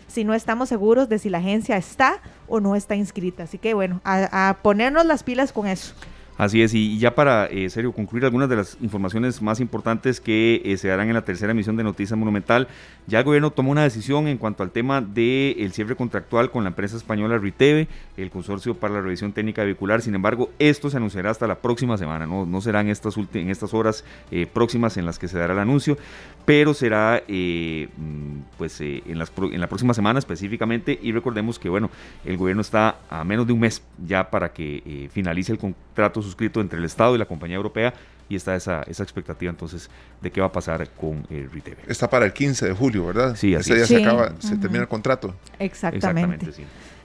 si 0.08 0.24
no 0.24 0.34
estamos 0.34 0.70
seguros 0.70 1.10
de 1.10 1.20
si 1.20 1.30
la 1.30 1.40
agencia 1.40 1.78
está 1.78 2.22
o 2.48 2.60
no 2.60 2.76
está 2.76 2.96
inscrita. 2.96 3.44
Así 3.44 3.58
que 3.58 3.74
bueno, 3.74 4.02
a, 4.04 4.58
ponernos 4.62 5.06
las 5.06 5.24
pilas 5.24 5.52
con 5.52 5.68
eso. 5.68 5.94
Así 6.38 6.62
es, 6.62 6.74
y 6.74 6.98
ya 6.98 7.16
para, 7.16 7.46
eh, 7.46 7.70
serio, 7.70 7.94
concluir 7.94 8.26
algunas 8.26 8.50
de 8.50 8.58
las 8.58 8.78
informaciones 8.82 9.42
más 9.42 9.62
importantes 9.62 10.20
que 10.20 10.62
eh, 10.66 10.76
se 10.76 10.90
darán 10.90 11.08
en 11.08 11.14
la 11.14 11.24
tercera 11.24 11.54
emisión 11.54 11.78
de 11.78 11.84
Noticias 11.86 12.20
Monumental, 12.20 12.68
ya 13.08 13.20
el 13.20 13.26
gobierno 13.26 13.52
tomó 13.52 13.72
una 13.72 13.84
decisión 13.84 14.28
en 14.28 14.38
cuanto 14.38 14.62
al 14.62 14.72
tema 14.72 15.00
del 15.00 15.72
cierre 15.72 15.96
contractual 15.96 16.52
con 16.52 16.66
la 16.66 16.72
empresa 16.72 16.98
española 16.98 17.38
Riteve, 17.38 17.88
el 18.18 18.32
consorcio 18.32 18.76
para 18.76 18.96
la 18.96 19.02
revisión 19.02 19.32
técnica 19.32 19.64
vehicular, 19.64 20.02
sin 20.02 20.14
embargo, 20.14 20.50
esto 20.60 20.90
se 20.90 20.98
anunciará 20.98 21.30
hasta 21.30 21.48
la 21.48 21.56
próxima 21.56 21.98
semana, 21.98 22.28
no, 22.28 22.46
no 22.46 22.60
serán 22.60 22.90
estas, 22.90 23.16
en 23.34 23.50
estas 23.50 23.74
horas 23.74 24.04
eh, 24.30 24.46
próximas 24.46 24.98
en 24.98 25.06
las 25.06 25.18
que 25.18 25.30
se 25.30 25.38
dará 25.38 25.54
el 25.54 25.60
anuncio, 25.60 25.98
pero 26.44 26.74
será 26.74 27.24
mm, 27.26 28.40
pues 28.58 28.82
en, 28.82 29.18
las, 29.18 29.32
en 29.38 29.62
la 29.62 29.68
próxima 29.68 29.94
semana 29.94 30.20
específicamente, 30.20 31.00
y 31.02 31.14
recordemos 31.14 31.60
que, 31.60 31.70
bueno, 31.70 31.90
el 32.26 32.36
gobierno 32.36 32.62
está 32.62 32.98
a 33.10 33.24
menos 33.24 33.48
de 33.48 33.54
un 33.54 33.62
mes 33.62 33.82
ya 34.06 34.30
para 34.30 34.52
que 34.52 35.10
finalice 35.14 35.54
el 35.54 35.60
contrato 35.60 36.25
suscrito 36.26 36.62
entre 36.62 36.80
el 36.80 36.86
Estado 36.86 37.16
y 37.16 37.18
la 37.18 37.26
compañía 37.26 37.56
europea 37.56 37.94
y 38.28 38.36
está 38.36 38.56
esa, 38.56 38.82
esa 38.84 39.04
expectativa 39.04 39.50
entonces 39.50 39.90
de 40.22 40.32
qué 40.32 40.42
va 40.42 40.48
a 40.48 40.52
pasar 40.52 40.90
con 40.90 41.26
el 41.30 41.50
Riteve. 41.52 41.78
Está 41.88 42.10
para 42.10 42.26
el 42.26 42.34
15 42.34 42.68
de 42.68 42.74
julio, 42.74 43.06
¿verdad? 43.06 43.36
Sí, 43.36 43.54
así 43.56 43.72
Ese 43.72 43.76
día 43.76 43.86
se 43.86 44.04
acaba, 44.04 44.34
se 44.40 44.58
termina 44.58 44.82
el 44.82 44.88
contrato. 44.88 45.36
Exactamente. 45.60 46.52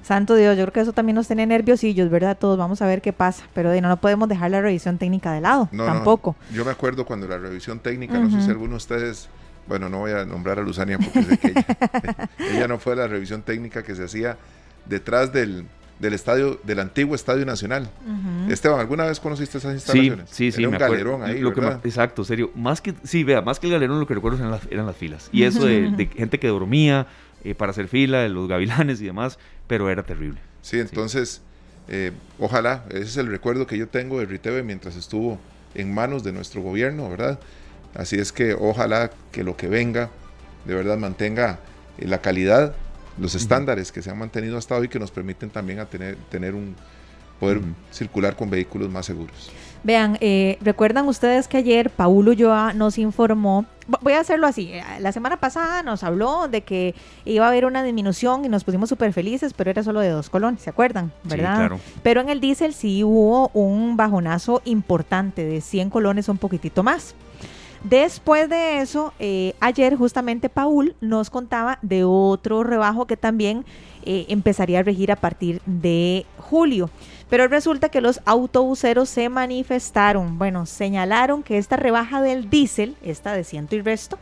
Santo 0.03 0.35
Dios, 0.35 0.57
yo 0.57 0.65
creo 0.65 0.73
que 0.73 0.81
eso 0.81 0.93
también 0.93 1.15
nos 1.15 1.27
tiene 1.27 1.47
nerviosillos, 1.47 2.11
¿verdad? 2.11 2.37
Todos 2.39 2.57
vamos 2.57 2.81
a 2.81 2.87
ver 2.87 3.03
qué 3.03 3.13
pasa, 3.13 3.45
pero 3.55 3.73
no, 3.81 3.89
no 3.89 4.01
podemos 4.01 4.29
dejar 4.29 4.51
la 4.51 4.63
revisión 4.63 4.97
técnica 4.97 5.33
de 5.33 5.43
lado, 5.43 5.69
tampoco. 5.77 6.37
Yo 6.53 6.65
me 6.65 6.71
acuerdo 6.71 7.05
cuando 7.05 7.29
la 7.29 7.39
revisión 7.39 7.81
técnica, 7.81 8.19
no 8.19 8.31
sé 8.31 8.43
si 8.43 8.51
alguno 8.51 8.71
de 8.71 8.77
ustedes, 8.79 9.29
bueno, 9.69 9.89
no 9.89 9.99
voy 9.99 10.13
a 10.13 10.25
nombrar 10.25 10.59
a 10.59 10.63
Luzania 10.63 10.99
porque 10.99 11.23
sé 11.23 11.39
que 11.39 11.49
ella, 11.49 11.67
ella 12.39 12.69
no 12.69 12.79
fue 12.79 12.97
la 12.97 13.07
revisión 13.07 13.43
técnica 13.43 13.83
que 13.83 13.95
se 13.95 14.05
hacía 14.05 14.39
detrás 14.87 15.33
del, 15.33 15.67
del 16.01 16.15
estadio, 16.15 16.59
del 16.65 16.81
antiguo 16.81 17.15
Estadio 17.15 17.45
Nacional. 17.45 17.89
Esteban, 18.49 18.81
¿alguna 18.81 19.05
vez 19.05 19.21
conociste 19.21 19.59
esas 19.59 19.75
instalaciones? 19.75 20.31
Sí, 20.31 20.51
sí, 20.51 20.57
sí. 20.57 20.65
un 20.65 20.77
galerón 20.77 21.23
ahí, 21.23 21.43
exacto, 21.85 22.25
serio. 22.25 22.51
Más 22.55 22.81
que, 22.81 22.95
sí, 23.05 23.23
vea, 23.23 23.43
más 23.43 23.61
que 23.61 23.67
el 23.67 23.75
galerón 23.75 24.01
lo 24.01 24.07
que 24.07 24.15
recuerdo 24.15 24.39
eran 24.39 24.51
las, 24.51 24.63
eran 24.71 24.87
las 24.87 24.97
filas. 24.97 25.29
Y 25.31 25.45
eso 25.45 25.67
de, 25.67 26.11
gente 26.17 26.41
que 26.41 26.49
dormía 26.49 27.07
eh, 27.45 27.55
para 27.55 27.71
hacer 27.71 27.87
fila, 27.87 28.21
de 28.21 28.31
los 28.31 28.49
gavilanes 28.49 29.01
y 29.03 29.05
demás, 29.05 29.39
pero 29.67 29.91
era 29.91 30.03
terrible. 30.03 30.41
Sí, 30.63 30.81
entonces, 30.81 31.43
eh, 31.89 32.13
ojalá, 32.39 32.85
ese 32.89 33.03
es 33.03 33.17
el 33.19 33.27
recuerdo 33.27 33.67
que 33.67 33.77
yo 33.77 33.87
tengo 33.87 34.19
de 34.19 34.27
Riteve 34.27 34.63
mientras 34.63 34.97
estuvo 34.97 35.39
en 35.75 35.93
manos 35.93 36.25
de 36.25 36.33
nuestro 36.33 36.63
gobierno, 36.63 37.11
¿verdad? 37.11 37.39
Así 37.95 38.17
es 38.17 38.33
que 38.33 38.55
ojalá 38.55 39.11
que 39.33 39.45
lo 39.45 39.57
que 39.57 39.69
venga 39.69 40.11
de 40.65 40.75
verdad 40.75 40.97
mantenga 40.97 41.59
eh, 41.99 42.07
la 42.07 42.23
calidad 42.23 42.75
los 43.21 43.35
estándares 43.35 43.93
que 43.93 44.03
se 44.03 44.11
han 44.11 44.19
mantenido 44.19 44.57
hasta 44.57 44.77
hoy 44.77 44.89
que 44.89 44.99
nos 44.99 45.11
permiten 45.11 45.51
también 45.51 45.79
a 45.79 45.87
tener, 45.87 46.17
tener 46.31 46.55
un 46.55 46.75
poder 47.39 47.61
circular 47.91 48.37
con 48.37 48.51
vehículos 48.51 48.91
más 48.91 49.07
seguros. 49.07 49.51
Vean, 49.83 50.19
eh, 50.21 50.59
recuerdan 50.61 51.09
ustedes 51.09 51.49
que 51.49 51.57
ayer 51.57 51.89
Paulo 51.89 52.33
Ulloa 52.33 52.75
nos 52.75 52.99
informó, 52.99 53.65
voy 54.03 54.13
a 54.13 54.21
hacerlo 54.21 54.47
así, 54.47 54.71
eh, 54.73 54.85
la 55.01 55.11
semana 55.11 55.39
pasada 55.39 55.83
nos 55.83 56.05
habló 56.05 56.49
de 56.49 56.61
que 56.61 56.95
iba 57.25 57.47
a 57.47 57.49
haber 57.49 57.65
una 57.65 57.83
disminución 57.83 58.45
y 58.45 58.51
nos 58.51 58.63
pusimos 58.63 58.91
súper 58.91 59.15
felices, 59.15 59.55
pero 59.55 59.71
era 59.71 59.83
solo 59.83 60.01
de 60.01 60.11
dos 60.11 60.29
colones, 60.29 60.61
¿se 60.61 60.69
acuerdan? 60.69 61.13
¿Verdad? 61.25 61.53
Sí, 61.53 61.59
claro. 61.59 61.81
Pero 62.03 62.21
en 62.21 62.29
el 62.29 62.41
diésel 62.41 62.75
sí 62.75 63.03
hubo 63.05 63.49
un 63.55 63.97
bajonazo 63.97 64.61
importante 64.67 65.45
de 65.45 65.63
100 65.63 65.89
colones, 65.89 66.29
un 66.29 66.37
poquitito 66.37 66.83
más. 66.83 67.15
Después 67.85 68.51
de 68.51 68.81
eso, 68.81 69.15
eh, 69.19 69.55
ayer 69.59 69.97
justamente 69.97 70.51
Paul 70.51 70.95
nos 71.01 71.31
contaba 71.31 71.79
de 71.81 72.05
otro 72.05 72.63
rebajo 72.63 73.07
que 73.07 73.17
también 73.17 73.65
eh, 74.05 74.27
empezaría 74.29 74.81
a 74.81 74.83
regir 74.83 75.11
a 75.11 75.17
partir 75.17 75.63
de 75.65 76.27
julio. 76.39 76.91
Pero 77.31 77.49
resulta 77.49 77.89
que 77.89 78.01
los 78.01 78.21
autobuseros 78.27 79.09
se 79.09 79.29
manifestaron, 79.29 80.37
bueno, 80.37 80.67
señalaron 80.67 81.43
que 81.43 81.59
esta 81.59 81.77
rebaja 81.77 82.21
del 82.21 82.51
diésel, 82.51 82.97
esta 83.03 83.33
de 83.33 83.45
ciento 83.45 83.77
y 83.77 83.81
resto, 83.81 84.19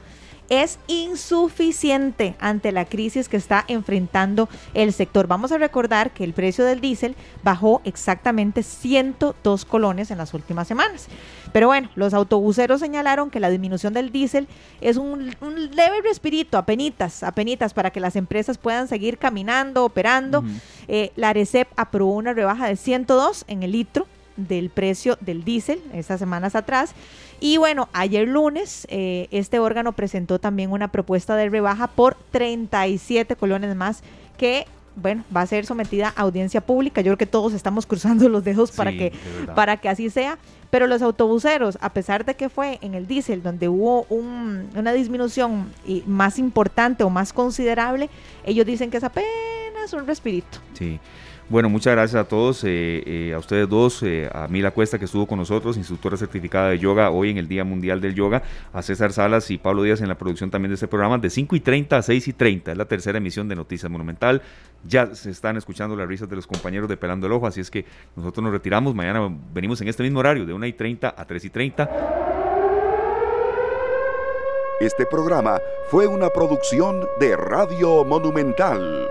es 0.48 0.78
insuficiente 0.86 2.34
ante 2.40 2.72
la 2.72 2.84
crisis 2.84 3.28
que 3.28 3.36
está 3.36 3.64
enfrentando 3.68 4.48
el 4.74 4.92
sector. 4.92 5.26
Vamos 5.26 5.52
a 5.52 5.58
recordar 5.58 6.10
que 6.10 6.24
el 6.24 6.32
precio 6.32 6.64
del 6.64 6.80
diésel 6.80 7.16
bajó 7.42 7.80
exactamente 7.84 8.62
102 8.62 9.64
colones 9.64 10.10
en 10.10 10.18
las 10.18 10.34
últimas 10.34 10.68
semanas. 10.68 11.08
Pero 11.52 11.68
bueno, 11.68 11.90
los 11.94 12.14
autobuseros 12.14 12.80
señalaron 12.80 13.30
que 13.30 13.40
la 13.40 13.50
disminución 13.50 13.94
del 13.94 14.12
diésel 14.12 14.48
es 14.80 14.96
un, 14.96 15.34
leve 15.72 16.02
respirito, 16.02 16.58
apenitas, 16.58 17.22
apenitas, 17.22 17.74
para 17.74 17.90
que 17.90 18.00
las 18.00 18.16
empresas 18.16 18.58
puedan 18.58 18.88
seguir 18.88 19.18
caminando, 19.18 19.84
operando. 19.84 20.44
Eh, 20.88 21.12
la 21.16 21.30
ARECEP 21.30 21.68
aprobó 21.76 22.14
una 22.14 22.32
rebaja 22.32 22.66
de 22.66 22.76
102 22.76 23.44
en 23.48 23.62
el 23.62 23.72
litro 23.72 24.06
del 24.38 24.70
precio 24.70 25.18
del 25.20 25.44
diésel 25.44 25.82
esas 25.92 26.18
semanas 26.18 26.54
atrás. 26.54 26.94
Y 27.40 27.58
bueno, 27.58 27.88
ayer 27.92 28.26
lunes 28.26 28.86
eh, 28.90 29.28
este 29.30 29.58
órgano 29.58 29.92
presentó 29.92 30.38
también 30.38 30.72
una 30.72 30.88
propuesta 30.88 31.36
de 31.36 31.50
rebaja 31.50 31.88
por 31.88 32.16
37 32.30 33.36
colones 33.36 33.76
más 33.76 34.02
que 34.38 34.66
bueno, 35.00 35.24
va 35.34 35.42
a 35.42 35.46
ser 35.46 35.64
sometida 35.64 36.12
a 36.16 36.22
audiencia 36.22 36.60
pública. 36.60 37.00
Yo 37.00 37.10
creo 37.10 37.18
que 37.18 37.26
todos 37.26 37.52
estamos 37.52 37.86
cruzando 37.86 38.28
los 38.28 38.42
dedos 38.42 38.72
para 38.72 38.90
que 38.90 39.12
para 39.54 39.76
que 39.76 39.88
así 39.88 40.10
sea. 40.10 40.38
Pero 40.70 40.86
los 40.86 41.00
autobuseros, 41.00 41.78
a 41.80 41.94
pesar 41.94 42.26
de 42.26 42.34
que 42.34 42.50
fue 42.50 42.78
en 42.82 42.94
el 42.94 43.06
diésel 43.06 43.42
donde 43.42 43.68
hubo 43.68 44.06
una 44.10 44.92
disminución 44.92 45.72
más 46.06 46.38
importante 46.38 47.04
o 47.04 47.10
más 47.10 47.32
considerable, 47.32 48.10
ellos 48.44 48.66
dicen 48.66 48.90
que 48.90 48.98
es 48.98 49.04
apenas 49.04 49.92
un 49.92 50.06
respirito. 50.06 50.58
Sí. 50.74 51.00
Bueno, 51.50 51.70
muchas 51.70 51.94
gracias 51.94 52.20
a 52.20 52.28
todos, 52.28 52.62
eh, 52.64 53.02
eh, 53.06 53.32
a 53.34 53.38
ustedes 53.38 53.66
dos, 53.66 54.02
eh, 54.02 54.28
a 54.30 54.48
Mila 54.48 54.70
Cuesta 54.70 54.98
que 54.98 55.06
estuvo 55.06 55.26
con 55.26 55.38
nosotros, 55.38 55.78
instructora 55.78 56.18
certificada 56.18 56.68
de 56.68 56.78
yoga 56.78 57.08
hoy 57.08 57.30
en 57.30 57.38
el 57.38 57.48
Día 57.48 57.64
Mundial 57.64 58.02
del 58.02 58.14
Yoga, 58.14 58.42
a 58.70 58.82
César 58.82 59.14
Salas 59.14 59.50
y 59.50 59.56
Pablo 59.56 59.82
Díaz 59.82 60.02
en 60.02 60.08
la 60.08 60.18
producción 60.18 60.50
también 60.50 60.72
de 60.72 60.74
este 60.74 60.88
programa 60.88 61.16
de 61.16 61.30
5 61.30 61.56
y 61.56 61.60
30 61.60 61.96
a 61.96 62.02
6 62.02 62.28
y 62.28 62.32
30, 62.34 62.72
es 62.72 62.76
la 62.76 62.84
tercera 62.84 63.16
emisión 63.16 63.48
de 63.48 63.56
Noticias 63.56 63.90
Monumental, 63.90 64.42
ya 64.84 65.14
se 65.14 65.30
están 65.30 65.56
escuchando 65.56 65.96
las 65.96 66.06
risas 66.06 66.28
de 66.28 66.36
los 66.36 66.46
compañeros 66.46 66.86
de 66.86 66.98
Pelando 66.98 67.26
el 67.26 67.32
Ojo, 67.32 67.46
así 67.46 67.62
es 67.62 67.70
que 67.70 67.86
nosotros 68.14 68.44
nos 68.44 68.52
retiramos, 68.52 68.94
mañana 68.94 69.34
venimos 69.54 69.80
en 69.80 69.88
este 69.88 70.02
mismo 70.02 70.18
horario 70.18 70.44
de 70.44 70.52
1 70.52 70.66
y 70.66 70.74
30 70.74 71.14
a 71.16 71.24
3 71.24 71.44
y 71.46 71.48
30. 71.50 71.90
Este 74.80 75.06
programa 75.06 75.58
fue 75.90 76.06
una 76.06 76.28
producción 76.28 77.08
de 77.18 77.36
Radio 77.36 78.04
Monumental. 78.04 79.08